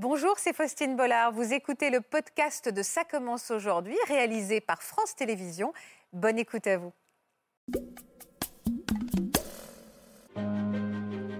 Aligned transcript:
Bonjour, 0.00 0.34
c'est 0.36 0.52
Faustine 0.52 0.94
Bollard. 0.94 1.32
Vous 1.32 1.52
écoutez 1.52 1.90
le 1.90 2.00
podcast 2.00 2.68
de 2.68 2.82
Ça 2.84 3.02
commence 3.02 3.50
aujourd'hui, 3.50 3.96
réalisé 4.06 4.60
par 4.60 4.80
France 4.80 5.16
Télévisions. 5.16 5.72
Bonne 6.12 6.38
écoute 6.38 6.68
à 6.68 6.76
vous. 6.78 6.92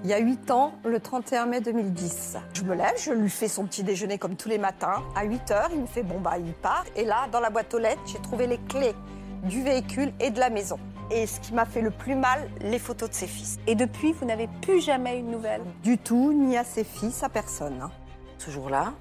Il 0.02 0.10
y 0.10 0.12
a 0.12 0.18
8 0.18 0.50
ans, 0.50 0.72
le 0.84 0.98
31 0.98 1.46
mai 1.46 1.60
2010. 1.60 2.38
Je 2.52 2.64
me 2.64 2.74
lève, 2.74 2.94
je 2.96 3.12
lui 3.12 3.30
fais 3.30 3.46
son 3.46 3.64
petit 3.64 3.84
déjeuner 3.84 4.18
comme 4.18 4.34
tous 4.34 4.48
les 4.48 4.58
matins. 4.58 5.04
À 5.14 5.22
8 5.22 5.52
heures, 5.52 5.70
il 5.72 5.82
me 5.82 5.86
fait 5.86 6.02
bon 6.02 6.20
bah 6.20 6.36
il 6.36 6.52
part. 6.52 6.84
Et 6.96 7.04
là, 7.04 7.28
dans 7.30 7.38
la 7.38 7.50
boîte 7.50 7.72
aux 7.74 7.78
lettres, 7.78 8.02
j'ai 8.06 8.20
trouvé 8.20 8.48
les 8.48 8.58
clés 8.58 8.96
du 9.44 9.62
véhicule 9.62 10.12
et 10.18 10.30
de 10.32 10.40
la 10.40 10.50
maison. 10.50 10.80
Et 11.12 11.28
ce 11.28 11.38
qui 11.38 11.54
m'a 11.54 11.64
fait 11.64 11.80
le 11.80 11.92
plus 11.92 12.16
mal, 12.16 12.50
les 12.60 12.80
photos 12.80 13.08
de 13.08 13.14
ses 13.14 13.28
fils. 13.28 13.58
Et 13.68 13.76
depuis, 13.76 14.14
vous 14.14 14.26
n'avez 14.26 14.48
plus 14.62 14.80
jamais 14.80 15.16
une 15.16 15.30
nouvelle 15.30 15.62
Du 15.84 15.96
tout, 15.96 16.32
ni 16.32 16.56
à 16.56 16.64
ses 16.64 16.82
fils, 16.82 17.22
à 17.22 17.28
personne. 17.28 17.88
Ce 18.38 18.50
jour-là, 18.50 18.92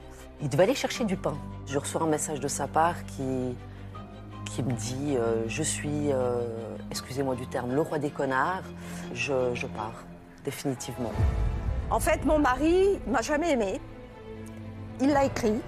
il 0.42 0.50
devait 0.50 0.64
aller 0.64 0.76
chercher 0.76 1.04
du 1.06 1.16
pain. 1.18 1.36
Je 1.68 1.78
reçois 1.78 2.02
un 2.04 2.08
message 2.08 2.40
de 2.40 2.48
sa 2.48 2.68
part 2.68 2.96
qui, 3.06 3.56
qui 4.52 4.64
me 4.64 4.72
dit 4.74 5.16
euh, 5.18 5.44
Je 5.48 5.64
suis, 5.64 6.12
euh, 6.12 6.42
excusez-moi 6.92 7.36
du 7.36 7.48
terme, 7.48 7.74
le 7.74 7.82
roi 7.82 8.00
des 8.00 8.10
connards. 8.10 8.64
Je, 9.14 9.54
je 9.54 9.68
pars, 9.68 9.94
définitivement. 10.44 11.12
En 11.90 12.00
fait, 12.00 12.26
mon 12.26 12.40
mari 12.40 13.00
m'a 13.08 13.22
jamais 13.22 13.52
aimé. 13.52 13.80
Il 15.00 15.10
l'a 15.10 15.26
écrit. 15.26 15.60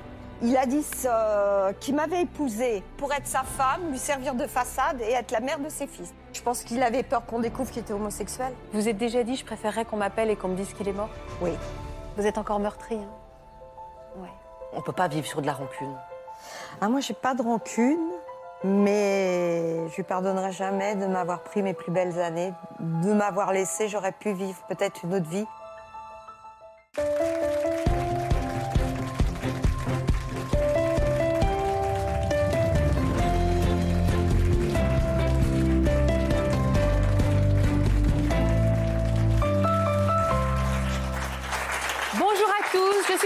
Il 0.42 0.56
a 0.56 0.66
dit 0.66 0.84
ce- 0.84 1.72
qu'il 1.74 1.96
m'avait 1.96 2.22
épousée 2.22 2.82
pour 2.98 3.12
être 3.14 3.28
sa 3.28 3.44
femme, 3.44 3.92
lui 3.92 3.98
servir 4.00 4.36
de 4.36 4.48
façade 4.48 5.02
et 5.02 5.12
être 5.12 5.32
la 5.32 5.42
mère 5.42 5.60
de 5.60 5.68
ses 5.68 5.86
fils. 5.86 6.14
Je 6.34 6.42
pense 6.42 6.64
qu'il 6.64 6.82
avait 6.82 7.04
peur 7.04 7.26
qu'on 7.26 7.40
découvre 7.40 7.70
qu'il 7.70 7.82
était 7.82 7.92
homosexuel. 7.94 8.54
Vous 8.74 8.88
êtes 8.88 8.98
déjà 8.98 9.24
dit, 9.24 9.36
je 9.36 9.44
préférerais 9.46 9.84
qu'on 9.84 9.98
m'appelle 9.98 10.30
et 10.30 10.38
qu'on 10.38 10.48
me 10.48 10.56
dise 10.56 10.74
qu'il 10.74 10.88
est 10.88 10.94
mort 10.94 11.10
Oui. 11.42 11.52
Vous 12.18 12.26
êtes 12.26 12.38
encore 12.38 12.60
meurtri. 12.60 12.96
hein. 12.96 13.08
On 14.74 14.78
ne 14.78 14.82
peut 14.82 14.92
pas 14.92 15.08
vivre 15.08 15.26
sur 15.26 15.42
de 15.42 15.48
la 15.48 15.54
rancune. 15.54 15.96
Ah, 16.82 16.90
moi, 16.90 17.00
j'ai 17.02 17.14
pas 17.14 17.34
de 17.34 17.42
rancune, 17.42 18.00
mais 18.64 19.88
je 19.90 19.96
lui 19.96 20.04
pardonnerai 20.04 20.52
jamais 20.52 20.96
de 20.96 21.06
m'avoir 21.06 21.42
pris 21.42 21.62
mes 21.62 21.74
plus 21.74 21.92
belles 21.92 22.20
années, 22.20 22.54
de 22.80 23.14
m'avoir 23.14 23.52
laissé. 23.52 23.88
J'aurais 23.88 24.12
pu 24.12 24.32
vivre 24.34 24.60
peut-être 24.68 25.04
une 25.04 25.16
autre 25.16 25.30
vie. 25.30 25.46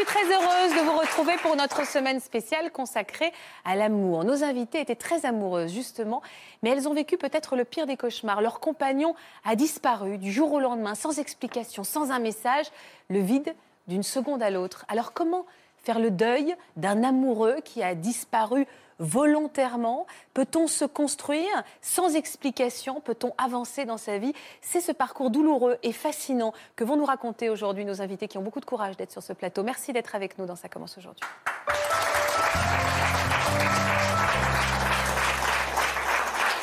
Suis 0.04 0.16
très 0.16 0.34
heureuse 0.34 0.76
de 0.76 0.82
vous 0.82 0.98
retrouver 0.98 1.34
pour 1.42 1.56
notre 1.56 1.86
semaine 1.88 2.20
spéciale 2.20 2.72
consacrée 2.72 3.32
à 3.64 3.76
l'amour. 3.76 4.26
Nos 4.26 4.44
invitées 4.44 4.82
étaient 4.82 4.96
très 4.96 5.26
amoureuses 5.26 5.72
justement, 5.72 6.22
mais 6.62 6.72
elles 6.72 6.90
ont 6.90 6.94
vécu 6.94 7.18
peut-être 7.18 7.56
le 7.56 7.64
pire 7.64 7.86
des 7.86 7.96
cauchemars. 7.96 8.42
Leur 8.42 8.60
compagnon 8.60 9.16
a 9.46 9.56
disparu 9.56 10.18
du 10.18 10.32
jour 10.32 10.52
au 10.52 10.60
lendemain, 10.60 10.96
sans 10.96 11.20
explication, 11.20 11.84
sans 11.86 12.12
un 12.12 12.20
message, 12.20 12.66
le 13.10 13.20
vide 13.20 13.56
d'une 13.88 14.04
seconde 14.04 14.44
à 14.44 14.50
l'autre. 14.50 14.86
Alors 14.90 15.14
comment 15.14 15.46
faire 15.78 16.00
le 16.00 16.12
deuil 16.12 16.56
d'un 16.76 17.04
amoureux 17.04 17.58
qui 17.64 17.82
a 17.82 17.96
disparu 17.96 18.68
volontairement 19.00 20.06
Peut-on 20.34 20.68
se 20.68 20.86
construire 20.86 21.64
sans 21.82 22.16
explication 22.16 23.02
Peut-on 23.02 23.34
avancer 23.38 23.86
dans 23.86 23.98
sa 23.98 24.18
vie? 24.18 24.34
C'est 24.62 24.82
ce 24.82 24.92
parcours 24.92 25.30
douloureux 25.30 25.78
et 25.84 25.92
fascinant 25.92 26.54
que 26.76 26.84
vont 26.84 26.98
nous 26.98 27.06
raconter 27.06 27.50
aujourd'hui 27.50 27.86
nos 27.86 28.02
invités 28.02 28.28
qui 28.28 28.38
ont 28.38 28.44
beaucoup 28.44 28.60
de 28.60 28.66
courage 28.66 28.98
d'être 28.98 29.12
sur 29.12 29.24
ce 29.24 29.34
plateau. 29.34 29.64
Merci 29.64 29.94
d'être 29.94 30.16
avec 30.16 30.38
nous 30.38 30.46
dans 30.46 30.56
Ça 30.56 30.70
commence 30.70 30.98
aujourd'hui. 30.98 31.24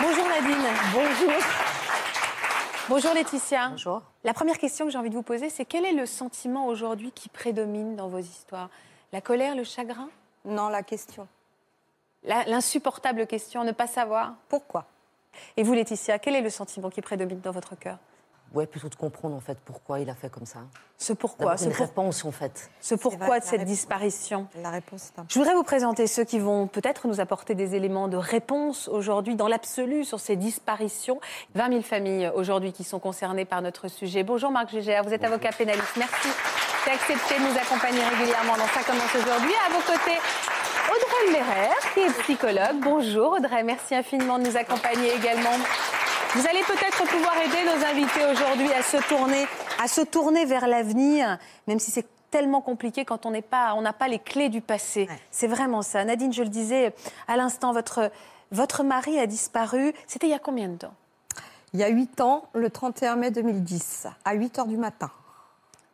Bonjour 0.01 0.29
Nadine. 0.29 0.67
Bonjour. 0.93 1.33
Bonjour 2.89 3.15
Laetitia. 3.15 3.69
Bonjour. 3.69 4.03
La 4.25 4.35
première 4.35 4.59
question 4.59 4.87
que 4.87 4.91
j'ai 4.91 4.99
envie 4.99 5.11
de 5.11 5.15
vous 5.15 5.23
poser, 5.23 5.49
c'est 5.49 5.65
quel 5.65 5.85
est 5.85 5.93
le 5.93 6.07
sentiment 6.07 6.67
aujourd'hui 6.67 7.13
qui 7.13 7.29
prédomine 7.29 7.95
dans 7.95 8.09
vos 8.09 8.19
histoires? 8.19 8.69
La 9.13 9.21
colère, 9.21 9.55
le 9.55 9.65
chagrin? 9.65 10.09
Non, 10.45 10.69
la 10.69 10.83
question. 10.83 11.29
L'insupportable 12.25 13.27
question, 13.27 13.65
ne 13.65 13.73
pas 13.73 13.87
savoir 13.87 14.35
Pourquoi 14.49 14.85
Et 15.57 15.63
vous 15.63 15.73
Laetitia, 15.73 16.19
quel 16.19 16.37
est 16.37 16.43
le 16.43 16.51
sentiment 16.51 16.91
qui 16.91 17.01
prédomine 17.01 17.41
dans 17.41 17.51
votre 17.53 17.77
cœur? 17.79 17.97
Ouais, 18.53 18.67
plutôt 18.67 18.89
de 18.89 18.97
comprendre 18.97 19.37
en 19.37 19.41
fait 19.41 19.57
pourquoi 19.65 20.01
il 20.01 20.11
a 20.11 20.15
fait 20.17 20.29
comme 20.29 20.45
ça. 20.45 20.59
Ce 20.99 21.13
pourquoi, 21.13 21.57
ce, 21.57 21.67
une 21.67 21.71
pour- 21.73 21.87
réponse 21.87 22.25
en 22.25 22.33
fait. 22.33 22.69
ce 22.81 22.97
pourquoi 22.97 23.39
de 23.39 23.45
cette 23.45 23.53
réponse. 23.61 23.69
disparition? 23.69 24.49
La 24.61 24.71
réponse 24.71 25.13
est 25.17 25.23
Je 25.29 25.39
voudrais 25.39 25.55
vous 25.55 25.63
présenter 25.63 26.09
ceux 26.09 26.25
qui 26.25 26.41
vont 26.41 26.67
peut-être 26.67 27.07
nous 27.07 27.21
apporter 27.21 27.55
des 27.55 27.77
éléments 27.77 28.09
de 28.09 28.17
réponse 28.17 28.89
aujourd'hui, 28.89 29.37
dans 29.37 29.47
l'absolu, 29.47 30.05
sur 30.05 30.19
ces 30.19 30.35
disparitions. 30.35 31.21
20 31.55 31.69
000 31.71 31.83
familles 31.83 32.33
aujourd'hui 32.35 32.73
qui 32.73 32.83
sont 32.83 32.99
concernées 32.99 33.45
par 33.45 33.63
notre 33.63 33.87
sujet. 33.87 34.25
Bonjour 34.25 34.51
Marc 34.51 34.71
Gégère, 34.71 35.05
vous 35.05 35.15
êtes 35.15 35.23
avocat 35.25 35.53
pénaliste. 35.53 35.97
Merci 35.97 36.29
d'accepter 36.85 37.39
de 37.39 37.45
nous 37.45 37.57
accompagner 37.57 38.03
régulièrement 38.03 38.57
dans 38.57 38.67
Ça 38.67 38.83
commence 38.83 39.15
aujourd'hui. 39.15 39.53
À 39.69 39.73
vos 39.73 39.81
côtés, 39.83 40.19
Audrey 40.89 41.39
Lerer, 41.39 41.75
qui 41.95 42.01
est 42.01 42.23
psychologue. 42.23 42.81
Bonjour 42.83 43.33
Audrey, 43.33 43.63
merci 43.63 43.95
infiniment 43.95 44.39
de 44.39 44.45
nous 44.49 44.57
accompagner 44.57 45.15
également. 45.15 45.51
Vous 46.35 46.47
allez 46.49 46.63
peut-être 46.63 47.05
pouvoir 47.07 47.35
aider 47.43 47.59
nos 47.65 47.85
invités 47.85 48.25
aujourd'hui 48.31 48.73
à 48.73 48.83
se 48.83 48.97
tourner, 49.09 49.47
à 49.83 49.89
se 49.89 50.01
tourner 50.01 50.45
vers 50.47 50.67
l'avenir, 50.67 51.39
même 51.67 51.79
si 51.79 51.91
c'est 51.91 52.07
tellement 52.31 52.61
compliqué 52.61 53.05
quand 53.05 53.27
on 53.27 53.31
n'est 53.31 53.43
pas, 53.43 53.75
on 53.75 53.83
n'a 53.83 53.93
pas 53.93 54.09
les 54.09 54.19
clés 54.19 54.49
du 54.49 54.61
passé. 54.61 55.07
Ouais. 55.11 55.19
C'est 55.31 55.49
vraiment 55.49 55.83
ça. 55.83 56.05
Nadine, 56.05 56.33
je 56.33 56.43
le 56.43 56.49
disais 56.49 56.95
à 57.29 57.37
l'instant, 57.37 57.73
votre, 57.73 58.11
votre 58.51 58.83
mari 58.83 59.19
a 59.19 59.27
disparu. 59.27 59.93
C'était 60.07 60.29
il 60.29 60.31
y 60.31 60.35
a 60.35 60.39
combien 60.39 60.69
de 60.69 60.77
temps? 60.77 60.95
Il 61.75 61.81
y 61.81 61.85
a 61.85 61.89
8 61.89 62.21
ans, 62.21 62.45
le 62.55 62.71
31 62.71 63.17
mai 63.17 63.31
2010, 63.31 64.07
à 64.25 64.35
8 64.35 64.59
heures 64.61 64.67
du 64.67 64.77
matin. 64.77 65.11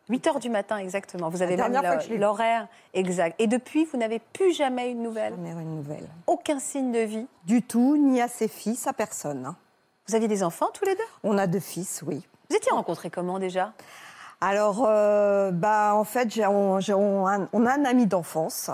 8 0.09 0.27
heures 0.29 0.39
du 0.39 0.51
matin, 0.51 0.79
exactement. 0.79 1.29
Vous 1.31 1.43
avez 1.43 1.57
La 1.57 1.69
même 1.69 1.83
l'horaire 2.19 2.69
exact. 2.95 3.35
Et 3.41 3.47
depuis, 3.49 3.85
vous 3.87 3.99
n'avez 3.99 4.21
plus 4.21 4.53
jamais 4.53 4.91
une 4.91 5.03
nouvelle, 5.03 5.35
Jamais 5.35 5.51
une 5.63 5.77
nouvelle. 5.77 6.07
aucun 6.27 6.59
signe 6.61 6.93
de 6.93 7.01
vie. 7.01 7.27
Du 7.45 7.63
tout, 7.63 7.97
ni 7.97 8.21
à 8.21 8.29
ses 8.29 8.49
fils, 8.49 8.87
à 8.87 8.93
personne. 8.93 9.47
hein. 9.47 9.57
Vous 10.09 10.15
aviez 10.15 10.29
des 10.29 10.45
enfants 10.45 10.69
tous 10.73 10.85
les 10.85 10.95
deux? 10.95 11.03
On 11.25 11.37
a 11.37 11.49
deux 11.49 11.59
fils, 11.61 12.05
oui. 12.07 12.25
Vous 12.51 12.57
étiez 12.57 12.71
rencontrés 12.71 13.11
comment 13.11 13.41
déjà? 13.41 13.73
Alors, 14.41 14.85
euh, 14.87 15.51
bah, 15.51 15.95
en 15.95 16.05
fait, 16.05 16.31
j'ai- 16.31 16.47
on, 16.47 16.79
j'ai- 16.79 16.93
on 16.95 17.27
a, 17.27 17.39
on 17.53 17.65
a 17.67 17.73
un 17.73 17.85
ami 17.87 18.07
d'enfance 18.07 18.71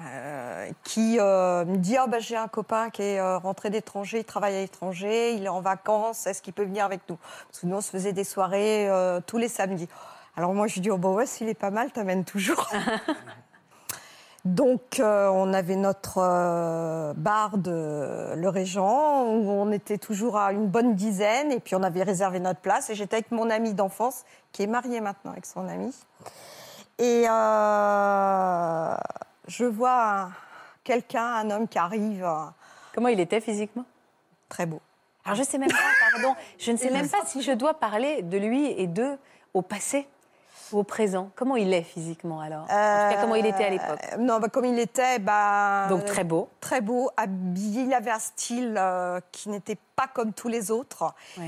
euh, 0.00 0.70
qui 0.82 1.18
euh, 1.20 1.64
me 1.66 1.76
dit 1.76 1.96
Ah, 1.96 2.06
bah, 2.06 2.18
J'ai 2.18 2.36
un 2.36 2.48
copain 2.48 2.90
qui 2.90 3.02
est 3.02 3.20
rentré 3.36 3.70
d'étranger, 3.70 4.20
il 4.20 4.24
travaille 4.24 4.56
à 4.56 4.60
l'étranger, 4.60 5.34
il 5.34 5.44
est 5.44 5.48
en 5.48 5.60
vacances, 5.60 6.26
est-ce 6.26 6.40
qu'il 6.42 6.54
peut 6.54 6.64
venir 6.64 6.84
avec 6.84 7.00
nous? 7.08 7.18
Parce 7.48 7.60
que 7.60 7.66
nous, 7.66 7.76
on 7.76 7.80
se 7.80 7.90
faisait 7.90 8.12
des 8.14 8.24
soirées 8.24 8.88
tous 9.26 9.36
les 9.38 9.48
samedis. 9.48 9.88
Alors, 10.36 10.52
moi, 10.54 10.66
je 10.66 10.74
lui 10.74 10.80
dis 10.80 10.90
Oh, 10.90 10.98
bah 10.98 11.10
ouais, 11.10 11.26
s'il 11.26 11.48
est 11.48 11.54
pas 11.54 11.70
mal, 11.70 11.90
t'amènes 11.92 12.24
toujours. 12.24 12.68
Donc, 14.44 15.00
euh, 15.00 15.28
on 15.32 15.54
avait 15.54 15.76
notre 15.76 16.18
euh, 16.18 17.14
bar 17.16 17.56
de 17.56 18.34
Le 18.36 18.48
Régent, 18.50 19.24
où 19.24 19.48
on 19.50 19.72
était 19.72 19.96
toujours 19.96 20.36
à 20.36 20.52
une 20.52 20.66
bonne 20.66 20.94
dizaine, 20.94 21.50
et 21.50 21.60
puis 21.60 21.74
on 21.76 21.82
avait 21.82 22.02
réservé 22.02 22.40
notre 22.40 22.60
place. 22.60 22.90
Et 22.90 22.94
j'étais 22.94 23.16
avec 23.16 23.30
mon 23.30 23.48
ami 23.48 23.72
d'enfance, 23.72 24.24
qui 24.52 24.62
est 24.62 24.66
marié 24.66 25.00
maintenant 25.00 25.32
avec 25.32 25.46
son 25.46 25.66
ami. 25.66 25.94
Et 26.98 27.24
euh, 27.28 28.94
je 29.48 29.64
vois 29.64 30.02
un- 30.24 30.32
quelqu'un, 30.84 31.24
un 31.24 31.50
homme 31.50 31.68
qui 31.68 31.78
arrive, 31.78 32.26
Comment 32.94 33.08
il 33.08 33.18
était 33.18 33.40
physiquement? 33.40 33.84
Très 34.48 34.66
beau. 34.66 34.80
Alors 35.24 35.36
je 35.36 35.42
sais 35.42 35.58
même 35.58 35.68
pas, 35.70 35.76
pardon, 36.12 36.36
je 36.58 36.70
ne 36.70 36.76
sais 36.76 36.90
même 36.92 37.08
pas 37.08 37.24
si 37.26 37.42
je 37.42 37.50
dois 37.50 37.74
parler 37.74 38.22
de 38.22 38.36
lui 38.38 38.66
et 38.66 38.86
d'eux 38.86 39.18
au 39.52 39.62
passé 39.62 40.06
ou 40.72 40.78
au 40.78 40.82
présent. 40.84 41.30
Comment 41.36 41.56
il 41.56 41.72
est 41.72 41.82
physiquement 41.82 42.40
alors? 42.40 42.62
En 42.62 42.66
tout 42.66 42.68
cas, 43.14 43.18
comment 43.20 43.34
il 43.34 43.46
était 43.46 43.64
à 43.64 43.70
l'époque? 43.70 43.98
Euh, 44.12 44.16
Non, 44.18 44.38
bah, 44.40 44.48
comme 44.48 44.64
il 44.64 44.78
était, 44.78 45.18
bah, 45.18 45.86
Donc 45.88 46.04
très 46.04 46.24
beau. 46.24 46.48
très 46.60 46.80
beau, 46.80 47.10
habillé. 47.16 47.82
Il 47.82 47.94
avait 47.94 48.10
un 48.10 48.18
style 48.18 48.74
euh, 48.78 49.20
qui 49.32 49.48
n'était 49.48 49.78
pas 49.96 50.06
comme 50.06 50.32
tous 50.32 50.48
les 50.48 50.70
autres. 50.70 51.14
Look. 51.38 51.46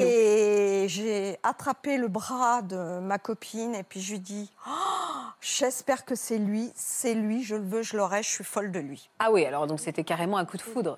Et 0.00 0.86
j'ai 0.88 1.38
attrapé 1.42 1.96
le 1.96 2.08
bras 2.08 2.62
de 2.62 2.98
ma 3.00 3.18
copine 3.18 3.74
et 3.74 3.82
puis 3.82 4.00
je 4.00 4.12
lui 4.12 4.20
dis 4.20 4.50
Oh, 4.66 4.70
J'espère 5.40 6.04
que 6.04 6.14
c'est 6.14 6.38
lui, 6.38 6.72
c'est 6.74 7.14
lui, 7.14 7.42
je 7.42 7.54
le 7.56 7.62
veux, 7.62 7.82
je 7.82 7.96
l'aurai, 7.96 8.22
je 8.22 8.28
suis 8.28 8.44
folle 8.44 8.70
de 8.72 8.78
lui. 8.80 9.08
Ah 9.18 9.30
oui, 9.30 9.44
alors 9.46 9.66
donc 9.66 9.80
c'était 9.80 10.04
carrément 10.04 10.36
un 10.36 10.44
coup 10.44 10.56
de 10.56 10.62
foudre. 10.62 10.96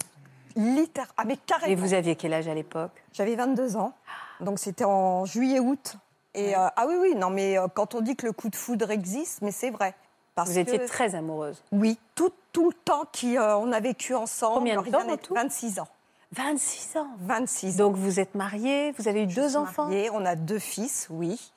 Littér... 0.57 1.07
Ah, 1.17 1.25
mais 1.25 1.35
Et 1.35 1.37
carrément. 1.37 1.81
vous 1.83 1.95
aviez 1.95 2.17
quel 2.17 2.33
âge 2.33 2.49
à 2.49 2.55
l'époque? 2.55 2.91
J'avais 3.13 3.37
22 3.37 3.77
ans, 3.77 3.93
donc 4.41 4.59
c'était 4.59 4.85
en 4.85 5.25
juillet-août. 5.25 5.95
Et 6.35 6.57
euh, 6.57 6.69
ah 6.77 6.87
oui, 6.87 6.95
oui, 7.01 7.15
non, 7.17 7.31
mais 7.31 7.59
euh, 7.59 7.67
quand 7.73 7.95
on 7.95 8.01
dit 8.01 8.15
que 8.17 8.27
le 8.27 8.33
coup 8.33 8.49
de 8.49 8.57
foudre 8.57 8.91
existe, 8.91 9.43
mais 9.43 9.51
c'est 9.51 9.71
vrai. 9.71 9.95
Parce 10.35 10.51
Vous 10.51 10.59
étiez 10.59 10.79
que- 10.79 10.87
très 10.87 11.15
amoureuse. 11.15 11.63
Oui, 11.73 11.99
tout, 12.15 12.33
tout 12.53 12.71
le 12.71 12.77
temps 12.85 13.03
qu'on 13.21 13.73
a 13.73 13.81
vécu 13.81 14.15
ensemble. 14.15 14.59
Combien 14.59 14.81
de 14.83 14.91
temps 14.91 15.09
en 15.09 15.17
tout? 15.17 15.35
26 15.35 15.81
ans. 15.81 15.89
26 16.33 16.97
ans. 16.97 17.09
26 17.19 17.75
ans. 17.75 17.89
Donc 17.89 17.97
vous 17.97 18.21
êtes 18.21 18.37
mariée, 18.37 18.93
vous 18.93 19.09
avez 19.09 19.25
eu 19.25 19.31
Je 19.31 19.35
deux 19.35 19.49
suis 19.49 19.57
enfants? 19.57 19.85
mariée, 19.87 20.09
on 20.13 20.25
a 20.25 20.37
deux 20.37 20.61
fils, 20.61 21.09
oui. 21.11 21.53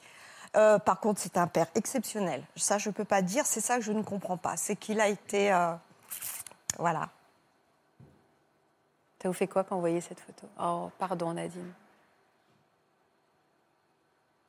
Euh, 0.56 0.80
par 0.80 1.00
contre, 1.00 1.20
c'est 1.22 1.38
un 1.38 1.46
père 1.48 1.68
exceptionnel. 1.75 2.44
Ça, 2.56 2.80
je 2.80 2.90
ne 2.90 2.94
peux 2.94 3.06
pas 3.06 3.22
dire. 3.22 3.46
C'est 3.46 3.62
ça 3.62 3.75
que 3.78 3.84
je 3.84 3.92
ne 3.92 4.02
comprends 4.02 4.38
pas. 4.38 4.58
C'est 4.58 4.75
qu'il 4.75 5.00
a 5.00 5.08
été. 5.08 5.52
euh, 5.54 5.74
voilà. 6.80 7.10
Ça 9.22 9.30
vous 9.30 9.34
fait 9.34 9.48
quoi 9.48 9.64
quand 9.64 9.75
vous 9.75 9.81
voyez 9.81 10.02
cette 10.02 10.20
photo? 10.20 10.48
Oh, 10.60 10.90
pardon, 11.00 11.34
Nadine. 11.34 11.72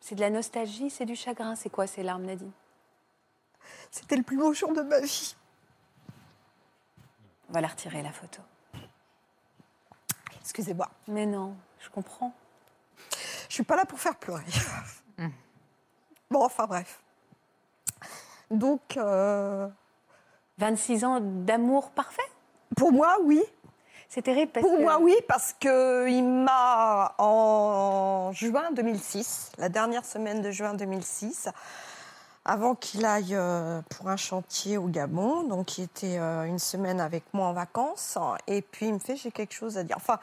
C'est 0.05 0.17
de 0.17 0.21
la 0.21 0.29
nostalgie, 0.29 0.91
c'est 0.91 1.07
du 1.07 1.17
chagrin. 1.17 1.55
C'est 1.55 1.71
quoi 1.71 1.87
ces 1.87 2.03
larmes, 2.03 2.27
Nadine? 2.27 2.51
C'était 3.91 4.17
le 4.17 4.23
plus 4.23 4.37
beau 4.37 4.53
jour 4.53 4.75
de 4.75 4.83
ma 4.83 5.01
vie. 5.01 5.35
On 7.49 7.55
va 7.55 7.63
la 7.63 7.69
retirer, 7.69 8.03
la 8.03 8.13
photo. 8.13 8.43
Excusez-moi. 10.43 10.91
Mais 11.09 11.25
non, 11.25 11.57
je 11.81 11.89
comprends. 11.89 12.35
Je 13.49 13.55
suis 13.55 13.63
pas 13.63 13.77
là 13.77 13.87
pour 13.87 13.99
faire 13.99 14.17
pleurer. 14.17 14.45
Bon, 16.31 16.45
enfin 16.45 16.67
bref. 16.67 17.01
Donc, 18.51 18.99
euh, 18.99 19.67
26 20.59 21.05
ans 21.05 21.21
d'amour 21.21 21.93
parfait? 21.93 22.31
pour 22.77 22.93
moi, 22.93 23.17
oui. 23.23 23.41
C'est 24.15 24.23
terrible 24.23 24.53
parce 24.53 24.65
Pour 24.65 24.77
que... 24.77 24.83
moi, 24.83 25.01
oui, 25.01 25.17
parce 25.27 25.57
que 25.59 26.09
il 26.09 26.23
m'a 26.23 27.17
en 27.19 28.31
juin 28.31 28.71
2006, 28.71 29.51
la 29.59 29.69
dernière 29.69 30.05
semaine 30.05 30.41
de 30.41 30.53
juin 30.53 30.75
2006, 30.75 31.49
avant 32.45 32.77
qu'il 32.77 33.05
aille 33.07 33.35
euh, 33.35 33.83
pour 33.91 34.09
un 34.09 34.17
chantier 34.17 34.79
au 34.79 34.87
Gabon, 34.87 35.43
donc 35.43 35.79
il 35.79 35.85
était 35.85 36.19
euh, 36.19 36.45
une 36.45 36.61
semaine 36.61 37.01
avec 37.01 37.25
moi 37.33 37.49
en 37.49 37.55
vacances, 37.55 38.17
et 38.47 38.63
puis 38.63 38.87
il 38.87 38.95
me 38.95 38.99
fait 39.01 39.17
j'ai 39.17 39.33
quelque 39.33 39.53
chose 39.53 39.79
à 39.79 39.83
dire. 39.83 39.97
Enfin, 39.97 40.21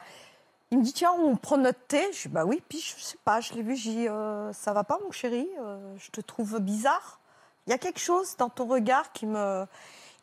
il 0.72 0.78
me 0.78 0.84
dit 0.84 0.94
tiens 0.94 1.12
on 1.12 1.36
prend 1.36 1.58
notre 1.58 1.86
thé. 1.88 2.02
Je 2.14 2.30
dis 2.30 2.34
bah 2.34 2.46
oui, 2.46 2.64
puis 2.70 2.80
je 2.80 2.98
sais 2.98 3.18
pas, 3.26 3.42
je 3.42 3.52
l'ai 3.56 3.62
vu, 3.62 3.76
j'ai 3.76 3.92
dit 3.92 4.08
euh, 4.08 4.54
ça 4.54 4.72
va 4.72 4.86
pas 4.86 5.00
mon 5.04 5.12
chéri, 5.12 5.50
Euh, 5.60 5.78
je 5.98 6.12
te 6.12 6.22
trouve 6.22 6.60
bizarre. 6.62 7.20
Il 7.68 7.72
y 7.72 7.74
a 7.74 7.78
quelque 7.78 8.00
chose 8.00 8.38
dans 8.38 8.48
ton 8.48 8.68
regard 8.68 9.12
qui 9.12 9.26
me, 9.26 9.66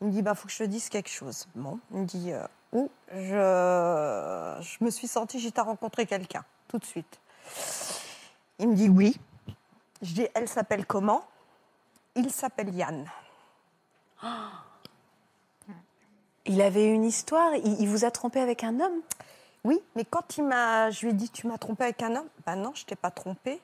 il 0.01 0.07
me 0.07 0.11
dit 0.11 0.23
bah 0.23 0.33
faut 0.33 0.47
que 0.47 0.53
je 0.53 0.57
te 0.57 0.63
dise 0.63 0.89
quelque 0.89 1.11
chose. 1.11 1.45
Bon, 1.53 1.77
il 1.91 1.99
me 1.99 2.05
dit 2.05 2.31
euh, 2.31 2.43
où 2.73 2.89
je, 3.13 4.57
je 4.61 4.83
me 4.83 4.89
suis 4.89 5.07
sentie, 5.07 5.39
j'ai 5.39 5.51
rencontré 5.57 6.05
quelqu'un, 6.05 6.43
tout 6.67 6.77
de 6.77 6.85
suite. 6.85 7.19
Il 8.59 8.69
me 8.69 8.75
dit 8.75 8.89
oui. 8.89 9.17
Je 10.01 10.13
dis, 10.13 10.27
elle 10.33 10.47
s'appelle 10.47 10.85
comment? 10.85 11.23
Il 12.15 12.31
s'appelle 12.31 12.73
Yann. 12.73 13.05
Il 16.45 16.61
avait 16.61 16.87
une 16.87 17.03
histoire, 17.05 17.53
il, 17.55 17.79
il 17.81 17.87
vous 17.87 18.05
a 18.05 18.11
trompé 18.11 18.39
avec 18.39 18.63
un 18.63 18.79
homme? 18.79 19.01
Oui, 19.63 19.79
mais 19.95 20.03
quand 20.05 20.37
il 20.37 20.45
m'a, 20.45 20.89
je 20.89 21.01
lui 21.01 21.09
ai 21.11 21.13
dit, 21.13 21.29
tu 21.29 21.45
m'as 21.47 21.57
trompé 21.59 21.83
avec 21.83 22.01
un 22.01 22.15
homme? 22.15 22.27
Ben 22.45 22.55
non, 22.55 22.71
je 22.73 22.85
t'ai 22.85 22.95
pas 22.95 23.11
trompé. 23.11 23.61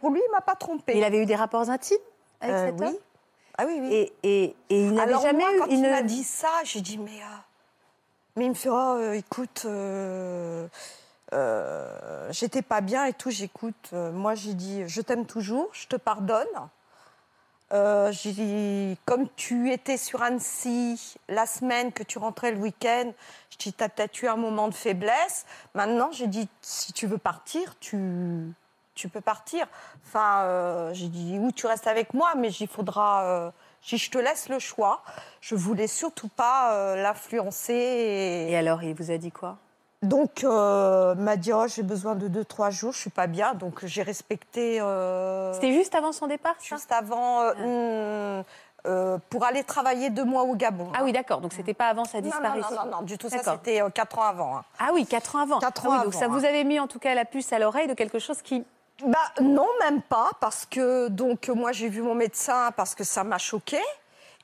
Pour 0.00 0.10
lui, 0.10 0.22
il 0.26 0.30
m'a 0.32 0.40
pas 0.40 0.54
trompé. 0.54 0.96
Il 0.96 1.04
avait 1.04 1.22
eu 1.22 1.26
des 1.26 1.34
rapports 1.34 1.68
intimes 1.68 1.98
avec 2.40 2.54
Euh, 2.54 2.66
cet 2.66 2.80
oui. 2.80 2.86
homme? 2.86 2.96
Ah 3.58 3.64
oui, 3.66 3.78
oui. 3.80 3.92
Et, 3.92 4.12
et, 4.22 4.56
et 4.70 4.84
il 4.86 4.94
n'avait 4.94 5.12
jamais 5.20 5.44
moi, 5.44 5.54
eu 5.54 5.58
quand 5.58 5.66
une... 5.66 5.72
il 5.84 5.90
m'a 5.90 6.02
dit 6.02 6.24
ça, 6.24 6.48
j'ai 6.64 6.80
dit 6.80 6.96
mais 6.98 7.10
euh, 7.20 7.36
mais 8.36 8.46
il 8.46 8.50
me 8.50 8.54
fait 8.54 8.68
oh 8.68 8.96
euh, 8.98 9.12
écoute 9.12 9.62
euh, 9.64 10.66
euh, 11.32 12.28
j'étais 12.32 12.62
pas 12.62 12.80
bien 12.80 13.04
et 13.06 13.12
tout 13.12 13.30
j'écoute 13.30 13.92
moi 13.92 14.34
j'ai 14.34 14.54
dit 14.54 14.82
je 14.88 15.00
t'aime 15.00 15.26
toujours 15.26 15.68
je 15.72 15.86
te 15.86 15.96
pardonne 15.96 16.46
j'ai 18.12 18.32
dit 18.32 18.98
comme 19.04 19.28
tu 19.36 19.72
étais 19.72 19.96
sur 19.96 20.22
Annecy 20.22 21.16
la 21.28 21.46
semaine 21.46 21.92
que 21.92 22.02
tu 22.02 22.18
rentrais 22.18 22.52
le 22.52 22.58
week-end 22.58 23.12
je 23.50 23.56
dis 23.58 23.72
t'as 23.72 23.88
peut-être 23.88 24.22
eu 24.22 24.28
un 24.28 24.36
moment 24.36 24.68
de 24.68 24.74
faiblesse 24.74 25.44
maintenant 25.74 26.10
j'ai 26.12 26.26
dit 26.26 26.48
si 26.60 26.92
tu 26.92 27.06
veux 27.06 27.18
partir 27.18 27.76
tu 27.80 28.52
tu 28.94 29.08
peux 29.08 29.20
partir. 29.20 29.66
Enfin, 30.06 30.92
j'ai 30.92 31.08
dit, 31.08 31.36
oui, 31.40 31.52
tu 31.52 31.66
restes 31.66 31.88
avec 31.88 32.14
moi, 32.14 32.34
mais 32.36 32.52
il 32.52 32.68
faudra. 32.68 33.52
J'ai 33.84 33.96
dit, 33.96 34.02
je 34.02 34.10
te 34.10 34.18
laisse 34.18 34.48
le 34.48 34.58
choix. 34.58 35.02
Je 35.40 35.54
voulais 35.54 35.86
surtout 35.86 36.28
pas 36.28 36.72
euh, 36.74 37.02
l'influencer. 37.02 37.72
Et... 37.74 38.50
Et 38.52 38.56
alors, 38.56 38.82
il 38.82 38.94
vous 38.94 39.10
a 39.10 39.16
dit 39.18 39.30
quoi? 39.30 39.56
Donc, 40.02 40.44
euh, 40.44 41.14
m'a 41.14 41.36
dit, 41.36 41.52
oh, 41.52 41.66
j'ai 41.66 41.82
besoin 41.82 42.14
de 42.14 42.28
2-3 42.28 42.70
jours, 42.70 42.92
je 42.92 42.98
suis 42.98 43.10
pas 43.10 43.26
bien. 43.26 43.54
Donc, 43.54 43.84
j'ai 43.86 44.02
respecté. 44.02 44.78
euh, 44.80 45.52
C'était 45.54 45.72
juste 45.72 45.94
avant 45.94 46.12
son 46.12 46.26
départ, 46.26 46.56
ça? 46.58 46.76
juste 46.76 46.92
avant. 46.92 47.40
euh, 47.40 48.40
hmm, 48.40 48.44
euh, 48.86 49.16
pour 49.30 49.44
aller 49.46 49.64
travailler 49.64 50.10
deux 50.10 50.26
mois 50.26 50.42
au 50.42 50.54
Gabon. 50.56 50.88
Ah 50.94 51.04
oui, 51.04 51.12
d'accord, 51.12 51.40
donc 51.40 51.54
c'était 51.54 51.72
pas 51.72 51.86
avant 51.88 52.04
sa 52.04 52.20
non, 52.20 52.24
non, 52.24 52.30
disparition. 52.32 52.76
non, 52.76 52.84
non, 52.84 52.96
non, 52.98 53.02
du 53.02 53.16
tout. 53.16 53.30
Ça, 53.30 53.38
c'était 53.42 53.80
4 53.94 54.18
ans 54.18 54.24
avant. 54.24 54.58
hein. 54.58 54.64
Ah 54.78 54.90
oui, 54.92 55.06
4 55.06 55.36
ans 55.36 55.38
avant. 55.38 55.58
Quatre 55.58 55.84
Ah 55.86 55.88
oui, 55.88 55.94
ans 55.96 55.98
donc 56.04 56.08
avant, 56.14 56.18
ça 56.18 56.26
hein. 56.26 56.28
vous 56.38 56.44
avait 56.44 56.64
mis 56.64 56.78
en 56.78 56.86
tout 56.86 56.98
cas 56.98 57.14
la 57.14 57.24
puce 57.24 57.50
à 57.54 57.58
l'oreille 57.58 57.86
de 57.86 57.94
quelque 57.94 58.18
chose 58.18 58.42
qui... 58.42 58.62
Bah 59.04 59.18
non, 59.40 59.66
même 59.80 60.02
pas, 60.02 60.30
parce 60.40 60.66
que 60.66 61.08
donc 61.08 61.48
moi 61.48 61.72
j'ai 61.72 61.88
vu 61.88 62.00
mon 62.02 62.14
médecin 62.14 62.70
parce 62.76 62.94
que 62.94 63.02
ça 63.04 63.24
m'a 63.24 63.38
choqué. 63.38 63.80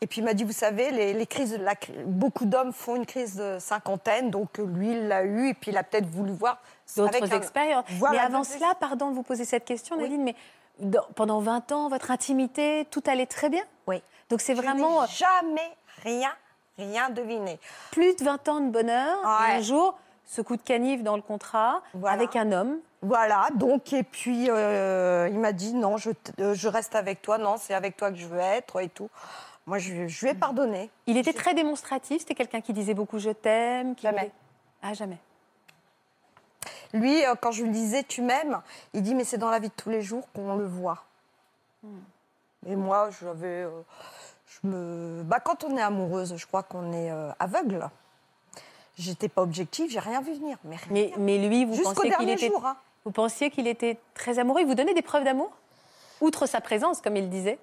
Et 0.02 0.06
puis 0.06 0.22
il 0.22 0.24
m'a 0.24 0.32
dit, 0.32 0.44
vous 0.44 0.52
savez, 0.52 0.90
les, 0.90 1.12
les 1.12 1.26
crises, 1.26 1.56
la 1.58 1.74
beaucoup 2.06 2.46
d'hommes 2.46 2.72
font 2.72 2.96
une 2.96 3.04
crise 3.04 3.36
de 3.36 3.58
cinquantaine, 3.60 4.30
donc 4.30 4.56
lui 4.58 4.92
il 4.92 5.08
l'a 5.08 5.24
eu 5.24 5.48
et 5.50 5.54
puis 5.54 5.70
il 5.72 5.76
a 5.76 5.82
peut-être 5.84 6.06
voulu 6.06 6.32
voir 6.32 6.58
d'autres 6.96 7.22
un- 7.22 7.36
expériences. 7.36 7.84
Voilà, 7.90 8.18
mais 8.18 8.24
avant 8.24 8.42
cela, 8.42 8.74
pardon 8.80 9.10
de 9.10 9.14
vous 9.14 9.22
poser 9.22 9.44
cette 9.44 9.66
question, 9.66 9.96
Oui. 9.96 10.04
Nadine, 10.04 10.24
mais 10.24 10.34
dans- 10.78 11.06
pendant 11.14 11.40
20 11.40 11.70
ans, 11.72 11.88
votre 11.90 12.10
intimité, 12.10 12.86
tout 12.90 13.02
allait 13.06 13.26
très 13.26 13.50
bien? 13.50 13.62
Oui. 13.86 14.02
Donc 14.30 14.40
c'est 14.40 14.54
vraiment 14.54 15.02
euh, 15.02 15.06
jamais 15.06 15.70
rien, 16.02 16.32
rien 16.78 17.10
deviné. 17.10 17.60
plus 17.92 18.16
de 18.16 18.24
20 18.24 18.48
ans 18.48 18.60
de 18.60 18.70
bonheur, 18.70 19.18
Ouais. 19.22 19.56
un 19.56 19.60
jour, 19.60 19.98
ce 20.24 20.40
coup 20.40 20.56
de 20.56 20.62
canif 20.62 21.02
dans 21.02 21.16
le 21.16 21.22
contrat, 21.22 21.82
Voilà. 21.92 22.14
avec 22.14 22.36
un 22.36 22.52
homme. 22.52 22.78
Voilà, 23.02 23.48
donc, 23.54 23.92
et 23.94 24.02
puis 24.02 24.50
euh, 24.50 25.28
il 25.32 25.38
m'a 25.38 25.52
dit, 25.52 25.72
non, 25.72 25.96
je, 25.96 26.10
euh, 26.38 26.54
je 26.54 26.68
reste 26.68 26.94
avec 26.94 27.22
toi, 27.22 27.38
non, 27.38 27.56
c'est 27.58 27.72
avec 27.72 27.96
toi 27.96 28.10
que 28.10 28.16
je 28.18 28.26
veux 28.26 28.38
être 28.38 28.78
et 28.80 28.88
tout. 28.90 29.08
Moi, 29.66 29.78
je, 29.78 30.06
je 30.06 30.24
lui 30.24 30.32
ai 30.32 30.34
pardonné. 30.34 30.90
Il 31.06 31.16
était 31.16 31.32
très 31.32 31.54
démonstratif, 31.54 32.20
c'était 32.20 32.34
quelqu'un 32.34 32.60
qui 32.60 32.72
disait 32.74 32.92
beaucoup 32.94 33.18
je 33.18 33.30
t'aime. 33.30 33.94
qui 33.94 34.02
Jamais. 34.02 34.18
voulait- 34.18 34.32
Ah, 34.82 34.92
jamais. 34.94 35.16
Lui, 36.92 37.24
euh, 37.24 37.34
quand 37.40 37.52
je 37.52 37.62
lui 37.62 37.70
disais 37.70 38.02
tu 38.02 38.20
m'aimes, 38.20 38.60
il 38.94 39.02
dit 39.02 39.14
mais 39.14 39.24
c'est 39.24 39.38
dans 39.38 39.50
la 39.50 39.60
vie 39.60 39.68
de 39.68 39.74
tous 39.74 39.90
les 39.90 40.02
jours 40.02 40.26
qu'on 40.34 40.56
le 40.56 40.66
voit. 40.66 41.04
Et 42.66 42.76
moi, 42.76 43.08
j'avais, 43.22 43.62
euh, 43.62 43.70
je 44.46 44.66
me, 44.68 45.22
bah, 45.22 45.40
quand 45.40 45.64
on 45.64 45.76
est 45.76 45.80
amoureuse, 45.82 46.34
je 46.36 46.46
crois 46.46 46.62
qu'on 46.62 46.92
est 46.92 47.10
euh, 47.10 47.30
aveugle. 47.38 47.88
J'étais 48.98 49.28
pas 49.30 49.40
objective, 49.40 49.88
j'ai 49.90 50.00
rien 50.00 50.20
vu 50.20 50.34
venir, 50.34 50.58
mais 50.64 50.76
rien. 50.76 50.88
Mais, 50.90 51.12
mais 51.16 51.48
lui, 51.48 51.64
vous 51.64 51.74
Jusqu'au 51.74 51.94
pensiez 51.94 52.10
qu'il 52.10 52.28
était, 52.28 52.48
jour. 52.48 52.66
hein. 52.66 52.76
Vous 53.04 53.10
pensiez 53.12 53.50
qu'il 53.50 53.66
était 53.66 53.98
très 54.14 54.38
amoureux. 54.38 54.60
Il 54.60 54.66
vous 54.66 54.74
donnait 54.74 54.94
des 54.94 55.02
preuves 55.02 55.24
d'amour 55.24 55.50
Outre 56.20 56.46
sa 56.46 56.60
présence, 56.60 57.00
comme 57.00 57.16
il 57.16 57.30
disait? 57.30 57.58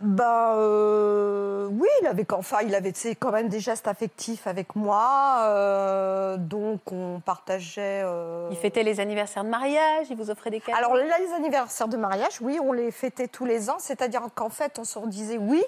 Bah 0.00 0.56
euh, 0.56 1.68
oui, 1.70 1.86
il 2.00 2.06
avait, 2.08 2.26
enfin, 2.32 2.62
il 2.62 2.74
avait 2.74 2.92
quand 3.14 3.30
même 3.30 3.48
des 3.48 3.60
gestes 3.60 3.86
affectifs 3.86 4.48
avec 4.48 4.74
moi, 4.74 5.42
euh, 5.42 6.36
donc 6.36 6.90
on 6.90 7.20
partageait. 7.20 8.02
euh, 8.04 8.48
Il 8.50 8.56
fêtait 8.56 8.82
les 8.82 8.98
anniversaires 8.98 9.44
de 9.44 9.48
mariage, 9.48 10.08
il 10.10 10.16
vous 10.16 10.30
offrait 10.30 10.50
des 10.50 10.60
cadeaux. 10.60 10.76
Alors 10.76 10.96
là, 10.96 11.18
les 11.20 11.32
anniversaires 11.32 11.86
de 11.86 11.96
mariage, 11.96 12.40
oui, 12.40 12.58
on 12.60 12.72
les 12.72 12.90
fêtait 12.90 13.28
tous 13.28 13.44
les 13.44 13.70
ans, 13.70 13.76
c'est-à-dire 13.78 14.22
qu'en 14.34 14.48
fait, 14.48 14.80
on 14.80 14.84
se 14.84 14.98
disait 15.06 15.38
oui 15.38 15.62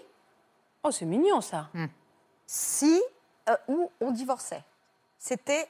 Oh, 0.83 0.91
c'est 0.91 1.05
mignon 1.07 1.41
ça. 1.41 1.69
si 2.47 3.01
euh, 3.49 3.57
ou 3.69 3.91
on 4.01 4.11
divorçait. 4.11 4.63
C'était 5.19 5.69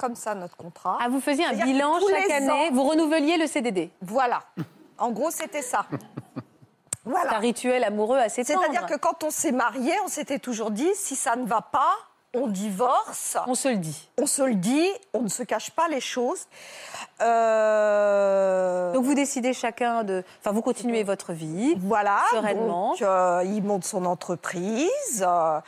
comme 0.00 0.14
ça 0.16 0.34
notre 0.34 0.56
contrat. 0.56 0.96
Ah, 1.00 1.08
vous 1.10 1.20
faisiez 1.20 1.44
un 1.44 1.52
bilan 1.52 1.98
chaque 2.08 2.30
année, 2.30 2.50
ans- 2.70 2.72
vous 2.72 2.84
renouveliez 2.84 3.36
le 3.36 3.46
CDD. 3.46 3.90
Voilà. 4.00 4.40
En 4.98 5.10
gros, 5.10 5.30
c'était 5.30 5.62
ça. 5.62 5.84
C'est 7.02 7.08
un 7.08 7.12
Voilà. 7.12 7.38
rituel 7.38 7.82
amoureux 7.84 8.18
assez 8.18 8.44
tendre. 8.44 8.60
C'est-à-dire 8.62 8.86
que 8.86 8.96
quand 8.96 9.24
on 9.24 9.30
s'est 9.30 9.52
marié, 9.52 9.92
on 10.04 10.08
s'était 10.08 10.38
toujours 10.38 10.70
dit 10.70 10.88
si 10.94 11.16
ça 11.16 11.34
ne 11.36 11.46
va 11.46 11.60
pas, 11.62 11.92
on 12.34 12.46
divorce. 12.46 13.36
On 13.46 13.54
se 13.54 13.68
le 13.68 13.76
dit. 13.76 14.08
On 14.18 14.26
se 14.26 14.42
le 14.42 14.54
dit, 14.54 14.86
on 15.14 15.22
ne 15.22 15.28
se 15.28 15.42
cache 15.42 15.70
pas 15.70 15.88
les 15.88 16.00
choses. 16.00 16.46
Euh, 17.60 18.92
Donc 18.92 19.04
vous 19.04 19.14
décidez 19.14 19.52
chacun 19.52 20.04
de... 20.04 20.22
Enfin, 20.40 20.52
vous 20.52 20.62
continuez 20.62 21.02
votre 21.02 21.32
vie. 21.32 21.74
Voilà, 21.78 22.20
Sereinement. 22.30 22.90
donc 22.90 23.02
euh, 23.02 23.42
il 23.44 23.62
monte 23.62 23.84
son 23.84 24.04
entreprise 24.04 25.24
euh, 25.26 25.60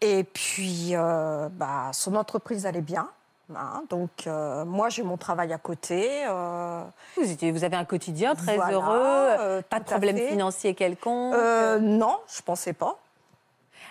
et 0.00 0.24
puis 0.24 0.90
euh, 0.94 1.48
bah, 1.52 1.90
son 1.92 2.14
entreprise 2.16 2.66
allait 2.66 2.80
bien. 2.80 3.08
Hein. 3.56 3.82
donc 3.90 4.10
euh, 4.26 4.64
moi 4.64 4.88
j'ai 4.88 5.02
mon 5.02 5.16
travail 5.16 5.52
à 5.52 5.58
côté. 5.58 6.24
euh, 6.28 6.82
Vous, 7.16 7.30
étiez, 7.30 7.50
vous 7.52 7.64
avez 7.64 7.76
un 7.76 7.84
quotidien 7.84 8.34
très 8.34 8.56
Voilà, 8.56 8.72
heureux, 8.76 8.96
euh, 9.40 9.62
pas 9.62 9.80
de 9.80 9.84
problème 9.84 10.16
financier 10.18 10.74
quelconque. 10.74 11.34
non, 11.80 12.18
je 12.34 12.42
pensais 12.42 12.72
pas. 12.72 12.98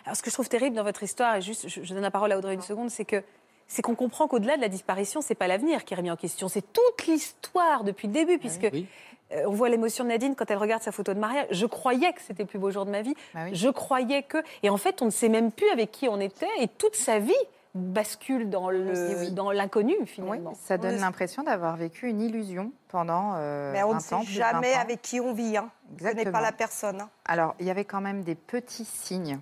Alors, 0.05 0.15
ce 0.15 0.21
que 0.23 0.29
je 0.29 0.35
trouve 0.35 0.49
terrible 0.49 0.75
dans 0.75 0.83
votre 0.83 1.03
histoire, 1.03 1.35
et 1.35 1.41
juste, 1.41 1.67
je, 1.67 1.81
je 1.83 1.93
donne 1.93 2.01
la 2.03 2.11
parole 2.11 2.31
à 2.31 2.37
Audrey 2.37 2.53
une 2.53 2.61
seconde, 2.61 2.89
c'est 2.89 3.05
que 3.05 3.21
c'est 3.67 3.81
qu'on 3.83 3.93
comprend 3.95 4.27
qu'au-delà 4.27 4.55
de 4.55 4.61
la 4.61 4.69
disparition, 4.69 5.21
c'est 5.21 5.35
pas 5.35 5.47
l'avenir 5.47 5.85
qui 5.85 5.93
est 5.93 5.97
remis 5.97 6.09
en 6.09 6.15
question, 6.15 6.47
c'est 6.47 6.63
toute 6.73 7.05
l'histoire 7.05 7.83
depuis 7.83 8.07
le 8.07 8.13
début, 8.13 8.39
puisque 8.39 8.67
Oui. 8.73 8.87
euh, 9.33 9.43
on 9.45 9.51
voit 9.51 9.69
l'émotion 9.69 10.03
de 10.05 10.09
Nadine 10.09 10.35
quand 10.35 10.49
elle 10.49 10.57
regarde 10.57 10.81
sa 10.81 10.91
photo 10.91 11.13
de 11.13 11.19
mariage. 11.19 11.45
Je 11.51 11.65
croyais 11.67 12.11
que 12.13 12.21
c'était 12.25 12.43
le 12.43 12.47
plus 12.49 12.57
beau 12.57 12.71
jour 12.71 12.85
de 12.85 12.89
ma 12.91 13.01
vie. 13.03 13.13
Bah 13.35 13.41
oui. 13.45 13.49
Je 13.53 13.69
croyais 13.69 14.23
que, 14.23 14.37
et 14.63 14.69
en 14.71 14.77
fait, 14.77 15.01
on 15.03 15.05
ne 15.05 15.11
sait 15.11 15.29
même 15.29 15.51
plus 15.51 15.69
avec 15.69 15.91
qui 15.91 16.07
on 16.07 16.19
était, 16.19 16.47
et 16.59 16.67
toute 16.67 16.95
sa 16.95 17.19
vie 17.19 17.33
bascule 17.75 18.49
dans 18.49 18.69
le- 18.69 19.19
Oui. 19.19 19.31
dans 19.31 19.51
l'inconnu 19.51 19.95
Oui, 19.99 20.07
finalement. 20.07 20.53
ça 20.55 20.75
On 20.75 20.77
donne 20.79 20.97
l'impression 20.97 21.43
d'avoir 21.43 21.75
vécu 21.77 22.07
une 22.09 22.21
illusion 22.21 22.71
pendant 22.87 23.33
euh, 23.35 23.71
Mais 23.71 23.83
on 23.83 23.89
20 23.91 23.95
ne 23.95 23.99
sait 24.25 24.31
jamais 24.31 24.71
20 24.73 24.77
ans. 24.77 24.81
avec 24.81 25.01
qui 25.01 25.19
on 25.19 25.33
vit. 25.33 25.57
Hein. 25.57 25.69
On 25.91 26.03
ne 26.03 26.09
connaît 26.09 26.31
pas 26.31 26.41
la 26.41 26.51
personne. 26.51 27.01
hein. 27.01 27.09
Alors, 27.25 27.55
il 27.59 27.65
y 27.65 27.69
avait 27.69 27.85
quand 27.85 28.01
même 28.01 28.23
des 28.23 28.35
petits 28.35 28.85
signes. 28.85 29.39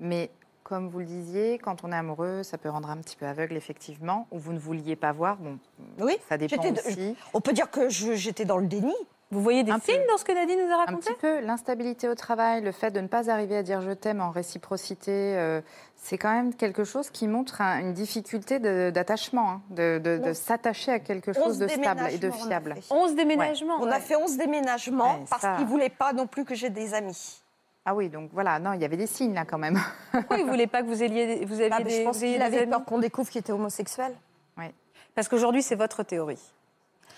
Mais 0.00 0.30
comme 0.62 0.88
vous 0.88 1.00
le 1.00 1.04
disiez, 1.06 1.58
quand 1.58 1.82
on 1.82 1.90
est 1.90 1.96
amoureux, 1.96 2.42
ça 2.44 2.56
peut 2.58 2.68
rendre 2.68 2.88
un 2.90 2.98
petit 2.98 3.16
peu 3.16 3.26
aveugle, 3.26 3.56
effectivement, 3.56 4.28
ou 4.30 4.38
vous 4.38 4.52
ne 4.52 4.58
vouliez 4.58 4.94
pas 4.96 5.10
voir. 5.12 5.36
Bon, 5.38 5.58
Oui, 5.98 6.16
ça 6.28 6.36
dépend 6.38 6.62
aussi. 6.62 7.16
On 7.34 7.40
peut 7.40 7.52
dire 7.52 7.68
que 7.70 7.88
j'étais 7.88 8.44
dans 8.44 8.58
le 8.58 8.66
déni. 8.66 8.94
Vous 9.30 9.42
voyez 9.42 9.62
des 9.62 9.70
Un 9.72 9.78
signes 9.78 10.00
peu. 10.00 10.08
dans 10.10 10.16
ce 10.16 10.24
que 10.24 10.32
Nadine 10.32 10.58
nous 10.64 10.72
a 10.72 10.76
Un 10.76 10.78
raconté 10.86 11.10
petit 11.12 11.20
peu 11.20 11.40
l'instabilité 11.40 12.08
au 12.08 12.14
travail, 12.14 12.62
le 12.62 12.72
fait 12.72 12.90
de 12.90 13.00
ne 13.00 13.08
pas 13.08 13.30
arriver 13.30 13.58
à 13.58 13.62
dire 13.62 13.82
je 13.82 13.90
t'aime 13.90 14.22
en 14.22 14.30
réciprocité, 14.30 15.10
euh, 15.36 15.60
c'est 15.96 16.16
quand 16.16 16.32
même 16.32 16.54
quelque 16.54 16.82
chose 16.84 17.10
qui 17.10 17.28
montre 17.28 17.60
un- 17.60 17.80
une 17.80 17.92
difficulté 17.92 18.58
de- 18.58 18.90
d'attachement, 18.90 19.50
hein, 19.50 19.62
de, 19.68 19.98
de- 20.02 20.16
de 20.16 20.30
On- 20.30 20.34
s'attacher 20.34 20.92
à 20.92 20.98
quelque 20.98 21.30
11 21.32 21.36
chose 21.44 21.58
de 21.58 21.68
stable 21.68 22.08
et 22.10 22.16
de 22.16 22.28
déménagements, 22.30 22.38
on 22.40 22.44
a 22.44 22.48
fiable. 22.48 22.74
fait. 22.80 22.94
11 22.94 23.14
déménagements. 23.14 23.76
On 23.80 23.90
a 23.90 24.00
fait 24.00 24.16
11 24.16 24.36
déménagements 24.38 25.12
Ouais, 25.18 25.24
parce 25.28 25.42
ça- 25.42 25.56
qu'ils 25.56 25.64
ne 25.66 25.70
voulaient 25.70 25.90
pas 25.90 26.14
non 26.14 26.26
plus 26.26 26.46
que 26.46 26.54
j'ai 26.54 26.70
des 26.70 26.94
amis. 26.94 27.42
Ah 27.84 27.94
oui, 27.94 28.08
donc 28.08 28.30
voilà, 28.32 28.58
non, 28.58 28.72
il 28.72 28.80
y 28.80 28.84
avait 28.86 28.96
des 28.96 29.06
signes 29.06 29.34
là 29.34 29.44
quand 29.44 29.58
même. 29.58 29.78
Pourquoi 30.12 30.38
ils 30.38 30.44
ne 30.46 30.50
voulaient 30.50 30.66
pas 30.66 30.80
que 30.82 30.86
vous, 30.86 31.02
ayez, 31.02 31.44
vous 31.44 31.54
aviez 31.60 31.68
Ah, 31.72 31.78
mais 31.78 31.84
des, 31.84 31.98
je 31.98 32.02
pense 32.04 32.18
qu'il 32.18 32.32
des 32.38 32.40
avait 32.42 32.58
amis 32.60 32.70
peur 32.70 32.84
qu'on 32.86 32.98
découvre 32.98 33.28
qu'il 33.28 33.40
était 33.40 33.52
homosexuel. 33.52 34.14
Parce 35.14 35.28
qu'aujourd'hui, 35.28 35.62
c'est 35.62 35.74
votre 35.74 36.02
théorie. 36.04 36.38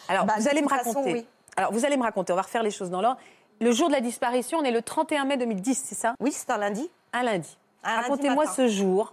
Alors, 0.08 0.24
Bah, 0.24 0.34
vous 0.38 0.48
allez 0.48 0.62
me 0.62 0.68
toute 0.68 0.76
façon, 0.78 0.90
raconter. 0.90 1.12
oui. 1.12 1.26
Alors, 1.56 1.72
vous 1.72 1.84
allez 1.84 1.96
me 1.96 2.02
raconter. 2.02 2.32
On 2.32 2.36
va 2.36 2.42
refaire 2.42 2.62
les 2.62 2.70
choses 2.70 2.90
dans 2.90 3.00
l'ordre. 3.00 3.20
Le 3.60 3.72
jour 3.72 3.88
de 3.88 3.92
la 3.92 4.00
disparition, 4.00 4.58
on 4.58 4.64
est 4.64 4.70
le 4.70 4.82
31 4.82 5.24
mai 5.26 5.36
2010, 5.36 5.82
c'est 5.84 5.94
ça? 5.94 6.14
Oui, 6.20 6.32
c'est 6.32 6.50
un 6.50 6.56
lundi. 6.56 6.90
Un 7.12 7.22
lundi. 7.22 7.58
Un 7.84 7.96
lundi 7.96 8.02
Racontez-moi 8.08 8.46
ce 8.46 8.68
jour. 8.68 9.12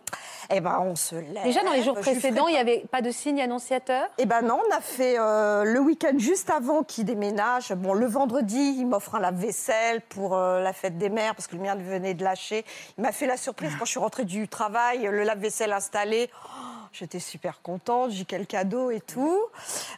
Eh 0.50 0.62
ben, 0.62 0.80
on 0.82 0.96
se 0.96 1.16
lève. 1.16 1.44
Déjà, 1.44 1.64
dans 1.64 1.74
les 1.74 1.84
jours 1.84 1.96
précédents, 2.00 2.48
il 2.48 2.54
n'y 2.54 2.60
avait 2.60 2.86
pas 2.90 3.02
de 3.02 3.12
signe 3.12 3.42
annonciateur? 3.42 4.08
Eh 4.18 4.26
ben 4.26 4.42
non, 4.42 4.60
on 4.70 4.76
a 4.76 4.80
fait 4.80 5.20
euh, 5.20 5.66
le 5.66 5.80
week-end 5.80 6.14
juste 6.18 6.50
avant 6.50 6.84
qu'il 6.84 7.04
déménage. 7.04 7.74
Bon, 7.74 7.94
le 7.94 8.06
vendredi, 8.06 8.76
il 8.78 8.88
m'offre 8.88 9.16
un 9.16 9.20
lave-vaisselle 9.20 10.02
pour 10.02 10.38
euh, 10.38 10.62
la 10.62 10.72
fête 10.72 10.98
des 10.98 11.10
mères 11.10 11.36
parce 11.36 11.48
que 11.48 11.56
le 11.58 11.62
mien 11.62 11.76
venait 11.76 12.14
de 12.14 12.24
lâcher. 12.24 12.64
Il 12.98 13.02
m'a 13.02 13.12
fait 13.12 13.26
la 13.26 13.36
surprise 13.36 13.74
quand 13.78 13.86
je 13.86 13.92
suis 13.92 14.00
rentrée 14.00 14.24
du 14.24 14.48
travail, 14.48 15.04
le 15.04 15.24
lave-vaisselle 15.24 15.74
installé. 15.74 16.30
Oh, 16.34 16.77
J'étais 16.92 17.20
super 17.20 17.62
contente, 17.62 18.12
j'ai 18.12 18.26
quel 18.26 18.48
cadeau 18.48 18.92
et 18.92 19.02
tout. 19.02 19.40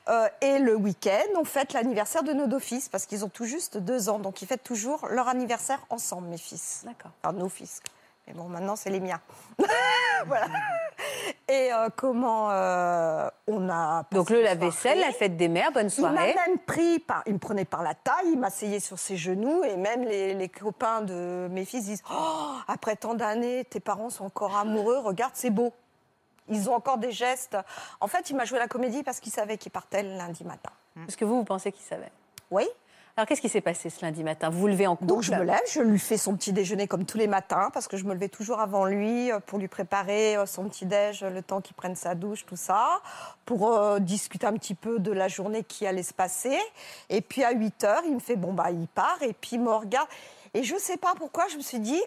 Euh, 0.09 0.27
et 0.41 0.59
le 0.59 0.75
week-end, 0.75 1.39
on 1.39 1.43
fête 1.43 1.73
l'anniversaire 1.73 2.23
de 2.23 2.33
nos 2.33 2.47
deux 2.47 2.59
fils 2.59 2.89
parce 2.89 3.05
qu'ils 3.05 3.25
ont 3.25 3.29
tout 3.29 3.45
juste 3.45 3.77
deux 3.77 4.09
ans. 4.09 4.19
Donc 4.19 4.41
ils 4.41 4.47
fêtent 4.47 4.63
toujours 4.63 5.07
leur 5.09 5.27
anniversaire 5.27 5.85
ensemble, 5.89 6.27
mes 6.27 6.37
fils. 6.37 6.83
D'accord. 6.85 7.11
Enfin, 7.23 7.33
nos 7.33 7.49
fils. 7.49 7.81
Mais 8.29 8.35
bon, 8.35 8.47
maintenant, 8.47 8.75
c'est 8.75 8.91
les 8.91 8.99
miens. 8.99 9.19
voilà. 10.27 10.45
Et 11.47 11.73
euh, 11.73 11.89
comment 11.95 12.51
euh, 12.51 13.27
on 13.47 13.69
a. 13.69 14.03
Donc, 14.11 14.29
le 14.29 14.43
lave-vaisselle, 14.43 14.97
soirée. 14.97 15.11
la 15.11 15.17
fête 15.17 15.35
des 15.35 15.47
mères, 15.47 15.71
bonne 15.71 15.89
Il 15.97 16.03
m'a 16.03 16.09
soirée. 16.11 16.35
même 16.35 16.59
pris, 16.59 16.99
par, 16.99 17.23
il 17.25 17.33
me 17.33 17.39
prenait 17.39 17.65
par 17.65 17.81
la 17.81 17.95
taille, 17.95 18.33
il 18.33 18.39
m'asseyait 18.39 18.79
sur 18.79 18.99
ses 18.99 19.17
genoux 19.17 19.63
et 19.63 19.77
même 19.77 20.03
les, 20.03 20.35
les 20.35 20.49
copains 20.49 21.01
de 21.01 21.47
mes 21.49 21.65
fils 21.65 21.85
disent 21.85 22.03
oh, 22.11 22.51
après 22.67 22.95
tant 22.95 23.15
d'années, 23.15 23.65
tes 23.65 23.79
parents 23.79 24.11
sont 24.11 24.25
encore 24.25 24.55
amoureux, 24.55 24.99
regarde, 24.99 25.31
c'est 25.33 25.49
beau. 25.49 25.73
Ils 26.49 26.69
ont 26.69 26.75
encore 26.75 26.97
des 26.97 27.11
gestes. 27.11 27.57
En 27.99 28.07
fait, 28.07 28.29
il 28.29 28.35
m'a 28.35 28.45
joué 28.45 28.59
la 28.59 28.67
comédie 28.67 29.03
parce 29.03 29.19
qu'il 29.19 29.31
savait 29.31 29.57
qu'il 29.57 29.71
partait 29.71 30.03
le 30.03 30.17
lundi 30.17 30.43
matin. 30.43 30.71
Parce 30.95 31.15
que 31.15 31.25
vous, 31.25 31.37
vous 31.37 31.43
pensez 31.45 31.71
qu'il 31.71 31.85
savait? 31.85 32.11
Oui. 32.51 32.65
Alors, 33.15 33.27
qu'est-ce 33.27 33.41
qui 33.41 33.49
s'est 33.49 33.61
passé 33.61 33.89
ce 33.89 34.05
lundi 34.05 34.23
matin? 34.23 34.49
Vous 34.49 34.59
vous 34.59 34.67
levez 34.67 34.87
en 34.87 34.95
couple 34.95 35.07
Donc 35.07 35.23
je 35.23 35.33
me 35.33 35.43
lève, 35.43 35.59
je 35.69 35.81
lui 35.81 35.99
fais 35.99 36.17
son 36.17 36.37
petit 36.37 36.53
déjeuner 36.53 36.87
comme 36.87 37.05
tous 37.05 37.17
les 37.17 37.27
matins 37.27 37.69
parce 37.73 37.87
que 37.87 37.97
je 37.97 38.05
me 38.05 38.13
levais 38.13 38.29
toujours 38.29 38.61
avant 38.61 38.85
lui 38.85 39.29
euh, 39.29 39.39
pour 39.39 39.59
lui 39.59 39.67
préparer 39.67 40.37
euh, 40.37 40.45
son 40.45 40.69
petit 40.69 40.85
déj, 40.85 41.23
le 41.23 41.41
temps 41.41 41.59
qu'il 41.59 41.75
prenne 41.75 41.95
sa 41.95 42.15
douche, 42.15 42.45
tout 42.45 42.55
ça, 42.55 43.01
pour 43.45 43.67
euh, 43.67 43.99
discuter 43.99 44.47
un 44.47 44.53
petit 44.53 44.73
peu 44.73 44.99
de 44.99 45.11
la 45.11 45.27
journée 45.27 45.63
qui 45.65 45.85
allait 45.85 46.03
se 46.03 46.13
passer. 46.13 46.57
Et 47.09 47.19
puis 47.19 47.43
à 47.43 47.51
8 47.51 47.83
heures, 47.83 48.03
il 48.05 48.15
me 48.15 48.19
fait 48.19 48.37
bon 48.37 48.53
bah 48.53 48.71
il 48.71 48.87
part 48.87 49.21
et 49.21 49.33
puis 49.33 49.57
il 49.57 49.61
me 49.61 49.71
regarde 49.71 50.07
et 50.53 50.63
je 50.63 50.77
sais 50.77 50.97
pas 50.97 51.13
pourquoi 51.15 51.47
je 51.49 51.57
me 51.57 51.61
suis 51.61 51.79
dit 51.79 52.01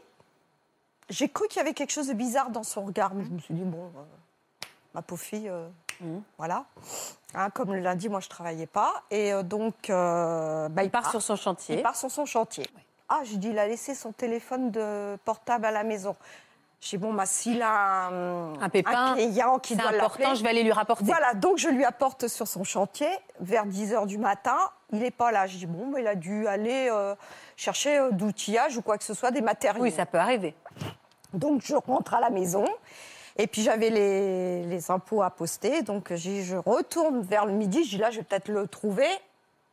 j'ai 1.08 1.28
cru 1.28 1.46
qu'il 1.49 1.58
y 1.58 1.61
avait 1.61 1.75
quelque 1.75 1.92
chose 1.92 2.08
de 2.08 2.14
bizarre 2.14 2.50
dans 2.50 2.62
son 2.62 2.84
regard, 2.84 3.14
mais 3.14 3.25
je 3.25 3.30
me 3.30 3.38
suis 3.38 3.54
dit 3.54 3.62
bon 3.62 3.90
euh, 3.96 4.02
ma 4.94 5.02
pauvre 5.02 5.22
fille, 5.22 5.49
euh, 5.49 5.68
Mhm. 6.00 6.22
voilà. 6.38 6.64
Hein, 7.34 7.50
comme 7.50 7.72
le 7.72 7.80
lundi, 7.80 8.08
moi 8.08 8.20
je 8.20 8.28
travaillais 8.28 8.66
pas 8.66 8.92
et 9.11 9.32
euh, 9.32 9.42
donc 9.42 9.88
euh, 9.88 10.68
bah, 10.68 10.82
Il 10.84 10.90
part 10.90 11.11
sur 11.11 11.22
son 11.22 11.37
chantier. 11.37 11.76
il 11.76 11.82
part 11.82 11.96
sur 11.96 12.11
son 12.11 12.26
chantier. 12.26 12.66
Ah, 13.08 13.20
j'ai 13.25 13.37
dit, 13.37 13.49
il 13.49 13.58
a 13.58 13.66
laissé 13.66 13.94
son 13.94 14.12
téléphone 14.12 14.70
de 14.70 15.16
portable 15.25 15.66
à 15.66 15.70
la 15.70 15.84
maison. 15.84 16.16
J'ai 16.80 16.96
dit, 16.96 17.02
bon, 17.02 17.12
bah, 17.14 17.26
s'il 17.26 17.62
a 17.62 18.06
un, 18.08 18.61
Un 18.61 18.68
pépin, 18.68 19.14
client 19.14 19.58
qui 19.58 19.76
doit 19.76 19.90
important, 19.90 20.34
je 20.34 20.42
vais 20.42 20.49
aller 20.49 20.62
lui 20.64 20.72
rapporter. 20.72 21.04
Voilà, 21.04 21.34
donc 21.34 21.58
je 21.58 21.68
lui 21.68 21.84
apporte 21.84 22.26
sur 22.26 22.49
son 22.49 22.64
chantier 22.64 23.08
vers 23.38 23.66
10 23.66 23.92
h 23.92 24.06
du 24.06 24.18
matin. 24.18 24.56
Il 24.92 24.99
n'est 24.99 25.11
pas 25.12 25.30
là. 25.30 25.46
Je 25.46 25.58
dis, 25.58 25.66
bon, 25.66 25.90
bah, 25.90 26.00
il 26.00 26.06
a 26.06 26.14
dû 26.16 26.49
aller 26.49 26.88
euh, 26.90 27.14
chercher 27.56 27.99
euh, 27.99 28.11
d'outillage 28.11 28.78
ou 28.78 28.82
quoi 28.82 28.99
que 28.99 29.04
ce 29.04 29.14
soit, 29.14 29.30
des 29.30 29.42
matériaux. 29.42 29.82
Oui, 29.82 29.92
ça 29.92 30.06
peut 30.06 30.18
arriver. 30.18 30.54
Donc 31.34 31.62
je 31.64 31.76
rentre 31.76 32.14
à 32.14 32.20
la 32.20 32.30
maison. 32.30 32.64
Et 33.36 33.46
puis 33.46 33.62
j'avais 33.62 33.90
les, 33.90 34.64
les 34.64 34.90
impôts 34.90 35.22
à 35.22 35.30
poster. 35.30 35.82
Donc 35.82 36.12
je 36.14 36.56
retourne 36.56 37.22
vers 37.22 37.46
le 37.46 37.52
midi. 37.52 37.84
Je 37.84 37.90
dis, 37.90 37.98
là, 37.98 38.10
je 38.10 38.18
vais 38.18 38.24
peut-être 38.24 38.48
le 38.48 38.66
trouver. 38.66 39.08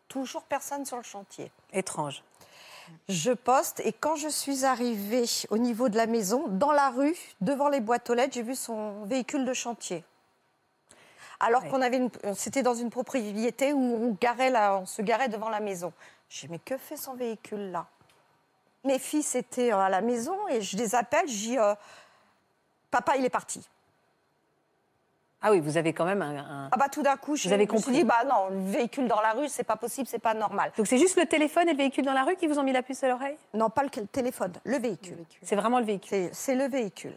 Toujours 0.07 0.43
personne 0.43 0.85
sur 0.85 0.97
le 0.97 1.03
chantier. 1.03 1.51
Étrange. 1.73 2.23
Je 3.07 3.31
poste 3.31 3.81
et 3.85 3.93
quand 3.93 4.15
je 4.15 4.27
suis 4.29 4.65
arrivée 4.65 5.25
au 5.51 5.59
niveau 5.59 5.89
de 5.89 5.97
la 5.97 6.07
maison, 6.07 6.45
dans 6.47 6.71
la 6.71 6.89
rue, 6.89 7.15
devant 7.41 7.69
les 7.69 7.81
boîtes 7.81 8.09
aux 8.09 8.15
lettres, 8.15 8.33
j'ai 8.33 8.41
vu 8.41 8.55
son 8.55 9.03
véhicule 9.05 9.45
de 9.45 9.53
chantier. 9.53 10.03
Alors 11.39 11.61
Ouais. 11.63 11.69
qu'on 11.69 11.81
avait, 11.81 12.01
c'était 12.35 12.63
dans 12.63 12.73
une 12.73 12.89
propriété 12.89 13.73
où 13.73 13.79
on, 13.79 14.17
garait 14.19 14.49
la- 14.49 14.77
on 14.79 14.85
se 14.87 15.01
garait 15.03 15.29
devant 15.29 15.49
la 15.49 15.59
maison. 15.59 15.93
J'ai 16.29 16.47
mais 16.47 16.59
que 16.59 16.77
fait 16.77 16.97
son 16.97 17.13
véhicule 17.13 17.71
là? 17.71 17.85
Mes 18.83 18.97
fils 18.99 19.35
étaient 19.35 19.71
euh, 19.71 19.77
à 19.77 19.89
la 19.89 20.01
maison 20.01 20.35
et 20.49 20.61
je 20.61 20.75
les 20.75 20.95
appelle, 20.95 21.27
je 21.27 21.33
dis, 21.33 21.57
euh, 21.59 21.75
papa, 22.91 23.15
il 23.17 23.25
est 23.25 23.29
parti. 23.29 23.67
Ah 25.41 25.51
oui, 25.51 25.61
vous 25.61 25.77
avez 25.77 25.93
quand 25.93 26.03
même 26.03 26.21
un. 26.21 26.35
un- 26.37 26.69
Ah 26.71 26.75
bah 26.77 26.89
tout 26.89 27.01
d'un 27.01 27.15
coup, 27.15 27.37
je, 27.37 27.47
Vous 27.47 27.53
avez 27.53 27.65
je 27.65 27.71
me 27.71 27.77
suis 27.77 27.85
compris. 27.85 27.99
dit, 28.01 28.03
bah 28.03 28.25
non, 28.27 28.49
le 28.49 28.71
véhicule 28.71 29.07
dans 29.07 29.21
la 29.21 29.31
rue, 29.31 29.47
c'est 29.47 29.63
pas 29.63 29.77
possible, 29.77 30.05
c'est 30.05 30.19
pas 30.19 30.33
normal. 30.33 30.73
Donc 30.75 30.85
c'est 30.85 30.97
juste 30.97 31.17
le 31.17 31.25
téléphone 31.25 31.69
et 31.69 31.71
le 31.71 31.77
véhicule 31.77 32.03
dans 32.05 32.11
la 32.13 32.23
rue 32.25 32.35
qui 32.35 32.45
vous 32.47 32.59
ont 32.59 32.63
mis 32.63 32.73
la 32.73 32.83
puce 32.83 33.01
à 33.05 33.07
l'oreille? 33.07 33.37
Non, 33.53 33.69
pas 33.69 33.83
le 33.83 33.89
téléphone, 33.89 34.51
le 34.65 34.77
véhicule. 34.79 35.17
C'est 35.41 35.55
vraiment 35.55 35.79
le 35.79 35.85
véhicule. 35.85 36.29
C'est- 36.33 36.55
le 36.55 36.65
véhicule. 36.67 37.15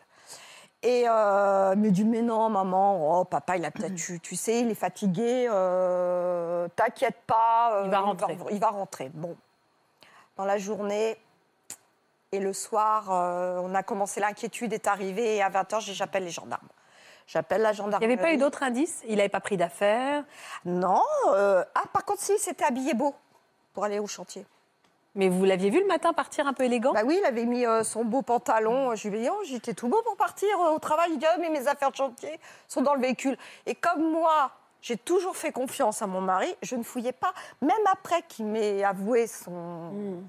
Et 0.85 1.05
euh, 1.09 1.75
me 1.76 1.91
dit 1.91 2.05
mais 2.05 2.23
non 2.23 2.49
maman, 2.49 3.21
oh 3.21 3.25
papa 3.25 3.57
il 3.57 3.64
a 3.64 3.71
peut-être 3.71 3.95
tu, 3.95 4.19
tu 4.21 4.35
sais 4.35 4.61
il 4.61 4.71
est 4.71 4.75
fatigué, 4.76 5.47
euh, 5.49 6.67
t'inquiète 6.75 7.19
pas, 7.26 7.75
euh, 7.75 7.83
Il 7.85 7.91
va 7.91 8.00
rentrer. 8.00 8.38
Il 8.50 8.59
va, 8.61 8.71
rentrer. 8.71 9.09
Bon, 9.14 9.37
dans 10.37 10.45
la 10.45 10.59
journée 10.59 11.17
et 12.32 12.40
le 12.40 12.52
soir, 12.54 13.10
euh, 13.10 13.60
on 13.62 13.74
a 13.74 13.82
commencé 13.82 14.18
l'inquiétude 14.18 14.72
est 14.72 14.86
arrivée 14.86 15.36
et 15.36 15.42
à 15.42 15.50
20 15.50 15.70
h 15.70 15.92
j'appelle 15.92 16.24
les 16.24 16.30
gendarmes. 16.30 16.68
J'appelle 17.26 17.60
la 17.62 17.70
Il 17.70 17.76
gendarmerie. 17.76 18.06
n'y 18.08 18.12
avait 18.14 18.22
pas 18.22 18.32
eu 18.32 18.38
d'autres 18.38 18.62
indices? 18.62 19.02
Il 19.06 19.16
n'avait 19.16 19.28
pas 19.28 19.40
pris 19.40 19.56
d'affaires? 19.58 20.24
Non. 20.64 21.02
euh, 21.34 21.62
ah 21.74 21.82
par 21.92 22.04
contre 22.04 22.20
si, 22.20 22.32
il 22.32 22.38
s'était 22.38 22.64
habillé 22.64 22.94
beau 22.94 23.14
pour 23.74 23.84
aller 23.84 23.98
au 23.98 24.06
chantier. 24.06 24.46
Mais 25.14 25.28
vous 25.28 25.44
l'aviez 25.44 25.68
vu 25.68 25.78
le 25.80 25.86
matin 25.86 26.14
partir 26.14 26.46
un 26.46 26.54
peu 26.54 26.64
élégant? 26.64 26.92
Bah 26.94 27.02
oui, 27.04 27.18
il 27.20 27.26
avait 27.26 27.44
mis 27.44 27.66
euh, 27.66 27.84
son 27.84 28.02
beau 28.02 28.22
pantalon. 28.22 28.94
Je 28.96 29.08
lui 29.08 29.18
ai 29.18 29.22
dit, 29.24 29.28
oh, 29.30 29.42
j'étais 29.44 29.74
tout 29.74 29.88
beau 29.88 30.00
pour 30.02 30.16
partir 30.16 30.48
au 30.58 30.78
travail. 30.78 31.10
Il 31.12 31.18
dit, 31.18 31.26
ah, 31.28 31.36
mais 31.38 31.50
mes 31.50 31.68
affaires 31.68 31.90
de 31.90 31.96
chantier 31.96 32.40
sont 32.66 32.80
dans 32.80 32.94
le 32.94 33.02
véhicule. 33.02 33.36
Et 33.66 33.74
comme 33.74 34.10
moi, 34.10 34.52
j'ai 34.80 34.96
toujours 34.96 35.36
fait 35.36 35.52
confiance 35.52 36.00
à 36.00 36.06
mon 36.06 36.22
mari, 36.22 36.56
je 36.62 36.76
ne 36.76 36.82
fouillais 36.82 37.12
pas. 37.12 37.34
Même 37.60 37.76
après 37.92 38.22
qu'il 38.22 38.46
m'ait 38.46 38.82
avoué 38.84 39.26
son. 39.26 40.22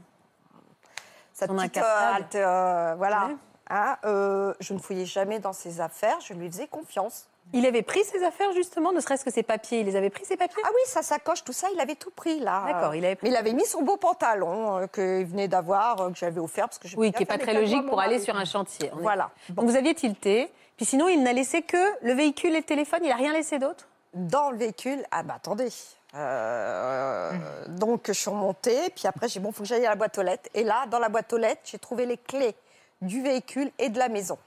Sa 1.33 1.47
Son 1.47 1.55
petite, 1.55 1.77
halte, 1.77 2.35
euh, 2.35 2.93
voilà. 2.97 3.25
Ouais. 3.27 3.35
Hein, 3.69 3.97
euh, 4.05 4.53
je 4.59 4.73
ne 4.73 4.79
fouillais 4.79 5.05
jamais 5.05 5.39
dans 5.39 5.53
ses 5.53 5.81
affaires. 5.81 6.19
Je 6.21 6.33
lui 6.33 6.49
faisais 6.49 6.67
confiance. 6.67 7.25
Il 7.51 7.65
avait 7.65 7.81
pris 7.81 8.03
ses 8.05 8.23
affaires 8.23 8.51
justement, 8.53 8.91
ne 8.93 8.99
serait-ce 9.01 9.25
que 9.25 9.31
ses 9.31 9.43
papiers. 9.43 9.79
Il 9.81 9.85
les 9.85 9.95
avait 9.95 10.09
pris 10.09 10.23
ses 10.25 10.37
papiers? 10.37 10.61
Ah 10.65 10.69
oui, 10.73 10.79
sa 10.85 11.01
sacoche, 11.01 11.43
tout 11.43 11.51
ça, 11.53 11.67
il 11.73 11.79
avait 11.79 11.95
tout 11.95 12.11
pris 12.11 12.39
là. 12.39 12.63
D'accord, 12.67 12.95
il 12.95 13.03
avait 13.03 13.15
pris. 13.15 13.27
Mais 13.27 13.33
il 13.33 13.37
avait 13.37 13.51
mis 13.53 13.65
son 13.65 13.81
beau 13.81 13.97
pantalon 13.97 14.77
euh, 14.77 14.87
qu'il 14.87 15.25
venait 15.25 15.47
d'avoir, 15.49 15.99
euh, 16.01 16.09
que 16.11 16.17
j'avais 16.17 16.39
offert 16.39 16.67
parce 16.69 16.77
que 16.79 16.87
j'ai 16.87 16.97
Oui, 16.97 17.11
qui 17.11 17.19
n'est 17.19 17.25
pas 17.25 17.37
très 17.37 17.53
logique 17.53 17.85
pour 17.87 17.99
aller 17.99 18.19
sur 18.19 18.35
un 18.37 18.45
chantier. 18.45 18.89
On 18.93 18.99
est- 18.99 19.01
Voilà. 19.01 19.31
Donc 19.49 19.65
vous 19.65 19.75
aviez 19.75 19.93
tilté. 19.95 20.51
Puis 20.77 20.85
sinon, 20.85 21.07
il 21.09 21.21
n'a 21.23 21.33
laissé 21.33 21.61
que 21.63 21.77
le 22.05 22.13
véhicule 22.13 22.53
et 22.53 22.59
le 22.59 22.63
téléphone. 22.63 22.99
Il 23.03 23.09
n'a 23.09 23.15
rien 23.15 23.33
laissé 23.33 23.59
d'autre? 23.59 23.87
Dans 24.13 24.49
le 24.51 24.57
véhicule. 24.57 25.03
Ah 25.11 25.23
bah 25.23 25.33
attendez. 25.37 25.69
Euh, 26.15 27.31
Donc 27.69 28.03
je 28.07 28.13
suis 28.13 28.29
remontée, 28.29 28.89
puis 28.95 29.07
après 29.07 29.27
j'ai 29.27 29.39
dit, 29.39 29.43
bon, 29.45 29.51
faut 29.51 29.63
que 29.63 29.69
j'aille 29.69 29.85
à 29.85 29.89
la 29.89 29.95
boîte 29.95 30.17
aux 30.17 30.21
lettres. 30.23 30.49
Et 30.53 30.63
là, 30.63 30.85
dans 30.87 30.99
la 30.99 31.09
boîte 31.09 31.31
aux 31.33 31.37
lettres, 31.37 31.61
j'ai 31.65 31.79
trouvé 31.79 32.05
les 32.05 32.17
clés 32.17 32.55
du 33.01 33.21
véhicule 33.21 33.71
et 33.79 33.89
de 33.89 33.97
la 33.99 34.09
maison. 34.09 34.37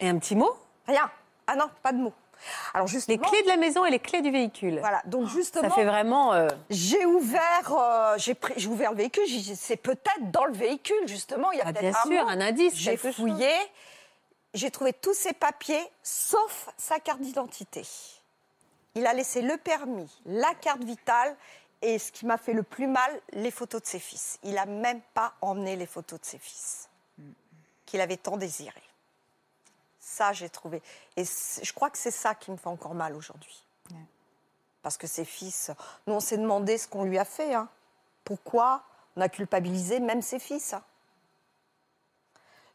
Et 0.00 0.08
un 0.08 0.18
petit 0.18 0.36
mot? 0.36 0.50
Rien. 0.86 1.10
Ah 1.46 1.56
non, 1.56 1.68
pas 1.82 1.92
de 1.92 1.98
mots. 1.98 2.12
Alors 2.72 2.86
Les 3.08 3.18
clés 3.18 3.42
de 3.42 3.48
la 3.48 3.56
maison 3.56 3.84
et 3.84 3.90
les 3.90 3.98
clés 3.98 4.20
du 4.22 4.30
véhicule. 4.30 4.78
voilà. 4.78 5.02
Donc 5.06 5.26
Ça 5.26 5.32
justement, 5.34 5.70
fait 5.70 5.84
vraiment. 5.84 6.32
euh, 6.34 6.46
j'ai 6.70 7.04
ouvert, 7.04 7.72
euh, 7.72 8.14
j'ai 8.16 8.68
ouvert 8.68 8.92
le 8.92 8.98
véhicule. 8.98 9.24
C'est 9.56 9.76
peut-être 9.76 10.30
dans 10.30 10.44
le 10.44 10.52
véhicule 10.52 11.06
justement. 11.06 11.50
Il 11.52 11.58
y 11.58 11.60
a 11.60 11.64
ah, 11.66 11.72
peut-être 11.72 11.80
bien 11.80 11.90
un 11.90 12.02
sûr, 12.02 12.24
mot. 12.24 12.30
un 12.30 12.40
indice. 12.40 12.74
J'ai 12.76 12.96
fouillé. 12.96 13.50
J'ai 14.54 14.70
trouvé 14.70 14.92
tous 14.92 15.14
ses 15.14 15.32
papiers, 15.32 15.84
sauf 16.02 16.68
sa 16.76 17.00
carte 17.00 17.20
d'identité. 17.20 17.82
Il 18.98 19.06
a 19.06 19.12
laissé 19.14 19.42
le 19.42 19.56
permis, 19.56 20.10
la 20.26 20.52
carte 20.54 20.82
vitale 20.82 21.36
et 21.82 22.00
ce 22.00 22.10
qui 22.10 22.26
m'a 22.26 22.36
fait 22.36 22.52
le 22.52 22.64
plus 22.64 22.88
mal, 22.88 23.20
les 23.30 23.52
photos 23.52 23.80
de 23.80 23.86
ses 23.86 24.00
fils. 24.00 24.40
Il 24.42 24.54
n'a 24.54 24.66
même 24.66 25.00
pas 25.14 25.34
emmené 25.40 25.76
les 25.76 25.86
photos 25.86 26.20
de 26.20 26.24
ses 26.24 26.38
fils 26.38 26.88
qu'il 27.86 28.00
avait 28.00 28.16
tant 28.16 28.36
désiré. 28.36 28.82
Ça, 30.00 30.32
j'ai 30.32 30.48
trouvé. 30.48 30.82
Et 31.16 31.22
je 31.24 31.72
crois 31.72 31.90
que 31.90 31.98
c'est 31.98 32.10
ça 32.10 32.34
qui 32.34 32.50
me 32.50 32.56
fait 32.56 32.66
encore 32.68 32.94
mal 32.94 33.14
aujourd'hui. 33.14 33.62
Parce 34.82 34.96
que 34.96 35.06
ses 35.06 35.24
fils, 35.24 35.70
nous, 36.08 36.14
on 36.14 36.20
s'est 36.20 36.38
demandé 36.38 36.76
ce 36.76 36.88
qu'on 36.88 37.04
lui 37.04 37.18
a 37.18 37.24
fait. 37.24 37.54
hein. 37.54 37.68
Pourquoi 38.24 38.82
on 39.16 39.20
a 39.20 39.28
culpabilisé 39.28 40.00
même 40.00 40.22
ses 40.22 40.40
fils 40.40 40.72
hein. 40.72 40.82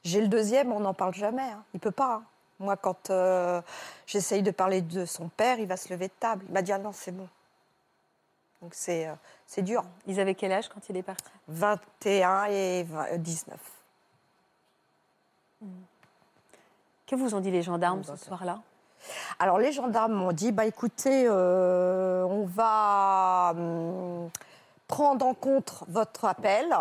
J'ai 0.05 0.21
le 0.21 0.27
deuxième, 0.29 0.71
on 0.71 0.79
n'en 0.79 0.93
parle 0.93 1.13
jamais. 1.15 1.41
hein. 1.51 1.65
Il 1.73 1.79
peut 1.81 1.91
pas. 1.91 2.23
Moi, 2.63 2.77
quand 2.77 3.09
euh, 3.09 3.61
j'essaye 4.07 4.41
de 4.41 4.51
parler 4.51 4.81
de 4.81 5.05
son 5.05 5.27
père, 5.27 5.59
il 5.59 5.67
va 5.67 5.75
se 5.75 5.91
lever 5.91 6.07
de 6.07 6.13
table. 6.19 6.45
Il 6.47 6.53
m'a 6.53 6.61
dit 6.61 6.71
ah 6.71 6.77
non, 6.77 6.91
c'est 6.93 7.11
bon. 7.11 7.27
Donc 8.61 8.71
c'est 8.73 9.07
euh, 9.07 9.61
dur. 9.61 9.83
Ils 10.07 10.21
avaient 10.21 10.35
quel 10.35 10.53
âge 10.53 10.69
quand 10.69 10.87
il 10.89 10.95
est 10.95 11.03
parti? 11.03 11.29
21 11.49 12.45
et 12.45 12.83
20 12.83 13.05
euh, 13.11 13.17
19. 13.17 13.57
Que 17.05 17.15
vous 17.17 17.35
ont 17.35 17.41
dit 17.41 17.51
les 17.51 17.61
gendarmes 17.61 17.99
Oui, 17.99 18.17
ce 18.17 18.25
soir-là? 18.25 18.59
Alors 19.37 19.57
les 19.57 19.73
gendarmes 19.73 20.13
m'ont 20.13 20.31
dit 20.31 20.53
bah 20.53 20.65
écoutez, 20.65 21.25
euh, 21.27 22.23
on 22.23 22.45
va 22.45 23.51
hum, 23.53 24.29
prendre 24.87 25.25
en 25.25 25.33
compte 25.33 25.83
votre 25.89 26.23
appel 26.23 26.73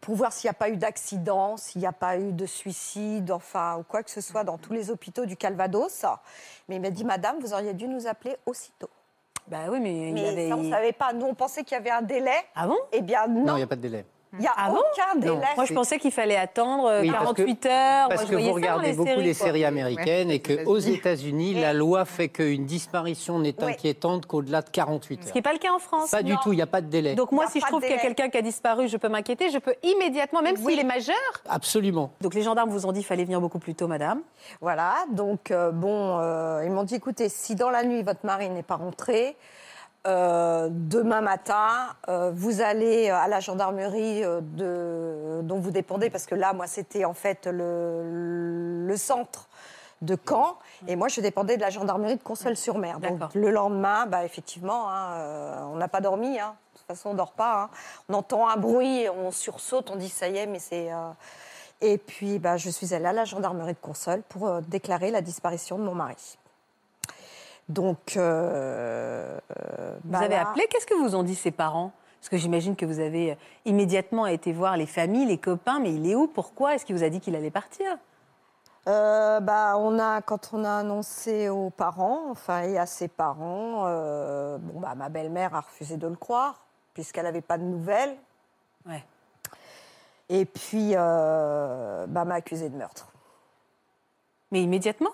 pour 0.00 0.14
voir 0.14 0.32
s'il 0.32 0.48
n'y 0.48 0.50
a 0.50 0.54
pas 0.54 0.70
eu 0.70 0.76
d'accident, 0.76 1.56
s'il 1.56 1.80
n'y 1.80 1.86
a 1.86 1.92
pas 1.92 2.16
eu 2.18 2.32
de 2.32 2.46
suicide, 2.46 3.30
enfin 3.30 3.76
ou 3.78 3.82
quoi 3.82 4.02
que 4.02 4.10
ce 4.10 4.20
soit 4.20 4.44
dans 4.44 4.56
tous 4.58 4.72
les 4.72 4.90
hôpitaux 4.90 5.26
du 5.26 5.36
Calvados. 5.36 6.04
Mais 6.68 6.76
il 6.76 6.80
m'a 6.82 6.90
dit 6.90 7.04
madame, 7.04 7.38
vous 7.40 7.52
auriez 7.52 7.74
dû 7.74 7.86
nous 7.86 8.06
appeler 8.06 8.36
aussitôt. 8.46 8.90
Bah 9.46 9.58
oui, 9.70 9.80
mais, 9.80 10.08
il 10.08 10.14
Mais 10.14 10.28
avait. 10.28 10.48
ça 10.48 10.56
on 10.56 10.62
ne 10.62 10.70
savait 10.70 10.92
pas. 10.92 11.12
Nous 11.12 11.26
on 11.26 11.34
pensait 11.34 11.64
qu'il 11.64 11.74
y 11.76 11.80
avait 11.80 11.90
un 11.90 12.02
délai. 12.02 12.30
Ah 12.54 12.66
bon? 12.66 12.76
Eh 12.92 13.00
bien 13.02 13.26
Non, 13.26 13.44
non, 13.44 13.52
il 13.54 13.58
n'y 13.58 13.62
a 13.62 13.66
pas 13.66 13.76
de 13.76 13.80
délai. 13.82 14.04
Il 14.34 14.38
n'y 14.40 14.46
a 14.46 14.52
Ah 14.56 14.70
bon 14.70 14.76
aucun 14.78 15.18
délai. 15.18 15.46
Moi, 15.56 15.64
je 15.64 15.74
pensais 15.74 15.98
qu'il 15.98 16.12
fallait 16.12 16.36
attendre 16.36 16.86
euh, 16.86 17.00
Oui, 17.02 17.10
parce 17.10 17.20
que- 17.32 17.42
48 17.42 17.66
heures. 17.66 18.08
Parce 18.08 18.22
Moi, 18.22 18.30
je 18.30 18.36
que 18.36 18.48
vous 18.48 18.52
regardez 18.54 18.86
les 18.88 18.92
beaucoup 18.94 19.08
séries, 19.08 19.24
les 19.24 19.34
séries 19.34 19.64
américaines 19.64 20.28
Ouais, 20.28 20.36
et 20.36 20.38
que 20.40 20.64
aux 20.64 20.76
aux 20.76 20.78
États-Unis, 20.78 21.54
la 21.54 21.72
loi 21.72 22.04
fait 22.04 22.28
qu'une 22.28 22.64
disparition 22.64 23.38
n'est 23.38 23.62
inquiétante 23.62 24.26
qu'au-delà 24.26 24.62
de 24.62 24.70
48 24.70 25.20
Ce 25.22 25.26
heures. 25.26 25.32
qui 25.32 25.38
n'est 25.38 25.42
pas 25.42 25.52
le 25.52 25.58
cas 25.58 25.72
en 25.72 25.78
France. 25.78 26.10
Pas 26.10 26.22
du 26.22 26.36
tout, 26.38 26.52
il 26.52 26.56
n'y 26.56 26.62
a 26.62 26.66
pas 26.66 26.80
de 26.80 26.86
délai. 26.88 27.14
Donc 27.14 27.32
moi, 27.32 27.46
si 27.48 27.60
je 27.60 27.66
trouve 27.66 27.80
qu'il 27.80 27.90
y 27.90 27.94
a 27.94 27.98
quelqu'un 27.98 28.28
qui 28.28 28.38
a 28.38 28.42
disparu, 28.42 28.88
je 28.88 28.96
peux 28.96 29.08
m'inquiéter, 29.08 29.50
je 29.50 29.58
peux 29.58 29.74
immédiatement, 29.82 30.42
même 30.42 30.56
Oui. 30.62 30.72
s'il 30.74 30.80
est 30.80 30.84
majeur. 30.84 31.16
Absolument. 31.48 32.12
Donc 32.20 32.34
les 32.34 32.42
gendarmes 32.42 32.70
vous 32.70 32.86
ont 32.86 32.92
dit 32.92 33.00
qu'il 33.00 33.06
fallait 33.06 33.24
venir 33.24 33.40
beaucoup 33.40 33.58
plus 33.58 33.74
tôt, 33.74 33.88
madame. 33.88 34.20
Voilà, 34.60 34.94
donc 35.12 35.50
euh, 35.50 35.70
bon, 35.72 36.18
euh, 36.20 36.62
ils 36.64 36.70
m'ont 36.70 36.84
dit 36.84 36.94
écoutez, 36.94 37.28
si 37.28 37.54
dans 37.56 37.70
la 37.70 37.82
nuit 37.84 38.02
votre 38.02 38.24
mari 38.24 38.48
n'est 38.48 38.62
pas 38.62 38.76
rentré, 38.76 39.36
euh, 40.06 40.68
demain 40.70 41.20
matin, 41.20 41.94
euh, 42.08 42.30
vous 42.34 42.60
allez 42.62 43.10
à 43.10 43.28
la 43.28 43.40
gendarmerie 43.40 44.24
euh, 44.24 44.40
de, 44.42 45.42
dont 45.42 45.58
vous 45.58 45.70
dépendez, 45.70 46.10
parce 46.10 46.26
que 46.26 46.34
là, 46.34 46.52
moi, 46.52 46.66
c'était 46.66 47.04
en 47.04 47.14
fait 47.14 47.46
le, 47.46 48.86
le 48.86 48.96
centre 48.96 49.48
de 50.02 50.16
Caen, 50.26 50.56
et 50.88 50.96
moi, 50.96 51.08
je 51.08 51.20
dépendais 51.20 51.56
de 51.56 51.60
la 51.60 51.68
gendarmerie 51.70 52.16
de 52.16 52.22
Conseul-sur-Mer. 52.22 53.00
D'accord. 53.00 53.18
Donc 53.18 53.34
le 53.34 53.50
lendemain, 53.50 54.06
bah, 54.06 54.24
effectivement, 54.24 54.88
hein, 54.90 55.12
euh, 55.16 55.62
on 55.72 55.76
n'a 55.76 55.88
pas 55.88 56.00
dormi. 56.00 56.40
hein. 56.40 56.54
De 56.72 56.78
toute 56.78 56.86
façon, 56.86 57.10
on 57.10 57.12
ne 57.12 57.18
dort 57.18 57.32
pas. 57.32 57.64
hein. 57.64 57.70
On 58.08 58.14
entend 58.14 58.48
un 58.48 58.56
bruit, 58.56 59.06
on 59.10 59.30
sursaute, 59.30 59.90
on 59.90 59.96
dit 59.96 60.08
ça 60.08 60.28
y 60.28 60.38
est, 60.38 60.46
mais 60.46 60.58
c'est. 60.58 60.90
euh, 60.90 61.10
Et 61.82 61.98
puis, 61.98 62.38
bah, 62.38 62.56
je 62.56 62.70
suis 62.70 62.94
allée 62.94 63.06
à 63.06 63.12
la 63.12 63.26
gendarmerie 63.26 63.74
de 63.74 63.78
Console 63.78 64.22
pour 64.30 64.48
euh, 64.48 64.60
déclarer 64.68 65.10
la 65.10 65.20
disparition 65.20 65.78
de 65.78 65.82
mon 65.84 65.94
mari. 65.94 66.38
Donc, 67.70 68.16
euh, 68.16 69.38
euh, 69.58 69.96
Vous 70.04 70.16
avez 70.16 70.34
là- 70.34 70.48
appelé, 70.48 70.66
qu'est-ce 70.68 70.86
que 70.86 70.94
vous 70.94 71.14
ont 71.14 71.22
dit 71.22 71.36
ses 71.36 71.52
parents? 71.52 71.92
Parce 72.20 72.28
que 72.28 72.36
j'imagine 72.36 72.74
que 72.74 72.84
vous 72.84 72.98
avez 72.98 73.32
euh, 73.32 73.34
immédiatement 73.64 74.26
été 74.26 74.52
voir 74.52 74.76
les 74.76 74.86
familles, 74.86 75.26
les 75.26 75.38
copains, 75.38 75.78
mais 75.78 75.94
il 75.94 76.10
est 76.10 76.16
où? 76.16 76.26
Pourquoi? 76.26 76.74
Est-ce 76.74 76.84
qu'il 76.84 76.96
vous 76.96 77.04
a 77.04 77.08
dit 77.08 77.20
qu'il 77.20 77.36
allait 77.36 77.50
partir? 77.52 77.86
Euh, 78.88 79.38
bah, 79.38 79.76
on 79.78 79.98
a, 80.00 80.20
quand 80.20 80.50
on 80.52 80.64
a 80.64 80.78
annoncé 80.78 81.48
aux 81.48 81.70
parents, 81.70 82.22
enfin, 82.30 82.62
et 82.62 82.76
à 82.76 82.86
ses 82.86 83.06
parents, 83.06 83.84
euh, 83.86 84.58
bon, 84.58 84.80
bah, 84.80 84.94
ma 84.96 85.08
belle-mère 85.08 85.54
a 85.54 85.60
refusé 85.60 85.96
de 85.96 86.08
le 86.08 86.16
croire, 86.16 86.64
puisqu'elle 86.92 87.24
n'avait 87.24 87.40
pas 87.40 87.56
de 87.56 87.62
nouvelles. 87.62 88.16
Ouais. 88.86 89.04
Et 90.28 90.44
puis, 90.44 90.94
bah, 90.94 92.06
m'a 92.08 92.34
accusé 92.34 92.68
de 92.68 92.76
meurtre. 92.76 93.08
Mais 94.50 94.62
immédiatement? 94.62 95.10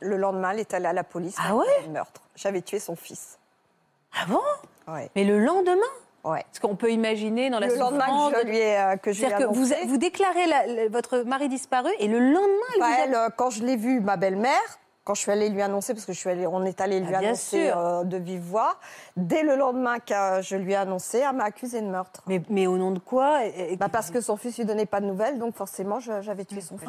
Le 0.00 0.16
lendemain, 0.16 0.50
elle 0.50 0.60
est 0.60 0.74
allée 0.74 0.86
à 0.86 0.92
la 0.92 1.04
police. 1.04 1.36
Ah 1.38 1.54
ouais 1.56 1.64
de 1.86 1.90
meurtre. 1.92 2.20
J'avais 2.36 2.60
tué 2.62 2.78
son 2.78 2.96
fils. 2.96 3.38
Ah 4.14 4.26
bon 4.28 4.40
Ouais. 4.92 5.10
Mais 5.16 5.24
le 5.24 5.38
lendemain 5.44 5.74
ouais. 6.24 6.44
Parce 6.44 6.58
qu'on 6.60 6.76
peut 6.76 6.90
imaginer 6.90 7.50
dans 7.50 7.58
la 7.58 7.66
Le 7.68 7.76
lendemain 7.76 8.30
que 8.30 8.40
je 8.40 8.46
lui 8.46 8.56
ai, 8.58 8.78
euh, 8.78 8.96
que 8.96 9.12
je 9.12 9.18
lui 9.18 9.26
ai 9.26 9.28
C'est-à-dire 9.28 9.48
que 9.48 9.54
vous, 9.54 9.72
annoncé, 9.72 9.86
vous 9.88 9.96
déclarez 9.96 10.46
la- 10.46 10.66
la- 10.66 10.88
votre 10.88 11.18
mari 11.18 11.48
disparu 11.48 11.90
et 11.98 12.08
le 12.08 12.18
lendemain, 12.18 12.66
il 12.76 12.80
Bah, 12.80 12.86
vous 12.88 12.92
a- 12.92 13.04
elle, 13.04 13.14
euh, 13.14 13.28
quand 13.36 13.50
je 13.50 13.64
l'ai 13.64 13.76
vue, 13.76 14.00
ma 14.00 14.16
belle-mère, 14.16 14.60
quand 15.04 15.14
je 15.14 15.20
suis 15.20 15.30
allée 15.30 15.48
lui 15.50 15.62
annoncer, 15.62 15.92
parce 15.94 16.04
que 16.04 16.12
je 16.12 16.18
suis 16.18 16.28
allée, 16.30 16.46
on 16.48 16.64
est 16.64 16.80
allé 16.80 16.98
lui 16.98 17.06
Ah, 17.14 17.18
bien 17.20 17.28
annoncer 17.28 17.70
euh, 17.74 18.02
de 18.04 18.16
vive 18.16 18.40
voix, 18.42 18.76
dès 19.16 19.42
le 19.44 19.54
lendemain 19.56 19.98
que 20.00 20.42
je 20.42 20.56
lui 20.56 20.72
ai 20.72 20.76
annoncé, 20.76 21.18
elle 21.18 21.36
m'a 21.36 21.44
accusé 21.44 21.80
de 21.80 21.86
meurtre. 21.86 22.22
Mais, 22.26 22.42
mais 22.48 22.66
au 22.66 22.76
nom 22.76 22.90
de 22.90 22.98
quoi 22.98 23.44
Et- 23.44 23.76
Bah, 23.76 23.88
parce 23.88 24.10
que 24.10 24.20
son 24.20 24.36
fils 24.36 24.56
lui 24.58 24.64
donnait 24.64 24.84
pas 24.86 25.00
de 25.00 25.06
nouvelles, 25.06 25.38
donc 25.38 25.54
forcément 25.54 26.00
j'avais 26.00 26.44
tué 26.44 26.60
son 26.60 26.76
fils. 26.78 26.88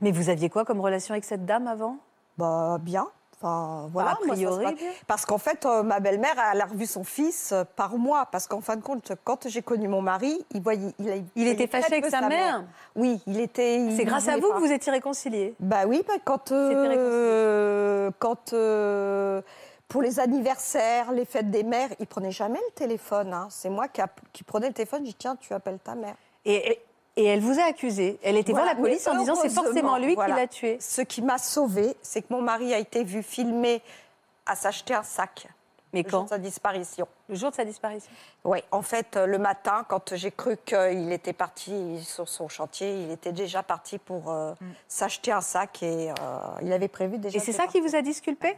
Mais 0.00 0.10
vous 0.10 0.30
aviez 0.30 0.50
quoi 0.50 0.64
comme 0.64 0.80
relation 0.80 1.12
avec 1.14 1.24
cette 1.24 1.46
dame 1.46 1.66
avant? 1.68 1.96
Bah 2.38 2.78
bien. 2.80 3.08
Enfin 3.40 3.88
voilà. 3.92 4.10
a 4.10 4.14
ça 4.14 4.20
se 4.22 4.26
priori, 4.28 4.74
bien. 4.74 4.90
Parce 5.06 5.24
qu'en 5.24 5.38
fait, 5.38 5.64
euh, 5.64 5.84
ma 5.84 6.00
belle-mère, 6.00 6.34
elle 6.52 6.60
a 6.60 6.64
revu 6.64 6.86
son 6.86 7.04
fils 7.04 7.52
euh, 7.52 7.62
par 7.76 7.96
mois. 7.96 8.26
Parce 8.32 8.48
qu'en 8.48 8.60
fin 8.60 8.74
de 8.74 8.82
compte, 8.82 9.12
quand 9.22 9.46
j'ai 9.48 9.62
connu 9.62 9.86
mon 9.86 10.02
mari, 10.02 10.44
il 10.52 10.60
voyait, 10.60 10.92
il, 10.98 11.08
a- 11.10 11.16
Il 11.36 11.46
était 11.46 11.68
fâché 11.68 11.86
avec 11.98 12.06
sa 12.06 12.22
mère 12.28 12.64
Oui, 12.96 13.20
il 13.28 13.38
était. 13.38 13.90
C'est 13.96 14.04
grâce 14.04 14.26
à 14.26 14.36
vous 14.38 14.48
pas. 14.48 14.54
que 14.54 14.58
vous 14.60 14.72
étiez 14.72 14.90
réconciliés 14.90 15.54
Bah 15.60 15.82
oui, 15.86 16.02
bah, 16.08 16.14
quand, 16.24 16.50
euh, 16.50 18.10
quand 18.18 18.52
pour 19.88 20.02
les 20.02 20.20
anniversaires, 20.20 21.12
les 21.12 21.24
fêtes 21.24 21.50
des 21.50 21.62
mères, 21.62 21.90
il 22.00 22.06
prenait 22.06 22.32
jamais 22.32 22.58
le 22.68 22.74
téléphone. 22.74 23.32
hein. 23.32 23.46
C'est 23.50 23.70
moi 23.70 23.88
qui, 23.88 24.02
qui 24.32 24.42
prenais 24.44 24.66
le 24.68 24.74
téléphone. 24.74 25.00
Je 25.02 25.10
dis 25.10 25.14
tiens, 25.14 25.36
tu 25.36 25.52
appelles 25.54 25.78
ta 25.78 25.94
mère. 25.94 26.14
et, 26.44 26.72
et- 26.72 26.82
et 27.18 27.24
elle 27.24 27.40
vous 27.40 27.58
a 27.58 27.64
accusé. 27.64 28.18
Elle 28.22 28.36
était 28.36 28.52
Voilà, 28.52 28.74
voir 28.74 28.76
la 28.76 28.80
police 28.80 29.06
en 29.08 29.18
disant 29.18 29.34
c'est 29.34 29.50
forcément 29.50 29.98
lui 29.98 30.14
voilà. 30.14 30.34
qui 30.34 30.40
l'a 30.40 30.46
tué. 30.46 30.78
Ce 30.80 31.02
qui 31.02 31.20
m'a 31.20 31.36
sauvée, 31.36 31.96
c'est 32.00 32.22
que 32.22 32.32
mon 32.32 32.40
mari 32.40 32.72
a 32.72 32.78
été 32.78 33.02
vu 33.02 33.24
filmer 33.24 33.82
à 34.46 34.54
s'acheter 34.54 34.94
un 34.94 35.02
sac. 35.02 35.48
Mais 35.92 36.02
le 36.02 36.10
jour 36.10 36.20
quand 36.20 36.24
de 36.26 36.28
sa 36.28 36.38
disparition. 36.38 37.08
Le 37.28 37.34
jour 37.34 37.50
de 37.50 37.56
sa 37.56 37.64
disparition. 37.64 38.10
Oui, 38.44 38.58
en 38.70 38.82
fait, 38.82 39.16
euh, 39.16 39.26
le 39.26 39.38
matin, 39.38 39.84
quand 39.88 40.14
j'ai 40.14 40.30
cru 40.30 40.56
qu'il 40.64 41.10
était 41.12 41.32
parti 41.32 42.04
sur 42.04 42.28
son 42.28 42.48
chantier, 42.48 43.02
il 43.02 43.10
était 43.10 43.32
déjà 43.32 43.62
parti 43.62 43.98
pour 43.98 44.30
euh, 44.30 44.52
s'acheter 44.86 45.32
un 45.32 45.40
sac 45.40 45.82
et 45.82 46.10
euh, 46.10 46.12
il 46.62 46.72
avait 46.72 46.88
prévu 46.88 47.18
déjà. 47.18 47.36
Et 47.36 47.40
c'est 47.40 47.52
ça 47.52 47.66
qui 47.66 47.80
vous 47.80 47.96
a 47.96 48.02
disculpé? 48.02 48.56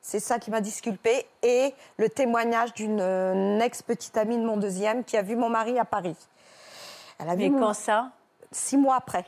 C'est 0.00 0.20
ça 0.20 0.38
qui 0.38 0.50
m'a 0.50 0.62
disculpée. 0.62 1.26
Et 1.42 1.74
le 1.98 2.08
témoignage 2.08 2.72
d'une 2.72 3.60
ex-petite 3.60 4.16
amie 4.16 4.38
de 4.38 4.44
mon 4.44 4.56
deuxième 4.56 5.04
qui 5.04 5.18
a 5.18 5.22
vu 5.22 5.36
mon 5.36 5.50
mari 5.50 5.78
à 5.78 5.84
Paris. 5.84 6.16
Elle 7.20 7.28
a 7.28 7.36
Mais 7.36 7.50
quand 7.50 7.74
ça 7.74 8.10
six 8.50 8.76
mois 8.76 8.96
après. 8.96 9.24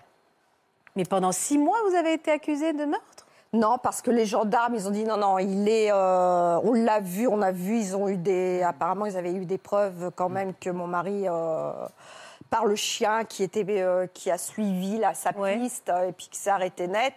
Mais 0.96 1.04
pendant 1.04 1.32
six 1.32 1.58
mois, 1.58 1.78
vous 1.88 1.94
avez 1.94 2.14
été 2.14 2.30
accusé 2.30 2.72
de 2.72 2.84
meurtre? 2.84 3.26
Non, 3.54 3.76
parce 3.78 4.00
que 4.00 4.10
les 4.10 4.24
gendarmes, 4.24 4.74
ils 4.74 4.88
ont 4.88 4.90
dit 4.90 5.04
non, 5.04 5.16
non, 5.18 5.38
il 5.38 5.68
est. 5.68 5.92
euh, 5.92 6.58
on 6.64 6.72
l'a 6.72 7.00
vu, 7.00 7.28
on 7.28 7.42
a 7.42 7.52
vu, 7.52 7.78
ils 7.78 7.94
ont 7.96 8.08
eu 8.08 8.16
des. 8.16 8.62
Apparemment, 8.62 9.04
ils 9.06 9.16
avaient 9.16 9.32
eu 9.32 9.44
des 9.44 9.58
preuves 9.58 10.10
quand 10.14 10.28
même 10.30 10.54
que 10.54 10.70
mon 10.70 10.86
mari. 10.86 11.24
euh, 11.28 11.72
par 12.50 12.66
le 12.66 12.76
chien 12.76 13.24
qui, 13.24 13.42
était, 13.42 13.64
euh, 13.80 14.06
qui 14.12 14.30
a 14.30 14.36
suivi 14.36 14.98
là, 14.98 15.14
sa 15.14 15.30
Ouais. 15.34 15.56
piste 15.56 15.90
et 16.06 16.12
puis 16.12 16.28
qui 16.30 16.38
s'est 16.38 16.50
arrêté 16.50 16.86
net. 16.86 17.14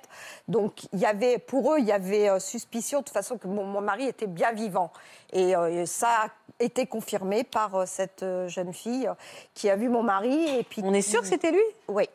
Donc, 0.48 0.86
il 0.94 1.00
y 1.00 1.06
avait, 1.06 1.40
pour 1.40 1.74
eux, 1.74 1.80
il 1.80 1.84
y 1.86 1.92
avait 1.92 2.40
suspicion 2.40 3.00
de 3.00 3.04
toute 3.04 3.14
façon 3.14 3.38
que 3.38 3.46
mon, 3.46 3.66
mon 3.66 3.82
mari 3.82 4.06
était 4.06 4.28
bien 4.28 4.54
vivant. 4.54 4.92
Et 5.34 5.54
ça 5.86 6.28
été 6.60 6.86
confirmé 6.88 7.44
par 7.44 7.76
euh, 7.76 7.86
cette 7.86 8.24
euh, 8.24 8.48
jeune 8.48 8.74
fille 8.74 9.08
euh, 9.08 9.13
qui 9.54 9.70
a 9.70 9.76
vu 9.76 9.89
mon 9.89 10.04
mari. 10.04 10.58
Et 10.58 10.63
puis 10.63 10.82
On 10.84 10.94
est 10.94 11.02
sûr 11.02 11.22
que 11.22 11.28
c'était 11.28 11.52
lui? 11.52 11.63
Oui. 11.88 12.08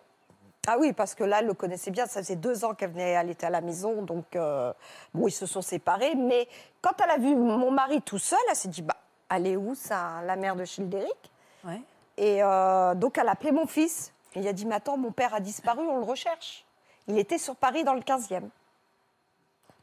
Ah 0.66 0.76
oui, 0.79 0.92
parce 0.92 1.14
que 1.14 1.24
là, 1.24 1.38
elle 1.40 1.46
le 1.46 1.55
connaissait 1.55 1.90
bien. 1.90 2.07
Ça 2.07 2.22
faisait 2.22 2.37
deux 2.37 2.64
ans 2.64 2.74
qu'elle 2.74 2.90
venait, 2.90 3.11
elle 3.11 3.31
était 3.31 3.46
à 3.46 3.50
la 3.50 3.61
maison, 3.61 4.03
donc 4.03 4.37
euh, 4.37 4.72
bon, 5.14 5.26
ils 5.26 5.33
se 5.33 5.46
sont 5.46 5.62
séparés. 5.62 6.14
Mais 6.14 6.48
quand 6.83 6.92
elle 7.03 7.11
a 7.11 7.16
vu 7.16 7.35
mon 7.35 7.70
mari 7.70 8.03
tout 8.03 8.18
seul, 8.18 8.38
elle 8.48 8.57
s'est 8.57 8.68
dit, 8.68 8.83
bah, 8.83 8.96
elle 9.31 9.46
est 9.46 9.57
où, 9.57 9.74
ça, 9.74 10.22
la 10.24 10.37
mère 10.37 10.57
de 10.57 10.64
Childéric? 10.64 11.31
Ouais. 11.64 11.81
Et 12.18 12.42
euh, 12.42 12.94
donc, 12.94 13.16
elle 13.16 13.29
a 13.29 13.33
appelé 13.33 13.53
mon 13.53 13.66
fils. 13.66 14.12
Il 14.37 14.46
a 14.46 14.53
dit, 14.53 14.66
mais 14.66 14.74
attends, 14.74 14.98
mon 14.98 15.12
père 15.12 15.35
a 15.35 15.40
disparu, 15.40 15.81
on 15.81 15.98
le 15.98 16.05
recherche. 16.05 16.64
Il 17.09 17.18
était 17.18 17.38
sur 17.38 17.57
Paris 17.57 17.83
dans 17.83 17.94
le 17.94 18.03
15e. 18.03 18.48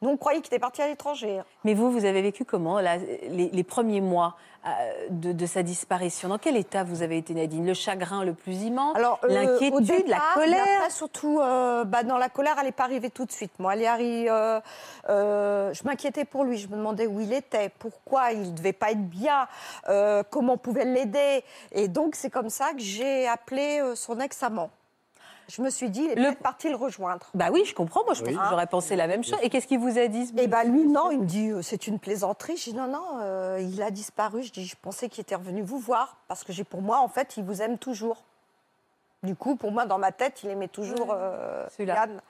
Nous, 0.01 0.09
on 0.09 0.17
croyait 0.17 0.39
qu'il 0.41 0.47
était 0.47 0.59
parti 0.59 0.81
à 0.81 0.87
l'étranger. 0.87 1.39
hein. 1.39 1.45
Mais 1.63 1.73
vous, 1.73 1.91
vous 1.91 2.05
avez 2.05 2.21
vécu 2.21 2.45
comment 2.45 2.79
là, 2.79 2.97
les, 2.97 3.49
les 3.49 3.63
premiers 3.63 4.01
mois 4.01 4.35
euh, 4.65 4.69
de, 5.09 5.31
de 5.31 5.45
sa 5.45 5.63
disparition? 5.63 6.29
Dans 6.29 6.37
quel 6.37 6.55
état 6.55 6.83
vous 6.83 7.01
avez 7.01 7.17
été, 7.17 7.33
Nadine? 7.33 7.65
Le 7.65 7.73
chagrin 7.73 8.23
le 8.23 8.33
plus 8.33 8.63
immense? 8.63 8.95
Alors, 8.95 9.19
euh, 9.23 9.27
L'inquiétude, 9.29 10.07
la 10.07 10.19
colère? 10.35 10.61
après, 10.61 10.89
surtout, 10.91 11.39
euh, 11.41 11.83
bah, 11.83 12.03
dans 12.03 12.17
la 12.17 12.29
colère, 12.29 12.55
elle 12.59 12.65
n'est 12.67 12.71
pas 12.71 12.83
arrivée 12.83 13.09
tout 13.09 13.25
de 13.25 13.31
suite. 13.31 13.51
Moi, 13.59 13.73
elle 13.73 13.81
est 13.81 13.87
arrivée, 13.87 14.29
euh, 14.29 15.73
je 15.73 15.83
m'inquiétais 15.83 16.25
pour 16.25 16.43
lui. 16.43 16.57
Je 16.57 16.67
me 16.67 16.75
demandais 16.75 17.07
où 17.07 17.19
il 17.19 17.33
était, 17.33 17.69
pourquoi 17.79 18.31
il 18.33 18.51
ne 18.51 18.55
devait 18.57 18.73
pas 18.73 18.91
être 18.91 19.09
bien, 19.09 19.47
comment 20.29 20.53
on 20.53 20.57
pouvait 20.57 20.85
l'aider. 20.85 21.43
Et 21.71 21.87
donc, 21.87 22.15
c'est 22.15 22.29
comme 22.29 22.49
ça 22.49 22.71
que 22.73 22.79
j'ai 22.79 23.27
appelé 23.27 23.81
son 23.95 24.19
ex-amant. 24.19 24.69
Je 25.49 25.61
me 25.61 25.69
suis 25.69 25.89
dit, 25.89 26.01
il 26.03 26.11
est 26.11 26.29
Le- 26.31 26.35
parti 26.35 26.69
le 26.69 26.75
rejoindre. 26.75 27.27
Bah 27.33 27.47
oui, 27.53 27.63
je 27.65 27.73
comprends. 27.73 28.03
Moi, 28.03 28.13
je 28.15 28.21
pense 28.21 28.33
que 28.35 28.49
j'aurais 28.49 28.67
pensé 28.67 28.95
la 28.97 29.07
même 29.07 29.23
chose. 29.23 29.39
Et 29.41 29.49
qu'est-ce 29.49 29.65
qu'il 29.67 29.79
vous 29.79 29.97
a 29.97 30.07
dit 30.07 30.29
Et 30.37 30.47
ben 30.47 30.63
lui, 30.65 30.85
non, 30.85 31.09
il 31.09 31.19
me 31.21 31.25
dit, 31.25 31.49
euh, 31.51 31.61
c'est 31.61 31.87
une 31.87 31.99
plaisanterie. 31.99 32.57
Je 32.57 32.71
dis, 32.71 32.73
non, 32.73 32.87
non, 32.87 33.05
euh, 33.21 33.57
il 33.61 33.81
a 33.81 33.89
disparu. 33.89 34.43
Je 34.43 34.51
dis, 34.51 34.65
je 34.65 34.75
pensais 34.81 35.07
qu'il 35.07 35.21
était 35.21 35.35
revenu 35.35 35.61
vous 35.61 35.79
voir. 35.79 36.17
Parce 36.27 36.43
que 36.43 36.51
j'ai 36.51 36.65
pour 36.65 36.81
moi, 36.81 36.99
en 36.99 37.07
fait, 37.07 37.37
il 37.37 37.45
vous 37.45 37.61
aime 37.61 37.77
toujours. 37.77 38.23
Du 39.23 39.35
coup, 39.35 39.55
pour 39.55 39.71
moi, 39.71 39.85
dans 39.85 39.97
ma 39.97 40.11
tête, 40.11 40.43
il 40.43 40.49
aimait 40.49 40.67
toujours 40.67 41.11
euh, 41.13 41.65
Celui-là. 41.71 41.95
Yann. 41.95 42.21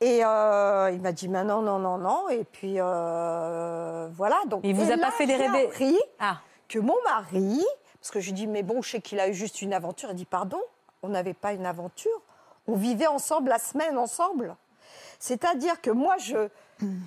Et 0.00 0.24
euh, 0.24 0.90
il 0.92 1.00
m'a 1.02 1.12
dit, 1.12 1.28
mais 1.28 1.44
non, 1.44 1.62
non, 1.62 1.78
non, 1.78 1.98
non. 1.98 2.28
Et 2.30 2.42
puis, 2.44 2.76
euh, 2.78 4.08
voilà. 4.12 4.36
Donc, 4.46 4.62
il 4.64 4.74
vous 4.74 4.90
a 4.90 4.96
pas 4.96 4.96
là, 4.96 5.10
fait 5.12 5.26
des 5.26 5.36
j'ai 5.36 5.46
rêves- 5.46 5.66
appris 5.68 5.98
Ah, 6.18 6.38
que 6.68 6.78
mon 6.78 6.96
mari, 7.04 7.64
parce 8.00 8.10
que 8.10 8.18
je 8.20 8.26
lui 8.26 8.32
dis, 8.32 8.46
mais 8.46 8.62
bon, 8.62 8.82
je 8.82 8.90
sais 8.90 9.00
qu'il 9.00 9.20
a 9.20 9.28
eu 9.28 9.34
juste 9.34 9.62
une 9.62 9.72
aventure. 9.72 10.08
Il 10.10 10.16
dit, 10.16 10.24
pardon, 10.24 10.60
on 11.02 11.08
n'avait 11.10 11.34
pas 11.34 11.52
une 11.52 11.66
aventure. 11.66 12.20
On 12.66 12.74
vivait 12.74 13.06
ensemble 13.06 13.50
la 13.50 13.58
semaine 13.58 13.98
ensemble. 13.98 14.56
C'est-à-dire 15.18 15.80
que 15.80 15.90
moi, 15.90 16.16
je, 16.18 16.48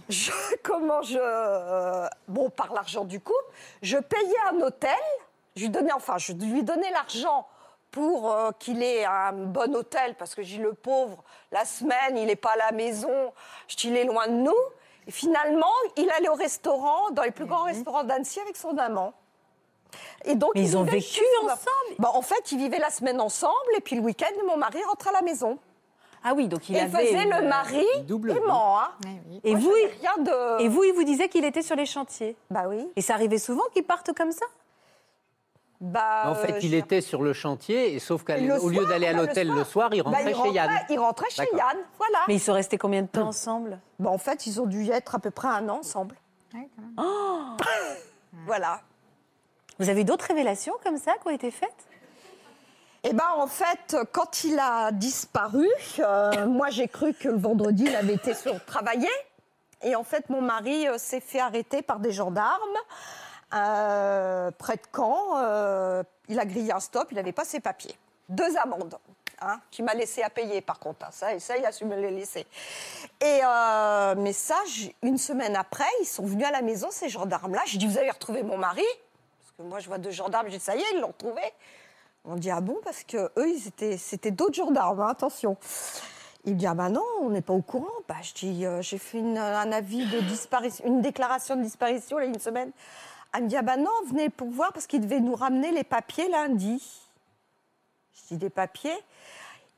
je 0.09 0.31
comment 0.63 1.01
je, 1.01 1.17
euh, 1.19 2.07
bon, 2.27 2.49
par 2.49 2.73
l'argent 2.73 3.05
du 3.05 3.19
couple, 3.19 3.37
je 3.81 3.97
payais 3.97 4.39
un 4.51 4.61
hôtel. 4.61 4.91
Je 5.55 5.63
lui 5.63 5.69
donnais, 5.69 5.93
enfin, 5.93 6.17
je 6.17 6.33
lui 6.33 6.63
donnais 6.63 6.91
l'argent 6.91 7.47
pour 7.91 8.31
euh, 8.31 8.51
qu'il 8.57 8.81
ait 8.81 9.05
un 9.05 9.33
bon 9.33 9.75
hôtel, 9.75 10.15
parce 10.15 10.33
que 10.33 10.41
j'ai 10.41 10.57
le 10.57 10.73
pauvre, 10.73 11.23
la 11.51 11.63
semaine, 11.63 12.17
il 12.17 12.25
n'est 12.25 12.35
pas 12.35 12.53
à 12.53 12.57
la 12.57 12.71
maison, 12.71 13.31
il 13.83 13.95
est 13.95 14.05
loin 14.05 14.27
de 14.27 14.33
nous. 14.33 14.51
Et 15.05 15.11
finalement, 15.11 15.71
il 15.95 16.09
allait 16.09 16.29
au 16.29 16.33
restaurant, 16.33 17.11
dans 17.11 17.23
les 17.23 17.31
plus 17.31 17.45
grands 17.45 17.63
restaurants 17.63 18.03
d'Annecy 18.03 18.39
avec 18.39 18.57
son 18.57 18.77
amant. 18.77 19.13
Et 20.25 20.35
donc, 20.35 20.51
Mais 20.55 20.61
ils 20.61 20.77
ont 20.77 20.83
vécu 20.83 21.21
ensemble 21.43 21.59
Bah, 21.99 22.11
En 22.13 22.21
fait, 22.21 22.51
ils 22.51 22.57
vivaient 22.57 22.79
la 22.79 22.89
semaine 22.89 23.19
ensemble, 23.21 23.53
et 23.77 23.81
puis 23.81 23.95
le 23.95 24.01
week-end, 24.01 24.31
mon 24.47 24.57
mari 24.57 24.79
rentre 24.87 25.07
à 25.09 25.11
la 25.11 25.21
maison. 25.21 25.57
ah 26.23 26.33
oui, 26.35 26.47
donc 26.47 26.69
il 26.69 26.75
Il 26.75 26.79
avait. 26.79 27.05
faisait 27.07 27.25
le 27.25 27.47
mari 27.47 27.85
double 28.07 28.31
aimant. 28.31 28.79
Hein. 28.79 28.87
Oui, 29.05 29.19
oui. 29.29 29.41
Et 29.43 29.51
Moi, 29.51 29.59
vous, 29.59 29.71
j'avais 29.75 29.93
rien 29.99 30.23
de... 30.23 30.61
et 30.63 30.67
vous, 30.69 30.83
il 30.85 30.93
vous 30.93 31.03
disait 31.03 31.27
qu'il 31.29 31.43
était 31.45 31.61
sur 31.61 31.75
les 31.75 31.85
chantiers. 31.85 32.35
Bah 32.49 32.63
oui. 32.67 32.87
Et 32.95 33.01
ça 33.01 33.13
arrivait 33.15 33.37
souvent 33.37 33.63
qu'il 33.73 33.83
parte 33.83 34.13
comme 34.13 34.31
ça? 34.31 34.45
Bah, 35.81 36.23
En 36.27 36.35
fait, 36.35 36.53
euh, 36.53 36.59
il 36.61 36.73
était 36.75 37.01
sur 37.01 37.21
le 37.23 37.33
chantier 37.33 37.93
et 37.93 37.99
sauf 37.99 38.23
qu'au 38.23 38.69
lieu 38.69 38.85
d'aller 38.85 39.07
à 39.07 39.11
le 39.11 39.17
l'hôtel 39.25 39.49
le 39.49 39.65
soir, 39.65 39.89
il 39.93 40.01
Bah, 40.01 40.11
rentrait 40.11 40.31
il 40.31 40.35
chez 40.37 40.49
Yann. 40.51 40.69
rentrait- 40.69 40.85
Il 40.93 40.99
rentrait 40.99 41.29
chez. 41.29 41.43
Yann, 41.51 41.77
voilà. 41.97 42.19
Mais 42.29 42.35
ils 42.35 42.39
sont 42.39 42.53
restés 42.53 42.77
combien 42.77 43.01
de 43.01 43.07
temps 43.07 43.27
ensemble? 43.27 43.79
Bah, 43.99 44.09
en 44.09 44.17
fait, 44.17 44.47
ils 44.47 44.61
ont 44.61 44.65
dû 44.65 44.85
y 44.85 44.91
être 44.91 45.15
à 45.15 45.19
peu 45.19 45.29
près 45.29 45.49
un 45.49 45.67
an 45.67 45.79
ensemble. 45.79 46.15
Ouais, 46.53 46.69
quand 46.73 47.03
même. 47.03 47.57
Voilà. 48.45 48.81
Vous 49.79 49.89
avez 49.89 50.03
d'autres 50.03 50.25
révélations 50.25 50.73
comme 50.83 50.97
ça 50.97 51.13
qui 51.13 51.27
ont 51.27 51.31
été 51.31 51.51
faites? 51.51 51.87
Et 53.05 53.11
ben 53.11 53.27
en 53.35 53.47
fait, 53.47 53.97
quand 54.13 54.45
il 54.45 54.57
a 54.59 54.91
disparu, 54.91 55.67
euh, 55.99 56.45
moi 56.47 56.69
j'ai 56.69 56.87
cru 56.87 57.13
que 57.13 57.27
le 57.27 57.37
vendredi 57.37 57.85
il 57.85 57.95
avait 57.95 58.13
été 58.13 58.33
sur 58.33 58.63
travailler. 58.65 59.09
Et 59.81 59.95
en 59.95 60.03
fait, 60.05 60.29
mon 60.29 60.41
mari 60.41 60.87
euh, 60.87 60.97
s'est 60.97 61.19
fait 61.19 61.41
arrêter 61.41 61.81
par 61.81 61.99
des 61.99 62.11
gendarmes 62.11 62.77
euh, 63.53 64.51
près 64.51 64.77
de 64.77 64.81
Caen. 64.95 66.03
Il 66.29 66.39
a 66.39 66.45
grillé 66.45 66.71
un 66.71 66.79
stop, 66.79 67.09
il 67.11 67.15
n'avait 67.15 67.33
pas 67.33 67.43
ses 67.43 67.59
papiers. 67.59 67.95
Deux 68.29 68.55
amendes. 68.57 68.97
Hein, 69.41 69.59
qui 69.71 69.83
m'a 69.83 69.93
laissé 69.93 70.23
à 70.23 70.29
payer 70.29 70.61
par 70.61 70.79
contre. 70.79 71.05
hein. 71.05 71.37
Ça, 71.39 71.57
il 71.57 71.65
a 71.65 71.73
su 71.73 71.83
me 71.83 71.97
les 71.97 72.11
laisser. 72.11 72.47
Et 73.19 73.41
mais 74.15 74.31
ça, 74.31 74.55
une 75.01 75.17
semaine 75.17 75.57
après, 75.57 75.89
ils 76.01 76.05
sont 76.05 76.25
venus 76.25 76.47
à 76.47 76.51
la 76.51 76.61
maison, 76.61 76.87
ces 76.91 77.09
gendarmes-là. 77.09 77.61
J'ai 77.65 77.77
dit, 77.77 77.85
vous 77.85 77.97
avez 77.97 78.11
retrouvé 78.11 78.43
mon 78.43 78.57
mari? 78.57 78.85
Que 79.57 79.63
moi, 79.63 79.79
je 79.79 79.87
vois 79.87 79.97
deux 79.97 80.11
gendarmes, 80.11 80.47
j'ai 80.49 80.57
dit, 80.57 80.63
ça 80.63 80.75
y 80.75 80.79
est, 80.79 80.85
ils 80.95 80.99
l'ont 80.99 81.07
retrouvé. 81.07 81.41
On 82.25 82.35
dit, 82.35 82.49
ah 82.49 82.61
bon 82.61 82.77
Parce 82.83 83.03
que 83.03 83.31
eux, 83.37 83.49
ils 83.49 83.97
c'était 83.99 84.31
d'autres 84.31 84.55
gendarmes, 84.55 85.01
hein, 85.01 85.09
attention. 85.09 85.57
Il 86.45 86.53
me 86.53 86.59
dit, 86.59 86.67
ah 86.67 86.73
ben 86.73 86.89
non, 86.89 87.03
on 87.21 87.29
n'est 87.29 87.41
pas 87.41 87.53
au 87.53 87.61
courant. 87.61 87.87
Bah, 88.07 88.15
je 88.21 88.33
dis, 88.33 88.65
euh, 88.65 88.81
j'ai 88.81 88.97
fait 88.97 89.19
une- 89.19 89.37
un 89.37 89.71
avis 89.71 90.05
de 90.09 90.19
disparition, 90.21 90.85
une 90.85 91.01
déclaration 91.01 91.55
de 91.55 91.61
disparition, 91.63 92.17
là, 92.17 92.25
une 92.25 92.39
semaine. 92.39 92.71
Elle 93.33 93.43
me 93.43 93.47
dit, 93.49 93.55
ah 93.57 93.61
ben 93.61 93.77
non, 93.77 93.91
venez 94.07 94.29
pour 94.29 94.49
voir, 94.49 94.73
parce 94.73 94.87
qu'il 94.87 95.01
devait 95.01 95.19
nous 95.19 95.35
ramener 95.35 95.71
les 95.71 95.83
papiers 95.83 96.29
lundi. 96.29 96.81
Je 98.13 98.21
dis, 98.29 98.37
des 98.37 98.49
papiers? 98.49 98.97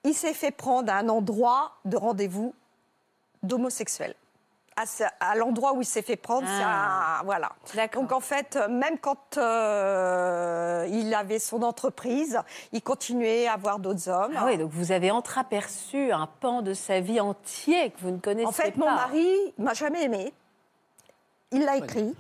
Il 0.04 0.14
s'est 0.14 0.34
fait 0.34 0.52
prendre 0.52 0.92
à 0.92 0.98
un 0.98 1.10
endroit 1.10 1.74
de 1.86 1.98
rendez-vous 1.98 2.54
d'homosexuels. 3.44 4.16
À, 4.78 5.36
l'endroit 5.36 5.74
où 5.74 5.82
il 5.82 5.86
s'est 5.86 6.02
fait 6.02 6.18
prendre, 6.18 6.46
Ah. 6.50 7.22
voilà. 7.24 7.52
Donc 7.94 8.12
en 8.12 8.20
fait, 8.20 8.58
euh, 8.58 8.68
même 8.68 8.98
quand 8.98 9.38
euh, 9.38 10.86
il 10.92 11.14
avait 11.14 11.40
son 11.40 11.62
entreprise, 11.64 12.42
il 12.74 12.82
continuait 12.82 13.48
à 13.48 13.56
voir 13.56 13.80
d'autres 13.80 14.10
hommes. 14.10 14.34
Ah 14.38 14.44
oui, 14.46 14.58
donc 14.58 14.72
vous 14.72 14.92
avez 14.92 15.12
entreaperçu 15.12 16.12
un 16.12 16.28
pan 16.28 16.62
de 16.62 16.74
sa 16.74 17.00
vie 17.00 17.22
entier 17.22 17.92
que 17.92 18.02
vous 18.02 18.12
ne 18.12 18.18
connaissiez 18.20 18.48
en 18.48 18.52
fait, 18.52 18.72
pas. 18.72 18.80
mon 18.86 18.92
mari 18.92 19.54
m'a 19.58 19.74
jamais 19.74 20.04
aimé. 20.04 20.34
Il 21.52 21.64
l'a 21.64 21.78
écrit 21.78 22.14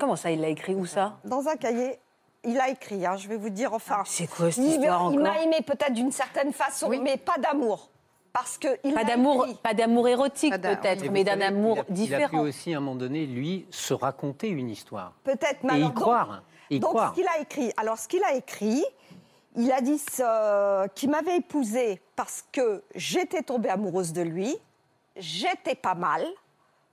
Comment 0.00 0.16
ça, 0.16 0.32
il 0.32 0.40
l'a 0.40 0.48
écrit 0.48 0.74
où 0.74 0.86
ça? 0.86 1.18
Dans 1.24 1.46
un 1.48 1.56
cahier. 1.56 2.00
Il 2.44 2.58
a 2.58 2.68
écrit, 2.70 3.06
hein, 3.06 3.16
je 3.16 3.28
vais 3.28 3.36
vous 3.36 3.50
dire, 3.50 3.72
enfin. 3.72 4.02
C'est 4.04 4.26
quoi 4.26 4.50
cette 4.50 4.64
il 4.64 4.80
histoire 4.80 5.12
il 5.12 5.20
m'a 5.20 5.40
aimé 5.42 5.58
peut-être 5.64 5.92
d'une 5.92 6.10
certaine 6.10 6.52
façon, 6.52 6.88
Oui. 6.88 6.98
mais 6.98 7.16
pas 7.16 7.38
d'amour. 7.38 7.88
Parce 8.32 8.56
que 8.56 8.68
il 8.82 8.94
Pas 8.94 9.04
d'amour, 9.04 9.44
écrit. 9.44 9.58
pas 9.62 9.74
d'amour 9.74 10.08
érotique 10.08 10.54
peut-être, 10.60 11.04
mais 11.10 11.22
d'un 11.22 11.40
amour 11.42 11.76
il 11.76 11.80
a- 11.80 11.84
Il 11.88 12.14
a 12.14 12.18
différent. 12.18 12.28
pu 12.42 12.48
aussi, 12.48 12.72
à 12.72 12.78
un 12.78 12.80
moment 12.80 12.96
donné, 12.96 13.26
lui, 13.26 13.66
se 13.70 13.92
raconter 13.92 14.48
une 14.48 14.70
histoire. 14.70 15.12
Peut-être, 15.24 15.62
mais 15.64 15.74
Et 15.74 15.80
y 15.80 15.82
donc- 15.82 15.94
croire. 15.94 16.42
Y 16.70 16.80
Donc, 16.80 16.90
croire. 16.90 17.10
ce 17.10 17.20
qu'il 17.20 17.28
a 17.28 17.38
écrit, 17.40 17.72
alors 17.76 17.98
ce 17.98 18.08
qu'il 18.08 18.24
a 18.24 18.32
écrit, 18.34 18.82
il 19.56 19.70
a 19.70 19.82
dit 19.82 20.00
qu'il 20.94 21.10
m'avait 21.10 21.36
épousée 21.36 22.00
parce 22.16 22.42
que 22.52 22.82
j'étais 22.94 23.42
tombée 23.42 23.68
amoureuse 23.68 24.14
de 24.14 24.22
lui, 24.22 24.56
j'étais 25.16 25.74
pas 25.74 25.94
mal 25.94 26.26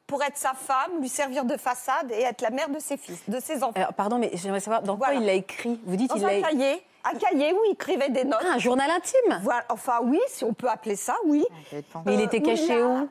pour 0.08 0.21
être 0.23 0.36
sa 0.38 0.54
femme, 0.54 0.99
lui 0.99 1.08
servir 1.08 1.45
de 1.45 1.56
façade 1.56 2.12
et 2.12 2.21
être 2.23 2.41
la 2.41 2.49
mère 2.49 2.67
de 2.69 2.80
ses 2.80 2.97
fils, 2.97 3.21
de 3.30 3.39
ses 3.39 3.63
enfants. 3.63 3.73
Alors, 3.75 3.93
pardon, 3.93 4.17
mais 4.17 4.32
j'aimerais 4.34 4.60
savoir 4.60 4.82
dans 4.82 4.95
Voilà. 4.95 5.13
quoi 5.13 5.21
il 5.23 5.25
l'a 5.28 5.34
écrit. 5.34 5.80
Vous 5.86 5.95
dites 5.95 6.10
Dans 6.10 6.15
il 6.17 6.25
un 6.25 6.32
l'a 6.32 6.41
cahier, 6.41 6.84
un 7.06 7.18
cahier 7.18 7.54
où 7.54 7.58
il 7.68 7.74
écrivait 7.74 8.10
des 8.10 8.24
notes. 8.24 8.40
Ah, 8.44 8.54
un 8.56 8.58
journal 8.58 8.90
intime. 8.92 9.40
Voilà, 9.44 9.66
enfin 9.70 10.00
oui, 10.04 10.20
si 10.28 10.44
on 10.44 10.54
peut 10.54 10.68
appeler 10.70 10.96
ça, 10.96 11.16
oui. 11.26 11.44
Pensée. 11.92 12.04
Mais 12.06 12.14
il 12.16 12.22
était 12.22 12.42
Euh, 12.42 12.46
caché 12.46 12.84
où 12.84 13.08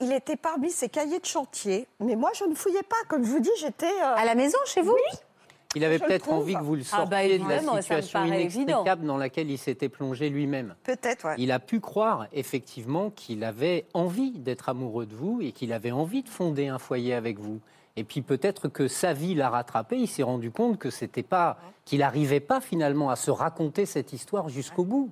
Il 0.00 0.12
était 0.12 0.36
parmi 0.36 0.70
ses 0.70 0.88
cahiers 0.88 1.18
de 1.20 1.24
chantier, 1.26 1.86
mais 2.00 2.16
moi 2.16 2.30
je 2.34 2.44
ne 2.44 2.54
fouillais 2.54 2.82
pas, 2.82 2.96
comme 3.08 3.24
je 3.24 3.30
vous 3.30 3.40
dis, 3.40 3.50
j'étais. 3.58 3.86
euh, 3.86 4.14
À 4.16 4.24
la 4.26 4.34
maison, 4.34 4.58
chez 4.66 4.82
vous 4.82 4.94
Il 5.74 5.84
avait 5.84 5.98
peut-être 5.98 6.30
envie 6.30 6.54
que 6.54 6.62
vous 6.62 6.74
le 6.76 6.82
Ah 6.92 7.04
bah, 7.06 7.16
sortiez 7.20 7.38
de 7.38 7.48
la 7.48 7.80
situation 7.82 8.18
paraît 8.20 8.40
inextricable 8.42 9.06
dans 9.06 9.16
laquelle 9.16 9.50
il 9.50 9.58
s'était 9.58 9.88
plongé 9.88 10.28
lui-même. 10.28 10.74
Peut-être, 10.84 11.26
ouais. 11.26 11.34
Il 11.38 11.50
a 11.52 11.58
pu 11.58 11.80
croire 11.80 12.26
effectivement 12.32 13.10
qu'il 13.10 13.42
avait 13.44 13.86
envie 13.94 14.32
d'être 14.38 14.68
amoureux 14.68 15.06
de 15.06 15.14
vous 15.14 15.40
et 15.42 15.52
qu'il 15.52 15.72
avait 15.72 15.92
envie 15.92 16.22
de 16.22 16.28
fonder 16.28 16.68
un 16.68 16.78
foyer 16.78 17.14
avec 17.14 17.38
vous. 17.38 17.60
Et 17.96 18.04
puis 18.04 18.20
peut-être 18.22 18.68
que 18.68 18.88
sa 18.88 19.12
vie 19.12 19.34
l'a 19.34 19.48
rattrapé. 19.48 19.96
Il 19.96 20.06
s'est 20.06 20.22
rendu 20.22 20.50
compte 20.50 20.78
que 20.78 20.90
c'était 20.90 21.22
pas, 21.22 21.58
qu'il 21.84 22.00
n'arrivait 22.00 22.40
pas 22.40 22.60
finalement 22.60 23.10
à 23.10 23.16
se 23.16 23.30
raconter 23.30 23.86
cette 23.86 24.12
histoire 24.12 24.48
jusqu'au 24.48 24.84
bout. 24.84 25.10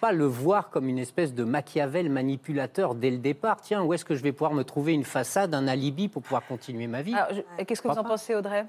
Pas 0.00 0.12
le 0.12 0.24
voir 0.26 0.70
comme 0.70 0.88
une 0.88 0.98
espèce 0.98 1.34
de 1.34 1.44
Machiavel 1.44 2.10
manipulateur 2.10 2.94
dès 2.94 3.10
le 3.10 3.18
départ. 3.18 3.60
Tiens, 3.60 3.82
où 3.82 3.92
est-ce 3.94 4.04
que 4.04 4.14
je 4.14 4.22
vais 4.22 4.32
pouvoir 4.32 4.52
me 4.52 4.62
trouver 4.62 4.92
une 4.92 5.04
façade, 5.04 5.54
un 5.54 5.68
alibi 5.68 6.08
pour 6.08 6.22
pouvoir 6.22 6.46
continuer 6.46 6.86
ma 6.86 7.02
vie? 7.02 7.14
Qu'est-ce 7.66 7.80
que 7.82 7.88
vous 7.88 7.98
en 7.98 8.04
pensez, 8.04 8.34
Audrey? 8.34 8.66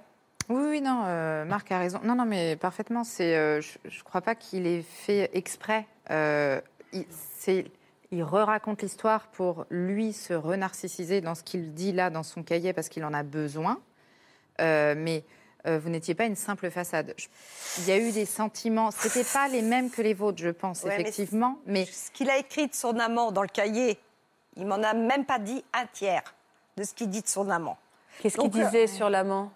Oui, 0.50 0.64
oui, 0.70 0.82
non, 0.82 1.04
euh, 1.06 1.44
Marc 1.44 1.70
a 1.74 1.80
raison. 1.80 2.00
Non, 2.04 2.16
non, 2.16 2.24
mais 2.26 2.56
parfaitement. 2.56 3.04
C'est, 3.04 3.36
euh, 3.36 3.60
je 3.60 3.78
ne 3.86 4.04
crois 4.04 4.22
pas 4.22 4.36
qu'il 4.36 4.66
ait 4.66 4.82
fait 4.82 5.30
exprès. 5.34 5.86
Euh, 6.10 6.62
il, 6.94 7.06
c'est- 7.10 7.66
il 8.12 8.24
re-raconte 8.24 8.82
l'histoire 8.82 9.28
pour 9.28 9.66
lui 9.70 10.14
se 10.14 10.34
renarcissiser 10.34 11.22
dans 11.22 11.36
ce 11.36 11.44
qu'il 11.44 11.74
dit 11.74 11.92
là 11.92 12.10
dans 12.10 12.24
son 12.24 12.44
cahier 12.44 12.74
parce 12.74 12.90
qu'il 12.90 13.04
en 13.06 13.14
a 13.14 13.24
besoin. 13.24 13.80
Euh, 14.62 14.96
mais 14.98 15.24
euh, 15.68 15.78
vous 15.80 15.90
n'étiez 15.90 16.16
pas 16.16 16.26
une 16.26 16.36
simple 16.36 16.70
façade. 16.72 17.14
Je- 17.18 17.28
il 17.80 17.88
y 17.88 17.92
a 17.92 17.98
eu 17.98 18.12
des 18.12 18.26
sentiments. 18.26 18.92
C'était 18.92 19.24
pas 19.26 19.48
les 19.50 19.62
mêmes 19.62 19.90
que 19.90 20.02
les 20.02 20.14
vôtres, 20.14 20.42
je 20.42 20.50
pense, 20.50 20.84
Ouais, 20.84 21.00
effectivement. 21.02 21.60
Mais, 21.66 21.86
Ce 21.86 22.10
qu'il 22.12 22.30
a 22.30 22.38
écrit 22.38 22.68
de 22.68 22.74
son 22.74 22.98
amant 23.00 23.32
dans 23.32 23.42
le 23.42 23.48
cahier, 23.50 24.00
il 24.56 24.66
m'en 24.66 24.82
a 24.82 24.94
même 24.94 25.26
pas 25.26 25.40
dit 25.40 25.64
un 25.74 25.86
tiers 25.88 26.24
de 26.78 26.84
ce 26.84 26.94
qu'il 26.94 27.10
dit 27.10 27.22
de 27.22 27.28
son 27.28 27.50
amant. 27.50 27.78
Qu'est-ce 28.22 28.38
qu'il 28.38 28.50
Donc, 28.50 28.56
euh, 28.60 28.66
disait 28.66 28.88
sur 28.88 29.10
l'amant? 29.10 29.52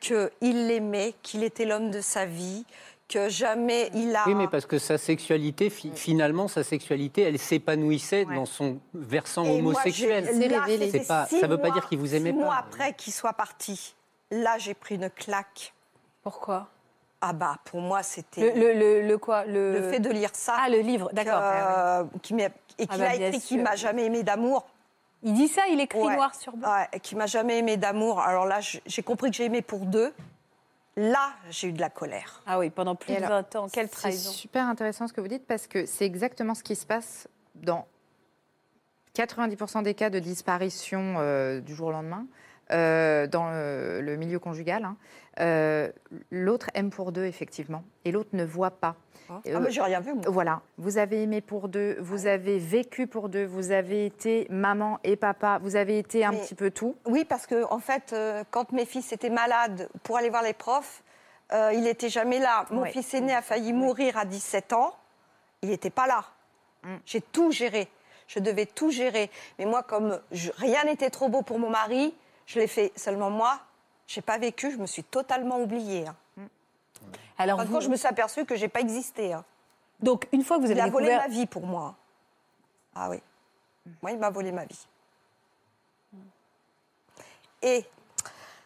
Qu'il 0.00 0.66
l'aimait, 0.66 1.14
qu'il 1.22 1.44
était 1.44 1.64
l'homme 1.64 1.90
de 1.92 2.00
sa 2.00 2.26
vie, 2.26 2.64
que 3.12 3.28
jamais 3.28 3.90
il 3.94 4.14
a. 4.16 4.24
Oui, 4.26 4.34
mais 4.34 4.48
parce 4.48 4.66
que 4.66 4.78
sa 4.78 4.98
sexualité, 4.98 5.70
fi- 5.70 5.92
finalement, 5.94 6.48
sa 6.48 6.62
sexualité, 6.64 7.22
elle 7.22 7.38
s'épanouissait 7.38 8.24
Ouais. 8.26 8.34
dans 8.34 8.46
son 8.46 8.78
versant 8.94 9.44
Et 9.44 9.60
moi, 9.60 9.72
homosexuel. 9.72 10.24
là, 10.50 10.60
révélé. 10.62 11.00
pas- 11.00 11.26
six 11.26 11.40
ça 11.40 11.46
veut 11.46 11.58
pas 11.58 11.70
dire 11.70 11.88
qu'il 11.88 11.98
vous 11.98 12.14
aimait 12.14 12.30
six 12.30 12.36
pas. 12.38 12.44
mois 12.44 12.56
après 12.56 12.92
qu'il 12.94 13.12
soit 13.12 13.32
parti, 13.34 13.94
là, 14.30 14.58
j'ai 14.58 14.74
pris 14.74 14.94
une 14.96 15.10
claque. 15.10 15.72
Pourquoi? 16.22 16.68
Ah 17.20 17.32
bah, 17.32 17.56
pour 17.64 17.80
moi, 17.80 18.02
c'était 18.02 18.52
le, 18.54 18.72
le, 18.72 18.78
le, 18.78 19.06
le 19.08 19.18
quoi? 19.18 19.44
Le... 19.44 19.74
le 19.74 19.90
fait 19.90 20.00
de 20.00 20.10
lire 20.10 20.30
ça. 20.32 20.56
Ah, 20.58 20.68
le 20.68 20.78
livre, 20.80 21.08
d'accord. 21.12 21.40
euh, 21.42 22.04
qui 22.22 22.34
et 22.34 22.46
Ah 22.88 22.94
qu'il 22.94 22.98
bah, 22.98 23.10
a 23.10 23.14
écrit 23.14 23.30
qu'il 23.40 23.58
sûr. 23.58 23.62
m'a 23.62 23.76
jamais 23.76 24.06
aimé 24.06 24.22
d'amour. 24.22 24.66
Il 25.22 25.34
dit 25.34 25.46
ça, 25.46 25.62
il 25.70 25.78
écrit 25.80 26.00
Ouais. 26.00 26.16
noir 26.16 26.34
sur 26.34 26.56
blanc. 26.56 26.68
Ouais, 26.72 26.98
qui 27.00 27.14
m'a 27.14 27.26
jamais 27.26 27.58
aimé 27.58 27.76
d'amour. 27.76 28.18
Alors 28.20 28.44
là, 28.46 28.58
j'ai 28.60 29.02
compris 29.02 29.30
que 29.30 29.36
j'ai 29.36 29.44
aimé 29.44 29.62
pour 29.62 29.80
deux. 29.80 30.12
Là, 30.96 31.32
j'ai 31.50 31.68
eu 31.68 31.72
de 31.72 31.80
la 31.80 31.88
colère. 31.90 32.42
Ah 32.46 32.58
oui, 32.58 32.68
pendant 32.70 32.94
plus 32.94 33.12
de 33.12 33.16
alors, 33.16 33.30
20 33.30 33.56
ans. 33.56 33.66
Quelle 33.72 33.86
C'est 33.88 33.92
trahison. 33.92 34.30
super 34.30 34.66
intéressant 34.66 35.08
ce 35.08 35.12
que 35.12 35.20
vous 35.20 35.28
dites 35.28 35.46
parce 35.46 35.66
que 35.66 35.86
c'est 35.86 36.04
exactement 36.04 36.54
ce 36.54 36.62
qui 36.62 36.76
se 36.76 36.84
passe 36.86 37.28
dans 37.54 37.86
90% 39.14 39.82
des 39.82 39.94
cas 39.94 40.10
de 40.10 40.18
disparition 40.18 41.16
euh, 41.18 41.60
du 41.60 41.74
jour 41.74 41.88
au 41.88 41.92
lendemain 41.92 42.26
euh, 42.70 43.26
dans 43.26 43.50
le, 43.50 44.00
le 44.00 44.16
milieu 44.16 44.38
conjugal. 44.38 44.84
hein. 44.84 44.96
Euh, 45.40 45.90
l'autre 46.30 46.68
aime 46.74 46.90
pour 46.90 47.10
deux, 47.12 47.24
effectivement, 47.24 47.82
et 48.04 48.12
l'autre 48.12 48.30
ne 48.34 48.44
voit 48.44 48.70
pas. 48.70 48.96
Ah, 49.30 49.40
Euh, 49.46 49.60
mais 49.60 49.70
j'ai 49.70 49.80
rien 49.80 50.00
vu, 50.00 50.12
moi. 50.12 50.22
Voilà, 50.26 50.60
vous 50.76 50.98
avez 50.98 51.22
aimé 51.22 51.40
pour 51.40 51.68
deux, 51.68 51.96
vous 52.00 52.26
avez 52.26 52.58
vécu 52.58 53.06
pour 53.06 53.30
deux, 53.30 53.46
vous 53.46 53.70
avez 53.70 54.04
été 54.04 54.46
maman 54.50 54.98
et 55.04 55.16
papa, 55.16 55.58
vous 55.62 55.74
avez 55.76 55.98
été 55.98 56.22
un 56.24 56.32
Mais- 56.32 56.38
petit 56.40 56.54
peu 56.54 56.70
tout. 56.70 56.96
Oui, 57.06 57.24
parce 57.24 57.46
que 57.46 57.64
en 57.72 57.78
fait, 57.78 58.12
euh, 58.12 58.44
quand 58.50 58.72
mes 58.72 58.84
fils 58.84 59.10
étaient 59.12 59.30
malades 59.30 59.88
pour 60.02 60.18
aller 60.18 60.28
voir 60.28 60.42
les 60.42 60.52
profs, 60.52 61.02
euh, 61.52 61.70
il 61.72 61.82
n'était 61.82 62.10
jamais 62.10 62.38
là. 62.38 62.66
Mon 62.70 62.84
fils 62.84 63.14
aîné 63.14 63.34
a 63.34 63.40
failli 63.42 63.72
mourir 63.72 64.18
à 64.18 64.26
17 64.26 64.72
ans. 64.74 64.94
Il 65.62 65.70
n'était 65.70 65.90
pas 65.90 66.06
là. 66.06 66.24
Mm. 66.82 66.96
J'ai 67.06 67.20
tout 67.22 67.50
géré. 67.52 67.88
Je 68.26 68.38
devais 68.38 68.66
tout 68.66 68.90
gérer. 68.90 69.30
Mais 69.58 69.64
moi, 69.66 69.82
comme 69.82 70.20
je- 70.30 70.50
rien 70.56 70.84
n'était 70.84 71.10
trop 71.10 71.28
beau 71.28 71.42
pour 71.42 71.58
mon 71.58 71.70
mari, 71.70 72.14
je 72.46 72.58
l'ai 72.58 72.66
fait 72.66 72.92
seulement 72.96 73.30
moi. 73.30 73.60
J'ai 74.12 74.20
pas 74.20 74.36
vécu. 74.36 74.70
Je 74.70 74.76
me 74.76 74.84
suis 74.86 75.02
totalement 75.04 75.58
oubliée. 75.58 76.06
hein. 76.06 76.16
Alors, 77.38 77.56
Par 77.56 77.64
vous- 77.66 77.72
contre, 77.72 77.84
je 77.86 77.90
me 77.90 77.96
suis 77.96 78.06
aperçue 78.06 78.44
que 78.44 78.56
j'ai 78.56 78.68
pas 78.68 78.80
existé. 78.80 79.32
hein. 79.32 79.42
donc, 80.00 80.28
une 80.32 80.44
fois 80.44 80.58
que 80.58 80.62
vous 80.64 80.70
Il 80.70 80.78
avez 80.78 80.88
a 80.88 80.92
volé 80.92 81.16
ma 81.16 81.28
vie 81.28 81.46
pour 81.46 81.64
moi. 81.66 81.94
Ah 82.94 83.08
oui. 83.08 83.22
Moi, 84.02 84.10
il 84.12 84.18
m'a 84.18 84.28
volé 84.28 84.52
ma 84.52 84.66
vie. 84.66 84.86
Et 87.62 87.86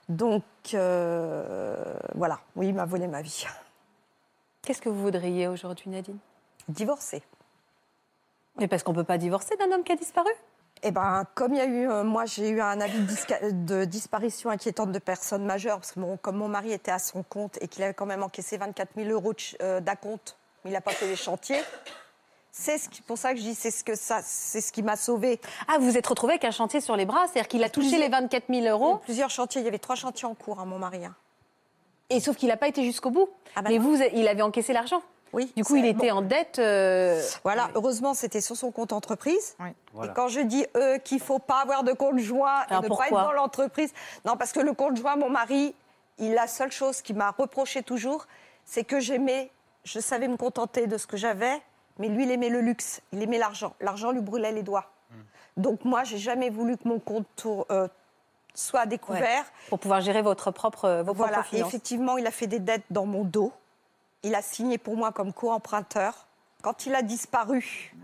donc, 0.09 0.43
euh, 0.75 1.95
voilà. 2.15 2.41
Oui, 2.57 2.69
il 2.69 2.75
m'a 2.75 2.87
volé 2.87 3.07
ma 3.07 3.23
vie. 3.23 3.47
Qu'est-ce 4.63 4.83
que 4.83 4.89
vous 4.89 5.01
voudriez 5.01 5.47
aujourd'hui, 5.47 5.91
Nadine? 5.91 6.19
Divorcé. 6.69 7.23
Mais 8.59 8.67
parce 8.67 8.83
qu'on 8.83 8.93
ne 8.93 8.97
peut 8.97 9.05
pas 9.05 9.19
divorcer 9.19 9.57
d'un 9.57 9.71
homme 9.71 9.85
qui 9.85 9.93
a 9.93 9.97
disparu? 9.97 10.31
Eh 10.83 10.91
ben, 10.91 11.25
comme 11.35 11.55
il 11.55 11.59
y 11.59 11.61
a 11.61 11.65
eu, 11.67 11.91
euh, 11.91 12.05
moi, 12.05 12.27
j'ai 12.27 12.49
eu 12.51 12.61
un 12.61 12.81
avis 12.81 12.99
de, 13.01 13.85
disparition 13.85 14.51
inquiétante 14.51 14.93
de 14.93 14.99
personnes 14.99 15.45
majeures, 15.45 15.79
parce 15.79 15.93
que 15.93 16.01
mon- 16.01 16.17
comme 16.17 16.37
mon 16.37 16.49
mari 16.49 16.73
était 16.73 16.91
à 16.93 16.99
son 16.99 17.23
compte 17.23 17.59
et 17.61 17.69
qu'il 17.69 17.83
avait 17.83 17.95
quand 17.95 18.07
même 18.07 18.23
encaissé 18.23 18.57
24 18.59 18.91
000 18.97 19.09
euros 19.11 19.33
euh, 19.63 19.81
d'acompte, 19.81 20.37
mais 20.65 20.71
il 20.71 20.75
n'a 20.75 20.81
pas 20.83 20.93
fait 20.93 21.07
les 21.07 21.17
chantiers. 21.17 21.61
C'est 22.53 22.79
ce 22.79 22.89
qui- 22.89 23.03
pour 23.03 23.19
ça 23.19 23.33
que 23.33 23.39
je 23.39 23.43
dis, 23.45 23.55
c'est 23.55 23.71
ce 23.71 23.83
que 23.85 23.95
ça, 23.95 24.21
c'est 24.23 24.61
ce 24.61 24.71
qui 24.71 24.83
m'a 24.83 24.97
sauvée. 24.97 25.41
Ah, 25.67 25.79
vous 25.79 25.91
vous 25.91 25.97
êtes 25.99 26.07
retrouvé 26.07 26.35
avec 26.35 26.45
un 26.45 26.51
chantier 26.51 26.81
sur 26.81 26.95
les 26.97 27.05
bras, 27.07 27.25
c'est-à-dire 27.27 27.49
qu'il 27.49 27.65
a 27.65 27.69
touché 27.71 27.89
Plusieurs- 27.89 28.03
les 28.03 28.09
24 28.09 28.45
000 28.49 28.67
euros, 28.67 28.99
Plusieurs 28.99 29.31
chantiers, 29.31 29.63
il 29.63 29.65
y 29.65 29.69
avait 29.69 29.79
trois 29.79 29.97
chantiers 29.97 30.29
en 30.29 30.35
cours 30.35 30.61
à 30.61 30.65
mon 30.65 30.79
mari. 30.79 31.05
hein. 31.05 31.15
et 32.09 32.21
sauf 32.21 32.37
qu'il 32.37 32.49
n'a 32.49 32.57
pas 32.57 32.69
été 32.69 32.85
jusqu'au 32.85 33.11
bout. 33.11 33.29
Ah 33.57 33.63
bah 33.63 33.69
Mais 33.71 33.79
non. 33.79 33.85
vous, 33.85 33.97
il 34.15 34.29
avait 34.29 34.43
encaissé 34.43 34.73
l'argent. 34.73 35.03
Oui. 35.33 35.53
Du 35.57 35.65
coup, 35.65 35.77
il 35.77 35.85
était 35.85 36.11
bon. 36.11 36.19
en 36.19 36.23
dette. 36.23 36.59
euh, 36.59 37.21
Voilà, 37.45 37.69
heureusement, 37.75 38.15
c'était 38.15 38.41
sur 38.41 38.57
son 38.57 38.71
compte 38.71 38.93
entreprise. 38.93 39.57
Voilà. 39.93 40.13
Et 40.13 40.15
quand 40.15 40.29
je 40.29 40.41
dis 40.41 40.67
eux 40.77 40.99
qu'il 40.99 41.21
faut 41.21 41.39
pas 41.39 41.61
avoir 41.63 41.83
de 41.85 41.93
compte 41.93 42.19
joint 42.19 42.61
Alors 42.69 42.85
et 42.85 42.89
ne 42.89 42.95
pas 42.97 43.07
être 43.07 43.13
dans 43.13 43.33
l'entreprise, 43.33 43.93
non, 44.25 44.37
parce 44.37 44.53
que 44.53 44.61
le 44.61 44.73
compte 44.73 44.97
joint, 44.97 45.17
mon 45.17 45.29
mari, 45.31 45.75
il 46.19 46.33
la 46.33 46.47
seule 46.47 46.73
chose 46.73 47.03
qu'il 47.03 47.17
m'a 47.17 47.31
reproché 47.33 47.83
toujours, 47.83 48.27
c'est 48.65 48.85
que 48.85 49.01
j'aimais, 49.01 49.51
je 49.85 50.01
savais 50.01 50.29
me 50.29 50.37
contenter 50.37 50.87
de 50.87 50.97
ce 50.97 51.07
que 51.07 51.17
j'avais, 51.17 51.61
mais 51.99 52.09
lui, 52.09 52.25
il 52.25 52.31
aimait 52.31 52.49
le 52.49 52.61
luxe, 52.61 53.01
il 53.13 53.23
aimait 53.23 53.39
l'argent. 53.39 53.75
L'argent 53.81 54.13
lui 54.13 54.21
brûlait 54.21 54.53
les 54.53 54.63
doigts. 54.63 54.91
Donc 55.57 55.85
moi, 55.85 56.05
j'ai 56.05 56.19
jamais 56.19 56.51
voulu 56.51 56.77
que 56.77 56.87
mon 56.87 56.99
compte 56.99 57.27
tour- 57.37 57.67
euh, 57.71 57.89
soit 58.55 58.87
découvert. 58.87 59.45
pour 59.69 59.79
pouvoir 59.79 60.01
gérer 60.03 60.21
votre 60.23 60.51
propre, 60.51 61.03
vos 61.05 61.13
Voilà, 61.15 61.35
propres 61.39 61.49
et 61.53 61.57
finances. 61.57 61.69
effectivement, 61.69 62.17
il 62.19 62.27
a 62.27 62.31
fait 62.31 62.47
des 62.47 62.59
dettes 62.59 62.85
dans 62.91 63.05
mon 63.07 63.25
dos. 63.25 63.53
Il 64.23 64.35
a 64.35 64.43
signé 64.43 64.79
pour 64.79 64.97
moi 64.97 65.13
comme 65.13 65.33
co-emprunteur. 65.33 66.27
Quand 66.63 66.87
il 66.87 66.95
a 66.95 67.03
disparu, 67.03 67.95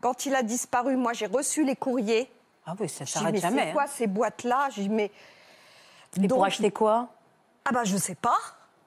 quand 0.00 0.24
il 0.26 0.34
a 0.34 0.42
disparu, 0.42 0.96
moi 0.96 1.12
j'ai 1.12 1.26
reçu 1.26 1.64
les 1.64 1.76
courriers. 1.76 2.30
Ah 2.66 2.74
oui, 2.78 2.88
ça 2.88 3.04
s'arrête 3.04 3.34
mais 3.34 3.40
jamais. 3.40 3.66
c'est 3.66 3.72
quoi 3.72 3.82
hein. 3.82 3.86
ces 3.88 4.06
boîtes-là? 4.06 4.68
J'ai 4.70 4.82
dit, 4.82 4.88
mais. 4.88 5.10
Et 6.22 6.28
pour 6.28 6.44
acheter 6.44 6.70
quoi? 6.70 7.08
Ah 7.64 7.72
bah 7.72 7.84
je 7.84 7.96
sais 7.96 8.14
pas. 8.14 8.38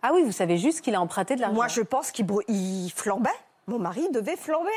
Ah 0.01 0.11
oui, 0.13 0.23
vous 0.23 0.31
savez 0.31 0.57
juste 0.57 0.81
qu'il 0.81 0.95
a 0.95 1.01
emprunté 1.01 1.35
de 1.35 1.41
l'argent. 1.41 1.55
Moi 1.55 1.67
je 1.67 1.81
pense 1.81 2.11
qu'il 2.11 2.25
il 2.47 2.91
flambait. 2.91 3.29
Mon 3.67 3.79
mari 3.79 4.09
devait 4.11 4.35
flamber. 4.35 4.71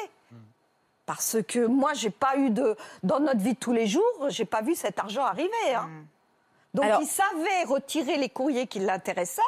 Parce 1.07 1.38
que 1.46 1.66
moi 1.66 1.94
j'ai 1.94 2.11
pas 2.11 2.37
eu 2.37 2.51
de. 2.51 2.77
Dans 3.03 3.20
notre 3.20 3.40
vie 3.40 3.55
de 3.55 3.59
tous 3.59 3.72
les 3.72 3.87
jours, 3.87 4.27
j'ai 4.29 4.44
pas 4.44 4.61
vu 4.61 4.75
cet 4.75 4.99
argent 4.99 5.25
arriver. 5.25 5.75
hein. 5.75 5.88
Donc 6.75 6.85
Alors- 6.85 7.01
il 7.01 7.07
savait 7.07 7.64
retirer 7.64 8.18
les 8.18 8.29
courriers 8.29 8.66
qui 8.66 8.81
l'intéressaient. 8.81 9.40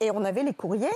Et 0.00 0.10
on 0.10 0.24
avait 0.24 0.42
les 0.42 0.54
courriers 0.54 0.88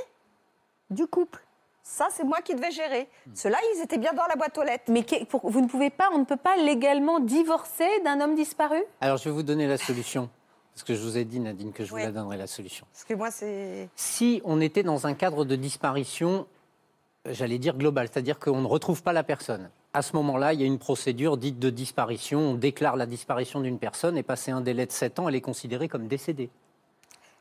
du 0.90 1.06
couple. 1.06 1.44
Ça, 1.82 2.08
c'est 2.10 2.24
moi 2.24 2.42
qui 2.42 2.54
devais 2.54 2.70
gérer. 2.70 3.08
Ceux-là, 3.34 3.56
ils 3.74 3.82
étaient 3.82 3.96
bien 3.96 4.12
dans 4.12 4.26
la 4.26 4.36
boîte 4.36 4.58
aux 4.58 4.62
lettres. 4.62 4.84
Mais 4.88 5.06
vous 5.42 5.60
ne 5.62 5.66
pouvez 5.68 5.88
pas, 5.88 6.10
on 6.12 6.18
ne 6.18 6.24
peut 6.24 6.36
pas 6.36 6.56
légalement 6.58 7.18
divorcer 7.18 7.88
d'un 8.04 8.20
homme 8.20 8.34
disparu? 8.34 8.82
Alors, 9.00 9.16
je 9.16 9.24
vais 9.24 9.30
vous 9.30 9.42
donner 9.42 9.66
la 9.66 9.78
solution. 9.78 10.28
Parce 10.74 10.84
que 10.84 10.94
je 10.94 11.00
vous 11.00 11.16
ai 11.16 11.24
dit, 11.24 11.40
Nadine, 11.40 11.72
que 11.72 11.84
je 11.84 11.94
Oui. 11.94 12.00
vous 12.02 12.06
la 12.06 12.12
donnerai 12.12 12.36
la 12.36 12.46
solution. 12.46 12.86
Parce 12.92 13.04
que 13.04 13.14
moi, 13.14 13.30
c'est. 13.30 13.88
Si 13.96 14.42
on 14.44 14.60
était 14.60 14.82
dans 14.82 15.06
un 15.06 15.14
cadre 15.14 15.44
de 15.46 15.56
disparition, 15.56 16.46
j'allais 17.24 17.58
dire 17.58 17.76
global, 17.76 18.08
c'est-à-dire 18.12 18.38
qu'on 18.38 18.60
ne 18.60 18.66
retrouve 18.66 19.02
pas 19.02 19.14
la 19.14 19.24
personne. 19.24 19.70
À 19.94 20.02
ce 20.02 20.14
moment-là, 20.16 20.52
il 20.52 20.60
y 20.60 20.64
a 20.64 20.66
une 20.66 20.78
procédure 20.78 21.38
dite 21.38 21.58
de 21.58 21.70
disparition. 21.70 22.38
On 22.38 22.54
déclare 22.54 22.96
la 22.96 23.06
disparition 23.06 23.60
d'une 23.60 23.78
personne 23.78 24.18
et 24.18 24.22
passé 24.22 24.50
un 24.50 24.60
délai 24.60 24.84
de 24.84 24.92
7 24.92 25.18
ans, 25.20 25.28
elle 25.28 25.34
est 25.34 25.40
considérée 25.40 25.88
comme 25.88 26.06
décédée. 26.06 26.50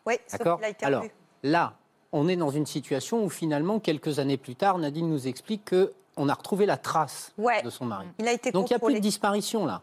Oui, 0.05 0.13
sauf 0.25 0.39
D'accord 0.39 0.57
qu'il 0.57 0.65
a 0.65 0.69
été 0.69 0.85
Alors, 0.85 1.03
là, 1.43 1.73
on 2.11 2.27
est 2.27 2.35
dans 2.35 2.49
une 2.49 2.65
situation 2.65 3.23
où 3.23 3.29
finalement, 3.29 3.79
quelques 3.79 4.19
années 4.19 4.37
plus 4.37 4.55
tard, 4.55 4.77
Nadine 4.77 5.09
nous 5.09 5.27
explique 5.27 5.69
qu'on 5.69 6.29
a 6.29 6.33
retrouvé 6.33 6.65
la 6.65 6.77
trace 6.77 7.33
Ouais. 7.37 7.61
de 7.63 7.69
son 7.69 7.85
mari. 7.85 8.07
Il 8.19 8.27
a 8.27 8.31
été 8.33 8.51
Donc 8.51 8.69
il 8.69 8.73
n'y 8.73 8.77
a 8.77 8.79
plus 8.79 8.93
de 8.93 8.99
disparition 8.99 9.65
là. 9.65 9.81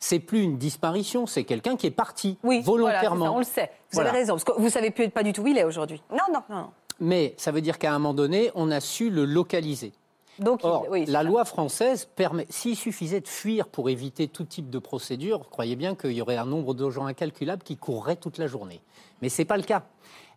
C'est 0.00 0.20
plus 0.20 0.42
une 0.42 0.58
disparition, 0.58 1.26
c'est 1.26 1.42
quelqu'un 1.42 1.76
qui 1.76 1.86
est 1.88 1.90
parti 1.90 2.38
Oui, 2.44 2.60
volontairement. 2.62 3.16
voilà, 3.32 3.44
c'est 3.44 3.54
ça, 3.54 3.60
on 3.60 3.62
le 3.62 3.66
sait. 3.66 3.70
Vous 3.90 3.94
Voilà. 3.94 4.10
avez 4.10 4.18
raison, 4.20 4.34
parce 4.34 4.44
que 4.44 4.52
vous 4.52 4.70
savez 4.70 4.90
plus, 4.92 5.08
pas 5.10 5.24
du 5.24 5.32
tout 5.32 5.42
où 5.42 5.48
il 5.48 5.58
est 5.58 5.64
aujourd'hui. 5.64 6.00
Non, 6.10 6.18
non. 6.32 6.42
Non, 6.48 6.56
non. 6.56 6.70
Mais 7.00 7.34
ça 7.36 7.50
veut 7.50 7.60
dire 7.60 7.78
qu'à 7.78 7.90
un 7.92 7.98
moment 7.98 8.14
donné, 8.14 8.50
on 8.54 8.70
a 8.70 8.78
su 8.80 9.10
le 9.10 9.24
localiser. 9.24 9.92
Donc, 10.38 10.62
il- 10.62 10.66
Or, 10.68 10.86
oui, 10.88 11.04
la 11.06 11.18
ça. 11.18 11.22
loi 11.24 11.44
française 11.44 12.08
permet, 12.14 12.46
s'il 12.48 12.76
suffisait 12.76 13.20
de 13.20 13.26
fuir 13.26 13.66
pour 13.66 13.90
éviter 13.90 14.28
tout 14.28 14.44
type 14.44 14.70
de 14.70 14.78
procédure, 14.78 15.48
croyez 15.50 15.74
bien 15.74 15.96
qu'il 15.96 16.12
y 16.12 16.22
aurait 16.22 16.36
un 16.36 16.46
nombre 16.46 16.74
de 16.74 16.88
gens 16.90 17.06
incalculable 17.06 17.64
qui 17.64 17.76
courraient 17.76 18.14
toute 18.14 18.38
la 18.38 18.46
journée. 18.46 18.80
Mais 19.20 19.28
ce 19.30 19.42
n'est 19.42 19.46
pas 19.46 19.56
le 19.56 19.64
cas. 19.64 19.82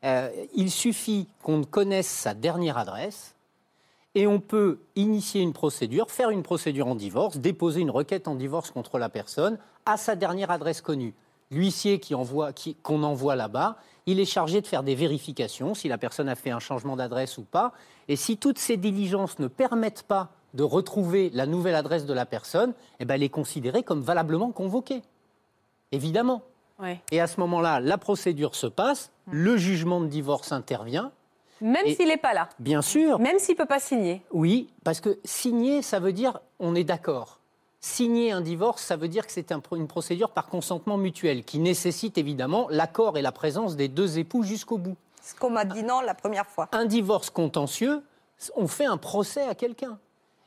Euh, 0.04 0.30
il 0.56 0.72
suffit 0.72 1.28
qu'on 1.44 1.64
connaisse 1.64 2.08
sa 2.08 2.34
dernière 2.34 2.78
adresse 2.78 3.36
et 4.16 4.28
on 4.28 4.40
peut 4.40 4.80
initier 4.96 5.42
une 5.42 5.54
procédure, 5.54 6.10
faire 6.10 6.32
une 6.32 6.44
procédure 6.44 6.88
en 6.88 6.96
divorce, 6.96 7.38
déposer 7.38 7.82
une 7.82 7.92
requête 7.92 8.28
en 8.28 8.36
divorce 8.36 8.72
contre 8.72 8.98
la 8.98 9.10
personne 9.10 9.58
à 9.86 9.98
sa 9.98 10.16
dernière 10.16 10.52
adresse 10.52 10.82
connue. 10.82 11.14
L'huissier 11.52 12.00
qui 12.00 12.16
envoie- 12.16 12.52
qu'on 12.82 13.04
envoie 13.04 13.36
là-bas, 13.36 13.78
il 14.06 14.20
est 14.20 14.26
chargé 14.26 14.62
de 14.62 14.68
faire 14.68 14.84
des 14.84 14.96
vérifications, 14.96 15.76
si 15.76 15.88
la 15.88 15.98
personne 15.98 16.30
a 16.30 16.36
fait 16.36 16.50
un 16.50 16.60
changement 16.60 16.96
d'adresse 16.96 17.38
ou 17.38 17.44
pas. 17.44 17.74
Et 18.08 18.16
si 18.16 18.38
toutes 18.38 18.58
ces 18.58 18.78
diligences 18.78 19.38
ne 19.40 19.48
permettent 19.48 20.04
pas 20.04 20.30
de 20.54 20.64
retrouver 20.64 21.30
la 21.34 21.46
nouvelle 21.46 21.76
adresse 21.76 22.06
de 22.06 22.14
la 22.14 22.26
personne, 22.26 22.74
eh 23.00 23.06
ben, 23.06 23.16
elle 23.16 23.24
est 23.24 23.30
considérée 23.30 23.84
comme 23.84 24.02
valablement 24.02 24.52
convoquée. 24.52 25.02
Évidemment. 25.92 26.42
Ouais. 26.82 27.00
Et 27.12 27.22
à 27.22 27.28
ce 27.28 27.40
moment-là, 27.40 27.80
la 27.80 27.98
procédure 27.98 28.56
se 28.56 28.68
passe, 28.68 29.12
le 29.30 29.56
jugement 29.58 30.02
de 30.02 30.08
divorce 30.08 30.52
intervient. 30.52 31.12
Même 31.62 31.86
s'il 31.96 32.08
n'est 32.08 32.18
pas 32.18 32.34
là, 32.34 32.50
Bien 32.58 32.82
sûr, 32.82 33.20
même 33.20 33.38
s'il 33.38 33.54
ne 33.54 33.58
peut 33.60 33.68
pas 33.68 33.80
signer. 33.80 34.24
oui, 34.32 34.68
parce 34.84 35.00
que 35.00 35.20
signer, 35.24 35.84
ça 35.84 36.00
veut 36.00 36.12
dire 36.14 36.40
on 36.60 36.74
est 36.74 36.84
d'accord. 36.84 37.38
Signer 37.80 38.32
un 38.32 38.42
divorce, 38.42 38.82
ça 38.84 38.96
veut 38.96 39.08
dire 39.08 39.26
que 39.26 39.32
c'est 39.32 39.52
un 39.52 39.62
une 39.76 39.88
procédure 39.88 40.32
par 40.32 40.48
consentement 40.48 40.98
mutuel 40.98 41.44
qui 41.44 41.60
nécessite 41.60 42.18
évidemment 42.18 42.68
l'accord 42.70 43.18
et 43.18 43.22
la 43.22 43.32
présence 43.32 43.76
des 43.76 43.88
deux 43.88 44.18
époux 44.18 44.44
jusqu'au 44.44 44.78
bout. 44.78 44.98
Ce 45.22 45.36
qu'on 45.36 45.52
m'a 45.52 45.66
dit 45.66 45.84
non 45.84 46.02
la 46.02 46.16
première 46.16 46.48
fois. 46.48 46.68
Un 46.72 46.86
divorce 46.86 47.30
contentieux, 47.30 48.02
on 48.56 48.68
fait 48.68 48.86
un 48.86 48.98
procès 48.98 49.48
à 49.48 49.54
quelqu'un. 49.54 50.00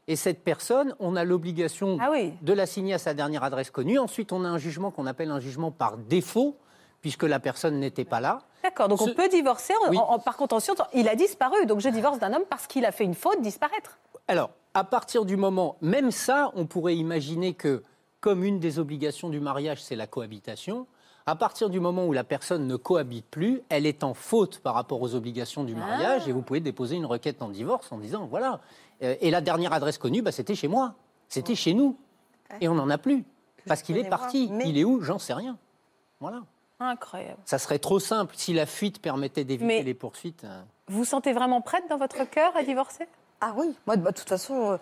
Et 0.06 0.16
cette 0.16 0.44
personne, 0.44 0.94
on 1.00 1.16
a 1.16 1.24
l'obligation 1.24 1.96
Ah 2.00 2.08
oui. 2.10 2.34
de 2.42 2.52
la 2.52 2.66
signer 2.66 2.94
à 2.94 2.98
sa 2.98 3.14
dernière 3.14 3.42
adresse 3.42 3.70
connue. 3.70 3.98
Ensuite, 3.98 4.32
on 4.32 4.44
a 4.44 4.48
un 4.48 4.58
jugement 4.58 4.90
qu'on 4.90 5.06
appelle 5.06 5.30
un 5.30 5.40
jugement 5.40 5.70
par 5.70 5.96
défaut, 5.96 6.56
puisque 7.00 7.22
la 7.22 7.40
personne 7.40 7.78
n'était 7.80 8.04
pas 8.04 8.20
là. 8.20 8.40
D'accord, 8.62 8.88
donc 8.88 8.98
Ce- 9.00 9.10
on 9.10 9.14
peut 9.14 9.28
divorcer 9.28 9.72
en, 9.86 9.90
Oui. 9.90 9.98
en- 9.98 10.18
par 10.18 10.36
contention. 10.36 10.74
Il 10.94 11.08
a 11.08 11.14
disparu, 11.16 11.64
donc 11.66 11.80
je 11.80 11.88
divorce 11.88 12.18
d'un 12.18 12.32
homme 12.34 12.44
parce 12.50 12.66
qu'il 12.66 12.84
a 12.84 12.92
fait 12.92 13.04
une 13.04 13.14
faute, 13.14 13.40
disparaître. 13.40 13.98
Alors, 14.28 14.50
à 14.74 14.84
partir 14.84 15.24
du 15.24 15.36
moment, 15.36 15.76
même 15.80 16.10
ça, 16.10 16.50
on 16.54 16.66
pourrait 16.66 16.96
imaginer 16.96 17.54
que, 17.54 17.82
comme 18.20 18.42
une 18.44 18.58
des 18.58 18.78
obligations 18.78 19.28
du 19.30 19.40
mariage, 19.40 19.82
c'est 19.82 19.96
la 19.96 20.06
cohabitation, 20.06 20.86
à 21.26 21.36
partir 21.36 21.70
du 21.70 21.80
moment 21.80 22.04
où 22.06 22.12
la 22.12 22.24
personne 22.24 22.66
ne 22.66 22.76
cohabite 22.76 23.26
plus, 23.30 23.62
elle 23.70 23.86
est 23.86 24.04
en 24.04 24.12
faute 24.12 24.58
par 24.60 24.74
rapport 24.74 25.00
aux 25.00 25.14
obligations 25.14 25.64
du 25.64 25.74
mariage 25.74 26.28
et 26.28 26.32
vous 26.32 26.42
pouvez 26.42 26.60
déposer 26.60 26.96
une 26.96 27.06
requête 27.06 27.40
en 27.42 27.48
divorce 27.48 27.90
en 27.92 27.98
disant, 27.98 28.26
voilà. 28.26 28.60
Euh, 29.02 29.16
Et 29.20 29.30
la 29.30 29.40
dernière 29.40 29.72
adresse 29.72 29.98
connue, 29.98 30.22
bah, 30.22 30.32
c'était 30.32 30.54
chez 30.54 30.68
moi, 30.68 30.94
c'était 31.28 31.54
chez 31.54 31.74
nous. 31.74 31.96
Et 32.60 32.68
on 32.68 32.74
n'en 32.74 32.90
a 32.90 32.98
plus. 32.98 33.24
Parce 33.66 33.82
qu'il 33.82 33.96
est 33.96 34.08
parti. 34.08 34.48
mais- 34.52 34.68
Il 34.68 34.78
est 34.78 34.84
où? 34.84 35.00
J'en 35.00 35.18
sais 35.18 35.32
rien. 35.34 35.56
Voilà. 36.20 36.42
Incroyable. 36.80 37.38
Ça 37.44 37.58
serait 37.58 37.78
trop 37.78 37.98
simple 37.98 38.34
si 38.36 38.52
la 38.52 38.66
fuite 38.66 39.00
permettait 39.00 39.44
d'éviter 39.44 39.64
Mais- 39.66 39.82
les 39.82 39.94
poursuites. 39.94 40.44
euh. 40.44 40.62
Vous 40.88 40.98
vous 40.98 41.04
sentez 41.04 41.32
vraiment 41.32 41.60
prête 41.62 41.84
dans 41.88 41.96
votre 41.96 42.24
cœur 42.28 42.54
à 42.56 42.62
divorcer? 42.62 43.06
Ah 43.40 43.54
oui, 43.56 43.74
moi, 43.86 43.96
bah, 43.96 44.10
de 44.10 44.16
toute 44.16 44.28
façon, 44.28 44.72
euh, 44.72 44.76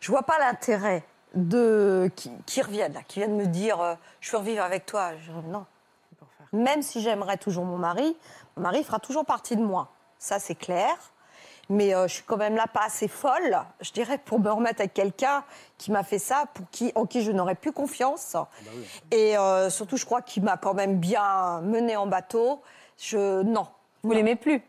je 0.00 0.10
vois 0.10 0.22
pas 0.22 0.38
l'intérêt 0.38 1.04
de 1.34 2.10
qui, 2.16 2.30
qui 2.46 2.62
reviennent, 2.62 2.94
là, 2.94 3.02
qui 3.06 3.18
viennent 3.20 3.36
me 3.36 3.46
dire 3.46 3.80
euh, 3.80 3.94
je 4.20 4.32
veux 4.32 4.38
revivre 4.38 4.62
avec 4.62 4.86
toi. 4.86 5.12
Je- 5.18 5.32
non. 5.50 5.66
Même 6.52 6.82
si 6.82 7.00
j'aimerais 7.00 7.38
toujours 7.38 7.64
mon 7.64 7.78
mari, 7.78 8.16
mon 8.56 8.62
mari 8.62 8.84
fera 8.84 8.98
toujours 8.98 9.24
partie 9.24 9.56
de 9.56 9.62
moi. 9.62 9.90
Ça, 10.18 10.38
c'est 10.38 10.54
clair. 10.54 10.94
Mais 11.68 11.94
euh, 11.94 12.08
je 12.08 12.14
suis 12.14 12.24
quand 12.24 12.36
même 12.36 12.56
là 12.56 12.66
pas 12.66 12.84
assez 12.84 13.08
folle, 13.08 13.58
je 13.80 13.92
dirais, 13.92 14.18
pour 14.18 14.40
me 14.40 14.50
remettre 14.50 14.80
avec 14.80 14.94
quelqu'un 14.94 15.44
qui 15.78 15.90
m'a 15.90 16.02
fait 16.02 16.18
ça, 16.18 16.44
pour 16.52 16.66
qui, 16.70 16.92
en 16.94 17.06
qui 17.06 17.22
je 17.22 17.32
n'aurais 17.32 17.54
plus 17.54 17.72
confiance. 17.72 18.36
Et 19.10 19.38
euh, 19.38 19.70
surtout, 19.70 19.96
je 19.96 20.04
crois 20.04 20.22
qu'il 20.22 20.42
m'a 20.42 20.56
quand 20.56 20.74
même 20.74 20.98
bien 20.98 21.60
mené 21.62 21.96
en 21.96 22.06
bateau. 22.06 22.62
Je 22.98 23.42
non. 23.42 23.66
Vous 24.02 24.12
l'aimez 24.12 24.36
plus? 24.36 24.62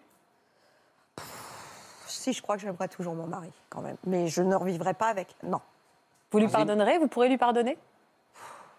Si, 2.07 2.31
je 2.31 2.41
crois 2.41 2.55
que 2.55 2.61
j'aimerais 2.61 2.87
toujours 2.87 3.15
mon 3.15 3.27
mari, 3.27 3.51
quand 3.69 3.81
même. 3.81 3.97
Mais 4.05 4.27
je 4.27 4.41
ne 4.41 4.55
revivrai 4.55 4.93
pas 4.93 5.07
avec. 5.07 5.35
Non. 5.43 5.59
Vous 6.31 6.39
lui 6.39 6.47
pardonnerez? 6.47 6.99
Vous 6.99 7.07
pourrez 7.07 7.27
lui 7.27 7.37
pardonner? 7.37 7.73
De 7.73 7.79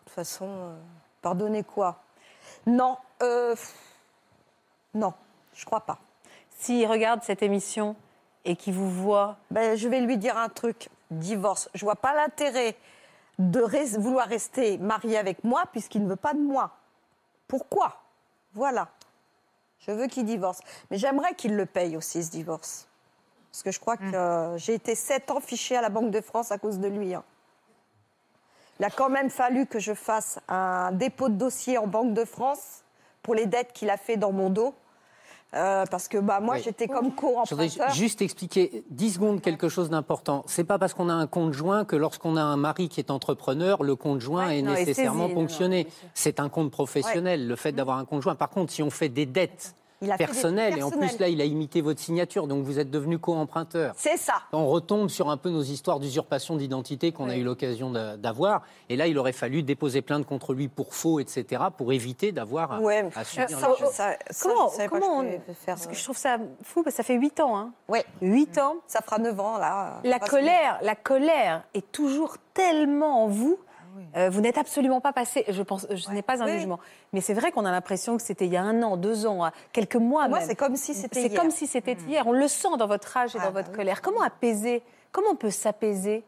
toute 0.07 0.15
façon, 0.15 0.47
euh, 0.49 0.77
pardonner 1.21 1.63
quoi? 1.63 2.01
Non, 2.67 2.97
euh, 3.23 3.55
non, 4.95 5.13
je 5.53 5.65
crois 5.65 5.81
pas. 5.81 5.99
S'il 6.59 6.87
regarde 6.87 7.23
cette 7.23 7.43
émission 7.43 7.97
et 8.45 8.57
qu'il 8.57 8.75
vous 8.75 8.91
voit, 8.91 9.37
Ben, 9.51 9.77
je 9.77 9.89
vais 9.89 10.01
lui 10.01 10.17
dire 10.19 10.37
un 10.39 10.49
truc, 10.49 10.89
divorce. 11.11 11.69
Je 11.75 11.85
vois 11.85 11.97
pas 11.97 12.15
l'intérêt 12.15 12.77
de 13.39 13.61
res- 13.61 13.99
vouloir 13.99 14.27
rester 14.29 14.79
marié 14.79 15.19
avec 15.19 15.43
moi 15.45 15.65
puisqu'il 15.73 16.03
ne 16.05 16.09
veut 16.09 16.17
pas 16.17 16.35
de 16.35 16.41
moi. 16.41 16.71
Pourquoi? 17.49 18.01
Voilà. 18.55 18.89
Je 19.81 19.91
veux 19.91 20.07
qu'il 20.07 20.25
divorce. 20.25 20.61
Mais 20.91 20.97
j'aimerais 20.99 21.35
qu'il 21.35 21.57
le 21.57 21.67
paye 21.67 21.97
aussi, 21.97 22.23
ce 22.25 22.31
divorce. 22.31 22.87
Parce 23.51 23.63
que 23.63 23.71
je 23.71 23.79
crois 23.81 23.97
que 23.97 24.05
euh, 24.15 24.57
j'ai 24.59 24.75
été 24.75 24.95
sept 24.95 25.31
ans 25.31 25.41
fichée 25.41 25.77
à 25.77 25.83
la 25.83 25.89
Banque 25.91 26.11
de 26.11 26.21
France 26.21 26.51
à 26.53 26.59
cause 26.59 26.79
de 26.79 26.89
lui. 26.89 27.15
hein. 27.15 27.23
Il 28.81 28.85
a 28.85 28.91
quand 28.91 29.09
même 29.09 29.31
fallu 29.31 29.67
que 29.67 29.79
je 29.79 29.95
fasse 29.95 30.41
un 30.49 30.91
dépôt 30.93 31.29
de 31.29 31.35
dossier 31.35 31.79
en 31.79 31.87
Banque 31.87 32.15
de 32.15 32.25
France 32.25 32.83
pour 33.23 33.35
les 33.35 33.47
dettes 33.47 33.73
qu'il 33.73 33.91
a 33.91 33.97
fait 33.97 34.17
dans 34.17 34.33
mon 34.33 34.51
dos. 34.51 34.75
Euh, 35.55 35.85
parce 35.91 36.09
que 36.09 36.19
bah, 36.19 36.41
moi, 36.41 36.57
Oui. 36.57 36.63
j'étais 36.65 36.89
comme 36.89 37.11
Je 37.11 37.11
voudrais 37.11 37.69
co-emprunteur. 37.69 37.91
juste 37.95 38.21
expliquer 38.23 38.85
10 38.91 39.13
secondes 39.15 39.41
quelque 39.41 39.69
chose 39.69 39.89
d'important. 39.89 40.43
C'est 40.47 40.65
pas 40.65 40.79
parce 40.79 40.95
qu'on 40.95 41.09
a 41.09 41.15
un 41.15 41.27
conjoint 41.29 41.85
que 41.85 41.95
lorsqu'on 41.97 42.37
a 42.37 42.43
un 42.43 42.57
mari 42.57 42.89
qui 42.89 42.99
est 43.01 43.11
entrepreneur, 43.11 43.83
le 43.85 43.95
conjoint 43.95 44.49
Ouais, 44.49 44.59
est 44.59 44.63
non, 44.63 44.75
est 44.75 44.81
nécessairement 44.85 45.25
saisi, 45.25 45.35
non, 45.35 45.41
ponctionné. 45.41 45.87
C'est 46.13 46.41
un 46.41 46.49
compte 46.49 46.71
professionnel, 46.73 47.47
le 47.47 47.57
fait 47.57 47.73
d'avoir 47.73 47.99
un 47.99 48.05
conjoint. 48.05 48.35
Par 48.35 48.51
contre, 48.51 48.73
si 48.73 48.83
on 48.83 48.91
fait 48.91 49.09
des 49.09 49.27
dettes 49.27 49.77
Il 50.03 50.11
a 50.11 50.17
fait 50.19 50.25
des 50.25 50.33
personnelles, 50.33 50.79
et 50.79 50.83
en 50.83 50.91
plus 50.91 51.19
là, 51.19 51.29
il 51.29 51.41
a 51.41 51.45
imité 51.45 51.81
votre 51.81 52.01
signature, 52.01 52.47
donc 52.47 52.65
vous 52.65 52.79
êtes 52.79 52.91
devenu 52.91 53.19
co-emprunteur. 53.19 53.95
C'est 53.97 54.17
ça. 54.19 54.35
On 54.53 54.67
retombe 54.67 55.09
sur 55.09 55.31
un 55.31 55.37
peu 55.37 55.51
nos 55.51 55.63
histoires 55.63 56.01
d'usurpation 56.01 56.57
d'identité 56.57 57.13
qu'on 57.13 57.29
a 57.29 57.37
eu 57.37 57.43
l'occasion 57.45 57.91
d'a- 57.91 58.17
d'avoir. 58.17 58.63
Et 58.89 58.97
là, 58.97 59.07
il 59.07 59.17
aurait 59.19 59.33
fallu 59.33 59.63
déposer 59.63 60.03
plainte 60.03 60.27
contre 60.27 60.53
lui 60.53 60.69
pour 60.69 60.95
faux, 60.95 61.21
etc., 61.21 61.63
pour 61.77 61.93
éviter 61.93 62.33
d'avoir 62.33 62.73
à- 62.73 62.81
Ouais, 62.81 63.09
à, 63.15 63.25
subir 63.25 63.49
ça, 63.49 63.57
les 63.57 63.63
ça, 63.63 63.69
choses. 63.79 63.91
ça, 63.93 64.17
comment, 64.43 64.71
je 64.79 64.89
comment 64.89 65.19
on- 65.21 65.23
faire, 65.23 65.41
Parce 65.67 65.87
que 65.87 65.93
euh, 65.93 65.95
je 65.95 66.05
trouve 66.05 66.19
ça 66.19 66.39
fou, 66.63 66.83
parce 66.83 66.95
que 66.97 67.03
ça 67.03 67.03
fait 67.03 67.15
8 67.15 67.41
ans. 67.41 67.57
Hein. 67.57 67.73
Ouais, 67.89 68.05
8 68.21 68.59
ans. 68.59 68.77
ça 68.87 69.01
fera 69.01 69.19
9 69.19 69.39
ans 69.41 69.59
là. 69.59 70.01
La 70.05 70.19
colère, 70.19 70.79
la 70.83 70.95
colère 70.97 71.63
est 71.73 71.91
toujours 71.93 72.37
tellement 72.53 73.25
en 73.25 73.29
vous. 73.29 73.59
Euh, 74.17 74.31
vous 74.31 74.41
n'êtes 74.41 74.59
absolument 74.59 75.01
pas 75.01 75.13
passé. 75.13 75.45
Je 75.49 75.63
pense, 75.63 75.87
je 75.91 76.11
n'ai 76.11 76.23
pas 76.23 76.43
un 76.43 76.47
Oui. 76.47 76.53
jugement, 76.53 76.79
mais 77.13 77.21
c'est 77.21 77.35
vrai 77.35 77.53
qu'on 77.53 77.65
a 77.65 77.71
l'impression 77.71 78.17
que 78.17 78.23
c'était 78.23 78.47
il 78.47 78.53
y 78.53 78.57
a 78.57 78.63
un 78.63 78.83
an, 78.83 78.97
deux 78.97 79.27
ans, 79.27 79.51
quelques 79.73 79.97
mois 79.97 80.29
Moi, 80.29 80.41
c'est 80.41 80.55
comme 80.57 80.77
si 80.77 80.95
c'était 80.95 81.23
C'est 81.23 81.29
hier. 81.29 81.41
comme 81.41 81.51
si 81.51 81.67
c'était 81.67 81.97
hier. 82.09 82.27
On 82.27 82.33
le 82.33 82.49
sent 82.49 82.77
dans 82.79 82.87
votre 82.87 83.09
rage 83.09 83.35
et 83.35 83.39
Ah, 83.41 83.47
dans 83.47 83.53
bah 83.53 83.61
votre 83.61 83.71
oui. 83.71 83.77
colère. 83.77 84.03
Comment 84.03 84.23
apaiser 84.23 84.83
Comment 85.13 85.31
on 85.33 85.37
peut 85.37 85.51
s'apaiser 85.51 86.25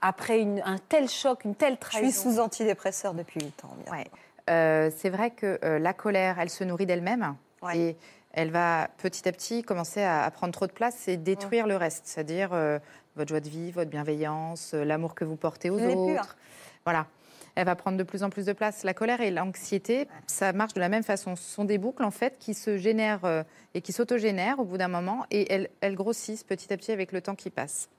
après 0.00 0.40
une- 0.40 0.62
un 0.64 0.78
tel 0.88 1.08
choc, 1.08 1.44
une 1.44 1.54
telle 1.54 1.74
Je 1.74 1.78
trahison 1.80 2.10
suis 2.30 2.32
sous 2.34 2.40
antidépresseur 2.40 3.14
depuis 3.14 3.40
8 3.40 3.64
ans. 3.64 3.76
Ouais. 3.92 4.06
Euh, 4.50 4.90
c'est 4.96 5.10
vrai 5.10 5.30
que 5.30 5.58
euh, 5.64 5.78
la 5.78 5.92
colère, 5.92 6.38
elle 6.40 6.50
se 6.50 6.64
nourrit 6.64 6.86
d'elle-même 6.86 7.36
Ouais. 7.62 7.78
et 7.78 7.96
elle 8.32 8.50
va 8.50 8.88
petit 8.98 9.28
à 9.28 9.32
petit 9.32 9.62
commencer 9.62 10.02
à, 10.02 10.24
à 10.24 10.30
prendre 10.30 10.52
trop 10.52 10.66
de 10.66 10.72
place 10.72 11.06
et 11.06 11.16
détruire 11.16 11.66
le 11.68 11.76
reste, 11.76 12.06
c'est-à-dire 12.06 12.50
euh, 12.52 12.78
votre 13.14 13.28
joie 13.28 13.40
de 13.40 13.48
vivre, 13.48 13.80
votre 13.80 13.90
bienveillance, 13.90 14.72
euh, 14.74 14.84
l'amour 14.84 15.14
que 15.14 15.24
vous 15.24 15.36
portez 15.36 15.70
aux 15.70 15.78
Je 15.78 15.84
hein. 15.84 15.94
autres. 15.94 16.36
Voilà. 16.84 17.06
Elle 17.54 17.66
va 17.66 17.76
prendre 17.76 17.98
de 17.98 18.02
plus 18.02 18.22
en 18.22 18.30
plus 18.30 18.46
de 18.46 18.52
place. 18.52 18.82
La 18.82 18.94
colère 18.94 19.20
et 19.20 19.30
l'anxiété, 19.30 20.08
ça 20.26 20.52
marche 20.52 20.72
de 20.72 20.80
la 20.80 20.88
même 20.88 21.02
façon. 21.02 21.36
Ce 21.36 21.42
sont 21.42 21.64
des 21.64 21.76
boucles 21.76 22.02
en 22.02 22.10
fait 22.10 22.38
qui 22.38 22.54
se 22.54 22.78
génèrent 22.78 23.24
euh, 23.24 23.42
et 23.74 23.82
qui 23.82 23.92
s'autogénèrent 23.92 24.58
au 24.58 24.64
bout 24.64 24.78
d'un 24.78 24.88
moment 24.88 25.26
et 25.30 25.52
elles, 25.52 25.68
elles 25.80 25.94
grossissent 25.94 26.44
petit 26.44 26.72
à 26.72 26.76
petit 26.76 26.92
avec 26.92 27.12
le 27.12 27.20
temps 27.20 27.34
qui 27.34 27.50
passe. 27.50 27.90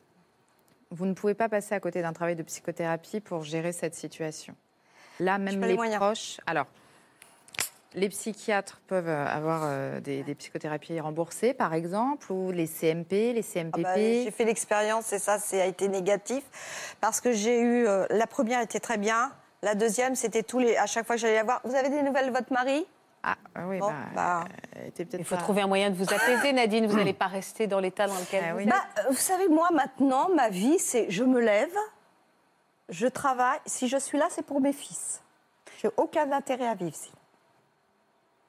Vous 0.89 1.06
ne 1.06 1.13
pouvez 1.13 1.34
pas 1.34 1.50
passer 1.50 1.76
à 1.76 1.80
côté 1.80 2.02
d'un 2.02 2.13
travail 2.13 2.36
de 2.36 2.43
psychothérapie 2.43 3.19
pour 3.19 3.43
gérer 3.43 3.72
cette 3.72 3.96
situation. 3.96 4.56
Là, 5.19 5.38
même 5.38 5.62
les 5.62 5.76
les 5.76 5.96
proches. 5.96 6.39
Alors, 6.48 6.67
les 7.95 8.10
psychiatres 8.10 8.79
peuvent 8.88 9.08
euh, 9.08 9.25
avoir 9.27 9.62
euh, 9.65 9.99
des, 9.99 10.23
des 10.23 10.36
psychothérapies 10.36 10.99
remboursées, 10.99 11.53
par 11.53 11.73
exemple, 11.73 12.32
ou 12.32 12.51
les 12.51 12.67
CMP, 12.67 13.34
les 13.34 13.41
Ah 13.41 13.53
CMPP. 13.53 13.82
bah, 13.84 13.95
j'ai 13.95 14.32
fait 14.32 14.45
l'expérience 14.45 15.13
et 15.13 15.19
ça, 15.19 15.39
ça 15.39 15.62
a 15.62 15.65
été 15.65 15.88
négatif 15.88 16.43
parce 17.01 17.21
que 17.21 17.32
j'ai 17.32 17.60
eu 17.60 17.88
euh, 17.88 18.06
la 18.10 18.27
première 18.27 18.62
était 18.62 18.79
très 18.79 18.97
bien, 18.97 19.32
la 19.62 19.75
deuxième 19.75 20.15
c'était 20.15 20.43
tous 20.43 20.60
les 20.60 20.75
à 20.77 20.86
chaque 20.86 21.06
fois 21.06 21.15
que 21.15 21.21
j'allais 21.21 21.36
la 21.36 21.43
voir. 21.43 21.62
Vous 21.63 21.75
avez 21.75 21.89
des 21.89 22.01
nouvelles 22.03 22.27
de 22.27 22.32
votre 22.32 22.51
mari? 22.51 22.86
Ah, 23.25 23.36
ah 23.56 23.67
oui, 23.67 23.79
Bon, 23.79 23.88
bah, 23.88 23.93
bah. 24.13 24.43
Il 25.10 25.23
faut 25.23 25.36
pas- 25.36 25.41
trouver 25.41 25.62
un 25.62 25.67
moyen 25.67 25.89
de 25.89 25.95
vous 25.95 26.13
apaiser, 26.13 26.51
Nadine. 26.51 26.88
Vous 26.88 26.97
n'allez 26.97 27.13
pas 27.13 27.27
rester 27.27 27.67
dans 27.67 27.79
l'état 27.79 28.06
dans 28.08 28.19
lequel 28.19 28.43
Ah 28.45 28.51
vous 28.51 28.58
oui. 28.58 28.63
êtes. 28.63 28.69
Bah, 28.69 28.84
vous 29.10 29.15
savez, 29.15 29.47
moi 29.47 29.69
maintenant, 29.73 30.27
ma 30.36 30.49
vie, 30.49 30.77
c'est 30.77 31.10
je 31.10 31.23
me 31.23 31.39
lève, 31.39 31.73
je 32.89 33.08
travaille. 33.08 33.60
Si 33.65 33.88
je 33.88 33.95
suis 33.97 34.17
là, 34.17 34.27
c'est 34.29 34.45
pour 34.45 34.60
mes 34.60 34.73
fils. 34.73 35.21
J'ai 35.82 35.89
aucun 35.95 36.29
intérêt 36.34 36.67
à 36.67 36.75
vivre 36.75 36.95
sinon. 36.95 37.15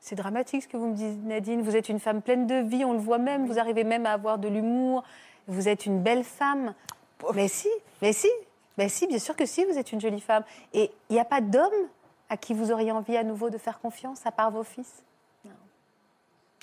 C'est 0.05 0.17
dramatique 0.17 0.65
ce 0.65 0.69
que 0.69 0.77
vous 0.77 0.89
me 0.89 0.95
dites, 0.95 1.25
Nadine. 1.25 1.63
Vous 1.63 1.77
êtes 1.77 1.89
une 1.89 1.99
femme 1.99 2.21
pleine 2.21 2.47
de 2.47 2.57
vie, 2.57 2.85
on 2.85 2.93
le 2.93 2.99
voit 2.99 3.17
même. 3.17 3.47
Vous 3.47 3.59
arrivez 3.59 3.85
même 3.85 4.05
à 4.05 4.13
avoir 4.13 4.37
de 4.37 4.49
l'humour. 4.49 5.03
Vous 5.47 5.67
êtes 5.67 5.87
une 5.87 6.03
belle 6.03 6.25
femme. 6.25 6.75
Mais 7.35 7.49
si, 7.49 7.71
mais 8.03 8.13
si, 8.13 8.29
mais 8.77 8.91
si, 8.91 9.07
bien 9.07 9.19
sûr 9.19 9.35
que 9.35 9.47
si, 9.47 9.65
vous 9.65 9.79
êtes 9.79 9.93
une 9.93 10.03
jolie 10.03 10.21
femme. 10.21 10.45
Et 10.75 10.91
il 11.09 11.15
n'y 11.15 11.21
a 11.21 11.25
pas 11.25 11.41
d'homme 11.41 11.73
à 12.29 12.37
qui 12.37 12.53
vous 12.53 12.71
auriez 12.71 12.93
envie 12.93 13.17
à 13.17 13.25
nouveau 13.25 13.49
de 13.49 13.57
faire 13.57 13.81
confiance, 13.81 14.27
à 14.27 14.31
part 14.31 14.51
vos 14.51 14.63
fils? 14.63 15.03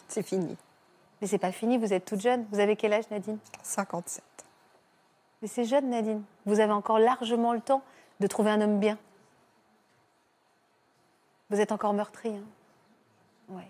C'est 0.07 0.21
fini. 0.21 0.55
Mais 1.19 1.25
c'est 1.25 1.39
pas 1.39 1.51
fini, 1.51 1.79
vous 1.79 1.93
êtes 1.93 2.05
toute 2.05 2.21
jeune. 2.21 2.45
Vous 2.51 2.59
avez 2.59 2.75
quel 2.75 2.93
âge, 2.93 3.05
Nadine? 3.09 3.39
57. 3.63 4.23
Mais 5.41 5.47
c'est 5.47 5.65
jeune, 5.65 5.89
Nadine. 5.89 6.21
Vous 6.45 6.59
avez 6.59 6.73
encore 6.73 6.99
largement 6.99 7.53
le 7.53 7.61
temps 7.61 7.81
de 8.19 8.27
trouver 8.27 8.51
un 8.51 8.61
homme 8.61 8.77
bien. 8.77 8.99
Vous 11.49 11.59
êtes 11.59 11.71
encore 11.71 11.93
meurtrie. 11.93 12.35
Hein 12.35 12.60
ouais. 13.51 13.67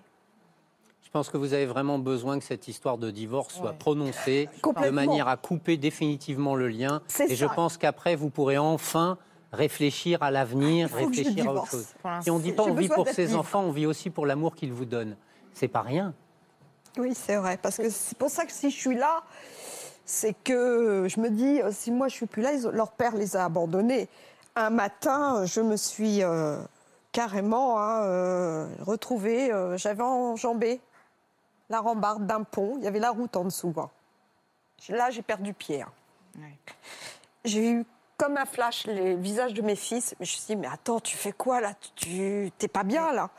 Je 1.03 1.09
pense 1.19 1.29
que 1.29 1.35
vous 1.35 1.53
avez 1.53 1.65
vraiment 1.65 1.99
besoin 1.99 2.39
que 2.39 2.45
cette 2.45 2.69
histoire 2.69 2.97
de 2.97 3.11
divorce 3.11 3.55
soit 3.55 3.73
prononcée 3.73 4.47
de 4.83 4.89
manière 4.89 5.27
à 5.27 5.35
couper 5.35 5.75
définitivement 5.75 6.55
le 6.55 6.69
lien. 6.69 7.01
Et 7.27 7.35
je 7.35 7.45
ça. 7.45 7.53
pense 7.53 7.77
qu'après, 7.77 8.15
vous 8.15 8.29
pourrez 8.29 8.57
enfin 8.57 9.17
réfléchir 9.51 10.23
à 10.23 10.31
l'avenir, 10.31 10.87
je 10.87 10.95
réfléchir 10.95 11.49
à 11.49 11.53
autre 11.53 11.67
chose. 11.67 11.87
Si 12.21 12.31
on 12.31 12.37
ne 12.37 12.43
dit 12.43 12.53
pas 12.53 12.63
on 12.63 12.73
vit 12.73 12.87
pour 12.87 13.09
ses 13.09 13.35
enfants, 13.35 13.61
on 13.61 13.71
vit 13.71 13.85
aussi 13.85 14.09
pour 14.09 14.25
l'amour 14.25 14.55
qu'ils 14.55 14.71
vous 14.71 14.85
donnent. 14.85 15.17
C'est 15.53 15.67
pas 15.67 15.81
rien. 15.81 16.13
Oui, 16.97 17.13
c'est 17.13 17.35
vrai. 17.35 17.57
Parce 17.61 17.77
que 17.77 17.89
c'est 17.89 18.17
pour 18.17 18.29
ça 18.29 18.45
que 18.45 18.51
si 18.53 18.69
je 18.69 18.75
suis 18.77 18.95
là, 18.95 19.23
c'est 20.05 20.33
que 20.43 21.07
je 21.09 21.19
me 21.19 21.29
dis, 21.29 21.61
euh, 21.61 21.71
si 21.71 21.91
moi 21.91 22.07
je 22.07 22.15
suis 22.15 22.25
plus 22.25 22.41
là, 22.41 22.51
leur 22.71 22.91
père 22.91 23.15
les 23.15 23.35
a 23.35 23.45
abandonnés. 23.45 24.07
Un 24.55 24.69
matin, 24.69 25.45
je 25.45 25.61
me 25.61 25.75
suis 25.75 26.23
euh, 26.23 26.57
carrément 27.11 27.79
hein, 27.79 28.03
euh, 28.03 28.67
retrouvée, 28.81 29.51
euh, 29.51 29.77
j'avais 29.77 30.03
enjambé 30.03 30.79
la 31.69 31.79
rambarde 31.79 32.25
d'un 32.25 32.43
pont, 32.43 32.75
il 32.77 32.83
y 32.83 32.87
avait 32.87 32.99
la 32.99 33.11
route 33.11 33.35
en 33.35 33.45
dessous. 33.45 33.73
hein. 33.77 33.89
Là, 34.89 35.09
j'ai 35.09 35.21
perdu 35.21 35.53
pied. 35.53 35.81
hein. 35.83 35.91
Ouais. 36.39 36.57
J'ai 37.45 37.69
eu 37.71 37.85
comme 38.17 38.37
un 38.37 38.45
flash 38.45 38.85
les 38.87 39.15
visages 39.15 39.53
de 39.53 39.61
mes 39.61 39.75
fils. 39.75 40.15
Mais 40.19 40.25
je 40.25 40.31
me 40.33 40.37
suis 40.37 40.45
dit, 40.47 40.55
mais 40.55 40.67
attends, 40.67 40.99
tu 40.99 41.17
fais 41.17 41.31
quoi 41.31 41.59
là? 41.61 41.73
Tu 41.95 42.51
t'es 42.57 42.67
pas 42.67 42.83
bien 42.83 43.11
là? 43.11 43.29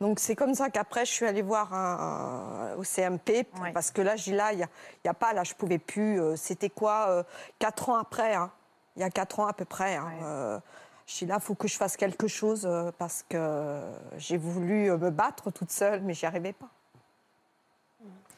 Donc 0.00 0.18
c'est 0.20 0.36
comme 0.36 0.54
ça 0.54 0.68
qu'après 0.68 1.06
je 1.06 1.12
suis 1.12 1.24
allée 1.26 1.40
voir 1.40 1.72
un- 1.72 2.74
au 2.76 2.84
CMP 2.84 3.46
Ouais. 3.62 3.72
parce 3.72 3.90
que 3.90 4.02
là 4.02 4.14
j'ai 4.16 4.32
là 4.34 4.52
il 4.52 4.58
y 4.58 4.62
a, 4.62 4.66
il 5.02 5.06
y 5.06 5.08
a 5.08 5.14
pas 5.14 5.32
là 5.32 5.42
je 5.42 5.54
pouvais 5.54 5.78
plus. 5.78 6.20
euh, 6.20 6.36
C'était 6.36 6.68
quoi 6.68 7.24
quatre 7.58 7.88
ans 7.88 7.96
après 7.96 8.34
hein. 8.34 8.50
Il 8.96 9.00
y 9.00 9.04
a 9.04 9.10
quatre 9.10 9.40
ans 9.40 9.46
à 9.46 9.54
peu 9.54 9.64
près. 9.64 9.98
Ouais. 9.98 10.58
Euh, 11.06 11.08
je 11.08 11.12
suis 11.12 11.26
là, 11.26 11.38
faut 11.40 11.54
que 11.54 11.68
je 11.68 11.76
fasse 11.76 11.96
quelque 11.96 12.26
chose 12.26 12.66
euh, 12.66 12.90
parce 12.98 13.24
que 13.28 13.80
j'ai 14.18 14.36
voulu 14.36 14.90
euh, 14.90 14.98
me 14.98 15.10
battre 15.10 15.50
toute 15.50 15.70
seule, 15.70 16.02
mais 16.02 16.14
j'y 16.14 16.26
arrivais 16.26 16.52
pas. 16.52 16.68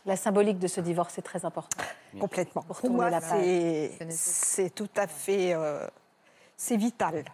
La 0.07 0.17
symbolique 0.17 0.59
de 0.59 0.69
ce 0.69 0.81
divorce 0.81 1.19
est 1.19 1.23
très 1.23 1.45
importante. 1.45 1.85
Complètement. 2.19 2.63
Pour 2.63 2.81
Pour, 2.81 2.91
moi, 2.91 3.11
c'est 4.11 4.73
tout 4.75 4.89
à 4.97 5.07
fait, 5.07 5.53
euh, 5.53 5.87
c'est 6.57 6.77
vital. 6.77 7.25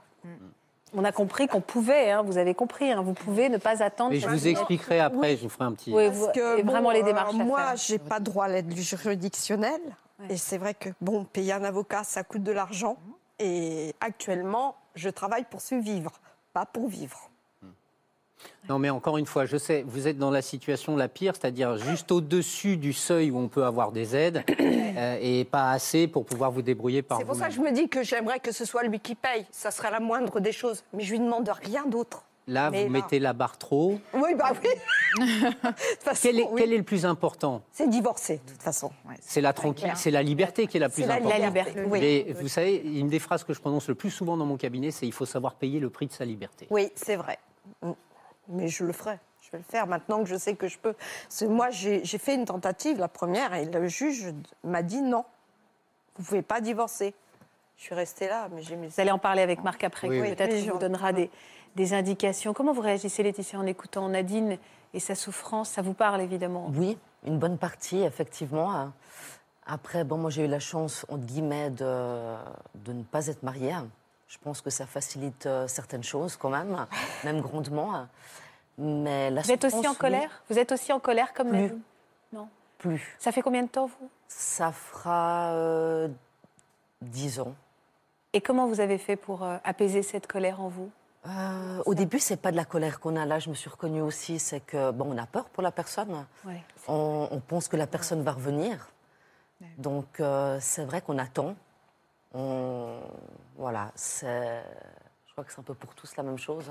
On 0.92 1.04
a 1.04 1.12
compris 1.12 1.48
qu'on 1.48 1.60
pouvait, 1.60 2.10
hein, 2.10 2.22
vous 2.22 2.38
avez 2.38 2.54
compris, 2.54 2.90
hein, 2.90 3.02
vous 3.02 3.14
pouvez 3.14 3.48
ne 3.48 3.58
pas 3.58 3.82
attendre. 3.82 4.10
Mais 4.10 4.20
je 4.20 4.28
vous 4.28 4.48
expliquerai 4.48 5.00
après, 5.00 5.36
je 5.36 5.42
vous 5.42 5.48
ferai 5.48 5.64
un 5.64 5.72
petit. 5.72 5.92
Oui, 5.92 6.08
Parce 6.08 6.32
que 6.32 6.58
et 6.58 6.62
vraiment 6.62 6.88
bon, 6.88 6.90
les 6.90 7.02
euh, 7.02 7.04
démarches 7.04 7.34
à 7.34 7.44
moi, 7.44 7.74
j'ai 7.76 7.98
pas 7.98 8.20
droit 8.20 8.46
à 8.46 8.48
l'aide 8.48 8.74
juridictionnelle. 8.74 9.82
Ouais. 10.20 10.26
Et 10.30 10.36
c'est 10.36 10.58
vrai 10.58 10.74
que 10.74 10.88
bon, 11.00 11.24
payer 11.24 11.52
un 11.52 11.64
avocat, 11.64 12.04
ça 12.04 12.24
coûte 12.24 12.42
de 12.42 12.52
l'argent. 12.52 12.96
Et 13.38 13.94
actuellement, 14.00 14.76
je 14.94 15.08
travaille 15.08 15.44
pour 15.44 15.60
survivre, 15.60 16.12
pas 16.52 16.66
pour 16.66 16.88
vivre. 16.88 17.30
Non, 18.68 18.78
mais 18.78 18.90
encore 18.90 19.18
une 19.18 19.26
fois, 19.26 19.44
je 19.44 19.56
sais, 19.56 19.84
vous 19.86 20.08
êtes 20.08 20.18
dans 20.18 20.30
la 20.30 20.42
situation 20.42 20.96
la 20.96 21.08
pire, 21.08 21.34
c'est-à-dire 21.34 21.76
juste 21.76 22.10
au-dessus 22.10 22.76
du 22.76 22.92
seuil 22.92 23.30
où 23.30 23.38
on 23.38 23.48
peut 23.48 23.64
avoir 23.64 23.92
des 23.92 24.16
aides 24.16 24.42
euh, 24.60 25.18
et 25.20 25.44
pas 25.44 25.70
assez 25.70 26.08
pour 26.08 26.24
pouvoir 26.24 26.50
vous 26.50 26.62
débrouiller 26.62 27.02
par 27.02 27.18
C'est 27.18 27.24
pour 27.24 27.34
ça 27.34 27.48
vous-même. 27.48 27.50
que 27.50 27.56
je 27.56 27.74
me 27.74 27.82
dis 27.82 27.88
que 27.88 28.02
j'aimerais 28.02 28.40
que 28.40 28.52
ce 28.52 28.64
soit 28.64 28.82
lui 28.84 29.00
qui 29.00 29.14
paye. 29.14 29.46
Ça 29.50 29.70
serait 29.70 29.90
la 29.90 30.00
moindre 30.00 30.40
des 30.40 30.52
choses. 30.52 30.82
Mais 30.92 31.02
je 31.02 31.12
lui 31.12 31.20
demande 31.20 31.48
rien 31.62 31.84
d'autre. 31.86 32.24
Là, 32.46 32.70
Mais 32.70 32.86
vous 32.86 32.92
là- 32.92 33.00
mettez 33.00 33.18
la 33.18 33.32
barre 33.32 33.56
trop. 33.56 33.98
Oui, 34.12 34.34
bah 34.34 34.52
oui. 34.62 34.68
De 35.18 35.50
toute 35.60 36.02
façon, 36.02 36.20
Quel 36.28 36.40
est, 36.40 36.46
oui. 36.50 36.60
quel 36.60 36.72
est 36.74 36.76
le 36.76 36.82
plus 36.82 37.06
important? 37.06 37.62
C'est 37.72 37.88
divorcer, 37.88 38.40
de 38.44 38.52
toute 38.52 38.62
façon. 38.62 38.90
Ouais, 39.08 39.14
C'est 39.20 39.40
la 39.40 39.52
tranquille, 39.54 39.92
c'est 39.96 40.10
la 40.10 40.22
liberté 40.22 40.66
qui 40.66 40.76
est 40.76 40.80
la 40.80 40.88
plus 40.90 41.02
C'est 41.02 41.08
la 41.08 41.14
importante. 41.14 41.42
liberté. 41.42 41.82
Oui. 41.86 42.00
Mais 42.00 42.32
vous 42.34 42.48
savez, 42.48 42.76
une 42.76 43.08
des 43.08 43.18
phrases 43.18 43.44
que 43.44 43.54
je 43.54 43.60
prononce 43.60 43.88
le 43.88 43.94
plus 43.94 44.10
souvent 44.10 44.36
dans 44.36 44.44
mon 44.44 44.56
cabinet, 44.58 44.90
c'est 44.90 45.06
il 45.06 45.12
faut 45.12 45.24
savoir 45.24 45.54
payer 45.54 45.80
le 45.80 45.88
prix 45.88 46.06
de 46.06 46.12
sa 46.12 46.24
liberté. 46.26 46.66
Oui, 46.70 46.92
c'est 46.96 47.16
vrai. 47.16 47.38
Mais 48.48 48.68
je 48.68 48.84
le 48.84 48.92
ferai. 48.92 49.18
Je 49.40 49.50
vais 49.50 49.58
le 49.58 49.64
faire 49.64 49.86
maintenant 49.86 50.18
que 50.22 50.28
je 50.28 50.36
sais 50.36 50.54
que 50.54 50.68
je 50.68 50.78
peux. 50.78 50.94
Moi, 51.48 51.70
j'ai 51.70 52.02
fait 52.04 52.34
une 52.34 52.44
tentative, 52.44 52.98
la 52.98 53.08
première, 53.08 53.54
et 53.54 53.64
le 53.64 53.88
juge 53.88 54.34
m'a 54.64 54.82
dit 54.82 55.00
non. 55.00 55.24
Vous 56.16 56.22
ne 56.22 56.26
pouvez 56.26 56.42
pas 56.42 56.60
divorcer. 56.60 57.14
Je 57.76 57.82
suis 57.84 57.94
restée 57.94 58.28
là, 58.28 58.48
mais 58.52 58.62
j'ai 58.62 58.76
mis 58.76 58.86
Vous 58.88 59.00
allez 59.00 59.10
en 59.10 59.18
parler 59.18 59.42
avec 59.42 59.64
Marc 59.64 59.82
après. 59.82 60.08
Oui, 60.08 60.20
oui. 60.20 60.34
Peut-être 60.34 60.54
qu'il 60.56 60.70
vous 60.70 60.78
donnera 60.78 61.12
des, 61.12 61.28
des 61.74 61.94
indications. 61.94 62.52
Comment 62.52 62.72
vous 62.72 62.80
réagissez, 62.80 63.22
Laetitia, 63.22 63.58
en 63.58 63.66
écoutant 63.66 64.08
Nadine 64.08 64.58
et 64.92 65.00
sa 65.00 65.14
souffrance? 65.14 65.70
Ça 65.70 65.82
vous 65.82 65.94
parle, 65.94 66.20
évidemment. 66.20 66.70
Oui, 66.74 66.98
une 67.24 67.38
bonne 67.38 67.58
partie, 67.58 68.02
effectivement. 68.02 68.92
Après, 69.66 70.04
bon, 70.04 70.18
moi 70.18 70.30
j'ai 70.30 70.44
eu 70.44 70.48
la 70.48 70.60
chance, 70.60 71.06
entre 71.08 71.24
guillemets, 71.24 71.70
de, 71.70 72.34
de 72.84 72.92
ne 72.92 73.02
pas 73.02 73.26
être 73.28 73.42
mariée. 73.42 73.74
Je 74.28 74.38
pense 74.38 74.60
que 74.60 74.70
ça 74.70 74.86
facilite 74.86 75.46
euh, 75.46 75.66
certaines 75.68 76.02
choses 76.02 76.36
quand 76.36 76.50
même, 76.50 76.86
même 77.24 77.40
grandement. 77.40 78.06
Mais 78.76 79.30
la 79.30 79.42
Vous 79.42 79.52
êtes 79.52 79.64
aussi 79.64 79.86
en 79.86 79.92
oui, 79.92 79.96
colère? 79.96 80.42
Vous 80.50 80.58
êtes 80.58 80.72
aussi 80.72 80.92
en 80.92 81.00
colère 81.00 81.32
comme 81.32 81.48
Plus. 81.48 81.60
Nadine? 81.62 81.80
Non. 82.32 82.48
Plus. 82.78 83.16
Ça 83.18 83.32
fait 83.32 83.42
combien 83.42 83.62
de 83.62 83.68
temps, 83.68 83.86
vous? 83.86 84.10
Ça 84.28 84.72
fera 84.72 85.52
euh, 85.52 86.08
10 87.02 87.40
ans. 87.40 87.54
Et 88.32 88.40
comment 88.40 88.66
vous 88.66 88.80
avez 88.80 88.98
fait 88.98 89.16
pour 89.16 89.44
euh, 89.44 89.56
apaiser 89.64 90.02
cette 90.02 90.26
colère 90.26 90.60
en 90.60 90.68
vous? 90.68 90.90
Euh, 91.26 91.82
au 91.86 91.94
début, 91.94 92.18
c'est 92.18 92.36
pas 92.36 92.50
de 92.50 92.56
la 92.56 92.64
colère 92.64 93.00
qu'on 93.00 93.16
a. 93.16 93.24
Là, 93.24 93.38
je 93.38 93.48
me 93.48 93.54
suis 93.54 93.70
reconnue 93.70 94.02
aussi, 94.02 94.38
c'est 94.38 94.60
que 94.60 94.90
bon, 94.90 95.14
on 95.14 95.18
a 95.18 95.26
peur 95.26 95.48
pour 95.48 95.62
la 95.62 95.72
personne. 95.72 96.26
Ouais. 96.44 96.62
On, 96.86 97.28
on 97.30 97.40
pense 97.40 97.68
que 97.68 97.76
la 97.76 97.86
personne 97.86 98.22
va 98.22 98.32
revenir. 98.32 98.88
Donc, 99.78 100.20
euh, 100.20 100.58
c'est 100.60 100.84
vrai 100.84 101.00
qu'on 101.00 101.16
attend. 101.18 101.56
On, 102.34 103.00
voilà, 103.56 103.90
c'est. 103.94 104.62
Je 105.26 105.32
crois 105.32 105.44
que 105.44 105.52
c'est 105.52 105.60
un 105.60 105.64
peu 105.64 105.74
pour 105.74 105.94
tous 105.94 106.14
la 106.16 106.22
même 106.22 106.38
chose. 106.38 106.70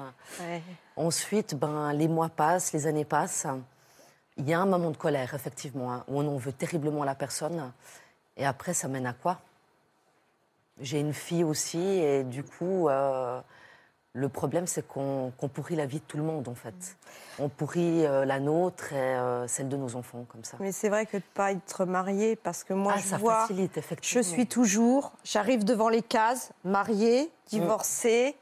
Ensuite, 0.95 1.55
ben, 1.55 1.91
les 1.93 2.07
mois 2.07 2.29
passent, 2.29 2.71
les 2.71 2.85
années 2.85 3.05
passent. 3.05 3.47
Il 4.37 4.47
y 4.47 4.53
a 4.53 4.59
un 4.59 4.65
moment 4.65 4.91
de 4.91 4.97
colère, 4.97 5.33
effectivement, 5.33 5.91
hein, 5.91 6.03
où 6.07 6.19
on 6.19 6.27
en 6.27 6.37
veut 6.37 6.53
terriblement 6.53 7.03
la 7.03 7.15
personne. 7.15 7.71
Et 8.37 8.45
après, 8.45 8.73
ça 8.73 8.87
mène 8.87 9.05
à 9.05 9.13
quoi? 9.13 9.39
J'ai 10.79 10.99
une 10.99 11.13
fille 11.13 11.43
aussi, 11.43 11.79
et 11.79 12.23
du 12.23 12.43
coup, 12.43 12.89
euh, 12.89 13.41
le 14.15 14.29
problème, 14.29 14.67
c'est 14.67 14.87
qu'on 14.87 15.31
qu'on 15.37 15.47
pourrit 15.49 15.75
la 15.75 15.85
vie 15.87 15.99
de 15.99 16.03
tout 16.05 16.17
le 16.17 16.23
monde, 16.23 16.47
en 16.47 16.53
fait. 16.53 16.97
On 17.39 17.49
pourrit 17.49 18.05
euh, 18.05 18.25
la 18.25 18.39
nôtre 18.39 18.93
et 18.93 18.95
euh, 18.95 19.47
celle 19.47 19.69
de 19.69 19.75
nos 19.77 19.95
enfants, 19.95 20.25
comme 20.29 20.43
ça. 20.43 20.57
Mais 20.59 20.71
c'est 20.71 20.89
vrai 20.89 21.05
que 21.07 21.13
de 21.17 21.23
ne 21.23 21.33
pas 21.33 21.51
être 21.51 21.85
mariée, 21.85 22.35
parce 22.35 22.63
que 22.63 22.73
moi, 22.73 22.93
ah, 22.95 22.99
je 22.99 23.07
ça 23.07 23.17
vois, 23.17 23.41
facilite, 23.41 23.71
je 23.73 23.79
effectivement. 23.79 24.23
suis 24.23 24.45
toujours, 24.47 25.13
j'arrive 25.23 25.63
devant 25.63 25.89
les 25.89 26.03
cases, 26.03 26.51
mariée, 26.63 27.31
divorcée, 27.47 28.35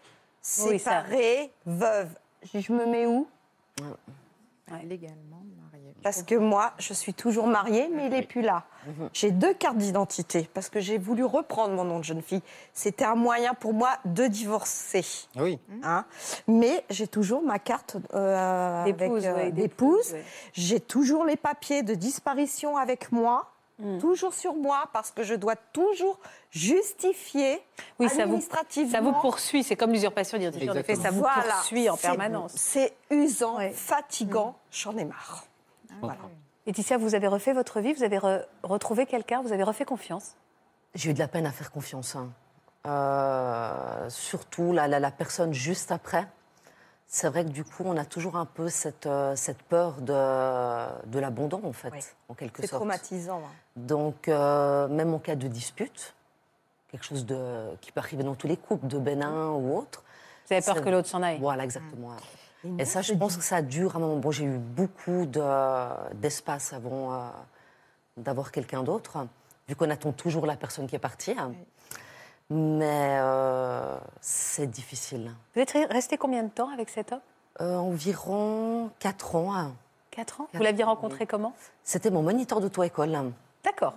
Oui, 0.60 0.78
ça- 0.78 1.04
séparée, 1.04 1.52
veuve. 1.66 2.10
Je 2.54 2.74
me 2.74 2.86
mets 2.86 3.06
où? 3.06 3.28
Légalement 4.84 5.44
marié. 5.58 5.61
Parce 6.04 6.24
que 6.24 6.36
moi, 6.36 6.74
je 6.80 6.94
suis 6.94 7.14
toujours 7.14 7.48
mariée, 7.48 7.90
mais 7.94 8.06
il 8.06 8.12
n'est 8.12 8.22
plus 8.24 8.42
là. 8.42 8.64
Mhm. 8.88 9.10
J'ai 9.14 9.32
deux 9.32 9.54
cartes 9.54 9.78
d'identité 9.78 10.50
parce 10.54 10.70
que 10.70 10.80
j'ai 10.80 10.98
voulu 10.98 11.24
reprendre 11.24 11.74
mon 11.76 11.84
nom 11.84 12.00
de 12.00 12.04
jeune 12.04 12.22
fille. 12.24 12.42
C'était 12.74 13.06
un 13.06 13.16
moyen 13.16 13.54
pour 13.54 13.74
moi 13.74 13.90
de 14.06 14.26
divorcer. 14.28 15.06
Oui. 15.36 15.60
hein. 15.84 16.06
Mais 16.48 16.84
j'ai 16.90 17.08
toujours 17.08 17.44
ma 17.44 17.60
carte 17.60 17.98
euh, 18.16 18.84
D'épouse, 18.86 19.26
euh, 20.14 20.16
oui. 20.16 20.22
J'ai 20.54 20.80
toujours 20.80 21.26
les 21.26 21.36
papiers 21.38 21.84
de 21.84 21.94
disparition 21.94 22.78
avec 22.78 23.12
moi. 23.12 23.48
Mm. 23.80 23.98
Toujours 24.00 24.34
sur 24.34 24.54
moi 24.56 24.84
parce 24.94 25.10
que 25.12 25.24
je 25.24 25.34
dois 25.34 25.56
toujours 25.56 26.20
justifier 26.52 27.62
Oui, 28.00 28.10
ça 28.10 28.16
vous, 28.16 28.22
administrativement. 28.24 28.92
ça 28.92 29.02
vous 29.02 29.14
poursuit. 29.14 29.64
C'est 29.64 29.76
comme 29.76 29.92
l'usurpation 29.92 30.38
d'identité. 30.38 30.70
En 30.70 30.76
effet, 30.76 30.96
ça 30.96 31.10
vous 31.12 31.20
Voilà. 31.20 31.42
poursuit 31.54 31.90
en 31.90 31.98
permanence. 31.98 32.52
C'est 32.56 32.94
usant, 33.10 33.58
Ouais. 33.58 33.72
fatigant, 33.72 34.56
j'en 34.72 34.96
ai 34.98 35.06
marre. 35.06 35.46
Voilà. 36.00 36.18
Laetitia, 36.66 36.98
vous 36.98 37.16
avez 37.16 37.28
refait 37.28 37.54
votre 37.54 37.80
vie, 37.82 37.94
vous 37.94 38.04
avez 38.04 38.18
re- 38.18 38.46
retrouvé 38.64 39.06
quelqu'un, 39.06 39.42
vous 39.42 39.52
avez 39.52 39.64
refait 39.64 39.86
confiance? 39.86 40.36
J'ai 40.96 41.12
eu 41.12 41.14
de 41.14 41.20
la 41.20 41.28
peine 41.28 41.46
à 41.46 41.52
faire 41.52 41.72
confiance. 41.72 42.16
hein. 42.16 42.30
Euh, 42.88 44.10
surtout 44.10 44.74
la, 44.74 44.88
la- 44.88 45.00
la 45.00 45.12
personne 45.12 45.54
juste 45.54 45.92
après. 45.92 46.26
C'est 47.08 47.28
vrai 47.28 47.44
que 47.44 47.50
du 47.50 47.64
coup, 47.64 47.84
on 47.86 47.98
a 47.98 48.06
toujours 48.06 48.38
un 48.38 48.46
peu 48.46 48.70
cette, 48.70 49.06
euh, 49.06 49.36
cette 49.36 49.62
peur 49.64 49.96
de, 50.02 51.08
de 51.08 51.20
l'abandon, 51.20 51.62
en 51.66 51.74
fait, 51.74 51.92
Oui. 51.92 52.00
en 52.30 52.34
quelque 52.36 52.62
C'est 52.62 52.68
sorte. 52.68 52.80
traumatisant. 52.82 53.40
hein. 53.40 53.52
Donc, 53.76 54.28
euh, 54.30 54.88
même 54.88 55.14
en 55.14 55.20
cas 55.20 55.36
de 55.36 55.48
dispute, 55.48 56.16
quelque 56.90 57.04
chose 57.06 57.26
de, 57.26 57.76
qui 57.82 57.92
peut 57.92 58.00
arriver 58.00 58.24
dans 58.24 58.36
tous 58.36 58.48
les 58.48 58.56
couples, 58.58 58.88
de 58.88 58.98
bénin 58.98 59.50
ou 59.50 59.78
autre. 59.78 60.04
Vous 60.48 60.54
avez 60.54 60.64
peur 60.64 60.76
C'est- 60.78 60.82
que 60.84 60.90
l'autre 60.90 61.08
s'en 61.10 61.22
aille. 61.22 61.40
Voilà, 61.40 61.66
exactement. 61.66 62.12
Et 62.78 62.86
ça, 62.86 63.02
je 63.02 63.14
pense 63.14 63.38
que 63.38 63.44
ça 63.44 63.62
dure 63.62 63.96
un 63.96 64.00
moment. 64.00 64.18
Bon, 64.18 64.32
j'ai 64.32 64.44
eu 64.46 64.58
beaucoup 64.58 65.26
de- 65.26 66.14
d'espace 66.16 66.74
avant 66.74 67.14
euh, 67.14 67.18
d'avoir 68.18 68.52
quelqu'un 68.52 68.84
d'autre, 68.84 69.26
vu 69.68 69.76
qu'on 69.76 69.90
attend 69.90 70.12
toujours 70.12 70.46
la 70.46 70.56
personne 70.56 70.86
qui 70.88 70.96
est 70.96 71.00
partie. 71.00 71.36
Mais 72.50 73.18
euh, 73.22 73.98
c'est 74.20 74.68
difficile. 74.68 75.32
Vous 75.56 75.62
êtes 75.62 75.72
resté 75.90 76.18
combien 76.18 76.44
de 76.44 76.50
temps 76.50 76.70
avec 76.74 76.90
cet 76.90 77.14
homme? 77.14 77.22
Euh, 77.62 77.76
environ 77.78 78.90
4 79.00 79.36
ans. 79.36 79.56
hein. 79.56 79.74
Quatre 80.10 80.42
ans? 80.42 80.48
Vous 80.54 80.62
l'aviez 80.62 80.84
rencontré 80.84 81.20
oui. 81.22 81.28
comment? 81.28 81.54
C'était 81.84 82.10
mon 82.12 82.22
moniteur 82.22 82.60
d'auto-école. 82.60 83.32
D'accord. 83.64 83.96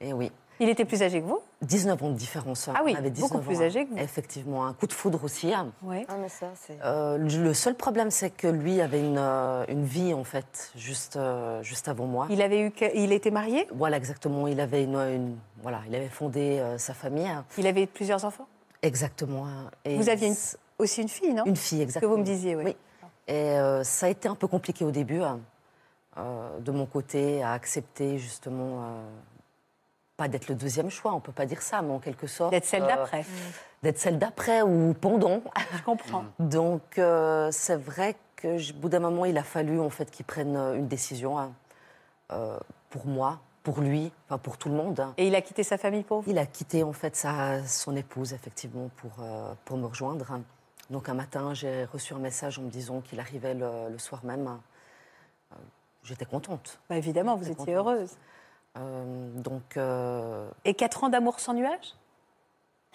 Et 0.00 0.12
oui, 0.12 0.32
Il 0.60 0.68
était 0.68 0.84
plus 0.84 1.02
âgé 1.02 1.20
que 1.20 1.26
vous 1.26 1.40
19 1.62 2.02
ans 2.02 2.10
de 2.10 2.14
différence. 2.14 2.68
Ah 2.74 2.82
oui, 2.84 2.92
On 2.94 2.98
avait 2.98 3.10
beaucoup 3.10 3.38
19 3.38 3.46
plus 3.46 3.56
ans. 3.58 3.62
âgé 3.62 3.86
que 3.86 3.90
vous. 3.90 3.98
Effectivement, 3.98 4.66
un 4.66 4.72
coup 4.74 4.86
de 4.86 4.92
foudre 4.92 5.24
aussi. 5.24 5.52
hein. 5.54 5.72
Oui. 5.82 6.04
Ah, 6.08 6.14
mais 6.20 6.28
ça, 6.28 6.48
c'est. 6.54 6.76
Euh, 6.84 7.16
le 7.18 7.54
seul 7.54 7.74
problème, 7.74 8.10
c'est 8.10 8.30
que 8.30 8.46
lui 8.46 8.80
avait 8.80 9.00
une, 9.00 9.18
euh, 9.18 9.64
une 9.68 9.84
vie, 9.84 10.12
en 10.14 10.22
fait, 10.24 10.70
juste, 10.76 11.16
euh, 11.16 11.62
juste 11.62 11.88
avant 11.88 12.04
moi. 12.06 12.26
Il 12.30 12.42
avait 12.42 12.60
eu, 12.60 12.70
que- 12.70 12.94
il 12.94 13.10
était 13.12 13.30
marié? 13.30 13.66
Voilà, 13.74 13.96
exactement. 13.96 14.46
Il 14.46 14.60
avait, 14.60 14.84
une, 14.84 14.96
une- 14.96 15.36
voilà, 15.62 15.80
il 15.88 15.94
avait 15.94 16.08
fondé 16.08 16.58
euh, 16.60 16.76
sa 16.78 16.92
famille. 16.94 17.26
hein. 17.26 17.44
Il 17.58 17.66
avait 17.66 17.86
plusieurs 17.86 18.24
enfants? 18.24 18.46
Exactement. 18.82 19.46
hein. 19.46 19.70
Et 19.84 19.96
Vous 19.96 20.08
aviez 20.10 20.28
une, 20.28 20.36
aussi 20.78 21.02
une 21.02 21.08
fille, 21.08 21.32
non? 21.34 21.44
Une 21.46 21.56
fille, 21.56 21.78
Ce 21.78 21.82
que 21.82 21.82
exactement. 21.84 22.12
vous 22.12 22.18
me 22.18 22.24
disiez, 22.24 22.54
oui. 22.56 22.64
Oui. 22.66 22.76
Et 23.28 23.34
euh, 23.58 23.82
ça 23.84 24.06
a 24.06 24.08
été 24.10 24.28
un 24.28 24.34
peu 24.34 24.46
compliqué 24.46 24.84
au 24.84 24.90
début, 24.90 25.22
hein, 25.22 25.40
euh, 26.18 26.58
de 26.58 26.70
mon 26.70 26.84
côté, 26.86 27.42
à 27.42 27.52
accepter 27.52 28.18
justement, 28.18 28.82
euh, 28.82 29.02
pas 30.20 30.28
d'être 30.28 30.48
le 30.48 30.54
deuxième 30.54 30.90
choix, 30.90 31.14
on 31.14 31.20
peut 31.20 31.32
pas 31.32 31.46
dire 31.46 31.62
ça, 31.62 31.80
mais 31.80 31.94
en 31.94 31.98
quelque 31.98 32.26
sorte. 32.26 32.50
D'être 32.50 32.66
celle 32.66 32.82
euh, 32.82 32.88
d'après. 32.88 33.24
D'être 33.82 33.96
celle 33.98 34.18
d'après 34.18 34.60
ou 34.60 34.92
pendant. 34.92 35.40
Je 35.74 35.82
comprends. 35.82 36.24
Donc 36.38 36.98
euh, 36.98 37.48
c'est 37.52 37.76
vrai 37.76 38.16
que, 38.36 38.58
j- 38.58 38.74
au 38.76 38.80
bout 38.82 38.90
d'un 38.90 38.98
moment, 39.00 39.24
il 39.24 39.38
a 39.38 39.42
fallu 39.42 39.80
en 39.80 39.88
fait 39.88 40.10
qu'il 40.10 40.26
prenne 40.26 40.56
euh, 40.56 40.74
une 40.74 40.88
décision 40.88 41.38
hein, 41.38 41.52
euh, 42.32 42.58
pour 42.90 43.06
moi, 43.06 43.38
pour 43.62 43.80
lui, 43.80 44.12
enfin 44.26 44.36
pour 44.36 44.58
tout 44.58 44.68
le 44.68 44.74
monde. 44.74 45.00
hein. 45.00 45.14
Et 45.16 45.26
il 45.28 45.34
a 45.34 45.40
quitté 45.40 45.62
sa 45.62 45.78
famille 45.78 46.02
pour 46.02 46.20
vous 46.20 46.30
Il 46.30 46.36
a 46.36 46.44
quitté 46.44 46.82
en 46.82 46.92
fait 46.92 47.16
sa, 47.16 47.64
son 47.66 47.96
épouse 47.96 48.34
effectivement 48.34 48.90
pour, 48.96 49.12
pour 49.64 49.78
me 49.78 49.86
rejoindre. 49.86 50.30
hein. 50.32 50.42
Donc 50.90 51.08
un 51.08 51.14
matin, 51.14 51.54
j'ai 51.54 51.86
reçu 51.86 52.12
un 52.12 52.18
message 52.18 52.58
en 52.58 52.62
me 52.62 52.68
disant 52.70 53.00
qu'il 53.00 53.20
arrivait 53.20 53.54
le, 53.54 53.88
le 53.90 53.98
soir 53.98 54.20
même. 54.24 54.58
J'étais 56.04 56.24
contente. 56.26 56.78
Bah, 56.90 56.96
évidemment, 56.96 57.36
vous 57.36 57.44
étiez 57.50 57.54
contente. 57.56 57.74
heureuse. 57.74 58.16
Euh, 58.78 59.30
donc 59.34 59.76
euh, 59.76 60.48
Et 60.64 60.74
quatre 60.74 61.02
ans 61.04 61.08
d'amour 61.08 61.40
sans 61.40 61.54
nuage 61.54 61.94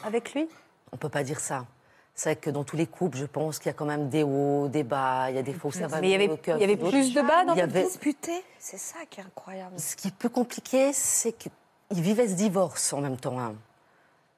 Avec 0.04 0.34
lui? 0.34 0.48
on 0.94 0.98
peut 0.98 1.10
pas 1.10 1.24
dire 1.24 1.40
ça. 1.40 1.66
C'est 2.14 2.30
vrai 2.30 2.36
que 2.38 2.50
dans 2.50 2.64
tous 2.64 2.78
les 2.78 2.88
couples, 2.88 3.18
je 3.18 3.26
pense 3.26 3.60
qu'il 3.60 3.66
y 3.68 3.72
a 3.72 3.74
quand 3.74 3.84
même 3.86 4.08
des 4.08 4.24
hauts, 4.24 4.70
des 4.70 4.84
bas, 4.84 5.30
il 5.30 5.36
y 5.36 5.40
a 5.40 5.42
des 5.42 5.52
fois 5.52 5.68
où 5.70 5.74
ça 5.74 5.88
va 5.88 6.00
Mais 6.00 6.08
il 6.08 6.12
y 6.12 6.16
avait, 6.16 6.40
il 6.48 6.58
y 6.60 6.64
avait 6.64 6.78
plus 6.78 7.14
de 7.14 7.22
bas 7.22 7.44
dans 7.44 7.54
Il 7.54 7.58
y 7.58 7.62
avait- 7.62 7.84
Disputé, 7.84 8.32
c'est 8.58 8.78
ça 8.78 9.00
qui 9.10 9.20
est 9.20 9.24
incroyable. 9.24 9.78
Ce 9.78 9.98
qui 9.98 10.08
est 10.08 10.16
plus 10.16 10.30
compliqué, 10.30 10.94
c'est 10.94 11.34
qu'il 11.34 11.52
vivait 11.92 12.30
ce 12.30 12.36
divorce 12.36 12.94
en 12.94 13.02
même 13.02 13.18
temps. 13.18 13.38
hein. 13.38 13.56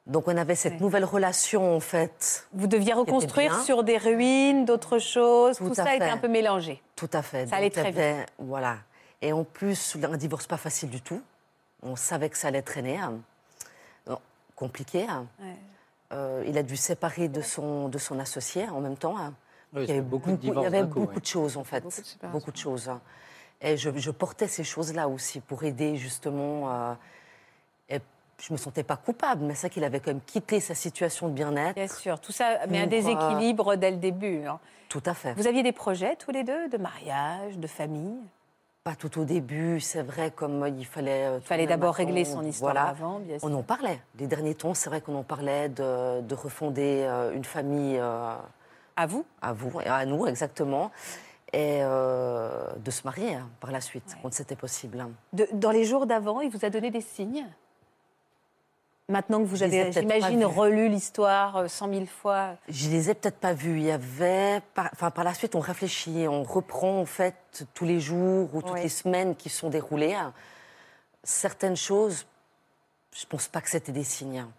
Donc 0.07 0.27
on 0.27 0.35
avait 0.37 0.55
cette 0.55 0.73
Ouais. 0.75 0.79
nouvelle 0.79 1.05
relation 1.05 1.75
en 1.75 1.79
fait, 1.79 2.47
Vous 2.53 2.65
deviez 2.65 2.93
reconstruire 2.93 3.51
bien. 3.51 3.63
sur 3.63 3.83
des 3.83 3.97
ruines, 3.99 4.65
d'autres 4.65 4.97
choses. 4.97 5.57
Tout, 5.57 5.67
Tout 5.67 5.75
ça 5.75 5.93
était 5.93 6.05
un 6.05 6.17
peu 6.17 6.29
mélangé. 6.29 6.81
tout 6.95 7.09
à 7.13 7.21
fait. 7.21 7.45
Ça 7.45 7.57
allait 7.57 7.69
Donc, 7.69 7.73
très 7.73 7.87
avait- 7.89 8.25
Voilà. 8.39 8.77
Et 9.21 9.33
en 9.33 9.43
plus, 9.43 9.97
un 10.03 10.17
divorce 10.17 10.47
pas 10.47 10.57
facile 10.57 10.89
du 10.89 11.01
tout. 11.01 11.21
On 11.83 11.95
savait 11.95 12.29
que 12.29 12.37
ça 12.37 12.49
allait 12.49 12.61
traîner. 12.61 12.97
hein. 12.97 13.19
Non, 14.07 14.19
compliqué. 14.55 15.05
hein. 15.09 15.25
Ouais. 15.39 15.55
Euh, 16.13 16.43
il 16.47 16.57
a 16.57 16.63
dû 16.63 16.77
séparer 16.77 17.27
de 17.27 17.41
son, 17.41 17.89
de 17.89 17.97
son 17.97 18.19
associé 18.19 18.67
en 18.69 18.79
même 18.79 18.95
temps. 18.97 19.17
hein. 19.17 19.33
Oui, 19.73 19.83
il 19.83 19.89
y 19.89 19.91
avait 19.91 20.01
beaucoup 20.01 20.31
de 20.31 20.35
il 20.35 20.37
y 20.37 20.49
divorces 20.49 20.67
avait 20.67 20.81
d'un 20.81 20.87
coup, 20.87 21.01
beaucoup 21.01 21.15
ouais. 21.15 21.21
de 21.21 21.25
choses 21.25 21.57
en 21.57 21.63
fait. 21.65 21.81
Beaucoup 21.83 22.01
de 22.01 22.05
séparations. 22.05 22.39
Beaucoup 22.39 22.51
de 22.51 22.57
choses. 22.57 22.91
Et 23.59 23.75
je, 23.75 23.89
je 23.97 24.11
portais 24.11 24.47
ces 24.47 24.63
choses-là 24.63 25.07
aussi 25.09 25.39
pour 25.41 25.63
aider 25.63 25.97
justement. 25.97 26.71
euh, 26.71 26.93
et 27.89 27.99
je 28.39 28.53
me 28.53 28.57
sentais 28.57 28.83
pas 28.83 28.95
coupable, 28.97 29.43
mais 29.43 29.55
c'est 29.55 29.69
qu'il 29.69 29.83
avait 29.83 29.99
quand 29.99 30.11
même 30.11 30.21
quitté 30.21 30.59
sa 30.61 30.75
situation 30.75 31.27
de 31.27 31.33
bien-être. 31.33 31.75
Bien 31.75 31.87
sûr, 31.87 32.19
tout 32.21 32.31
ça 32.31 32.65
met 32.67 32.79
un 32.79 32.83
Pour, 32.83 32.91
déséquilibre 32.91 33.75
dès 33.75 33.91
le 33.91 33.97
début. 33.97 34.45
hein. 34.45 34.59
Tout 34.89 35.03
à 35.05 35.13
fait. 35.13 35.33
Vous 35.33 35.47
aviez 35.47 35.63
des 35.63 35.71
projets 35.73 36.15
tous 36.15 36.31
les 36.31 36.43
deux 36.45 36.69
de 36.69 36.77
mariage, 36.77 37.57
de 37.57 37.67
famille? 37.67 38.19
Pas 38.87 38.95
tout 38.95 39.19
au 39.19 39.25
début, 39.25 39.81
c'est 39.81 40.01
vrai, 40.01 40.31
comme 40.31 40.65
il 40.77 40.85
fallait. 40.85 41.25
euh, 41.25 41.39
Il 41.41 41.45
fallait 41.45 41.63
tourner 41.63 41.73
un 41.73 41.77
d'abord 41.77 41.95
régler 41.95 42.23
son 42.23 42.41
histoire 42.41 42.71
voilà. 42.71 42.87
avant, 42.87 43.19
bien 43.19 43.37
sûr. 43.37 43.49
On 43.49 43.53
en 43.53 43.61
parlait. 43.61 43.99
Les 44.17 44.27
derniers 44.27 44.55
temps, 44.55 44.73
c'est 44.73 44.89
vrai 44.89 45.01
qu'on 45.01 45.15
en 45.15 45.23
parlait 45.23 45.67
de, 45.67 46.21
de 46.21 46.35
refonder 46.35 47.03
euh, 47.05 47.33
une 47.33 47.43
famille 47.43 47.97
euh, 47.99 48.33
À 48.95 49.05
vous 49.05 49.25
à 49.41 49.51
vous, 49.51 49.81
et 49.81 49.87
à 49.87 50.05
nous 50.05 50.25
exactement, 50.25 50.89
et 51.51 51.79
euh, 51.81 52.49
de 52.77 52.89
se 52.89 53.01
marier 53.03 53.35
hein, 53.35 53.49
par 53.59 53.71
la 53.73 53.81
suite, 53.81 54.15
quand 54.21 54.33
c'était 54.33 54.55
possible. 54.55 55.01
hein. 55.01 55.09
De- 55.33 55.49
Dans 55.51 55.71
les 55.71 55.83
jours 55.83 56.05
d'avant, 56.05 56.39
il 56.39 56.49
vous 56.49 56.63
a 56.63 56.69
donné 56.69 56.89
des 56.89 57.01
signes? 57.01 57.45
Maintenant 59.09 59.39
que 59.39 59.45
vous 59.45 59.63
avez, 59.63 59.89
j'imagine, 59.91 60.43
relu 60.43 60.89
l'histoire 60.89 61.55
euh, 61.55 61.67
cent 61.69 61.87
mille 61.87 62.07
fois. 62.07 62.55
Je 62.67 62.89
les 62.89 63.09
ai 63.09 63.13
peut-être 63.13 63.37
pas 63.37 63.53
vus. 63.53 63.77
Il 63.79 63.85
y 63.85 63.91
avait, 63.91 64.61
par, 64.73 64.89
enfin, 64.91 65.11
par 65.11 65.23
la 65.23 65.33
suite, 65.33 65.55
on 65.55 65.61
réfléchit, 65.61 66.27
on 66.27 66.43
reprend 66.43 66.99
en 66.99 67.05
fait 67.05 67.65
tous 67.73 67.85
les 67.85 68.01
jours 68.01 68.49
ou 68.53 68.61
toutes 68.61 68.73
Oui. 68.73 68.81
les 68.83 68.89
semaines 68.89 69.35
qui 69.37 69.47
sont 69.49 69.69
déroulées. 69.69 70.17
Certaines 71.23 71.77
choses, 71.77 72.25
je 73.15 73.25
pense 73.25 73.47
pas 73.47 73.61
que 73.61 73.69
c'était 73.69 73.93
des 73.93 74.03
signes. 74.03 74.39
hein. 74.39 74.49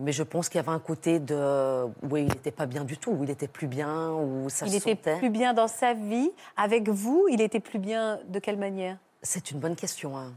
Mais 0.00 0.12
je 0.12 0.22
pense 0.22 0.48
qu'il 0.48 0.58
y 0.58 0.60
avait 0.60 0.70
un 0.70 0.78
côté 0.80 1.18
de 1.20 1.84
où 2.02 2.16
il 2.16 2.24
n'était 2.26 2.52
pas 2.52 2.66
bien 2.66 2.84
du 2.84 2.98
tout, 2.98 3.10
où 3.12 3.24
il 3.24 3.30
était 3.30 3.48
plus 3.48 3.66
bien, 3.66 4.10
où 4.12 4.48
ça 4.48 4.66
il 4.66 4.72
se 4.72 4.76
était 4.78 4.94
sentait. 4.96 5.18
plus 5.18 5.30
bien 5.30 5.54
dans 5.54 5.66
sa 5.68 5.94
vie. 5.94 6.30
Avec 6.56 6.88
vous, 6.88 7.26
il 7.30 7.40
était 7.40 7.58
plus 7.60 7.78
bien 7.80 8.18
de 8.28 8.38
quelle 8.40 8.58
manière? 8.58 8.96
C'est 9.22 9.50
une 9.52 9.58
bonne 9.60 9.74
question. 9.76 10.16
hein. 10.16 10.32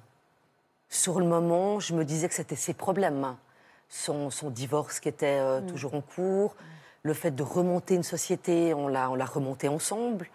Sur 0.93 1.19
le 1.21 1.25
moment, 1.25 1.79
je 1.79 1.95
me 1.95 2.03
disais 2.05 2.27
que 2.27 2.35
c'était 2.35 2.55
ses 2.57 2.73
problèmes. 2.75 3.23
hein. 3.23 3.37
Son, 3.89 4.29
son 4.29 4.49
divorce 4.49 4.99
qui 4.99 5.07
était 5.09 5.39
euh, 5.39 5.61
toujours 5.61 5.95
en 5.95 6.01
cours, 6.01 6.55
le 7.03 7.13
fait 7.13 7.31
de 7.31 7.43
remonter 7.43 7.95
une 7.95 8.03
société, 8.03 8.73
on 8.73 8.87
l'a, 8.87 9.09
on 9.09 9.15
l'a 9.15 9.25
remonté 9.25 9.67
ensemble. 9.69 10.29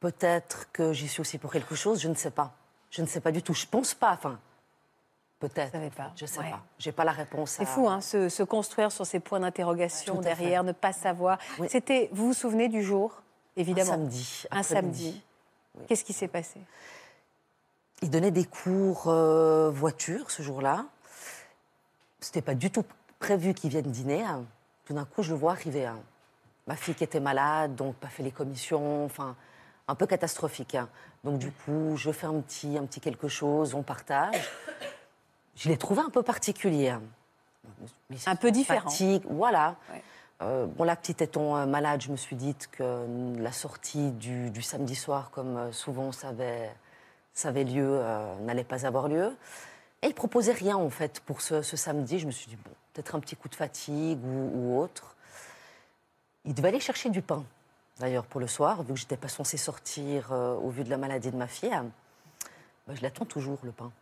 Peut-être 0.00 0.70
que 0.72 0.92
j'y 0.92 1.06
suis 1.08 1.20
aussi 1.20 1.38
pour 1.38 1.52
quelque 1.52 1.74
chose, 1.74 2.00
je 2.00 2.08
ne 2.08 2.14
sais 2.14 2.30
pas. 2.30 2.52
Je 2.90 3.02
ne 3.02 3.06
sais 3.06 3.20
pas 3.20 3.30
du 3.32 3.42
tout. 3.42 3.54
Je 3.54 3.66
pense 3.66 3.94
pas. 3.94 4.12
Enfin, 4.12 4.38
peut-être. 5.38 5.72
Pas. 5.94 6.12
Je 6.16 6.26
sais 6.26 6.40
Ouais. 6.40 6.50
pas. 6.50 6.62
J'ai 6.78 6.92
pas 6.92 7.04
la 7.04 7.12
réponse. 7.12 7.50
C'est 7.52 7.62
à- 7.62 7.66
fou, 7.66 7.88
hein, 7.88 8.00
se, 8.00 8.28
se 8.28 8.42
construire 8.42 8.90
sur 8.92 9.06
ces 9.06 9.20
points 9.20 9.40
d'interrogation 9.40 10.16
fait. 10.16 10.22
derrière, 10.22 10.64
ne 10.64 10.72
pas 10.72 10.92
savoir. 10.92 11.38
Oui. 11.58 11.68
C'était, 11.70 12.08
vous 12.12 12.26
vous 12.28 12.34
souvenez 12.34 12.68
du 12.68 12.82
jour 12.82 13.22
Un 13.56 13.60
Évidemment. 13.60 13.90
samedi. 13.92 14.44
Un 14.50 14.62
samedi. 14.62 15.22
Qu'est-ce 15.88 16.04
qui 16.04 16.12
s'est 16.12 16.28
passé? 16.28 16.60
Il 18.02 18.10
donnait 18.10 18.30
des 18.30 18.44
cours 18.44 19.04
euh, 19.06 19.70
voiture 19.70 20.30
ce 20.30 20.42
jour-là. 20.42 20.84
C'était 22.20 22.42
pas 22.42 22.54
du 22.54 22.70
tout 22.70 22.84
prévu 23.18 23.54
qu'il 23.54 23.70
vienne 23.70 23.90
dîner. 23.90 24.22
hein. 24.24 24.44
Tout 24.84 24.94
d'un 24.94 25.04
coup, 25.04 25.22
je 25.22 25.32
le 25.32 25.38
vois 25.38 25.52
arriver. 25.52 25.86
hein. 25.86 25.98
Ma 26.66 26.76
fille 26.76 26.94
qui 26.94 27.04
était 27.04 27.20
malade, 27.20 27.74
donc 27.74 27.94
pas 27.96 28.08
fait 28.08 28.22
les 28.22 28.30
commissions, 28.30 29.04
enfin, 29.04 29.36
un 29.88 29.94
peu 29.94 30.06
catastrophique. 30.06 30.74
hein. 30.74 30.88
Donc 31.24 31.38
du 31.38 31.50
coup, 31.52 31.96
je 31.96 32.10
fais 32.10 32.26
un 32.26 32.40
petit, 32.40 32.76
un 32.76 32.84
petit 32.86 33.00
quelque 33.00 33.28
chose, 33.28 33.74
on 33.74 33.82
partage. 33.82 34.34
Je 35.56 35.68
l'ai 35.68 35.76
trouvé 35.76 36.02
un 36.02 36.10
peu 36.10 36.22
particulier. 36.22 36.94
Mais 38.10 38.16
Un 38.26 38.36
peu 38.36 38.50
différent. 38.50 38.88
Fatigue, 38.90 39.22
voilà. 39.28 39.76
Ouais. 39.92 40.02
Euh, 40.42 40.66
bon, 40.66 40.82
la 40.82 40.96
petite 40.96 41.22
étant 41.22 41.56
euh, 41.56 41.66
malade, 41.66 42.00
je 42.02 42.10
me 42.10 42.16
suis 42.16 42.34
dit 42.34 42.56
que 42.72 43.06
la 43.38 43.52
sortie 43.52 44.10
du, 44.12 44.50
du 44.50 44.62
samedi 44.62 44.96
soir, 44.96 45.30
comme 45.30 45.56
euh, 45.56 45.72
souvent 45.72 46.10
ça 46.10 46.28
avait, 46.30 46.72
ça 47.34 47.48
avait 47.48 47.64
lieu, 47.64 47.98
euh, 48.00 48.34
n'allait 48.40 48.64
pas 48.64 48.86
avoir 48.86 49.08
lieu. 49.08 49.36
Et 50.02 50.08
il 50.08 50.14
proposait 50.14 50.52
rien 50.52 50.76
en 50.76 50.90
fait 50.90 51.20
pour 51.20 51.40
ce, 51.40 51.62
ce 51.62 51.76
samedi. 51.76 52.18
Je 52.18 52.26
me 52.26 52.32
suis 52.32 52.48
dit 52.48 52.56
bon, 52.56 52.70
peut-être 52.92 53.14
un 53.14 53.20
petit 53.20 53.36
coup 53.36 53.48
de 53.48 53.54
fatigue 53.54 54.18
ou, 54.24 54.50
ou 54.54 54.80
autre. 54.80 55.14
Il 56.44 56.54
devait 56.54 56.68
aller 56.68 56.80
chercher 56.80 57.08
du 57.08 57.22
pain, 57.22 57.44
d'ailleurs 58.00 58.24
pour 58.26 58.40
le 58.40 58.48
soir, 58.48 58.82
vu 58.82 58.94
que 58.94 58.98
j'étais 58.98 59.16
pas 59.16 59.28
censée 59.28 59.56
sortir 59.56 60.32
euh, 60.32 60.54
au 60.56 60.70
vu 60.70 60.82
de 60.84 60.90
la 60.90 60.96
maladie 60.96 61.30
de 61.30 61.36
ma 61.36 61.46
fille. 61.46 61.70
Ben, 62.88 62.96
je 62.96 63.02
l'attends 63.02 63.24
toujours 63.24 63.58
le 63.62 63.70
pain. 63.70 63.92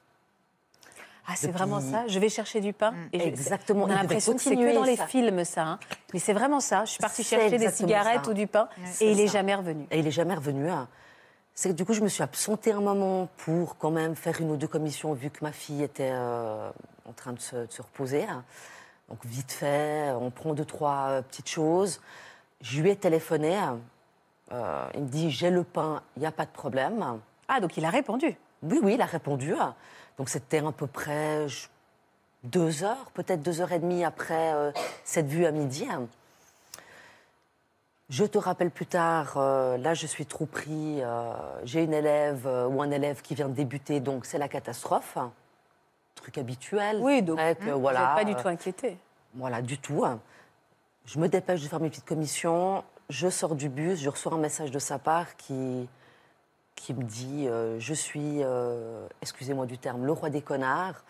Ah, 1.27 1.35
c'est 1.37 1.49
Depuis- 1.49 1.59
vraiment 1.59 1.81
ça 1.81 2.09
Je 2.09 2.19
vais 2.19 2.31
chercher 2.31 2.61
du 2.63 2.73
pain. 2.73 2.95
Et 3.13 3.21
je- 3.21 3.25
Exactement. 3.27 3.85
On 3.85 3.91
a 3.91 3.95
l'impression 3.95 4.33
que 4.35 4.41
c'est 4.41 4.57
que 4.57 4.75
dans 4.75 4.85
les 4.85 4.97
ça. 4.97 5.07
films, 5.07 5.45
ça. 5.45 5.63
hein. 5.65 5.79
Mais 6.15 6.19
c'est 6.19 6.33
vraiment 6.33 6.61
ça. 6.61 6.87
Je 6.87 6.93
suis 6.93 6.99
partie 7.01 7.23
chercher 7.23 7.59
des 7.59 7.71
cigarettes 7.71 8.25
ça. 8.25 8.31
ou 8.31 8.35
du 8.35 8.47
pain 8.47 8.69
C'est 8.91 9.05
et 9.05 9.13
il 9.13 9.21
est 9.21 9.27
ça. 9.27 9.35
jamais 9.35 9.55
revenu. 9.55 9.87
Et 9.91 9.99
il 9.99 10.07
est 10.07 10.11
jamais 10.11 10.35
revenu. 10.35 10.71
hein. 10.71 10.89
C'est 11.61 11.69
que 11.69 11.75
du 11.75 11.85
coup, 11.85 11.93
je 11.93 12.01
me 12.01 12.09
suis 12.09 12.23
absentée 12.23 12.73
un 12.73 12.81
moment 12.81 13.29
pour 13.37 13.77
quand 13.77 13.91
même 13.91 14.17
faire 14.17 14.41
une 14.41 14.51
ou 14.51 14.57
deux 14.57 14.67
commissions, 14.67 15.13
vu 15.13 15.29
que 15.29 15.45
ma 15.45 15.53
fille 15.53 15.83
était 15.83 16.09
euh, 16.11 16.71
en 17.07 17.13
train 17.13 17.35
de 17.35 17.39
se, 17.39 17.55
de 17.67 17.71
se 17.71 17.83
reposer. 17.83 18.25
hein. 18.25 18.45
Donc 19.11 19.19
vite 19.27 19.53
fait, 19.53 20.11
on 20.19 20.31
prend 20.31 20.55
deux, 20.55 20.65
trois 20.65 21.09
euh, 21.11 21.21
petites 21.21 21.51
choses. 21.51 22.01
Je 22.63 22.81
lui 22.81 22.89
ai 22.89 22.97
téléphoné. 22.97 23.57
hein. 23.59 23.79
Euh, 24.53 24.89
il 24.95 25.03
me 25.03 25.09
dit, 25.09 25.31
j'ai 25.31 25.51
le 25.51 25.63
pain, 25.63 26.01
il 26.17 26.21
n'y 26.21 26.27
a 26.27 26.33
pas 26.33 26.47
de 26.47 26.51
problème. 26.51 27.21
Ah, 27.47 27.61
donc 27.61 27.77
il 27.77 27.85
a 27.85 27.91
répondu. 27.91 28.39
Oui, 28.63 28.81
oui, 28.83 28.95
il 28.95 29.03
a 29.03 29.05
répondu. 29.05 29.53
hein. 29.55 29.75
Donc 30.17 30.31
c'était 30.31 30.65
à 30.65 30.73
peu 30.73 30.87
près 30.87 31.47
je- 31.47 31.69
deux 32.43 32.85
heures, 32.85 33.11
peut-être 33.13 33.43
deux 33.43 33.61
heures 33.61 33.73
et 33.73 33.81
demie 33.81 34.03
après 34.03 34.55
euh, 34.55 34.73
cette 35.05 35.27
vue 35.27 35.45
à 35.45 35.51
midi. 35.51 35.87
Hein. 38.11 38.15
Je 38.15 38.25
te 38.25 38.39
rappelle 38.39 38.71
plus 38.71 38.87
tard, 38.87 39.35
euh, 39.37 39.77
là 39.79 39.95
je 39.95 40.07
suis 40.07 40.27
trop 40.27 40.47
pris, 40.47 41.01
euh, 41.03 41.33
j'ai 41.65 41.85
une 41.85 41.95
élève 41.95 42.47
euh, 42.47 42.67
ou 42.67 42.83
un 42.83 42.91
élève 42.91 43.23
qui 43.23 43.35
vient 43.35 43.49
de 43.49 43.55
débuter, 43.55 44.01
donc 44.01 44.27
c'est 44.27 44.39
la 44.39 44.49
catastrophe. 44.49 45.17
hein. 45.17 45.33
Truc 46.17 46.37
habituel. 46.39 46.99
Oui, 47.01 47.23
donc 47.23 47.39
Après 47.39 47.55
que, 47.67 47.71
vous 47.71 47.81
voilà, 47.81 48.13
pas 48.17 48.25
du 48.25 48.35
tout 48.35 48.49
inquiété. 48.49 48.99
voilà, 49.35 49.63
du 49.63 49.79
tout. 49.79 50.05
hein. 50.05 50.21
Je 51.07 51.19
me 51.19 51.29
dépêche 51.29 51.63
de 51.63 51.69
faire 51.69 51.81
mes 51.81 51.89
petites 51.89 52.05
commissions. 52.05 52.85
Je 53.09 53.29
sors 53.31 53.55
du 53.55 53.69
bus, 53.69 54.01
je 54.01 54.09
reçois 54.11 54.35
un 54.35 54.39
message 54.39 54.71
de 54.71 54.79
sa 54.79 54.99
part 54.99 55.37
qui, 55.37 55.89
qui 56.77 56.95
me 56.95 57.03
dit 57.03 57.49
Je 57.79 57.95
suis, 57.95 58.43
excusez-moi 59.23 59.67
du 59.67 59.79
terme, 59.79 60.05
le 60.05 60.13
roi 60.13 60.29
des 60.31 60.43
connards. 60.43 61.03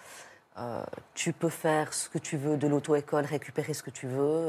Tu 1.14 1.32
peux 1.32 1.48
faire 1.50 1.92
ce 1.92 2.08
que 2.08 2.18
tu 2.18 2.36
veux 2.38 2.56
de 2.56 2.68
l'auto-école, 2.68 3.24
récupérer 3.26 3.74
ce 3.74 3.82
que 3.82 3.90
tu 3.90 4.06
veux. 4.06 4.48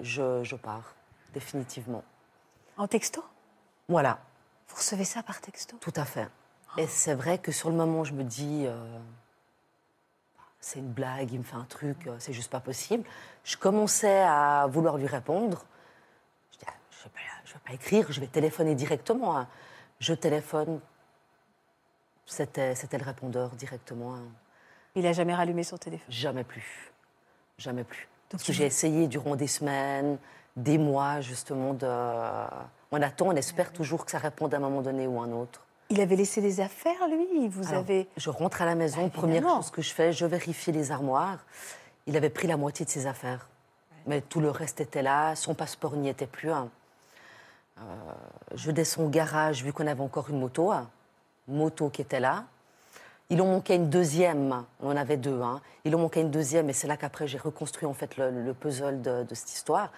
je, 0.00 0.42
je 0.42 0.56
pars, 0.56 0.94
définitivement. 1.32 2.04
En 2.76 2.86
texto? 2.86 3.24
Voilà, 3.88 4.18
Vous 4.68 4.76
recevez 4.76 5.04
ça 5.04 5.22
par 5.22 5.40
texto? 5.40 5.76
Tout 5.80 5.92
à 5.96 6.04
fait. 6.04 6.28
Et 6.78 6.86
c'est 6.86 7.14
vrai 7.14 7.38
que 7.38 7.50
sur 7.50 7.70
le 7.70 7.76
moment, 7.76 8.04
je 8.04 8.12
me 8.12 8.22
dis, 8.22 8.64
euh, 8.66 8.98
c'est 10.60 10.78
une 10.78 10.92
blague, 10.92 11.32
il 11.32 11.38
me 11.40 11.44
fait 11.44 11.56
un 11.56 11.64
truc, 11.64 12.06
euh, 12.06 12.16
c'est 12.20 12.32
juste 12.32 12.50
pas 12.50 12.60
possible. 12.60 13.04
Je 13.44 13.56
commençais 13.56 14.20
à 14.20 14.66
vouloir 14.68 14.96
lui 14.96 15.06
répondre. 15.08 15.64
Je 16.52 16.58
dis, 16.58 16.64
ah, 16.68 16.72
je 16.90 16.98
ne 16.98 17.02
vais, 17.04 17.10
pas- 17.10 17.20
je 17.44 17.52
vais 17.54 17.60
pas 17.66 17.72
écrire, 17.72 18.12
je 18.12 18.20
vais 18.20 18.28
téléphoner 18.28 18.74
directement. 18.76 19.36
hein. 19.36 19.48
Je 19.98 20.14
téléphone. 20.14 20.80
C'était 22.26 22.74
c'était 22.76 22.96
le 22.98 23.04
répondeur 23.04 23.50
directement. 23.50 24.14
hein. 24.14 24.22
Il 24.94 25.04
a 25.06 25.12
jamais 25.12 25.34
rallumé 25.34 25.64
son 25.64 25.76
téléphone? 25.78 26.06
Jamais 26.12 26.44
plus. 26.44 26.92
Jamais 27.58 27.82
plus. 27.84 28.08
Parce 28.28 28.44
il 28.44 28.46
que 28.46 28.52
j'ai 28.52 28.66
essayé 28.66 29.08
durant 29.08 29.34
des 29.34 29.48
semaines, 29.48 30.16
des 30.62 30.78
mois, 30.78 31.20
justement, 31.20 31.74
de. 31.74 31.86
On 32.92 33.00
attend, 33.02 33.28
on 33.28 33.36
espère 33.36 33.72
toujours 33.72 34.04
que 34.04 34.10
ça 34.10 34.18
réponde 34.18 34.52
à 34.54 34.56
un 34.56 34.60
moment 34.60 34.82
donné 34.82 35.06
ou 35.06 35.20
à 35.20 35.24
un 35.24 35.32
autre. 35.32 35.60
Il 35.90 36.00
avait 36.00 36.16
laissé 36.16 36.40
des 36.40 36.60
affaires, 36.60 37.08
lui 37.08 37.48
Vous 37.48 37.68
Alors, 37.68 37.80
avez. 37.80 38.08
Je 38.16 38.30
rentre 38.30 38.62
à 38.62 38.64
la 38.66 38.74
maison, 38.74 39.04
Bah, 39.04 39.10
première 39.12 39.42
chose 39.42 39.70
que 39.70 39.82
je 39.82 39.92
fais, 39.92 40.12
je 40.12 40.24
vérifie 40.26 40.72
les 40.72 40.90
armoires. 40.92 41.38
Il 42.06 42.16
avait 42.16 42.30
pris 42.30 42.46
la 42.48 42.56
moitié 42.56 42.84
de 42.84 42.90
ses 42.90 43.06
affaires. 43.06 43.48
Mais 44.06 44.20
tout 44.20 44.40
le 44.40 44.50
reste 44.50 44.80
était 44.80 45.02
là, 45.02 45.34
son 45.36 45.54
passeport 45.54 45.94
n'y 45.96 46.08
était 46.08 46.26
plus. 46.26 46.50
hein. 46.50 46.68
Euh, 47.78 47.82
je 48.54 48.70
descends 48.70 49.04
au 49.04 49.08
garage, 49.08 49.62
vu 49.64 49.72
qu'on 49.72 49.86
avait 49.86 50.00
encore 50.02 50.30
une 50.30 50.38
moto, 50.40 50.70
hein. 50.70 50.88
moto 51.48 51.88
qui 51.90 52.02
était 52.02 52.20
là. 52.20 52.44
Il 53.28 53.40
en 53.42 53.46
manquait 53.46 53.76
une 53.76 53.88
deuxième, 53.90 54.64
on 54.80 54.90
en 54.90 54.96
avait 54.96 55.16
deux. 55.16 55.40
Hein. 55.40 55.60
Il 55.84 55.94
en 55.94 55.98
manquait 56.00 56.20
une 56.22 56.30
deuxième, 56.30 56.68
et 56.68 56.72
c'est 56.72 56.88
là 56.88 56.96
qu'après 56.96 57.28
j'ai 57.28 57.38
reconstruit 57.38 57.86
en 57.86 57.94
fait 57.94 58.16
le, 58.16 58.30
le 58.30 58.54
puzzle 58.54 59.00
de, 59.02 59.22
de 59.22 59.34
cette 59.34 59.52
histoire. 59.52 59.90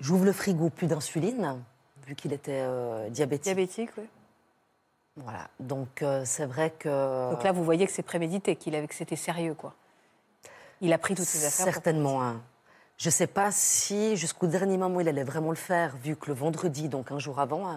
J'ouvre 0.00 0.24
le 0.24 0.32
frigo, 0.32 0.70
plus 0.70 0.86
d'insuline, 0.86 1.60
vu 2.06 2.14
qu'il 2.14 2.32
était 2.32 2.62
euh, 2.62 3.08
diabétique. 3.10 3.44
Diabétique, 3.44 3.90
oui. 3.98 4.04
Voilà. 5.16 5.48
Donc 5.58 6.02
euh, 6.02 6.22
c'est 6.24 6.46
vrai 6.46 6.70
que 6.70 7.30
Donc 7.32 7.42
là, 7.42 7.50
vous 7.50 7.64
voyez 7.64 7.84
que 7.86 7.92
c'est 7.92 8.04
prémédité, 8.04 8.54
qu'il 8.54 8.74
avait, 8.76 8.86
que 8.86 8.94
c'était 8.94 9.16
sérieux, 9.16 9.54
quoi. 9.54 9.74
Il 10.80 10.92
a 10.92 10.98
pris 10.98 11.16
toutes 11.16 11.24
ses 11.26 11.44
affaires. 11.44 11.64
Certainement. 11.72 12.22
hein. 12.22 12.40
Je 12.98 13.08
ne 13.08 13.12
sais 13.12 13.26
pas 13.26 13.50
si 13.50 14.16
jusqu'au 14.16 14.46
dernier 14.46 14.76
moment 14.76 15.00
il 15.00 15.08
allait 15.08 15.24
vraiment 15.24 15.50
le 15.50 15.56
faire, 15.56 15.96
vu 15.96 16.14
que 16.14 16.26
le 16.26 16.34
vendredi, 16.34 16.88
donc 16.88 17.10
un 17.10 17.18
jour 17.18 17.40
avant, 17.40 17.68
hein, 17.68 17.76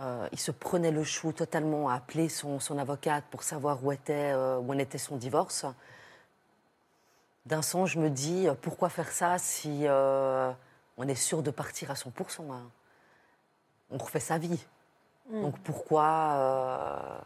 euh, 0.00 0.28
il 0.32 0.38
se 0.40 0.50
prenait 0.50 0.90
le 0.90 1.04
chou 1.04 1.32
totalement 1.32 1.88
à 1.88 1.94
appeler 1.94 2.28
son, 2.28 2.58
son 2.58 2.78
avocate 2.78 3.24
pour 3.30 3.44
savoir 3.44 3.84
où, 3.84 3.92
était, 3.92 4.34
où 4.34 4.72
en 4.72 4.78
était 4.78 4.98
son 4.98 5.16
divorce. 5.16 5.66
D'un 7.44 7.62
sens, 7.62 7.90
je 7.90 7.98
me 8.00 8.10
dis, 8.10 8.48
pourquoi 8.62 8.88
faire 8.88 9.10
ça 9.10 9.38
si 9.38 9.86
on 10.96 11.06
est 11.08 11.14
sûr 11.14 11.42
de 11.42 11.50
partir 11.50 11.90
à 11.90 11.94
100% 11.94 12.52
hein. 12.52 12.62
On 13.90 13.98
refait 13.98 14.20
sa 14.20 14.38
vie. 14.38 14.64
Donc 15.30 15.58
pourquoi 15.60 16.04
euh, 16.34 17.18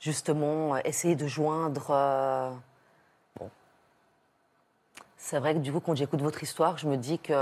justement 0.00 0.76
essayer 0.78 1.14
de 1.16 1.26
joindre... 1.26 1.86
euh, 1.90 2.50
c'est 5.16 5.38
vrai 5.38 5.54
que 5.54 5.58
du 5.60 5.72
coup, 5.72 5.80
quand 5.80 5.94
j'écoute 5.96 6.20
votre 6.22 6.42
histoire, 6.42 6.78
je 6.78 6.86
me 6.88 6.96
dis 6.96 7.18
que 7.18 7.32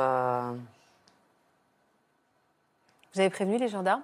Vous 3.12 3.20
avez 3.20 3.30
prévenu 3.30 3.58
les 3.58 3.68
gendarmes? 3.68 4.02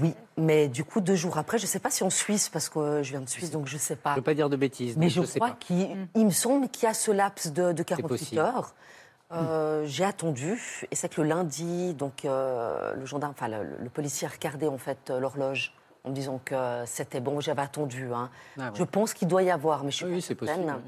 Oui, 0.00 0.14
mais 0.36 0.68
du 0.68 0.82
coup, 0.84 1.00
deux 1.00 1.14
jours 1.14 1.38
après, 1.38 1.58
je 1.58 1.64
ne 1.64 1.68
sais 1.68 1.78
pas 1.78 1.90
si 1.90 2.02
en 2.02 2.10
Suisse, 2.10 2.48
parce 2.48 2.68
que 2.68 3.02
je 3.02 3.10
viens 3.10 3.20
de 3.20 3.28
Suisse, 3.28 3.50
donc 3.52 3.66
je 3.68 3.74
ne 3.74 3.78
sais 3.80 3.94
Je 3.94 4.00
pas. 4.00 4.10
ne 4.12 4.16
veux 4.16 4.22
pas 4.22 4.34
dire 4.34 4.48
de 4.50 4.56
bêtises. 4.56 4.96
Mais 4.96 5.08
je, 5.08 5.22
sais 5.22 5.38
crois 5.38 5.50
pas. 5.52 5.56
qu'il 5.60 6.08
il 6.16 6.24
me 6.26 6.30
semble 6.30 6.68
qu'il 6.68 6.84
y 6.84 6.90
a 6.90 6.94
ce 6.94 7.10
laps 7.12 7.52
de, 7.52 7.72
de 7.72 7.82
48 7.82 8.08
possible. 8.08 8.40
heures. 8.40 8.74
Euh, 9.34 9.84
J'ai 9.86 10.04
attendu, 10.04 10.86
et 10.90 10.94
c'est 10.94 11.08
que 11.12 11.20
le 11.20 11.28
lundi, 11.28 11.94
donc 11.94 12.24
euh, 12.24 12.94
le 12.94 13.04
gendarme, 13.06 13.32
enfin 13.36 13.48
le, 13.48 13.76
le 13.78 13.90
policier 13.90 14.26
a 14.28 14.30
regardé 14.30 14.66
en 14.68 14.78
fait 14.78 15.10
euh, 15.10 15.18
l'horloge 15.20 15.72
en 16.04 16.10
me 16.10 16.14
disant 16.14 16.40
que 16.44 16.82
c'était 16.86 17.20
bon. 17.20 17.40
J'avais 17.40 17.62
attendu. 17.62 18.12
hein. 18.12 18.30
Ah 18.58 18.64
ouais. 18.66 18.70
Je 18.74 18.84
pense 18.84 19.14
qu'il 19.14 19.26
doit 19.28 19.42
y 19.42 19.50
avoir, 19.50 19.82
mais 19.84 19.90
je 19.90 19.96
suis 19.96 20.04
Oui, 20.06 20.14
pas 20.16 20.20
c'est 20.20 20.38
certaine. 20.44 20.66
possible. 20.66 20.82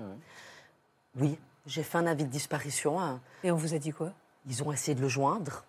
oui, 1.16 1.38
j'ai 1.66 1.82
fait 1.82 1.98
un 1.98 2.06
avis 2.06 2.24
de 2.24 2.30
disparition. 2.30 3.00
hein. 3.00 3.20
Et 3.42 3.50
on 3.50 3.56
vous 3.56 3.74
a 3.74 3.78
dit 3.78 3.90
quoi? 3.92 4.12
Ils 4.48 4.62
ont 4.62 4.72
essayé 4.72 4.94
de 4.94 5.00
le 5.00 5.08
joindre, 5.08 5.64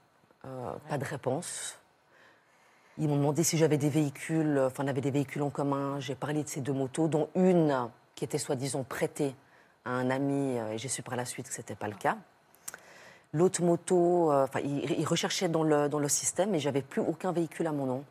euh, 0.46 0.72
pas 0.90 0.98
de 0.98 1.06
réponse. 1.06 1.80
Ils 3.00 3.08
m'ont 3.08 3.16
demandé 3.18 3.44
si 3.44 3.58
j'avais 3.58 3.78
des 3.78 3.90
véhicules, 3.90 4.60
enfin 4.66 4.84
on 4.84 4.88
avait 4.88 5.02
des 5.02 5.12
véhicules 5.12 5.42
en 5.44 5.50
commun. 5.50 6.00
J'ai 6.00 6.16
parlé 6.16 6.44
de 6.44 6.48
ces 6.48 6.62
deux 6.62 6.74
motos, 6.74 7.08
dont 7.08 7.30
une 7.36 7.90
qui 8.16 8.26
était 8.26 8.38
soi-disant 8.40 8.84
prêtée 8.84 9.36
à 9.86 9.92
un 9.92 10.10
ami, 10.10 10.58
et 10.58 10.78
j'ai 10.78 10.90
su 10.90 11.02
par 11.04 11.16
la 11.16 11.24
suite 11.26 11.48
que 11.48 11.54
ce 11.54 11.60
n'était 11.62 11.76
pas 11.76 11.88
le 11.88 11.96
cas. 11.96 12.18
L'autre 13.38 13.62
moto, 13.62 14.32
euh, 14.32 14.46
enfin 14.46 14.62
ils 14.62 15.06
recherchaient 15.06 15.48
dans 15.48 15.62
le, 15.62 15.90
dans 15.90 16.00
le 16.00 16.10
système, 16.10 16.56
et 16.56 16.60
j'avais 16.60 16.82
plus 16.82 17.02
aucun 17.02 17.32
véhicule 17.32 17.68
à 17.68 17.72
mon 17.72 17.86
nom. 17.86 18.04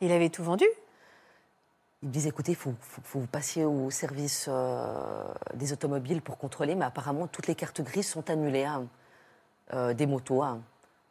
Il 0.00 0.12
avait 0.12 0.28
tout 0.28 0.44
vendu? 0.44 0.66
Ils 2.02 2.08
me 2.08 2.12
disaient, 2.12 2.28
écoutez, 2.28 2.52
il 2.52 2.56
faut, 2.56 2.74
faut, 2.80 3.02
faut 3.02 3.18
vous 3.18 3.26
passiez 3.26 3.64
au 3.64 3.90
service 3.90 4.46
euh, 4.48 5.24
des 5.54 5.72
automobiles 5.72 6.22
pour 6.22 6.38
contrôler, 6.38 6.76
mais 6.76 6.84
apparemment, 6.84 7.26
toutes 7.26 7.48
les 7.48 7.56
cartes 7.56 7.82
grises 7.82 8.08
sont 8.08 8.30
annulées 8.30 8.64
hein, 8.64 8.86
euh, 9.74 9.92
des 9.92 10.06
motos. 10.06 10.42
hein. 10.42 10.60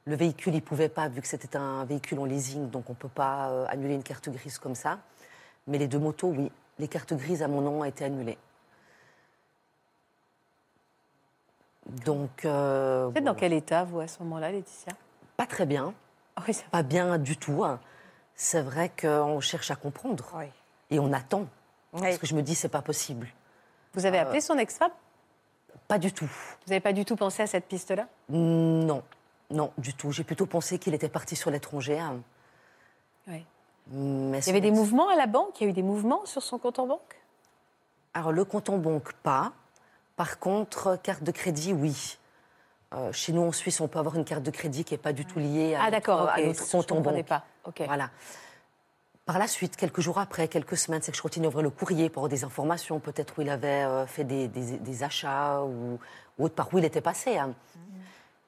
Le 0.05 0.15
véhicule, 0.15 0.53
il 0.53 0.61
ne 0.63 0.69
pouvait 0.71 0.89
pas, 0.89 1.09
vu 1.09 1.21
que 1.21 1.27
c'était 1.27 1.57
un 1.57 1.83
véhicule 1.83 2.19
en 2.19 2.25
leasing, 2.25 2.69
donc 2.69 2.89
on 2.89 2.93
ne 2.93 2.97
peut 2.97 3.09
pas 3.09 3.49
euh, 3.49 3.65
annuler 3.67 3.95
une 3.95 4.03
carte 4.03 4.29
grise 4.29 4.57
comme 4.57 4.75
ça. 4.75 4.99
Mais 5.67 5.77
les 5.77 5.87
deux 5.89 5.99
motos, 5.99 6.29
oui, 6.29 6.49
les 6.79 6.87
cartes 6.87 7.13
grises 7.13 7.43
à 7.43 7.49
mon 7.49 7.61
nom 7.61 7.81
ont 7.81 7.83
été 7.83 8.05
annulées. 8.05 8.37
Donc, 12.05 12.45
euh, 12.45 13.07
Vous 13.11 13.17
êtes 13.17 13.23
dans 13.23 13.35
quel 13.35 13.53
état, 13.53 13.83
vous, 13.83 13.99
à 13.99 14.07
ce 14.07 14.21
moment-là, 14.23 14.51
Laetitia? 14.51 14.93
Pas 15.37 15.45
très 15.45 15.65
bien, 15.65 15.93
Ah 16.35 16.43
Oui, 16.47 16.53
ça 16.53 16.63
va. 16.65 16.69
pas 16.69 16.83
bien 16.83 17.17
du 17.17 17.37
tout. 17.37 17.63
hein. 17.63 17.79
C'est 18.35 18.61
vrai 18.61 18.89
qu'on 18.99 19.39
cherche 19.41 19.71
à 19.71 19.75
comprendre 19.75 20.25
Oui. 20.35 20.45
et 20.91 20.99
on 20.99 21.11
attend. 21.13 21.45
Oui. 21.93 22.01
Parce 22.01 22.17
que 22.17 22.27
je 22.27 22.35
me 22.35 22.41
dis, 22.41 22.55
c'est 22.55 22.69
pas 22.69 22.81
possible. 22.81 23.27
Vous 23.93 24.05
avez 24.05 24.19
appelé 24.19 24.39
son 24.41 24.57
ex-femme? 24.57 24.91
Pas 25.87 25.97
du 25.97 26.13
tout. 26.13 26.25
Vous 26.25 26.69
n'avez 26.69 26.79
pas 26.79 26.93
du 26.93 27.03
tout 27.05 27.15
pensé 27.15 27.41
à 27.43 27.47
cette 27.47 27.65
piste-là? 27.65 28.07
Non, 28.29 29.01
non, 29.49 29.71
du 29.77 29.93
tout. 29.95 30.11
J'ai 30.11 30.23
plutôt 30.23 30.45
pensé 30.45 30.77
qu'il 30.77 30.93
était 30.93 31.09
parti 31.09 31.35
sur 31.35 31.49
l'étranger. 31.49 31.99
hein. 31.99 32.21
Oui. 33.27 33.45
Mais 33.91 34.39
Il 34.39 34.47
y 34.47 34.49
avait 34.51 34.61
des 34.61 34.71
mouvements 34.71 35.09
à 35.09 35.15
la 35.15 35.25
banque? 35.25 35.59
Il 35.59 35.63
y 35.63 35.67
a 35.67 35.69
eu 35.71 35.73
des 35.73 35.81
mouvements 35.83 36.25
sur 36.25 36.43
son 36.43 36.59
compte 36.59 36.77
en 36.77 36.85
banque? 36.85 37.19
Alors, 38.13 38.31
le 38.31 38.45
compte 38.45 38.69
en 38.69 38.77
banque, 38.77 39.13
pas. 39.23 39.51
Par 40.19 40.37
contre, 40.37 40.99
carte 41.01 41.23
de 41.23 41.31
crédit, 41.31 41.71
oui. 41.71 42.17
Euh, 42.93 43.09
chez 43.13 43.31
nous, 43.31 43.41
en 43.41 43.53
Suisse, 43.53 43.79
on 43.79 43.87
peut 43.87 43.99
avoir 43.99 44.17
une 44.17 44.25
carte 44.25 44.43
de 44.43 44.51
crédit 44.51 44.83
qui 44.83 44.93
n'est 44.93 44.97
pas 44.97 45.13
du 45.13 45.23
tout 45.25 45.39
liée 45.39 45.75
à 45.75 45.83
Ah, 45.85 45.91
d'accord, 45.91 46.19
notre, 46.19 46.33
ok. 46.33 46.39
à 46.39 46.45
notre 46.47 46.69
compte 46.71 46.91
en 46.91 46.95
comprenais 46.97 47.19
banque. 47.23 47.27
pas. 47.29 47.45
Ok. 47.63 47.83
Voilà. 47.85 48.09
Par 49.25 49.39
la 49.39 49.47
suite, 49.47 49.77
quelques 49.77 50.01
jours 50.01 50.17
après, 50.19 50.49
quelques 50.49 50.75
semaines, 50.75 51.01
c'est 51.01 51.11
que 51.11 51.17
je 51.17 51.21
continue 51.21 51.45
à 51.45 51.47
ouvrir 51.47 51.63
le 51.63 51.69
courrier 51.69 52.09
pour 52.09 52.23
avoir 52.23 52.29
des 52.29 52.43
informations, 52.43 52.99
peut-être 52.99 53.35
où 53.37 53.43
il 53.43 53.49
avait 53.49 53.85
euh, 53.85 54.05
fait 54.07 54.25
des, 54.25 54.49
des- 54.49 54.77
des 54.77 55.03
achats 55.03 55.61
ou, 55.63 55.97
ou 56.37 56.43
autre, 56.43 56.55
par 56.55 56.73
où 56.73 56.79
il 56.79 56.83
était 56.83 56.99
passé. 56.99 57.37
hein. 57.37 57.53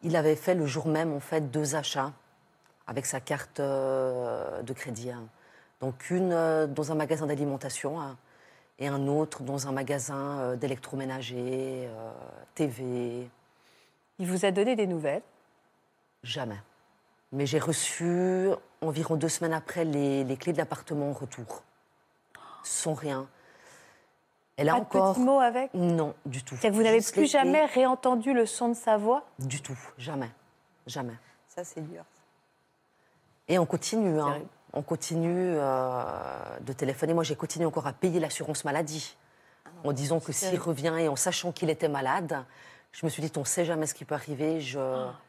Il 0.04 0.18
avait 0.18 0.36
fait 0.36 0.56
le 0.56 0.66
jour 0.66 0.88
même, 0.88 1.14
en 1.14 1.22
fait, 1.22 1.52
deux 1.52 1.76
achats 1.76 2.12
avec 2.86 3.06
sa 3.06 3.22
carte 3.22 3.62
euh, 3.62 4.62
de 4.62 4.74
crédit. 4.74 5.10
hein. 5.12 5.24
Donc, 5.80 6.10
une 6.10 6.66
dans 6.68 6.92
un 6.92 6.96
magasin 6.96 7.28
d'alimentation 7.28 8.02
hein, 8.02 8.18
et 8.82 8.88
un 8.88 9.08
autre 9.08 9.44
dans 9.44 9.68
un 9.68 9.72
magasin 9.72 10.40
euh, 10.40 10.56
d'électroménager, 10.58 11.88
euh, 11.88 12.12
TV. 12.56 13.30
Il 14.18 14.28
vous 14.28 14.44
a 14.44 14.52
donné 14.52 14.76
des 14.76 14.88
nouvelles? 14.88 15.22
Jamais. 16.24 16.60
Mais 17.32 17.46
j'ai 17.46 17.60
reçu 17.60 18.50
environ 18.82 19.16
deux 19.16 19.30
semaines 19.30 19.54
après 19.54 19.86
les, 19.86 20.24
les 20.24 20.36
clés 20.36 20.52
de 20.52 20.58
l'appartement 20.58 21.12
en 21.12 21.14
retour. 21.14 21.64
Sans 22.64 22.94
rien. 22.96 23.28
Elle 24.58 24.70
a 24.70 24.74
Pas 24.74 24.80
de 24.80 24.84
encore. 24.86 25.14
petits 25.14 25.24
mots 25.24 25.40
avec? 25.40 25.74
Non, 25.76 26.16
du 26.26 26.44
tout. 26.44 26.56
C'est-à-dire 26.56 26.72
que 26.72 26.76
vous 26.76 26.84
n'avez 26.84 27.02
plus 27.02 27.12
clés. 27.12 27.28
jamais 27.28 27.66
réentendu 27.66 28.34
le 28.34 28.46
son 28.48 28.70
de 28.70 28.74
sa 28.74 28.98
voix? 28.98 29.26
Du 29.40 29.62
tout, 29.62 29.78
jamais. 29.98 30.30
Jamais. 30.88 31.16
Ça, 31.48 31.64
c'est 31.64 31.82
dur. 31.82 32.04
Et 33.48 33.60
on 33.60 33.66
continue, 33.66 34.20
hein. 34.20 34.40
On 34.74 34.82
continue 34.82 35.54
euh, 35.56 36.04
de 36.62 36.74
téléphoner. 36.74 37.14
Moi, 37.14 37.24
j'ai 37.24 37.36
continué 37.36 37.66
encore 37.66 37.88
à 37.88 37.94
payer 37.94 38.20
l'assurance 38.20 38.64
maladie. 38.66 39.16
en 39.84 39.92
disant 39.94 40.20
que 40.20 40.32
s'il 40.32 40.60
revient 40.60 40.94
et 41.00 41.08
en 41.08 41.16
sachant 41.16 41.52
qu'il 41.52 41.70
était 41.70 41.90
malade, 41.90 42.44
je 42.92 43.06
me 43.06 43.10
suis 43.10 43.22
dit, 43.22 43.32
on 43.38 43.42
ne 43.42 43.46
sait 43.46 43.66
jamais 43.66 43.86
ce 43.88 43.94
qui 43.94 44.06
peut 44.06 44.16
arriver. 44.16 44.62
Je, 44.62 44.80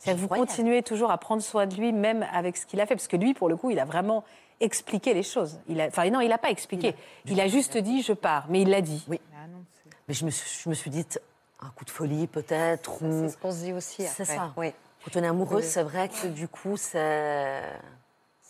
j'y 0.05 0.13
vous 0.15 0.27
croyais. 0.27 0.45
continuez 0.45 0.83
toujours 0.83 1.11
à 1.11 1.19
prendre 1.19 1.43
soin 1.43 1.67
de 1.67 1.75
lui, 1.77 1.93
même 1.93 2.27
avec 2.33 2.57
ce 2.57 2.67
qu'il 2.67 2.81
a 2.81 2.87
fait. 2.87 2.95
Parce 2.95 3.09
que 3.09 3.17
lui, 3.17 3.35
pour 3.35 3.49
le 3.49 3.57
coup, 3.57 3.71
il 3.71 3.79
a 3.79 3.85
vraiment 3.85 4.25
expliqué 4.61 5.15
les 5.15 5.23
choses. 5.23 5.59
Il 5.69 5.81
a... 5.81 5.87
Enfin, 5.87 6.09
non, 6.11 6.21
il 6.21 6.29
n'a 6.29 6.39
pas 6.39 6.51
expliqué. 6.51 6.95
Il 7.27 7.41
a 7.41 7.49
juste 7.49 7.77
dit, 7.77 8.03
je 8.03 8.13
pars. 8.13 8.47
Mais 8.49 8.63
il 8.63 8.69
l'a 8.71 8.81
dit. 8.81 9.05
Oui. 9.09 9.21
Ah 9.35 9.47
Mais 10.07 10.15
je 10.15 10.25
me 10.25 10.31
suis, 10.31 10.61
je 10.65 10.69
me 10.69 10.75
suis 10.75 10.91
dit, 10.91 11.05
un 11.61 11.69
coup 11.71 11.85
de 11.85 11.91
folie 11.91 12.27
peut-être. 12.27 13.03
ou- 13.03 13.23
C'est 13.23 13.29
ce 13.31 13.37
qu'on 13.39 13.51
se 13.53 13.59
dit 13.65 13.73
aussi. 13.73 14.05
C'est 14.07 14.25
ça. 14.25 14.53
Oui. 14.57 14.73
Quand 15.05 15.19
on 15.21 15.25
est 15.25 15.29
amoureuse, 15.29 15.65
Oui. 15.65 15.71
c'est 15.71 15.83
vrai 15.83 16.09
que 16.09 16.27
du 16.29 16.47
coup, 16.49 16.77
c'est. 16.77 17.63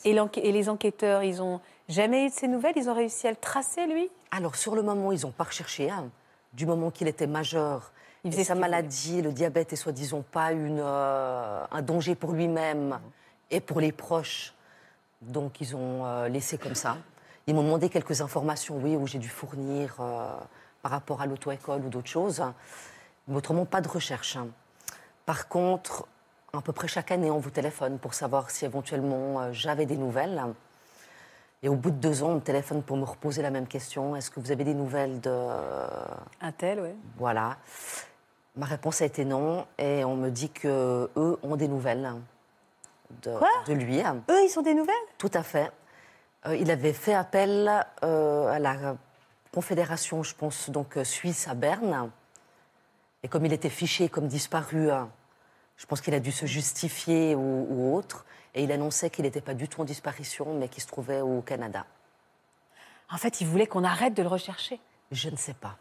Et, 0.04 0.52
les 0.52 0.68
enquêteurs, 0.68 1.22
ils 1.22 1.42
ont 1.42 1.60
jamais 1.88 2.26
eu 2.26 2.28
de 2.28 2.34
ces 2.34 2.48
nouvelles? 2.48 2.74
Ils 2.76 2.88
ont 2.88 2.94
réussi 2.94 3.26
à 3.26 3.30
le 3.30 3.36
tracer, 3.36 3.86
lui? 3.86 4.10
Alors, 4.30 4.56
sur 4.56 4.74
le 4.74 4.82
moment, 4.82 5.12
ils 5.12 5.22
n'ont 5.22 5.30
pas 5.30 5.44
recherché. 5.44 5.90
hein. 5.90 6.10
Du 6.52 6.66
moment 6.66 6.90
qu'il 6.90 7.08
était 7.08 7.26
majeur, 7.26 7.92
Il 8.24 8.28
et 8.28 8.32
faisait 8.32 8.44
sa 8.44 8.54
maladie, 8.54 9.22
le 9.22 9.32
diabète 9.32 9.72
est 9.72 9.76
soi-disant 9.76 10.22
pas 10.22 10.52
une, 10.52 10.80
euh, 10.80 11.64
un 11.70 11.82
danger 11.82 12.14
pour 12.14 12.32
lui-même 12.32 12.98
et 13.50 13.60
pour 13.60 13.80
les 13.80 13.92
proches. 13.92 14.54
Donc, 15.22 15.60
ils 15.60 15.74
ont 15.74 16.04
euh, 16.04 16.28
laissé 16.28 16.58
comme 16.58 16.74
ça. 16.74 16.98
Ils 17.46 17.54
m'ont 17.54 17.62
demandé 17.62 17.88
quelques 17.88 18.20
informations, 18.20 18.76
oui, 18.82 18.96
où 18.96 19.06
j'ai 19.06 19.18
dû 19.18 19.28
fournir 19.28 19.96
euh, 20.00 20.32
par 20.82 20.92
rapport 20.92 21.22
à 21.22 21.26
l'auto-école 21.26 21.84
ou 21.84 21.88
d'autres 21.88 22.08
choses. 22.10 22.42
Mais 23.28 23.36
autrement, 23.36 23.64
pas 23.64 23.80
de 23.80 23.88
recherche. 23.88 24.36
hein. 24.36 24.48
Par 25.24 25.48
contre, 25.48 26.06
à 26.54 26.60
peu 26.60 26.72
près 26.74 26.86
chaque 26.86 27.10
année, 27.10 27.30
on 27.30 27.38
vous 27.38 27.48
téléphone 27.48 27.98
pour 27.98 28.12
savoir 28.12 28.50
si 28.50 28.66
éventuellement 28.66 29.40
euh, 29.40 29.52
j'avais 29.52 29.86
des 29.86 29.96
nouvelles. 29.96 30.38
Et 31.62 31.70
au 31.70 31.76
bout 31.76 31.90
de 31.90 31.96
deux 31.96 32.22
ans, 32.22 32.32
on 32.32 32.34
me 32.34 32.40
téléphone 32.40 32.82
pour 32.82 32.98
me 32.98 33.04
reposer 33.04 33.40
la 33.40 33.48
même 33.48 33.66
question. 33.66 34.14
Est-ce 34.16 34.30
que 34.30 34.38
vous 34.38 34.50
avez 34.52 34.64
des 34.64 34.74
nouvelles 34.74 35.18
de... 35.22 35.30
Un 36.42 36.52
tel, 36.52 36.80
oui. 36.80 36.90
Voilà. 37.16 37.56
Ma 38.54 38.66
réponse 38.66 39.00
a 39.00 39.06
été 39.06 39.24
non. 39.24 39.66
Et 39.78 40.04
on 40.04 40.14
me 40.14 40.28
dit 40.28 40.50
que 40.50 41.08
eux 41.16 41.38
ont 41.42 41.56
des 41.56 41.68
nouvelles 41.68 42.12
de, 43.22 43.34
Quoi? 43.34 43.48
de 43.66 43.72
lui. 43.72 44.00
Eux, 44.00 44.44
ils 44.44 44.54
ont 44.58 44.62
des 44.62 44.74
nouvelles? 44.74 44.94
Tout 45.16 45.30
à 45.32 45.42
fait. 45.42 45.72
Euh, 46.44 46.54
il 46.54 46.70
avait 46.70 46.92
fait 46.92 47.14
appel 47.14 47.82
euh, 48.04 48.48
à 48.48 48.58
la 48.58 48.96
confédération, 49.54 50.22
je 50.22 50.34
pense, 50.34 50.68
donc 50.68 50.98
euh, 50.98 51.04
suisse 51.04 51.48
à 51.48 51.54
Berne. 51.54 52.10
Et 53.22 53.28
comme 53.28 53.46
il 53.46 53.54
était 53.54 53.70
fiché 53.70 54.10
comme 54.10 54.26
disparu, 54.26 54.90
je 55.82 55.86
pense 55.88 56.00
qu'il 56.00 56.14
a 56.14 56.20
dû 56.20 56.30
se 56.30 56.46
justifier 56.46 57.34
ou, 57.34 57.66
ou 57.68 57.96
autre. 57.96 58.24
Et 58.54 58.62
il 58.62 58.70
annonçait 58.70 59.10
qu'il 59.10 59.24
n'était 59.24 59.40
pas 59.40 59.52
du 59.54 59.66
tout 59.66 59.80
en 59.80 59.84
disparition, 59.84 60.54
mais 60.56 60.68
qu'il 60.68 60.80
se 60.80 60.86
trouvait 60.86 61.22
au 61.22 61.40
Canada. 61.40 61.86
En 63.10 63.16
fait, 63.16 63.40
il 63.40 63.48
voulait 63.48 63.66
qu'on 63.66 63.82
arrête 63.82 64.14
de 64.14 64.22
le 64.22 64.28
rechercher. 64.28 64.78
Je 65.10 65.28
ne 65.28 65.36
sais 65.36 65.54
pas. 65.54 65.76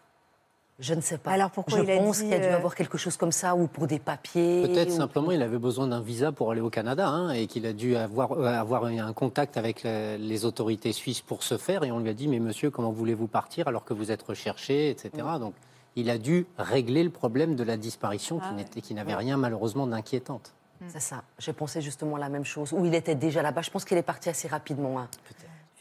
Je 0.80 0.96
ne 0.96 1.02
sais 1.02 1.20
pas. 1.20 1.32
Alors 1.32 1.52
pourquoi 1.52 1.78
je 1.78 1.84
il 1.84 1.92
a 1.92 1.98
pense 1.98 2.18
dit, 2.18 2.24
qu'il 2.24 2.34
a 2.34 2.40
dû 2.40 2.46
euh, 2.46 2.56
avoir 2.56 2.74
quelque 2.74 2.98
chose 2.98 3.16
comme 3.16 3.32
ça, 3.32 3.56
ou 3.56 3.68
pour 3.68 3.86
des 3.86 4.00
papiers. 4.00 4.64
Peut-être 4.64 4.90
ou- 4.92 4.98
simplement 4.98 5.32
il 5.32 5.44
avait 5.44 5.60
besoin 5.60 5.86
d'un 5.86 6.02
visa 6.02 6.32
pour 6.32 6.50
aller 6.50 6.62
au 6.62 6.72
Canada 6.72 7.08
hein, 7.08 7.30
et 7.32 7.46
qu'il 7.46 7.68
a 7.68 7.74
dû 7.74 7.96
avoir, 7.96 8.32
euh, 8.32 8.46
avoir 8.48 8.86
un 8.86 9.14
contact 9.14 9.58
avec 9.58 9.84
le- 9.84 10.16
les 10.18 10.46
autorités 10.46 10.94
suisses 10.94 11.22
pour 11.22 11.44
ce 11.44 11.58
faire. 11.60 11.84
Et 11.84 11.92
on 11.92 12.00
lui 12.00 12.10
a 12.10 12.14
dit 12.16 12.28
Mais 12.28 12.40
monsieur, 12.40 12.72
comment 12.72 12.92
voulez-vous 12.92 13.28
partir 13.28 13.68
alors 13.68 13.86
que 13.86 13.94
vous 13.94 14.10
êtes 14.12 14.24
recherché, 14.24 14.90
etc. 14.90 15.12
Donc 15.40 15.54
il 15.96 16.10
a 16.10 16.18
dû 16.18 16.46
régler 16.58 17.04
le 17.04 17.10
problème 17.10 17.56
de 17.56 17.64
la 17.64 17.78
disparition 17.78 18.40
qui 18.40 18.46
Ah 18.48 18.52
ouais. 18.52 18.58
n'était- 18.58 18.82
qui 18.82 18.94
n'avait 18.94 19.16
rien 19.16 19.38
malheureusement 19.38 19.88
d'inquiétante. 19.88 20.54
C'est 20.88 21.00
ça. 21.00 21.24
J'ai 21.38 21.54
pensé 21.54 21.80
justement 21.82 22.18
la 22.18 22.30
même 22.30 22.46
chose. 22.46 22.74
Ou 22.74 22.86
il 22.86 22.96
était 22.96 23.14
déjà 23.14 23.42
là-bas. 23.44 23.62
Je 23.62 23.70
pense 23.70 23.86
qu'il 23.86 23.98
est 23.98 24.02
parti 24.04 24.30
assez 24.30 24.48
rapidement. 24.48 25.00
hein. 25.00 25.08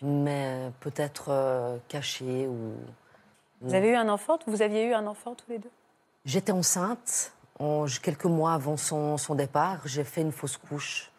Mais 0.02 0.44
euh, 0.46 0.70
peut-être 0.80 1.26
euh, 1.28 1.78
caché 1.88 2.46
ou. 2.46 2.72
Vous 3.62 3.74
avez 3.74 3.88
eu 3.90 3.94
un 3.94 4.08
enfant? 4.08 4.38
Vous 4.46 4.62
aviez 4.62 4.86
eu 4.86 4.92
un 4.94 5.06
enfant 5.06 5.34
tous 5.34 5.50
les 5.50 5.58
deux? 5.58 5.70
J'étais 6.24 6.52
enceinte 6.52 7.32
en- 7.58 7.86
quelques 8.02 8.24
mois 8.26 8.52
avant 8.54 8.76
son, 8.76 9.16
son 9.16 9.34
départ. 9.34 9.80
J'ai 9.86 10.04
fait 10.04 10.20
une 10.22 10.32
fausse 10.32 10.56
couche 10.56 11.10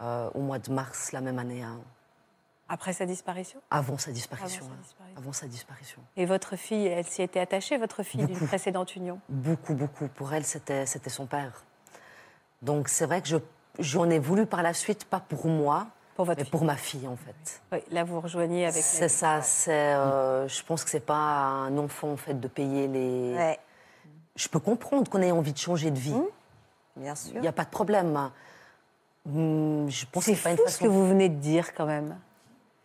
euh, 0.00 0.30
au 0.34 0.40
mois 0.40 0.58
de 0.58 0.70
mars 0.72 1.12
la 1.12 1.20
même 1.20 1.38
année, 1.38 1.62
hein, 1.62 1.80
Après 2.72 2.94
sa 2.94 3.04
disparition? 3.04 3.60
Avant 3.70 3.98
sa 3.98 4.12
disparition. 4.12 4.64
Avant 4.64 4.70
sa 4.70 4.72
hein. 4.72 4.78
disparition. 4.82 5.18
Avant 5.22 5.32
sa 5.34 5.46
disparition. 5.46 6.00
Et 6.16 6.24
votre 6.24 6.56
fille, 6.56 6.86
elle 6.86 7.04
s'y 7.04 7.20
était 7.20 7.38
attachée, 7.40 7.76
votre 7.76 8.02
fille 8.02 8.24
d'une 8.24 8.46
précédente 8.46 8.96
union? 8.96 9.20
Beaucoup, 9.28 9.74
beaucoup. 9.74 10.08
Pour 10.08 10.32
elle, 10.32 10.44
c'était 10.46 10.86
son 10.86 11.26
père. 11.26 11.64
Donc 12.62 12.88
c'est 12.88 13.04
vrai 13.04 13.20
que 13.20 13.28
je- 13.28 13.36
j'en 13.78 14.08
ai 14.08 14.18
voulu 14.18 14.46
par 14.46 14.62
la 14.62 14.72
suite, 14.72 15.04
pas 15.04 15.20
pour 15.20 15.44
moi, 15.48 15.88
Pour 16.14 16.24
votre 16.24 16.38
mais 16.38 16.44
fille 16.44 16.50
pour 16.50 16.64
ma 16.64 16.76
fille 16.76 17.06
en 17.06 17.16
fait. 17.16 17.60
Oui, 17.72 17.78
Là, 17.90 18.04
vous 18.04 18.18
rejoignez 18.22 18.64
avec. 18.64 18.82
C'est 18.82 19.08
ça. 19.10 19.42
C'est. 19.42 19.92
euh, 19.94 20.48
je 20.48 20.62
pense 20.62 20.82
que 20.82 20.88
c'est 20.88 21.00
pas 21.04 21.14
un 21.14 21.76
enfant 21.76 22.12
en 22.12 22.16
fait 22.16 22.40
de 22.40 22.48
payer 22.48 22.88
les. 22.88 23.34
Ouais, 23.36 23.58
Je 24.34 24.48
peux 24.48 24.60
comprendre 24.60 25.10
qu'on 25.10 25.20
ait 25.20 25.30
envie 25.30 25.52
de 25.52 25.58
changer 25.58 25.90
de 25.90 25.98
vie. 25.98 26.16
bien 26.96 27.12
Il 27.12 27.16
sûr. 27.32 27.40
n'y 27.42 27.48
a 27.48 27.52
pas 27.52 27.64
de 27.64 27.70
problème. 27.70 28.30
Hum, 29.26 29.90
Je 29.90 30.06
pense 30.06 30.24
C'est 30.24 30.32
que 30.32 30.36
c'est 30.38 30.42
pas 30.44 30.50
une 30.52 30.56
fou 30.56 30.62
ce 30.68 30.70
façon. 30.72 30.84
que 30.84 30.88
vous 30.90 31.06
venez 31.06 31.28
de 31.28 31.36
dire 31.36 31.74
quand 31.74 31.84
même. 31.86 32.16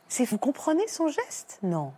C'est 0.10 0.26
vous 0.26 0.38
comprenez 0.38 0.88
son 0.88 1.08
geste? 1.08 1.60
Non. 1.64 1.92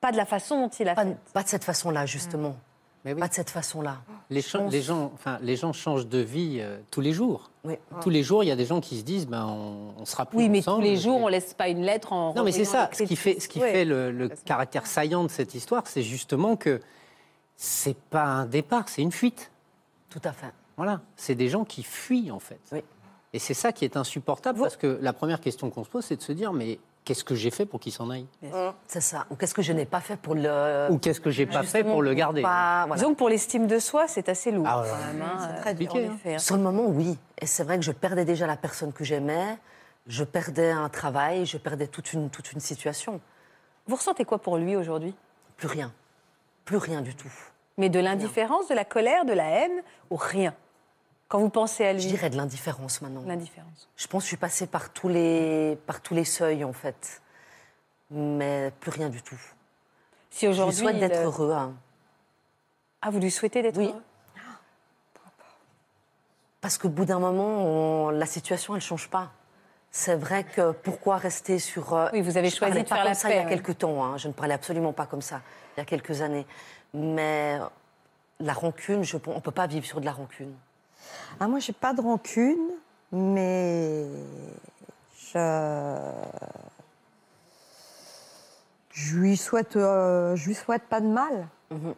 Pas 0.00 0.12
de 0.12 0.16
la 0.16 0.24
façon 0.26 0.60
dont 0.62 0.68
il 0.68 0.88
a 0.88 0.94
Pas, 0.94 1.04
fait. 1.04 1.16
pas 1.32 1.42
de 1.42 1.48
cette 1.48 1.64
façon-là, 1.64 2.06
justement. 2.06 2.56
Mais 3.04 3.14
oui. 3.14 3.20
Pas 3.20 3.28
de 3.28 3.34
cette 3.34 3.50
façon-là. 3.50 3.96
Les, 4.28 4.42
pense- 4.42 4.70
les 4.70 4.82
gens, 4.82 5.10
enfin, 5.14 5.38
les 5.40 5.56
gens 5.56 5.72
changent 5.72 6.06
de 6.06 6.18
vie 6.18 6.58
euh, 6.60 6.78
tous 6.90 7.00
les 7.00 7.12
jours. 7.14 7.50
Oui. 7.64 7.76
Tous 8.02 8.10
les 8.10 8.22
jours, 8.22 8.44
il 8.44 8.48
y 8.48 8.50
a 8.50 8.56
des 8.56 8.66
gens 8.66 8.80
qui 8.80 8.98
se 8.98 9.04
disent 9.04 9.26
ben, 9.26 9.46
on, 9.46 9.94
on 9.98 10.04
sera 10.04 10.26
plus 10.26 10.36
Oui, 10.38 10.48
mais 10.50 10.60
tous 10.62 10.80
les 10.80 10.96
jours, 10.96 11.18
Et- 11.18 11.22
on 11.24 11.28
laisse 11.28 11.54
pas 11.54 11.68
une 11.68 11.82
lettre 11.82 12.12
en. 12.12 12.34
Non, 12.34 12.42
mais 12.44 12.52
c'est 12.52 12.64
ça. 12.66 12.90
Ce 12.92 13.02
qui 13.04 13.16
fait, 13.16 13.40
ce 13.40 13.48
qui 13.48 13.58
Ouais. 13.60 13.72
fait 13.72 13.84
le, 13.86 14.10
le 14.10 14.28
caractère 14.28 14.86
saillant 14.86 15.24
de 15.24 15.28
cette 15.30 15.54
histoire, 15.54 15.86
c'est 15.86 16.02
justement 16.02 16.56
que 16.56 16.80
c'est 17.56 17.96
pas 17.96 18.24
un 18.24 18.46
départ, 18.46 18.88
c'est 18.88 19.02
une 19.02 19.12
fuite. 19.12 19.50
Tout 20.10 20.20
à 20.24 20.32
fait. 20.32 20.52
Voilà. 20.76 21.00
C'est 21.16 21.34
des 21.34 21.48
gens 21.48 21.64
qui 21.64 21.82
fuient, 21.82 22.30
en 22.30 22.38
fait. 22.40 22.60
Oui. 22.72 22.82
Et 23.32 23.38
c'est 23.38 23.54
ça 23.54 23.72
qui 23.72 23.84
est 23.84 23.96
insupportable, 23.96 24.58
parce 24.60 24.76
que 24.76 24.98
la 25.00 25.12
première 25.12 25.40
question 25.40 25.70
qu'on 25.70 25.84
se 25.84 25.88
pose, 25.90 26.04
c'est 26.04 26.16
de 26.16 26.22
se 26.22 26.32
dire 26.32 26.52
mais 26.52 26.80
qu'est-ce 27.10 27.24
que 27.24 27.34
j'ai 27.34 27.50
fait 27.50 27.66
pour 27.66 27.80
qu'il 27.80 27.90
s'en 27.90 28.08
aille? 28.08 28.28
C'est 28.86 29.00
ça. 29.00 29.26
Ou 29.30 29.34
qu'est-ce 29.34 29.52
que 29.52 29.62
je 29.62 29.72
n'ai 29.72 29.84
pas 29.84 30.00
fait 30.00 30.16
pour 30.16 30.36
le. 30.36 30.86
Ou 30.90 30.98
qu'est-ce 30.98 31.20
que 31.20 31.30
j'ai 31.30 31.44
pas 31.44 31.64
fait 31.64 31.82
pour 31.82 32.02
le 32.02 32.14
garder 32.14 32.40
pas- 32.40 32.84
voilà. 32.86 32.94
Disons 33.02 33.14
que 33.14 33.18
pour 33.18 33.28
l'estime 33.28 33.66
de 33.66 33.80
soi, 33.80 34.06
c'est 34.06 34.28
assez 34.28 34.52
lourd. 34.52 34.64
Ah 34.68 34.82
ouais. 34.82 34.88
hein, 35.20 35.38
C'est 35.40 35.60
très 35.60 35.74
dur. 35.74 35.92
en 35.92 35.98
hein. 35.98 36.14
effet, 36.14 36.34
hein. 36.36 36.38
Sur 36.38 36.56
le 36.56 36.62
moment, 36.62 36.84
oui. 36.86 37.18
Et 37.40 37.46
c'est 37.46 37.64
vrai 37.64 37.78
que 37.78 37.84
je 37.84 37.90
perdais 37.90 38.24
déjà 38.24 38.46
la 38.46 38.56
personne 38.56 38.92
que 38.92 39.02
j'aimais. 39.02 39.58
Je 40.06 40.22
perdais 40.22 40.70
un 40.70 40.88
travail, 40.88 41.46
je 41.46 41.58
perdais 41.58 41.88
toute 41.88 42.12
une, 42.12 42.30
toute 42.30 42.52
une 42.52 42.60
situation. 42.60 43.20
Vous 43.88 43.96
ressentez 43.96 44.24
quoi 44.24 44.38
pour 44.38 44.56
lui 44.56 44.76
aujourd'hui? 44.76 45.12
Plus 45.56 45.66
rien. 45.66 45.92
Plus 46.64 46.76
rien 46.76 47.00
du 47.00 47.16
tout. 47.16 47.32
Mais 47.76 47.88
de 47.88 47.98
l'indifférence, 47.98 48.68
de 48.68 48.74
la 48.74 48.84
colère, 48.84 49.24
de 49.24 49.32
la 49.32 49.48
haine 49.48 49.82
ou 50.10 50.16
rien? 50.16 50.54
Quand 51.30 51.38
vous 51.38 51.48
pensez 51.48 51.86
à 51.86 51.92
lui 51.92 52.00
Je 52.02 52.08
dirais 52.08 52.28
de 52.28 52.36
l'indifférence 52.36 53.00
maintenant. 53.02 53.22
L'indifférence. 53.24 53.88
Je 53.96 54.06
pense 54.08 54.22
que 54.22 54.24
je 54.24 54.28
suis 54.30 54.36
passée 54.36 54.66
par 54.66 54.92
tous 54.92 55.08
les, 55.08 55.78
par 55.86 56.00
tous 56.02 56.12
les 56.12 56.24
seuils, 56.24 56.64
en 56.64 56.72
fait. 56.72 57.22
Mais 58.10 58.72
plus 58.80 58.90
rien 58.90 59.08
du 59.08 59.22
tout. 59.22 59.40
Si 60.30 60.52
Je 60.52 60.62
lui 60.62 60.72
souhaite 60.72 60.98
d'être 60.98 61.20
euh, 61.20 61.24
heureux. 61.26 61.52
hein. 61.52 61.72
Ah, 63.00 63.10
vous 63.10 63.20
lui 63.20 63.30
souhaitez 63.30 63.62
d'être 63.62 63.76
Oui. 63.78 63.86
heureux? 63.90 64.02
Parce 66.60 66.78
qu'au 66.78 66.88
bout 66.88 67.04
d'un 67.04 67.20
moment, 67.20 67.64
on- 67.64 68.10
la 68.10 68.26
situation, 68.26 68.74
elle 68.74 68.78
ne 68.80 68.84
change 68.84 69.08
pas. 69.08 69.30
C'est 69.92 70.16
vrai 70.16 70.42
que 70.42 70.72
pourquoi 70.72 71.16
rester 71.16 71.60
sur... 71.60 71.94
euh, 71.94 72.08
Oui, 72.12 72.22
vous 72.22 72.38
avez 72.38 72.50
je 72.50 72.56
choisi 72.56 72.74
de 72.78 72.82
pas 72.82 72.96
faire 72.96 72.98
comme 73.04 73.08
la 73.08 73.14
ça 73.14 73.28
paix, 73.28 73.34
il 73.36 73.42
y 73.42 73.46
a 73.46 73.48
quelques 73.48 73.78
temps. 73.78 74.04
hein. 74.04 74.16
Je 74.18 74.26
ne 74.26 74.32
parlais 74.32 74.54
absolument 74.54 74.92
pas 74.92 75.06
comme 75.06 75.22
ça 75.22 75.40
il 75.76 75.80
y 75.80 75.82
a 75.82 75.84
quelques 75.84 76.22
années. 76.22 76.46
Mais 76.92 77.58
la 78.40 78.52
rancune, 78.52 79.04
je, 79.04 79.16
on 79.28 79.36
ne 79.36 79.40
peut 79.40 79.50
pas 79.52 79.68
vivre 79.68 79.86
sur 79.86 80.00
de 80.00 80.04
la 80.04 80.12
rancune. 80.12 80.52
Ah, 81.40 81.48
moi, 81.48 81.58
j'ai 81.58 81.72
pas 81.72 81.92
de 81.94 82.00
rancune, 82.00 82.58
mais 83.12 84.04
je, 85.32 85.98
je 88.92 89.16
lui 89.16 89.36
souhaite, 89.36 89.76
euh, 89.76 90.36
je 90.36 90.46
lui 90.48 90.54
souhaite 90.54 90.82
pas 90.82 91.00
de 91.00 91.06
mal. 91.06 91.46
Mhm. 91.70 91.94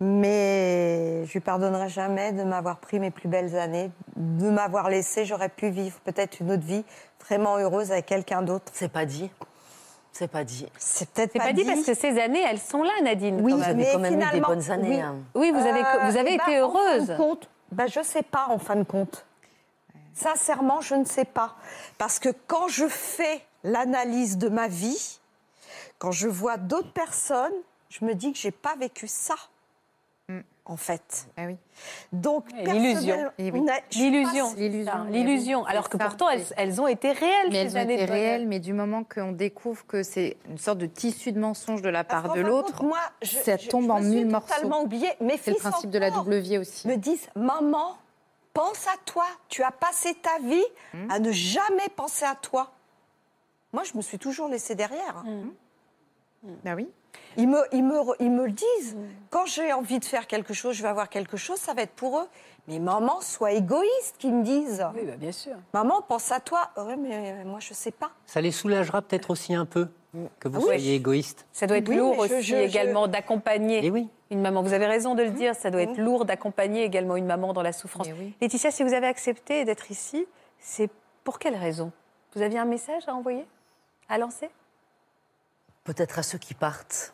Mais 0.00 1.24
je 1.26 1.32
lui 1.32 1.40
pardonnerai 1.40 1.88
jamais 1.88 2.32
de 2.32 2.42
m'avoir 2.42 2.78
pris 2.78 2.98
mes 2.98 3.10
plus 3.10 3.28
belles 3.28 3.56
années, 3.56 3.90
de 4.16 4.50
m'avoir 4.50 4.90
laissé. 4.90 5.24
J'aurais 5.24 5.48
pu 5.48 5.68
vivre 5.70 5.98
peut-être 6.00 6.40
une 6.40 6.50
autre 6.52 6.64
vie 6.64 6.84
vraiment 7.24 7.56
heureuse 7.58 7.92
avec 7.92 8.06
quelqu'un 8.06 8.42
d'autre. 8.42 8.64
C'est 8.74 8.90
pas 8.92 9.06
dit. 9.06 9.30
C'est 10.12 10.28
pas 10.28 10.44
dit. 10.44 10.66
C'est 10.78 11.08
peut-être 11.10 11.32
pas, 11.32 11.44
pas 11.46 11.52
dit 11.52 11.64
parce 11.64 11.82
que 11.84 11.94
ces 11.94 12.20
années, 12.20 12.42
elles 12.48 12.58
sont 12.60 12.82
là, 12.82 12.90
Nadine. 13.02 13.40
Oui, 13.40 13.52
quand 13.52 13.58
même. 13.58 13.66
Vous 13.66 13.70
avez 13.70 13.74
mais 13.84 13.92
quand 13.92 13.98
même 14.00 14.12
eu 14.12 14.16
des 14.16 14.22
finalement, 14.24 14.48
bonnes 14.48 14.70
années. 14.70 14.88
oui. 14.96 15.00
hein. 15.00 15.14
Oui, 15.34 15.50
vous 15.52 15.58
avez, 15.66 15.80
Euh, 15.80 16.10
vous 16.10 16.16
avez 16.16 16.30
eh 16.32 16.34
été 16.34 16.44
ben, 16.46 16.60
heureuse. 16.60 17.02
En 17.02 17.06
fin 17.06 17.12
de 17.12 17.16
compte, 17.18 17.48
ben, 17.74 17.88
je 17.88 17.98
ne 17.98 18.04
sais 18.04 18.22
pas 18.22 18.46
en 18.48 18.58
fin 18.58 18.76
de 18.76 18.84
compte. 18.84 19.26
Sincèrement, 20.14 20.80
je 20.80 20.94
ne 20.94 21.04
sais 21.04 21.24
pas. 21.24 21.56
Parce 21.98 22.18
que 22.18 22.28
quand 22.46 22.68
je 22.68 22.86
fais 22.86 23.44
l'analyse 23.64 24.38
de 24.38 24.48
ma 24.48 24.68
vie, 24.68 25.18
quand 25.98 26.12
je 26.12 26.28
vois 26.28 26.56
d'autres 26.56 26.92
personnes, 26.92 27.52
je 27.88 28.04
me 28.04 28.14
dis 28.14 28.32
que 28.32 28.38
j'ai 28.38 28.52
pas 28.52 28.76
vécu 28.76 29.08
ça. 29.08 29.34
En 30.66 30.78
fait. 30.78 31.26
Ah 31.36 31.42
oui. 31.46 31.56
Donc, 32.12 32.46
Oui, 32.54 32.62
l'illusion. 32.72 33.30
Eh 33.36 33.50
L'illusion. 33.92 34.54
L'illusion, 35.10 35.64
Alors 35.66 35.90
que 35.90 35.98
ça, 35.98 36.06
pourtant, 36.06 36.28
elles, 36.56 36.80
ont 36.80 36.86
été 36.86 37.12
réelles, 37.12 37.48
Mais 37.50 37.68
ces 37.68 37.76
elles 37.76 37.86
ont 37.86 37.90
été 37.90 38.04
réelles, 38.06 38.48
mais 38.48 38.60
du 38.60 38.72
moment 38.72 39.04
qu'on 39.04 39.32
découvre 39.32 39.84
que 39.86 40.02
c'est 40.02 40.38
une 40.48 40.56
sorte 40.56 40.78
de 40.78 40.86
tissu 40.86 41.32
de 41.32 41.38
mensonge 41.38 41.82
de 41.82 41.90
la 41.90 42.02
part 42.02 42.32
de 42.32 42.40
l'autre, 42.40 42.82
je- 43.20 43.36
ça 43.36 43.58
je- 43.58 43.68
tombe 43.68 43.90
en 43.90 44.00
mille 44.00 44.26
morceaux. 44.26 44.54
totalement 44.54 44.80
oubliée. 44.82 45.10
Mes 45.20 45.36
c'est 45.36 45.50
le 45.50 45.56
principe 45.58 45.90
de 45.90 45.98
la 45.98 46.10
double 46.10 46.36
vie 46.38 46.56
aussi. 46.56 46.88
me 46.88 46.96
disent 46.96 47.28
Maman, 47.36 47.98
pense 48.54 48.86
à 48.86 48.96
toi. 49.04 49.26
Tu 49.50 49.62
as 49.62 49.70
passé 49.72 50.14
ta 50.14 50.38
vie 50.38 50.64
Mmh. 50.94 51.10
à 51.10 51.18
ne 51.18 51.30
jamais 51.30 51.88
penser 51.94 52.24
à 52.24 52.36
toi. 52.36 52.72
Moi, 53.74 53.82
je 53.82 53.94
me 53.98 54.02
suis 54.02 54.18
toujours 54.18 54.48
laissée 54.48 54.74
derrière. 54.76 55.24
Mmh. 55.26 55.50
Bah 56.64 56.74
oui. 56.74 56.88
Ils, 57.36 57.48
me, 57.48 57.58
ils, 57.72 57.82
me, 57.84 58.00
ils 58.20 58.30
me 58.30 58.46
le 58.46 58.52
disent. 58.52 58.94
Mmh. 58.94 59.06
Quand 59.30 59.46
j'ai 59.46 59.72
envie 59.72 59.98
de 59.98 60.04
faire 60.04 60.26
quelque 60.26 60.54
chose, 60.54 60.76
je 60.76 60.82
vais 60.82 60.88
avoir 60.88 61.08
quelque 61.08 61.36
chose, 61.36 61.58
ça 61.58 61.74
va 61.74 61.82
être 61.82 61.92
pour 61.94 62.18
eux. 62.20 62.28
Mais 62.68 62.78
maman, 62.78 63.20
sois 63.20 63.52
égoïste, 63.52 64.16
qu'ils 64.18 64.32
me 64.34 64.42
disent. 64.44 64.86
Oui, 64.94 65.02
bah, 65.04 65.16
bien 65.16 65.32
sûr. 65.32 65.54
Maman, 65.74 66.00
pense 66.02 66.30
à 66.32 66.40
toi. 66.40 66.70
Oui, 66.78 66.94
mais 66.98 67.44
moi, 67.44 67.58
je 67.60 67.74
sais 67.74 67.90
pas. 67.90 68.10
Ça 68.26 68.40
les 68.40 68.52
soulagera 68.52 69.02
peut-être 69.02 69.30
aussi 69.30 69.52
un 69.54 69.66
peu 69.66 69.88
que 70.38 70.46
vous 70.48 70.56
Ah 70.56 70.60
oui. 70.60 70.64
soyez 70.66 70.94
égoïste. 70.94 71.44
Ça 71.52 71.66
doit 71.66 71.76
être 71.78 71.88
Oui, 71.88 71.96
lourd 71.96 72.14
je- 72.14 72.20
aussi 72.34 72.42
je- 72.42 72.54
je- 72.56 72.62
également 72.62 73.08
d'accompagner 73.08 73.84
Et 73.84 73.90
oui. 73.90 74.08
une 74.30 74.40
maman. 74.40 74.62
Vous 74.62 74.72
avez 74.72 74.86
raison 74.86 75.14
de 75.16 75.24
le 75.24 75.30
dire, 75.30 75.54
ça 75.56 75.70
doit 75.72 75.82
être 75.82 75.98
lourd 75.98 76.24
d'accompagner 76.24 76.84
également 76.84 77.16
une 77.16 77.26
maman 77.26 77.52
dans 77.52 77.62
la 77.62 77.72
souffrance. 77.72 78.06
Laetitia, 78.40 78.70
si 78.70 78.84
vous 78.84 78.94
avez 78.94 79.08
accepté 79.08 79.64
d'être 79.64 79.90
ici, 79.90 80.24
c'est 80.60 80.88
pour 81.24 81.38
quelle 81.40 81.56
raison? 81.56 81.90
Vous 82.36 82.42
aviez 82.42 82.60
un 82.60 82.64
message 82.64 83.02
à 83.08 83.14
envoyer 83.14 83.44
À 84.08 84.18
lancer? 84.18 84.48
Peut-être 85.84 86.18
à 86.18 86.22
ceux 86.22 86.38
qui 86.38 86.54
partent 86.54 87.12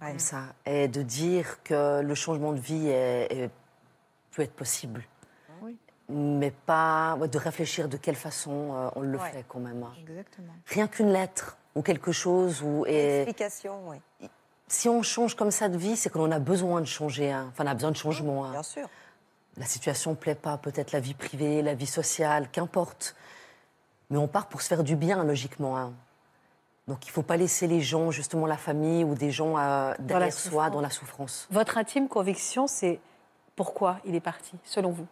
comme 0.00 0.18
ça. 0.18 0.42
Et 0.66 0.88
de 0.88 1.02
dire 1.02 1.62
que 1.62 2.00
le 2.00 2.14
changement 2.14 2.52
de 2.52 2.60
vie 2.60 2.88
est- 2.88 3.26
est- 3.30 3.50
peut 4.32 4.42
être 4.42 4.54
possible. 4.54 5.04
Oui. 5.62 5.76
Mais 6.08 6.50
pas 6.50 7.16
ouais, 7.16 7.28
de 7.28 7.38
réfléchir 7.38 7.88
de 7.88 7.96
quelle 7.98 8.16
façon 8.16 8.72
euh, 8.74 8.90
on 8.96 9.00
le 9.02 9.18
Ouais. 9.18 9.30
fait 9.30 9.44
quand 9.48 9.60
même. 9.60 9.82
hein. 9.82 9.92
Exactement. 10.00 10.52
Rien 10.66 10.88
qu'une 10.88 11.12
lettre 11.12 11.56
ou 11.74 11.82
quelque 11.82 12.12
chose. 12.12 12.62
Ou, 12.62 12.84
et 12.86 13.22
Explication, 13.22 13.88
oui. 13.90 14.28
si 14.68 14.88
on 14.88 15.02
change 15.02 15.34
comme 15.36 15.50
ça 15.50 15.68
de 15.68 15.76
vie, 15.76 15.96
c'est 15.96 16.08
qu'on 16.10 16.30
a 16.30 16.38
besoin 16.38 16.80
de 16.80 16.86
changer. 16.86 17.30
hein. 17.30 17.48
Enfin, 17.50 17.64
on 17.64 17.68
a 17.68 17.74
besoin 17.74 17.90
de 17.90 17.96
changement. 17.96 18.46
hein. 18.46 18.52
Bien 18.52 18.62
sûr. 18.62 18.88
La 19.58 19.66
situation 19.66 20.12
ne 20.12 20.16
plaît 20.16 20.34
pas, 20.36 20.56
peut-être 20.56 20.92
la 20.92 21.00
vie 21.00 21.14
privée, 21.14 21.60
la 21.62 21.74
vie 21.74 21.86
sociale, 21.86 22.48
qu'importe. 22.50 23.16
Mais 24.10 24.16
on 24.16 24.28
part 24.28 24.46
pour 24.48 24.62
se 24.62 24.68
faire 24.68 24.84
du 24.84 24.96
bien, 24.96 25.24
logiquement. 25.24 25.76
hein. 25.76 25.92
Donc 26.88 27.04
il 27.06 27.10
ne 27.10 27.12
faut 27.12 27.22
pas 27.22 27.36
laisser 27.36 27.66
les 27.66 27.80
gens, 27.82 28.10
justement 28.10 28.46
la 28.46 28.56
famille 28.56 29.04
ou 29.04 29.14
des 29.14 29.30
gens 29.30 29.56
euh, 29.58 29.94
derrière 30.00 30.32
soi 30.32 30.70
dans 30.70 30.80
la 30.80 30.90
souffrance. 30.90 31.46
Votre 31.50 31.78
intime 31.78 32.08
conviction, 32.08 32.66
c'est 32.66 32.98
Pourquoi 33.56 33.98
il 34.04 34.14
est 34.14 34.20
parti, 34.20 34.52
selon 34.64 34.90
vous? 34.90 35.06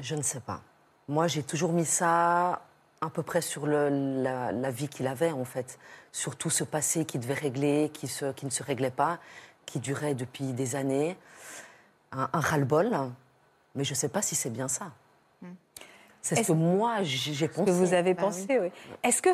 Je 0.00 0.14
ne 0.16 0.22
sais 0.22 0.40
pas. 0.40 0.60
Moi, 1.06 1.26
j'ai 1.28 1.42
toujours 1.42 1.72
mis 1.72 1.84
ça 1.84 2.62
à 3.00 3.10
peu 3.12 3.22
près 3.22 3.40
sur 3.42 3.66
le- 3.66 4.22
la, 4.22 4.50
la 4.52 4.70
vie 4.70 4.88
qu'il 4.88 5.06
avait, 5.06 5.30
en 5.30 5.44
fait. 5.44 5.78
Sur 6.12 6.34
tout 6.36 6.50
ce 6.50 6.64
passé 6.64 7.04
qui 7.04 7.18
devait 7.18 7.34
régler, 7.34 7.90
qui, 7.94 8.08
se- 8.08 8.32
qui 8.32 8.44
ne 8.46 8.50
se 8.50 8.62
réglait 8.62 8.90
pas, 8.90 9.18
qui 9.66 9.78
durait 9.80 10.14
depuis 10.14 10.52
des 10.52 10.74
années. 10.76 11.16
Un, 12.10 12.28
un 12.32 12.40
ras-le-bol. 12.40 12.90
Mais 13.74 13.84
je 13.84 13.92
ne 13.92 13.96
sais 13.96 14.08
pas 14.08 14.22
si 14.22 14.34
c'est 14.34 14.50
bien 14.50 14.66
ça. 14.68 14.90
C'est 16.22 16.34
ce 16.34 16.40
Est-ce- 16.40 16.48
que 16.48 16.52
moi, 16.56 17.02
j'ai 17.02 17.32
j'ai 17.34 17.46
Ce 17.46 17.52
pensé. 17.52 17.64
que 17.66 17.70
vous 17.70 17.94
avez 17.94 18.14
Bah 18.14 18.22
pensé, 18.22 18.58
oui. 18.58 18.70
Est-ce 19.04 19.22
que, 19.22 19.30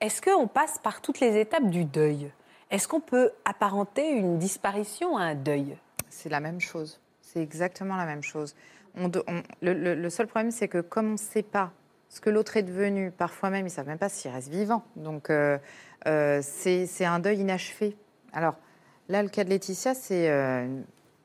est-ce 0.00 0.22
qu'on 0.22 0.48
passe 0.48 0.78
par 0.78 1.02
toutes 1.02 1.20
les 1.20 1.38
étapes 1.38 1.68
du 1.68 1.84
deuil? 1.84 2.30
Est-ce 2.70 2.88
qu'on 2.88 3.00
peut 3.00 3.32
apparenter 3.44 4.10
une 4.10 4.38
disparition 4.38 5.16
à 5.16 5.22
un 5.22 5.34
deuil? 5.34 5.76
C'est 6.08 6.28
la 6.28 6.40
même 6.40 6.60
chose. 6.60 7.00
C'est 7.20 7.42
exactement 7.42 7.96
la 7.96 8.06
même 8.06 8.22
chose. 8.22 8.54
Le, 9.62 10.08
seul 10.08 10.26
problème, 10.26 10.50
c'est 10.50 10.68
que 10.68 10.80
comme 10.80 11.08
on 11.08 11.12
ne 11.12 11.16
sait 11.16 11.42
pas 11.42 11.72
ce 12.08 12.20
que 12.20 12.30
l'autre 12.30 12.56
est 12.56 12.62
devenu, 12.62 13.10
parfois 13.10 13.50
même, 13.50 13.66
ils 13.66 13.70
ne 13.70 13.74
savent 13.74 13.86
même 13.86 13.98
pas 13.98 14.08
s'il 14.08 14.30
reste 14.30 14.48
vivant. 14.48 14.82
Donc, 14.96 15.30
euh, 15.30 15.58
euh, 16.06 16.40
c'est 16.42 17.04
un 17.04 17.20
deuil 17.20 17.38
inachevé. 17.38 17.96
Alors, 18.32 18.56
là, 19.08 19.22
le 19.22 19.28
cas 19.28 19.44
de 19.44 19.50
Laetitia, 19.50 19.94
c'est 19.94 20.28
euh, 20.28 20.66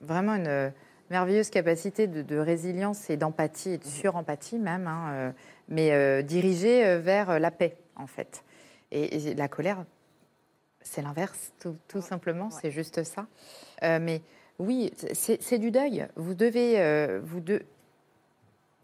vraiment 0.02 0.36
une 0.36 0.72
merveilleuse 1.10 1.50
capacité 1.50 2.08
de, 2.08 2.38
résilience 2.38 3.10
et 3.10 3.18
d'empathie, 3.18 3.72
et 3.72 3.78
de 3.78 3.86
surempathie 3.86 4.60
même, 4.60 4.88
hein, 4.88 5.34
mais 5.70 6.24
dirigée 6.24 6.98
vers 7.00 7.40
la 7.40 7.52
paix, 7.52 7.78
en 7.96 8.08
fait. 8.08 8.44
Et, 8.96 9.30
et 9.30 9.34
la 9.36 9.50
colère, 9.50 9.84
c'est 10.82 11.02
l'inverse, 11.02 11.52
tout, 11.60 11.76
tout 11.88 12.02
simplement, 12.02 12.50
c'est 12.50 12.72
juste 12.72 13.04
ça. 13.04 13.28
Euh, 13.84 14.00
mais 14.02 14.22
oui, 14.58 14.94
c'est 15.14 15.60
du 15.60 15.70
deuil. 15.70 16.08
Vous 16.16 16.34
devez, 16.34 16.80
euh, 16.80 17.20
vous 17.22 17.42
de... 17.42 17.62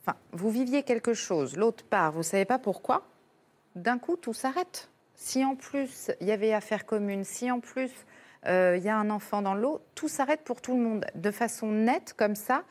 enfin, 0.02 0.18
vous 0.34 0.50
viviez 0.50 0.84
quelque 0.84 1.14
chose, 1.14 1.56
l'autre 1.56 1.86
part, 1.86 2.12
vous 2.12 2.24
savez 2.24 2.46
pas 2.46 2.60
pourquoi. 2.60 3.08
D'un 3.76 4.00
coup, 4.00 4.18
tout 4.18 4.34
s'arrête. 4.34 4.90
Si 5.16 5.46
en 5.46 5.56
plus 5.56 6.12
il 6.20 6.28
y 6.28 6.32
avait 6.32 6.52
affaire 6.52 6.86
commune, 6.86 7.24
si 7.24 7.50
en 7.52 7.60
plus 7.60 7.92
euh, 8.48 8.76
il 8.78 8.84
y 8.84 8.90
a 8.90 8.98
un 8.98 9.10
enfant 9.12 9.42
dans 9.42 9.54
l'eau, 9.54 9.80
tout 9.96 10.10
s'arrête 10.10 10.42
pour 10.42 10.62
tout 10.62 10.76
le 10.76 10.84
monde, 10.84 11.06
de 11.16 11.32
façon 11.32 11.68
nette 11.68 12.16
comme 12.18 12.36
ça 12.36 12.64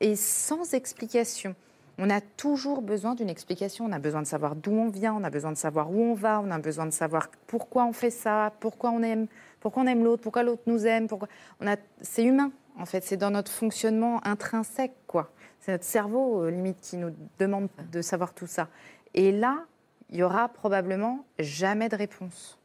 et 0.00 0.16
sans 0.16 0.72
explication. 0.74 1.54
On 1.98 2.10
a 2.10 2.20
toujours 2.20 2.82
besoin 2.82 3.14
d'une 3.14 3.28
explication. 3.28 3.84
On 3.84 3.92
a 3.92 3.98
besoin 3.98 4.22
de 4.22 4.26
savoir 4.26 4.56
d'où 4.56 4.72
on 4.72 4.88
vient, 4.88 5.14
on 5.14 5.24
a 5.24 5.30
besoin 5.30 5.52
de 5.52 5.56
savoir 5.56 5.90
où 5.90 6.00
on 6.02 6.14
va, 6.14 6.40
on 6.40 6.50
a 6.50 6.58
besoin 6.58 6.86
de 6.86 6.90
savoir 6.90 7.28
pourquoi 7.46 7.84
on 7.84 7.92
fait 7.92 8.10
ça, 8.10 8.52
pourquoi 8.60 8.90
on 8.90 9.02
aime, 9.02 9.26
pourquoi 9.60 9.82
on 9.82 9.86
aime 9.86 10.02
l'autre, 10.04 10.22
pourquoi 10.22 10.42
l'autre 10.42 10.62
nous 10.66 10.86
aime. 10.86 11.06
Pourquoi 11.08 11.28
on 11.60 11.66
a, 11.66 11.76
c'est 12.00 12.24
humain 12.24 12.50
en 12.78 12.86
fait. 12.86 13.04
C'est 13.04 13.16
dans 13.18 13.30
notre 13.30 13.52
fonctionnement 13.52 14.20
intrinsèque 14.26 14.94
quoi. 15.06 15.30
C'est 15.60 15.72
notre 15.72 15.84
cerveau 15.84 16.42
euh, 16.42 16.50
limite 16.50 16.80
qui 16.80 16.96
nous 16.96 17.14
demande 17.38 17.68
de 17.92 18.02
savoir 18.02 18.34
tout 18.34 18.48
ça. 18.48 18.68
Et 19.14 19.30
là, 19.30 19.64
il 20.10 20.16
y 20.16 20.22
aura 20.22 20.48
probablement 20.48 21.24
jamais 21.38 21.88
de 21.88 21.96
réponse. 21.96 22.58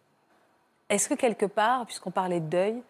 Est-ce 0.90 1.10
que 1.10 1.14
quelque 1.14 1.46
part, 1.46 1.86
puisqu'on 1.86 2.12
parlait 2.12 2.40
de 2.40 2.48
deuil, 2.48 2.82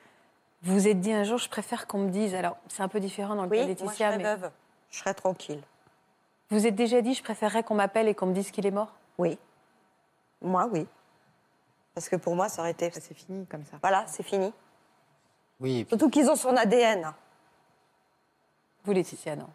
vous 0.62 0.74
vous 0.74 0.88
êtes 0.88 1.00
dit 1.00 1.12
un 1.14 1.24
jour, 1.24 1.38
je 1.40 1.50
préfère 1.50 1.88
qu'on 1.88 2.00
me 2.00 2.10
dise, 2.10 2.34
alors 2.36 2.58
c'est 2.68 2.84
un 2.84 2.88
peu 2.88 3.00
différent 3.00 3.36
dans 3.36 3.44
le 3.44 3.50
Oui, 3.50 3.58
cas 3.58 3.64
de 3.64 3.68
moi, 3.68 3.76
je 3.78 3.84
Laetitia, 3.86 4.08
serais 4.12 4.18
mais 4.18 4.24
veuve. 4.36 4.52
Je 4.90 4.98
serais 5.00 5.14
tranquille. 5.14 5.62
Vous 6.50 6.66
êtes 6.68 6.76
déjà 6.76 7.02
dit, 7.02 7.14
je 7.14 7.24
préférerais 7.24 7.64
qu'on 7.64 7.76
m'appelle 7.76 8.08
et 8.08 8.16
qu'on 8.16 8.28
me 8.28 8.34
dise 8.34 8.52
qu'il 8.52 8.66
est 8.66 8.72
mort? 8.72 8.93
Oui. 9.18 9.38
Moi, 10.41 10.68
oui. 10.72 10.88
Parce 11.93 12.08
que 12.10 12.16
pour 12.16 12.36
moi, 12.36 12.48
ça 12.50 12.62
aurait 12.62 12.72
été... 12.72 12.91
Ça, 12.91 13.02
C'est 13.02 13.14
fini 13.16 13.45
comme 13.48 13.66
ça. 13.66 13.78
Voilà, 13.82 14.06
c'est 14.08 14.24
fini. 14.24 14.54
Oui, 15.60 15.84
puis- 15.84 15.89
Surtout 15.89 16.10
qu'ils 16.10 16.30
ont 16.30 16.36
son 16.36 16.56
ADN. 16.56 17.12
Vous, 18.84 18.91
Laetitia, 18.93 19.36
non? 19.36 19.50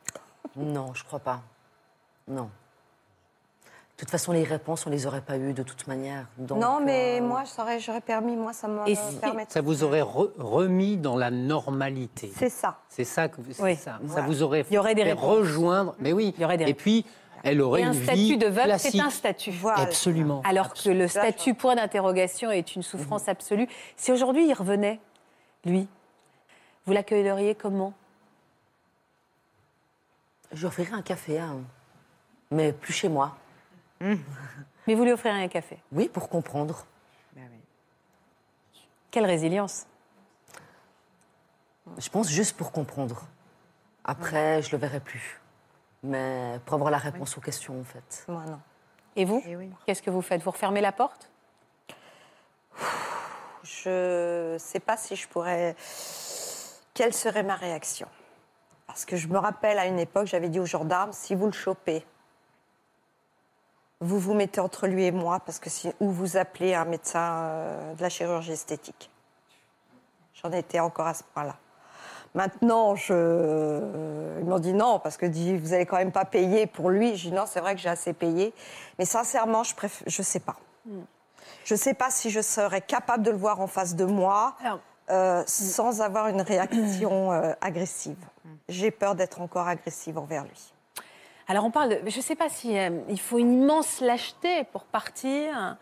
Non, 0.57 0.93
je 0.93 1.05
crois 1.05 1.21
pas. 1.21 1.41
Non. 2.29 2.51
De 3.97 4.05
toute 4.05 4.11
façon, 4.11 4.33
les 4.33 4.43
réponses, 4.43 4.85
on 4.87 4.91
les 4.91 5.07
aurait 5.07 5.21
pas 5.21 5.37
eues 5.39 5.53
de 5.53 5.63
toute 5.63 5.87
manière. 5.87 6.27
Donc, 6.39 6.59
non, 6.59 6.81
mais 6.85 7.21
euh, 7.21 7.25
moi, 7.25 7.45
j'aurais 7.79 8.01
permis, 8.01 8.35
moi, 8.35 8.53
ça 8.53 8.67
me 8.67 8.85
si 8.87 8.97
permettrait. 9.21 9.53
ça 9.53 9.61
vous 9.61 9.85
aurait 9.85 10.01
re- 10.03 10.31
remis 10.39 10.97
dans 10.97 11.17
la 11.17 11.31
normalité? 11.31 12.33
C'est 12.37 12.49
ça. 12.49 12.79
C'est 12.89 13.05
ça 13.05 13.29
que 13.29 13.41
vous- 13.41 13.53
Oui. 13.63 13.77
ça. 13.77 14.01
Vous 14.03 14.43
aurait 14.43 14.65
Il 14.71 14.75
y 14.75 14.79
aurait 14.79 14.95
des 14.97 15.05
fait 15.05 15.11
réponses. 15.11 15.25
rejoindre. 15.25 15.95
Mais 16.01 16.13
oui. 16.13 16.35
Il 16.37 16.41
y 16.43 16.45
aurait 16.45 16.57
des 16.57 16.65
Et 16.69 16.75
puis, 16.75 17.07
elle 17.45 17.61
aurait 17.61 17.83
Et 17.83 17.85
un 17.85 17.93
une 17.93 18.03
statut 18.03 18.19
vie 18.19 18.39
de 18.39 18.47
veuve, 18.47 18.65
c'est 18.79 18.91
classique. 18.91 19.01
un 19.03 19.11
statut. 19.11 19.51
Voilà. 19.53 19.81
Absolument. 19.81 20.43
Alors 20.45 20.75
que 20.75 20.89
le 20.91 21.07
statut 21.07 21.55
point 21.55 21.77
d'interrogation 21.77 22.51
est 22.51 22.75
une 22.75 22.83
souffrance 22.83 23.29
absolue. 23.29 23.69
Si 23.97 24.11
aujourd'hui 24.11 24.49
il 24.49 24.55
revenait, 24.55 25.01
lui, 25.65 25.87
vous 26.87 26.93
l'accueilleriez 26.93 27.55
comment? 27.55 27.93
Je 30.51 30.59
lui 30.61 30.67
offrirai 30.67 30.93
un 30.93 31.03
café, 31.03 31.39
hein. 31.39 31.59
mais 32.51 32.73
plus 32.73 32.93
chez 32.93 33.09
moi. 33.09 33.37
Mais 34.87 34.95
vous 34.95 35.05
lui 35.05 35.13
offrirez 35.13 35.43
un 35.43 35.49
café. 35.49 35.79
Oui, 35.93 36.09
pour 36.09 36.29
comprendre. 36.29 36.87
Ben 37.35 37.49
oui. 37.53 37.61
Quelle 39.11 39.27
résilience 39.27 39.87
Je 41.99 42.09
pense 42.09 42.29
juste 42.29 42.57
pour 42.57 42.73
comprendre. 42.73 43.23
Après, 44.05 44.63
je 44.63 44.73
le 44.73 44.79
verrai 44.79 45.01
plus. 45.01 45.41
Mais 46.03 46.59
pour 46.65 46.75
avoir 46.75 46.91
la 46.91 46.99
réponse 46.99 47.39
aux 47.39 47.41
questions, 47.41 47.81
en 47.81 47.85
fait. 47.85 48.25
Moi, 48.29 48.45
non. 48.47 48.61
Et 49.15 49.25
vous 49.25 49.43
Eh 49.47 49.57
oui. 49.57 49.71
Qu'est-ce 49.87 50.03
que 50.03 50.11
vous 50.11 50.23
faites? 50.23 50.43
Vous 50.43 50.51
refermez 50.51 50.81
la 50.81 50.93
porte? 50.93 51.29
Je 53.63 54.57
sais 54.59 54.81
pas 54.81 54.97
si 54.97 55.15
je 55.15 55.29
pourrais. 55.29 55.77
Quelle 56.95 57.15
serait 57.15 57.43
ma 57.43 57.55
réaction? 57.55 58.09
Parce 58.87 59.05
que 59.05 59.17
je 59.17 59.29
me 59.29 59.39
rappelle 59.39 59.79
à 59.79 59.87
une 59.87 59.99
époque, 59.99 60.27
j'avais 60.27 60.49
dit 60.49 60.59
aux 60.59 60.67
gendarmes 60.67 61.13
si 61.13 61.35
vous 61.35 61.47
le 61.47 61.53
chopez, 61.53 62.05
vous 64.03 64.19
vous 64.19 64.35
mettez 64.35 64.61
entre 64.61 64.87
lui 64.87 65.05
et 65.05 65.13
moi, 65.13 65.41
parce 65.41 65.59
que 65.59 65.71
si, 65.71 65.91
ou 66.01 66.11
vous 66.11 66.37
appelez 66.37 66.75
un 66.75 66.85
médecin 66.85 67.21
euh, 67.21 67.95
de 67.95 68.03
la 68.03 68.09
chirurgie 68.09 68.53
esthétique. 68.53 69.11
J'en 70.35 70.51
étais 70.53 70.81
encore 70.81 71.07
à 71.07 71.15
ce 71.15 71.23
point-là. 71.23 71.57
Maintenant, 72.35 72.97
je... 72.97 73.81
ils 74.41 74.47
m'ont 74.47 74.59
dit 74.59 74.73
non, 74.73 74.99
parce 74.99 75.17
que 75.17 75.27
dit, 75.27 75.57
vous 75.57 75.69
n'allez 75.69 75.87
quand 75.87 75.99
même 75.99 76.13
pas 76.13 76.25
payer 76.25 76.67
pour 76.67 76.91
lui. 76.91 77.17
J'ai 77.17 77.31
dit 77.31 77.37
non, 77.37 77.45
c'est 77.47 77.61
vrai 77.61 77.75
que 77.75 77.81
j'ai 77.81 77.91
assez 77.91 78.13
payé. 78.13 78.55
Mais 78.99 79.05
sincèrement, 79.05 79.63
je 79.63 79.75
ne 79.83 79.89
je 80.07 80.23
sais 80.23 80.41
pas. 80.41 80.57
Je 81.65 81.75
ne 81.75 81.79
sais 81.79 81.95
pas 81.95 82.11
si 82.11 82.31
je 82.31 82.41
serais 82.41 82.81
capable 82.81 83.23
de 83.23 83.31
le 83.31 83.37
voir 83.37 83.61
en 83.61 83.67
face 83.67 83.95
de 83.95 84.05
moi 84.05 84.57
euh, 85.11 85.45
sans 85.47 86.01
avoir 86.01 86.29
une 86.29 86.41
réaction 86.41 87.33
euh, 87.33 87.53
agressive. 87.61 88.25
J'ai 88.69 88.91
peur 88.91 89.15
d'être 89.15 89.41
encore 89.41 89.69
agressive 89.69 90.19
envers 90.19 90.45
lui. 90.45 90.73
Alors 91.49 91.65
on 91.65 91.71
parle 91.71 91.91
de... 91.91 92.11
Je 92.11 92.17
ne 92.17 92.23
sais 92.23 92.37
pas 92.37 92.49
si 92.49 92.79
euh, 92.79 92.91
il 93.09 93.21
faut 93.21 93.39
une 93.39 93.63
immense 93.63 94.01
lâcheté 94.01 94.65
pour 94.73 94.85
partir, 94.85 95.77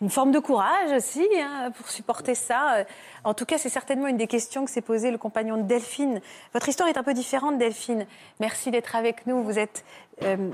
une 0.00 0.10
forme 0.10 0.32
de 0.32 0.38
courage 0.40 0.90
aussi 0.90 1.26
hein, 1.38 1.70
pour 1.70 1.88
supporter 1.88 2.34
ça. 2.34 2.78
Euh, 2.78 2.84
En 3.24 3.34
tout 3.34 3.44
cas, 3.44 3.58
c'est 3.58 3.68
certainement 3.68 4.08
une 4.08 4.16
des 4.16 4.26
questions 4.26 4.64
que 4.64 4.70
s'est 4.70 4.80
posée 4.80 5.10
le 5.10 5.18
compagnon 5.18 5.56
de 5.56 5.62
Delphine. 5.62 6.20
Votre 6.52 6.68
histoire 6.68 6.88
est 6.88 6.96
un 6.96 7.04
peu 7.04 7.14
différente, 7.14 7.58
Delphine. 7.58 8.06
Merci 8.40 8.70
d'être 8.70 8.96
avec 8.96 9.26
nous. 9.26 9.42
Vous 9.42 9.58
êtes 9.58 9.84
euh, 10.22 10.50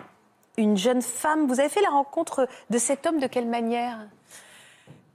une 0.58 0.76
jeune 0.76 1.02
femme. 1.02 1.46
Vous 1.46 1.60
avez 1.60 1.70
fait 1.70 1.80
la 1.80 1.90
rencontre 1.90 2.46
de 2.68 2.78
cet 2.78 3.06
homme 3.06 3.20
de 3.20 3.26
quelle 3.26 3.48
manière? 3.48 4.06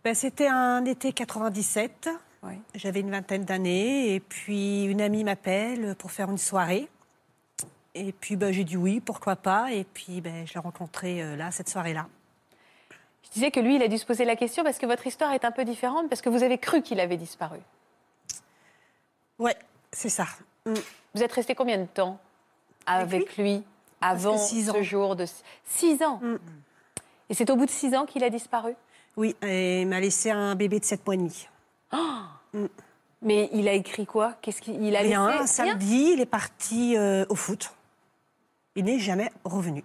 Ben, 0.04 0.16
C'était 0.16 0.48
un 0.48 0.84
été 0.86 1.14
97. 1.14 2.10
Oui. 2.44 2.54
J'avais 2.76 3.02
une 3.02 3.12
vingtaine 3.12 3.46
d'années 3.46 4.16
et 4.16 4.20
puis 4.20 4.86
une 4.86 5.00
amie 5.00 5.24
m'appelle 5.24 5.96
pour 5.98 6.12
faire 6.12 6.30
une 6.30 6.38
soirée. 6.38 6.90
Et 7.96 8.12
puis 8.12 8.36
ben, 8.36 8.52
j'ai 8.52 8.64
dit 8.64 8.78
oui, 8.78 9.00
pourquoi 9.00 9.36
pas. 9.36 9.72
Et 9.72 9.84
puis 9.84 10.22
ben, 10.22 10.46
je 10.48 10.54
l'ai 10.54 10.60
rencontré 10.60 11.22
euh, 11.22 11.36
là, 11.36 11.52
cette 11.52 11.70
soirée-là. 11.70 12.08
Je 13.24 13.30
disais 13.32 13.52
que 13.52 13.60
lui, 13.60 13.76
il 13.76 13.82
a 13.84 13.88
dû 13.88 13.98
se 13.98 14.06
poser 14.06 14.26
la 14.26 14.36
question 14.36 14.64
parce 14.64 14.78
que 14.78 14.86
votre 14.86 15.06
histoire 15.08 15.32
est 15.34 15.46
un 15.46 15.52
peu 15.52 15.66
différente, 15.66 16.10
parce 16.10 16.22
que 16.22 16.30
vous 16.30 16.44
avez 16.44 16.58
cru 16.58 16.82
qu'il 16.82 17.00
avait 17.00 17.18
disparu. 17.18 17.60
Ouais, 19.40 19.56
c'est 19.92 20.10
ça. 20.10 20.26
Mm. 20.66 20.74
Vous 21.16 21.24
êtes 21.24 21.32
resté 21.32 21.56
combien 21.56 21.78
de 21.78 21.86
temps 21.86 22.20
avec 22.86 23.38
lui 23.38 23.64
avant 24.02 24.38
six 24.38 24.66
ce 24.72 24.82
jour 24.84 25.16
de 25.16 25.26
six 25.66 26.02
ans 26.04 26.20
Mm. 26.22 26.38
Et 27.30 27.34
c'est 27.36 27.50
au 27.50 27.56
bout 27.56 27.66
de 27.66 27.72
six 27.72 27.96
ans 27.96 28.06
qu'il 28.06 28.24
a 28.24 28.30
disparu? 28.30 28.74
Oui, 29.16 29.36
et 29.42 29.82
il 29.82 29.88
m'a 29.88 30.00
laissé 30.00 30.30
un 30.30 30.56
bébé 30.56 30.80
de 30.80 30.86
7 30.86 31.06
mois 31.06 31.16
et 31.16 31.18
demi. 31.18 31.48
Mais 33.22 33.50
il 33.54 33.68
a 33.68 33.74
écrit 33.74 34.06
quoi? 34.06 34.34
Qu'est-ce 34.42 34.62
qu'il 34.62 34.96
a 34.96 35.00
Rien, 35.00 35.32
laissé? 35.40 35.48
samedi, 35.48 36.12
il 36.14 36.20
est 36.22 36.26
parti 36.26 36.98
euh, 36.98 37.26
au 37.30 37.36
foot. 37.36 37.74
Il 38.76 38.86
n'est 38.86 39.00
jamais 39.00 39.32
revenu. 39.44 39.84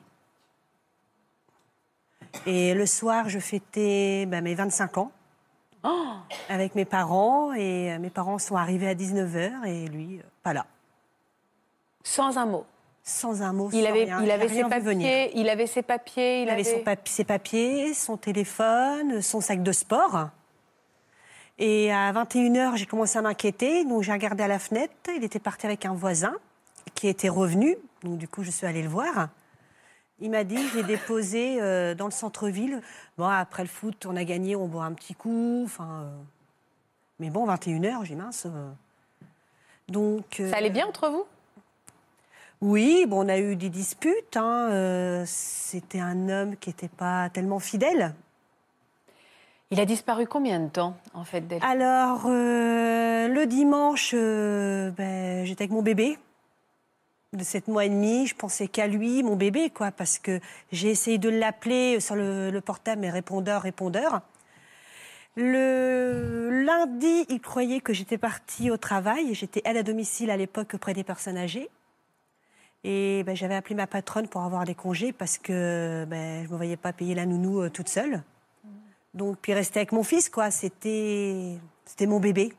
Et 2.46 2.74
le 2.74 2.86
soir, 2.86 3.28
je 3.28 3.38
fêtais 3.38 4.26
ben, 4.26 4.42
mes 4.42 4.54
25 4.54 4.98
ans 4.98 5.12
avec 6.48 6.74
mes 6.74 6.84
parents. 6.84 7.52
Et 7.54 7.92
euh, 7.92 7.98
mes 7.98 8.10
parents 8.10 8.38
sont 8.38 8.56
arrivés 8.56 8.88
à 8.88 8.94
19h 8.94 9.66
et 9.66 9.86
lui, 9.88 10.18
euh, 10.18 10.22
pas 10.42 10.52
là. 10.52 10.66
Sans 12.02 12.38
un 12.38 12.46
mot. 12.46 12.64
Sans 13.02 13.40
un 13.42 13.52
mot, 13.54 13.70
Il 13.72 13.82
sans 13.84 13.88
avait, 13.88 14.04
rien. 14.04 14.22
il 14.22 14.30
avait 14.30 14.48
ses 14.48 14.62
venir. 14.62 14.68
papiers, 14.68 15.30
il 15.38 15.48
avait 15.48 15.66
ses 15.66 15.82
papiers, 15.82 16.40
il, 16.42 16.44
Il 16.44 16.50
avait 16.50 16.64
son 16.64 16.78
papi- 16.80 17.10
ses 17.10 17.24
papiers, 17.24 17.94
son 17.94 18.16
téléphone, 18.18 19.22
son 19.22 19.40
sac 19.40 19.62
de 19.62 19.72
sport. 19.72 20.28
Et 21.58 21.90
à 21.90 22.12
21h, 22.12 22.76
j'ai 22.76 22.84
commencé 22.86 23.18
à 23.18 23.22
m'inquiéter. 23.22 23.84
Donc 23.84 24.02
j'ai 24.02 24.12
regardé 24.12 24.42
à 24.42 24.48
la 24.48 24.58
fenêtre. 24.58 24.92
Il 25.16 25.24
était 25.24 25.38
parti 25.38 25.64
avec 25.66 25.86
un 25.86 25.94
voisin 25.94 26.34
qui 26.98 27.06
était 27.06 27.28
revenu. 27.28 27.76
Donc, 28.02 28.18
du 28.18 28.26
coup, 28.26 28.42
je 28.42 28.50
suis 28.50 28.66
allée 28.66 28.82
le 28.82 28.88
voir. 28.88 29.28
Il 30.20 30.30
m'a 30.30 30.42
dit, 30.42 30.58
je 30.70 30.78
l'ai 30.78 30.82
déposé 30.82 31.58
euh, 31.62 31.94
dans 31.94 32.06
le 32.06 32.10
centre-ville. 32.10 32.82
Bon, 33.16 33.26
après 33.28 33.62
le 33.62 33.68
foot, 33.68 34.04
on 34.06 34.16
a 34.16 34.24
gagné, 34.24 34.56
on 34.56 34.66
boit 34.66 34.84
un 34.84 34.92
petit 34.92 35.14
coup. 35.14 35.62
Enfin, 35.64 36.02
euh, 36.02 36.10
mais 37.20 37.30
bon, 37.30 37.46
21h, 37.46 38.04
j'ai 38.04 38.16
mince. 38.16 38.46
euh. 38.46 38.70
Donc, 39.88 40.42
Ça 40.50 40.56
allait 40.56 40.70
bien 40.70 40.86
entre 40.88 41.08
vous? 41.08 41.24
Oui, 42.60 43.06
bon, 43.06 43.24
on 43.24 43.28
a 43.28 43.38
eu 43.38 43.54
des 43.54 43.68
disputes. 43.68 44.36
hein, 44.36 45.22
C'était 45.24 46.00
un 46.00 46.28
homme 46.28 46.56
qui 46.56 46.70
n'était 46.70 46.88
pas 46.88 47.30
tellement 47.30 47.60
fidèle. 47.60 48.12
Il 49.70 49.78
a 49.78 49.84
disparu 49.84 50.26
combien 50.26 50.58
de 50.58 50.68
temps, 50.68 50.96
en 51.14 51.22
fait, 51.24 51.42
d'elle? 51.42 51.62
Alors, 51.62 52.26
le 52.28 53.44
dimanche, 53.44 54.14
ben, 54.14 55.44
j'étais 55.44 55.62
avec 55.64 55.70
mon 55.70 55.82
bébé 55.82 56.18
de 57.32 57.44
7 57.44 57.68
mois 57.68 57.84
et 57.84 57.88
demi. 57.88 58.26
Je 58.26 58.34
pensais 58.34 58.68
qu'à 58.68 58.86
lui, 58.86 59.22
mon 59.22 59.36
bébé, 59.36 59.70
quoi, 59.70 59.90
parce 59.90 60.18
que 60.18 60.40
j'ai 60.72 60.90
essayé 60.90 61.18
de 61.18 61.28
l'appeler 61.28 62.00
sur 62.00 62.14
le, 62.14 62.50
le 62.50 62.60
portable, 62.60 63.00
mais 63.02 63.10
répondeur, 63.10 63.62
répondeur. 63.62 64.22
Le 65.36 66.64
lundi, 66.64 67.24
il 67.28 67.40
croyait 67.40 67.80
que 67.80 67.92
j'étais 67.92 68.18
partie 68.18 68.70
au 68.70 68.76
travail. 68.76 69.34
J'étais 69.34 69.62
aide 69.64 69.76
à 69.76 69.82
domicile 69.82 70.30
à 70.30 70.36
l'époque 70.36 70.74
auprès 70.74 70.94
des 70.94 71.04
personnes 71.04 71.36
âgées. 71.36 71.68
Et 72.84 73.22
ben, 73.24 73.36
j'avais 73.36 73.54
appelé 73.54 73.74
ma 73.74 73.86
patronne 73.86 74.28
pour 74.28 74.42
avoir 74.42 74.64
des 74.64 74.74
congés 74.74 75.12
parce 75.12 75.38
que 75.38 76.04
ben, 76.08 76.42
je 76.42 76.48
ne 76.48 76.52
me 76.52 76.56
voyais 76.56 76.76
pas 76.76 76.92
payer 76.92 77.14
la 77.14 77.26
nounou 77.26 77.60
euh, 77.60 77.70
toute 77.70 77.88
seule. 77.88 78.22
Donc, 79.14 79.38
puis 79.40 79.52
rester 79.54 79.80
avec 79.80 79.92
mon 79.92 80.02
fils, 80.02 80.28
quoi. 80.28 80.50
C'était, 80.50 81.56
c'était 81.84 82.06
mon 82.06 82.20
bébé. 82.20 82.52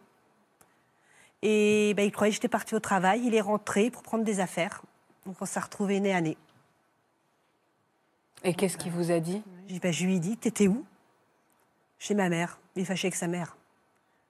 Et 1.41 1.93
ben, 1.95 2.03
il 2.05 2.11
croyait 2.11 2.31
que 2.31 2.35
j'étais 2.35 2.47
partie 2.49 2.75
au 2.75 2.79
travail. 2.79 3.21
Il 3.25 3.33
est 3.35 3.41
rentré 3.41 3.89
pour 3.89 4.03
prendre 4.03 4.23
des 4.23 4.39
affaires. 4.39 4.81
Donc, 5.25 5.35
on 5.41 5.45
s'est 5.45 5.59
retrouvés 5.59 5.99
nez 5.99 6.13
à 6.13 6.21
nez. 6.21 6.37
Et 8.43 8.53
qu'est-ce 8.53 8.77
qu'il 8.77 8.91
vous 8.91 9.11
a 9.11 9.19
dit? 9.19 9.41
J'ai- 9.67 9.79
ben, 9.79 9.91
je 9.93 10.05
lui 10.05 10.15
ai 10.15 10.19
dit, 10.19 10.37
t'étais 10.37 10.67
où? 10.67 10.85
Chez 11.97 12.13
ma 12.13 12.29
mère. 12.29 12.59
Il 12.75 12.81
est 12.81 12.85
fâché 12.85 13.07
avec 13.07 13.15
sa 13.15 13.27
mère. 13.27 13.55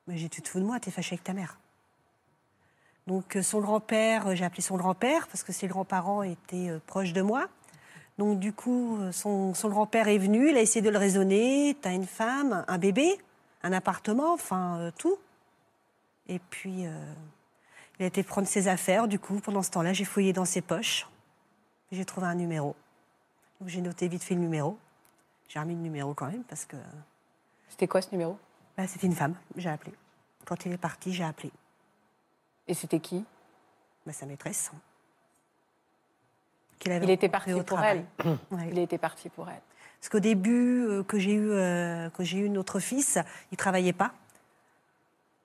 Mais 0.07 0.17
j'ai 0.17 0.23
dit, 0.23 0.29
tu 0.29 0.41
te 0.41 0.49
fous 0.49 0.59
de 0.59 0.65
moi, 0.65 0.79
t'es 0.79 0.91
fâché 0.91 1.13
avec 1.13 1.23
ta 1.23 1.33
mère. 1.33 1.59
Donc, 3.07 3.35
euh, 3.35 3.43
son 3.43 3.59
grand-père, 3.59 4.27
euh, 4.27 4.35
j'ai 4.35 4.45
appelé 4.45 4.61
son 4.61 4.77
grand-père 4.77 5.27
parce 5.27 5.43
que 5.43 5.51
ses 5.51 5.67
grands-parents 5.67 6.23
étaient 6.23 6.69
euh, 6.69 6.79
proches 6.85 7.13
de 7.13 7.21
moi. 7.21 7.47
Donc, 8.17 8.39
du 8.39 8.51
coup, 8.53 8.97
son, 9.11 9.53
son 9.53 9.69
grand-père 9.69 10.07
est 10.09 10.17
venu, 10.17 10.49
il 10.49 10.57
a 10.57 10.61
essayé 10.61 10.81
de 10.81 10.89
le 10.89 10.97
raisonner. 10.97 11.75
T'as 11.81 11.93
une 11.93 12.05
femme, 12.05 12.65
un 12.67 12.77
bébé, 12.77 13.17
un 13.63 13.71
appartement, 13.71 14.33
enfin, 14.33 14.77
euh, 14.79 14.91
tout. 14.97 15.17
Et 16.29 16.39
puis, 16.39 16.85
euh, 16.85 17.13
il 17.99 18.03
a 18.03 18.05
été 18.05 18.23
prendre 18.23 18.47
ses 18.47 18.67
affaires. 18.67 19.07
Du 19.07 19.19
coup, 19.19 19.39
pendant 19.39 19.63
ce 19.63 19.71
temps-là, 19.71 19.91
j'ai 19.93 20.05
fouillé 20.05 20.31
dans 20.31 20.45
ses 20.45 20.61
poches. 20.61 21.07
J'ai 21.91 22.05
trouvé 22.05 22.27
un 22.27 22.35
numéro. 22.35 22.75
Donc, 23.59 23.69
j'ai 23.69 23.81
noté 23.81 24.07
vite 24.07 24.23
fait 24.23 24.35
le 24.35 24.41
numéro. 24.41 24.77
J'ai 25.47 25.59
remis 25.59 25.73
le 25.73 25.81
numéro 25.81 26.13
quand 26.13 26.27
même 26.27 26.43
parce 26.43 26.65
que 26.65 26.77
C'était 27.67 27.87
quoi 27.87 28.01
ce 28.01 28.11
numéro? 28.11 28.37
bah, 28.77 28.87
c'était 28.87 29.07
une 29.07 29.15
femme. 29.15 29.35
J'ai 29.57 29.69
appelé. 29.69 29.91
Quand 30.45 30.65
il 30.65 30.71
est 30.71 30.77
parti, 30.77 31.11
j'ai 31.13 31.23
appelé 31.23 31.51
Et 32.67 32.73
c'était 32.75 32.99
qui? 32.99 33.25
Bah, 34.05 34.13
sa 34.13 34.25
maîtresse. 34.27 34.71
qu'il 36.77 36.91
avait 36.91 37.05
Il 37.05 37.09
était 37.09 37.27
parti 37.27 37.51
pour 37.51 37.65
travail. 37.65 38.05
elle. 38.19 38.37
Ouais. 38.51 38.69
Il 38.71 38.77
était 38.79 38.97
parti 38.99 39.29
pour 39.29 39.49
elle. 39.49 39.61
Parce 39.99 40.09
qu'au 40.09 40.19
début, 40.19 40.85
euh, 40.85 41.03
que 41.03 41.17
j'ai 41.19 41.33
eu, 41.33 41.49
euh, 41.51 42.09
que 42.11 42.23
j'ai 42.23 42.37
eu 42.37 42.49
notre 42.49 42.79
fils, 42.79 43.17
il 43.51 43.57
travaillait 43.57 43.91
pas. 43.93 44.13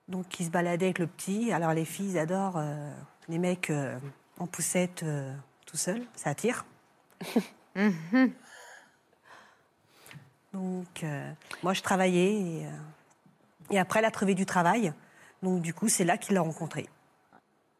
Donc 0.07 0.39
il 0.39 0.45
se 0.45 0.51
baladait 0.51 0.85
avec 0.85 0.99
le 0.99 1.07
petit. 1.07 1.51
Alors 1.51 1.73
les 1.73 1.85
filles 1.85 2.11
ils 2.11 2.17
adorent 2.17 2.57
euh, 2.57 2.91
les 3.27 3.37
mecs 3.39 3.69
euh, 3.69 3.97
en 4.39 4.47
poussette 4.47 5.03
euh, 5.03 5.33
tout 5.65 5.77
seul. 5.77 6.03
Ça 6.15 6.29
attire. 6.29 6.65
Donc 10.53 11.03
euh, 11.03 11.31
moi 11.63 11.73
je 11.73 11.81
travaillais 11.81 12.33
et, 12.33 12.65
et 13.71 13.79
après 13.79 13.99
elle 13.99 14.05
a 14.05 14.11
trouvé 14.11 14.35
du 14.35 14.45
travail. 14.45 14.93
Donc 15.43 15.61
du 15.61 15.73
coup 15.73 15.89
c'est 15.89 16.05
là 16.05 16.17
qu'il 16.17 16.35
l'a 16.35 16.41
rencontré. 16.41 16.87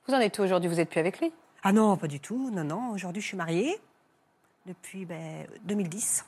Vous 0.08 0.14
en 0.14 0.20
êtes 0.20 0.38
où 0.40 0.44
aujourd'hui? 0.44 0.70
Vous 0.70 0.80
êtes 0.80 0.90
plus 0.90 1.00
avec 1.00 1.20
lui? 1.20 1.32
Ah 1.64 1.72
non, 1.72 1.98
pas 1.98 2.08
du 2.08 2.20
tout. 2.20 2.50
Non, 2.52 2.64
non. 2.64 2.92
Aujourd'hui 2.92 3.22
je 3.22 3.28
suis 3.28 3.38
mariée 3.38 3.80
depuis 4.66 5.06
ben, 5.06 5.48
2010. 5.64 6.26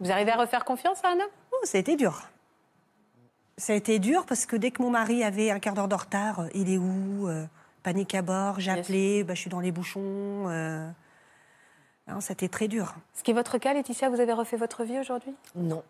Vous 0.00 0.10
arrivez 0.10 0.30
à 0.30 0.36
refaire 0.36 0.64
confiance 0.64 1.04
à 1.04 1.08
un 1.08 1.14
homme 1.14 1.30
Oh, 1.52 1.56
ça 1.64 1.78
a 1.78 1.80
été 1.80 1.96
dur. 1.96 2.22
Ça 3.58 3.72
a 3.74 3.76
été 3.76 3.98
dur 3.98 4.24
parce 4.24 4.46
que 4.46 4.56
dès 4.56 4.70
que 4.70 4.80
mon 4.80 4.88
mari 4.90 5.22
avait 5.24 5.50
un 5.50 5.58
quart 5.58 5.74
d'heure 5.74 5.88
de 5.88 5.94
retard, 5.94 6.40
euh, 6.40 6.48
il 6.54 6.72
est 6.72 6.78
où 6.78 7.28
Euh, 7.28 7.44
Panique 7.82 8.14
à 8.14 8.22
bord, 8.22 8.58
j'ai 8.60 8.70
appelé, 8.70 9.24
bah, 9.24 9.34
je 9.34 9.40
suis 9.40 9.50
dans 9.50 9.60
les 9.60 9.72
bouchons. 9.72 10.48
euh. 10.48 10.88
Non, 12.06 12.20
ça 12.20 12.32
a 12.32 12.34
été 12.34 12.48
très 12.48 12.68
dur. 12.68 12.94
Ce 13.14 13.22
qui 13.22 13.30
est 13.30 13.34
votre 13.34 13.58
cas, 13.58 13.72
Laetitia, 13.74 14.08
vous 14.10 14.20
avez 14.20 14.32
refait 14.32 14.56
votre 14.56 14.82
vie 14.84 14.98
aujourd'hui? 14.98 15.32
Non. 15.54 15.82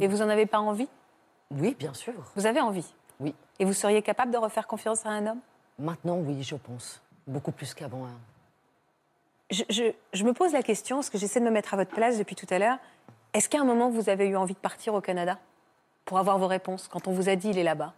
Et 0.00 0.06
vous 0.08 0.18
n'en 0.18 0.28
avez 0.28 0.46
pas 0.46 0.58
envie? 0.60 0.88
Oui, 1.50 1.76
bien 1.78 1.92
sûr. 1.94 2.14
Vous 2.36 2.46
avez 2.46 2.60
envie? 2.60 2.86
Oui. 3.20 3.34
Et 3.58 3.64
vous 3.64 3.72
seriez 3.72 4.02
capable 4.02 4.32
de 4.32 4.38
refaire 4.38 4.66
confiance 4.66 5.04
à 5.06 5.10
un 5.10 5.26
homme? 5.26 5.40
Maintenant, 5.78 6.16
oui, 6.18 6.42
je 6.42 6.56
pense. 6.56 7.00
Beaucoup 7.26 7.52
plus 7.52 7.72
qu'avant. 7.74 8.04
hein. 8.06 8.18
je, 9.50 9.62
je- 9.70 9.92
je 10.12 10.24
me 10.24 10.32
pose 10.32 10.52
la 10.52 10.62
question, 10.62 10.96
parce 10.96 11.10
que 11.10 11.18
j'essaie 11.18 11.40
de 11.40 11.44
me 11.44 11.50
mettre 11.50 11.74
à 11.74 11.76
votre 11.76 11.90
place 11.92 12.18
depuis 12.18 12.34
tout 12.36 12.46
à 12.50 12.58
l'heure. 12.58 12.78
Est-ce 13.32 13.48
qu'à 13.48 13.60
un 13.60 13.64
moment, 13.64 13.90
vous 13.90 14.08
avez 14.08 14.26
eu 14.26 14.36
envie 14.36 14.54
de 14.54 14.58
partir 14.58 14.94
au 14.94 15.00
Canada? 15.00 15.38
Pour 16.04 16.18
avoir 16.18 16.38
vos 16.38 16.46
réponses 16.46 16.88
quand 16.88 17.08
on 17.08 17.12
vous 17.12 17.28
a 17.28 17.36
dit 17.36 17.48
il 17.50 17.58
est 17.58 17.62
là-bas 17.64 17.94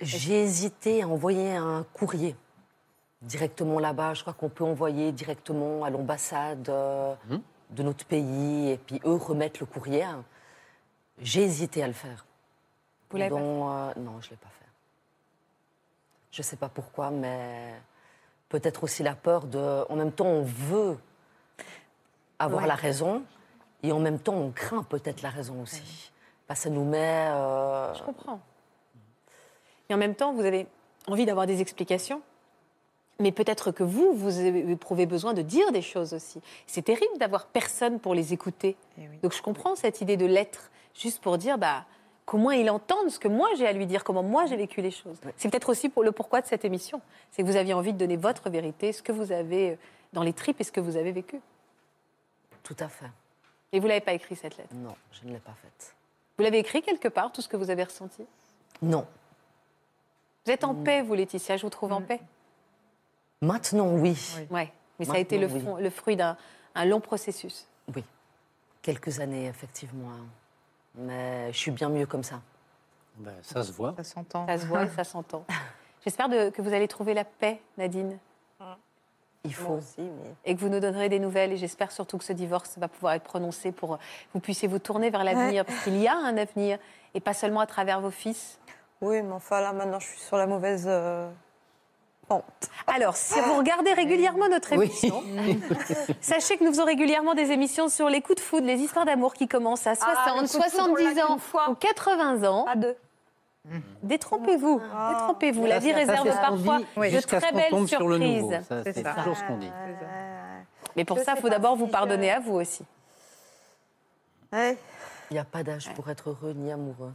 J'ai 0.00 0.42
hésité 0.42 1.02
à 1.02 1.08
envoyer 1.08 1.54
un 1.56 1.84
courrier 1.92 2.36
directement 3.22 3.78
là-bas. 3.78 4.14
Je 4.14 4.22
crois 4.22 4.34
qu'on 4.34 4.48
peut 4.48 4.64
envoyer 4.64 5.12
directement 5.12 5.84
à 5.84 5.90
l'ambassade 5.90 6.68
euh, 6.68 7.14
de 7.70 7.82
notre 7.82 8.04
pays 8.04 8.70
et 8.70 8.76
puis 8.78 9.00
eux 9.04 9.14
remettre 9.14 9.60
le 9.60 9.66
courrier. 9.66 10.04
J'ai 11.20 11.42
hésité 11.42 11.82
à 11.82 11.86
le 11.86 11.92
faire. 11.92 12.24
Vous 13.10 13.16
l'avez 13.18 13.34
euh, 13.34 13.38
Non, 13.38 14.20
je 14.20 14.26
ne 14.26 14.30
l'ai 14.30 14.36
pas 14.36 14.48
fait. 14.48 14.66
Je 16.32 16.40
ne 16.40 16.44
sais 16.44 16.56
pas 16.56 16.68
pourquoi, 16.68 17.10
mais 17.10 17.74
peut-être 18.48 18.84
aussi 18.84 19.02
la 19.02 19.14
peur 19.14 19.44
de... 19.46 19.84
En 19.88 19.96
même 19.96 20.12
temps, 20.12 20.26
on 20.26 20.42
veut 20.42 20.96
avoir 22.38 22.62
Ouais. 22.62 22.68
la 22.68 22.74
raison 22.74 23.22
et 23.82 23.92
en 23.92 23.98
même 23.98 24.18
temps, 24.18 24.34
on 24.34 24.50
craint 24.50 24.82
peut-être 24.82 25.22
la 25.22 25.30
raison 25.30 25.60
aussi. 25.62 26.11
Que 26.48 26.54
ça 26.54 26.70
nous 26.70 26.84
met... 26.84 27.28
euh, 27.30 27.94
Je 27.94 28.02
comprends. 28.02 28.40
Et 29.88 29.94
en 29.94 29.96
même 29.96 30.14
temps, 30.14 30.32
vous 30.32 30.44
avez 30.44 30.66
envie 31.06 31.24
d'avoir 31.26 31.46
des 31.46 31.60
explications. 31.60 32.22
Mais 33.20 33.30
peut-être 33.30 33.70
que 33.70 33.82
vous, 33.82 34.14
vous 34.14 34.40
éprouvez 34.40 35.06
besoin 35.06 35.32
de 35.34 35.42
dire 35.42 35.70
des 35.70 35.82
choses 35.82 36.12
aussi. 36.12 36.40
C'est 36.66 36.82
terrible 36.82 37.16
d'avoir 37.18 37.46
personne 37.46 38.00
pour 38.00 38.14
les 38.14 38.32
écouter. 38.32 38.76
Eh 38.98 39.02
oui. 39.08 39.18
Donc 39.22 39.32
je 39.32 39.42
comprends 39.42 39.76
cette 39.76 40.00
idée 40.00 40.16
de 40.16 40.26
l'être, 40.26 40.70
juste 40.94 41.22
pour 41.22 41.38
dire 41.38 41.56
bah, 41.56 41.84
comment 42.24 42.50
il 42.50 42.68
entende 42.70 43.10
ce 43.10 43.18
que 43.20 43.28
moi 43.28 43.48
j'ai 43.56 43.66
à 43.66 43.72
lui 43.72 43.86
dire, 43.86 44.02
comment 44.02 44.22
moi 44.22 44.46
j'ai 44.46 44.56
vécu 44.56 44.80
les 44.80 44.90
choses. 44.90 45.18
C'est 45.36 45.50
peut-être 45.50 45.68
aussi 45.68 45.88
pour 45.88 46.02
le 46.02 46.10
pourquoi 46.10 46.40
de 46.40 46.46
cette 46.46 46.64
émission. 46.64 47.00
C'est 47.30 47.42
que 47.42 47.46
vous 47.46 47.56
aviez 47.56 47.74
envie 47.74 47.92
de 47.92 47.98
donner 47.98 48.16
votre 48.16 48.50
vérité, 48.50 48.92
ce 48.92 49.02
que 49.02 49.12
vous 49.12 49.30
avez 49.30 49.78
dans 50.12 50.22
les 50.22 50.32
tripes 50.32 50.60
et 50.60 50.64
ce 50.64 50.72
que 50.72 50.80
vous 50.80 50.96
avez 50.96 51.12
vécu. 51.12 51.40
Tout 52.62 52.76
à 52.80 52.88
fait. 52.88 53.10
Et 53.72 53.78
vous 53.78 53.86
l'avez 53.86 54.00
pas 54.00 54.14
écrit 54.14 54.34
cette 54.36 54.56
lettre? 54.56 54.74
Non, 54.74 54.96
je 55.12 55.28
ne 55.28 55.34
l'ai 55.34 55.40
pas 55.40 55.54
faite. 55.54 55.94
Vous 56.42 56.46
l'avez 56.46 56.58
écrit 56.58 56.82
quelque 56.82 57.06
part, 57.06 57.30
tout 57.30 57.40
ce 57.40 57.46
que 57.46 57.56
vous 57.56 57.70
avez 57.70 57.84
ressenti? 57.84 58.26
Non. 58.82 59.06
Vous 60.44 60.50
êtes 60.50 60.64
en 60.64 60.74
paix, 60.74 61.00
vous, 61.00 61.14
Laetitia, 61.14 61.56
je 61.56 61.62
vous 61.62 61.70
trouve 61.70 61.92
en 61.92 62.02
paix? 62.02 62.20
Maintenant, 63.40 63.86
oui. 63.86 64.18
Oui. 64.36 64.46
Ouais. 64.50 64.72
Mais 64.98 65.04
ça 65.04 65.12
a 65.12 65.18
été 65.18 65.38
le, 65.38 65.90
fruit 65.90 66.16
d'un 66.16 66.36
un 66.74 66.84
long 66.84 66.98
processus. 66.98 67.68
Oui. 67.94 68.02
Quelques 68.82 69.20
années, 69.20 69.46
effectivement. 69.46 70.10
Mais 70.96 71.52
je 71.52 71.58
suis 71.58 71.70
bien 71.70 71.88
mieux 71.88 72.06
comme 72.06 72.24
ça. 72.24 72.40
Ben, 73.18 73.36
ça 73.42 73.62
se 73.62 73.70
voit. 73.70 73.94
Ça 73.98 74.02
s'entend. 74.02 74.44
Ça 74.48 74.58
se 74.58 74.66
voit 74.66 74.82
et 74.82 74.88
ça 74.88 75.04
s'entend. 75.04 75.44
J'espère 76.02 76.28
que 76.28 76.60
vous 76.60 76.74
allez 76.74 76.88
trouver 76.88 77.14
la 77.14 77.24
paix, 77.24 77.60
Nadine, 77.78 78.18
Il 79.44 79.50
Moi 79.50 79.58
faut. 79.58 79.72
aussi, 79.74 80.00
mais... 80.00 80.34
et 80.44 80.54
que 80.54 80.60
vous 80.60 80.68
nous 80.68 80.78
donnerez 80.80 81.08
des 81.08 81.18
nouvelles. 81.18 81.52
Et 81.52 81.56
j'espère 81.56 81.90
surtout 81.90 82.16
que 82.18 82.24
ce 82.24 82.32
divorce 82.32 82.78
va 82.78 82.86
pouvoir 82.88 83.14
être 83.14 83.24
prononcé 83.24 83.72
pour 83.72 83.98
que 83.98 84.02
vous 84.34 84.40
puissiez 84.40 84.68
vous 84.68 84.78
tourner 84.78 85.10
vers 85.10 85.24
l'avenir, 85.24 85.64
parce 85.64 85.82
qu'il 85.82 85.96
y 86.00 86.06
a 86.06 86.14
un 86.16 86.36
avenir, 86.36 86.78
et 87.14 87.20
pas 87.20 87.34
seulement 87.34 87.60
à 87.60 87.66
travers 87.66 88.00
vos 88.00 88.10
fils. 88.12 88.58
Oui, 89.00 89.20
mais 89.22 89.32
enfin 89.32 89.60
là, 89.60 89.72
maintenant, 89.72 89.98
je 89.98 90.06
suis 90.06 90.20
sur 90.20 90.36
la 90.36 90.46
mauvaise 90.46 90.84
euh, 90.86 91.28
pente. 92.28 92.44
Alors, 92.86 93.16
si 93.16 93.38
vous 93.40 93.54
regardez 93.56 93.92
régulièrement 93.92 94.48
notre 94.48 94.76
Oui. 94.76 94.86
émission, 94.86 95.22
sachez 96.20 96.56
que 96.56 96.62
nous 96.62 96.70
faisons 96.70 96.84
régulièrement 96.84 97.34
des 97.34 97.50
émissions 97.50 97.88
sur 97.88 98.08
les 98.08 98.20
coups 98.20 98.36
de 98.36 98.40
foudre, 98.40 98.66
les 98.68 98.78
histoires 98.78 99.04
d'amour 99.06 99.34
qui 99.34 99.48
commencent 99.48 99.88
à 99.88 99.96
60, 99.96 100.14
Ah, 100.16 100.34
le 100.36 100.40
coup 100.40 100.42
de 100.44 100.48
foudre, 100.48 100.64
on 100.92 100.96
70 100.96 101.14
l'a 101.16 101.30
ans 101.30 101.38
fois. 101.38 101.70
ou 101.70 101.74
80 101.74 102.44
ans. 102.48 102.64
À 102.66 102.76
deux. 102.76 102.96
Détrompez-vous, 104.02 104.80
Ah. 104.92 105.12
détrompez-vous. 105.14 105.62
Ça, 105.62 105.68
La 105.68 105.78
vie 105.78 105.92
réserve 105.92 106.28
parfois 106.28 106.78
de 106.80 107.20
très 107.20 107.52
belles 107.52 107.88
surprises. 107.88 108.60
C'est 108.84 109.14
toujours 109.14 109.36
ce 109.36 109.44
qu'on 109.44 109.58
dit. 109.58 109.70
Mais 110.96 111.04
pour 111.04 111.18
Je 111.18 111.22
ça, 111.22 111.34
il 111.36 111.40
faut 111.40 111.48
d'abord 111.48 111.74
si 111.74 111.78
vous 111.80 111.86
je- 111.86 111.90
pardonner 111.92 112.30
à 112.30 112.40
vous 112.40 112.54
aussi. 112.54 112.84
Il 114.52 114.76
n'y 115.30 115.38
a 115.38 115.44
pas 115.44 115.62
d'âge 115.62 115.92
pour 115.94 116.10
être 116.10 116.30
heureux 116.30 116.52
ni 116.52 116.70
amoureux. 116.72 117.12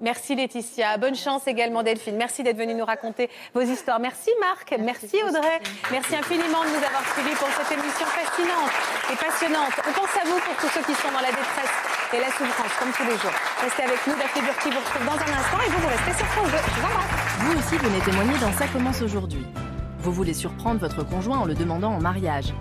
Merci 0.00 0.34
Laetitia. 0.34 0.96
Bonne 0.96 1.14
chance 1.14 1.46
également 1.46 1.82
Delphine. 1.82 2.16
Merci 2.16 2.42
d'être 2.42 2.56
venue 2.56 2.74
nous 2.74 2.86
raconter 2.86 3.28
vos 3.52 3.60
histoires. 3.60 4.00
Merci 4.00 4.30
Marc. 4.40 4.74
Merci, 4.80 5.20
Audrey. 5.28 5.60
Merci 5.90 6.16
infiniment 6.16 6.64
de 6.64 6.72
nous 6.72 6.84
avoir 6.84 7.04
suivis 7.12 7.36
pour 7.36 7.48
cette 7.52 7.70
émission 7.76 8.06
fascinante 8.06 8.72
et 9.12 9.16
passionnante. 9.16 9.76
On 9.86 9.92
pense 9.92 10.16
à 10.16 10.24
vous 10.24 10.40
pour 10.40 10.56
tous 10.56 10.72
ceux 10.72 10.80
qui 10.88 10.96
sont 10.96 11.12
dans 11.12 11.20
la 11.20 11.28
détresse 11.28 11.76
et 12.14 12.20
la 12.20 12.32
souffrance, 12.32 12.72
comme 12.80 12.92
tous 12.96 13.04
les 13.04 13.18
jours. 13.20 13.36
Restez 13.60 13.82
avec 13.82 14.00
nous. 14.06 14.16
Daphné 14.16 14.40
Burki 14.40 14.70
vous 14.70 14.80
retrouve 14.80 15.04
dans 15.04 15.20
un 15.20 15.32
instant 15.36 15.60
et 15.60 15.68
vous, 15.68 15.80
vous 15.84 15.92
restez 15.92 16.12
sur 16.16 16.26
France 16.32 16.48
2. 16.48 16.56
Je 16.56 16.80
vous 16.80 16.86
embrasse. 16.88 17.20
Vous 17.44 17.58
aussi 17.60 17.76
venez 17.76 18.00
témoigner 18.00 18.38
dans 18.40 18.52
Ça 18.52 18.66
commence 18.72 19.02
aujourd'hui. 19.02 19.44
Vous 20.00 20.12
voulez 20.12 20.32
surprendre 20.32 20.80
votre 20.80 21.04
conjoint 21.04 21.40
en 21.40 21.44
le 21.44 21.52
demandant 21.52 21.92
en 21.92 22.00
mariage. 22.00 22.54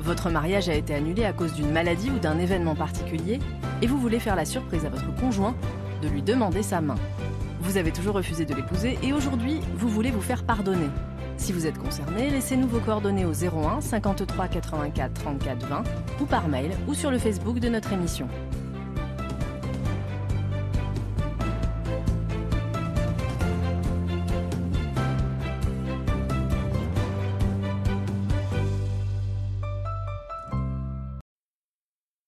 Votre 0.00 0.30
mariage 0.30 0.70
a 0.70 0.74
été 0.74 0.94
annulé 0.94 1.26
à 1.26 1.34
cause 1.34 1.52
d'une 1.52 1.72
maladie 1.72 2.10
ou 2.10 2.18
d'un 2.18 2.38
événement 2.38 2.74
particulier 2.74 3.38
et 3.82 3.86
vous 3.86 3.98
voulez 3.98 4.20
faire 4.20 4.36
la 4.36 4.46
surprise 4.46 4.86
à 4.86 4.88
votre 4.88 5.12
conjoint 5.20 5.54
de 6.06 6.12
lui 6.12 6.22
demander 6.22 6.62
sa 6.62 6.80
main. 6.80 6.94
Vous 7.60 7.76
avez 7.76 7.90
toujours 7.90 8.14
refusé 8.14 8.44
de 8.44 8.54
l'épouser 8.54 8.98
et 9.02 9.12
aujourd'hui, 9.12 9.60
vous 9.76 9.88
voulez 9.88 10.10
vous 10.10 10.20
faire 10.20 10.44
pardonner. 10.44 10.88
Si 11.36 11.52
vous 11.52 11.66
êtes 11.66 11.78
concerné, 11.78 12.30
laissez-nous 12.30 12.68
vos 12.68 12.78
coordonnées 12.78 13.24
au 13.26 13.32
01 13.32 13.80
53 13.80 14.48
84 14.48 15.12
34 15.12 15.66
20 15.66 15.82
ou 16.20 16.26
par 16.26 16.48
mail 16.48 16.70
ou 16.86 16.94
sur 16.94 17.10
le 17.10 17.18
Facebook 17.18 17.58
de 17.58 17.68
notre 17.68 17.92
émission. 17.92 18.28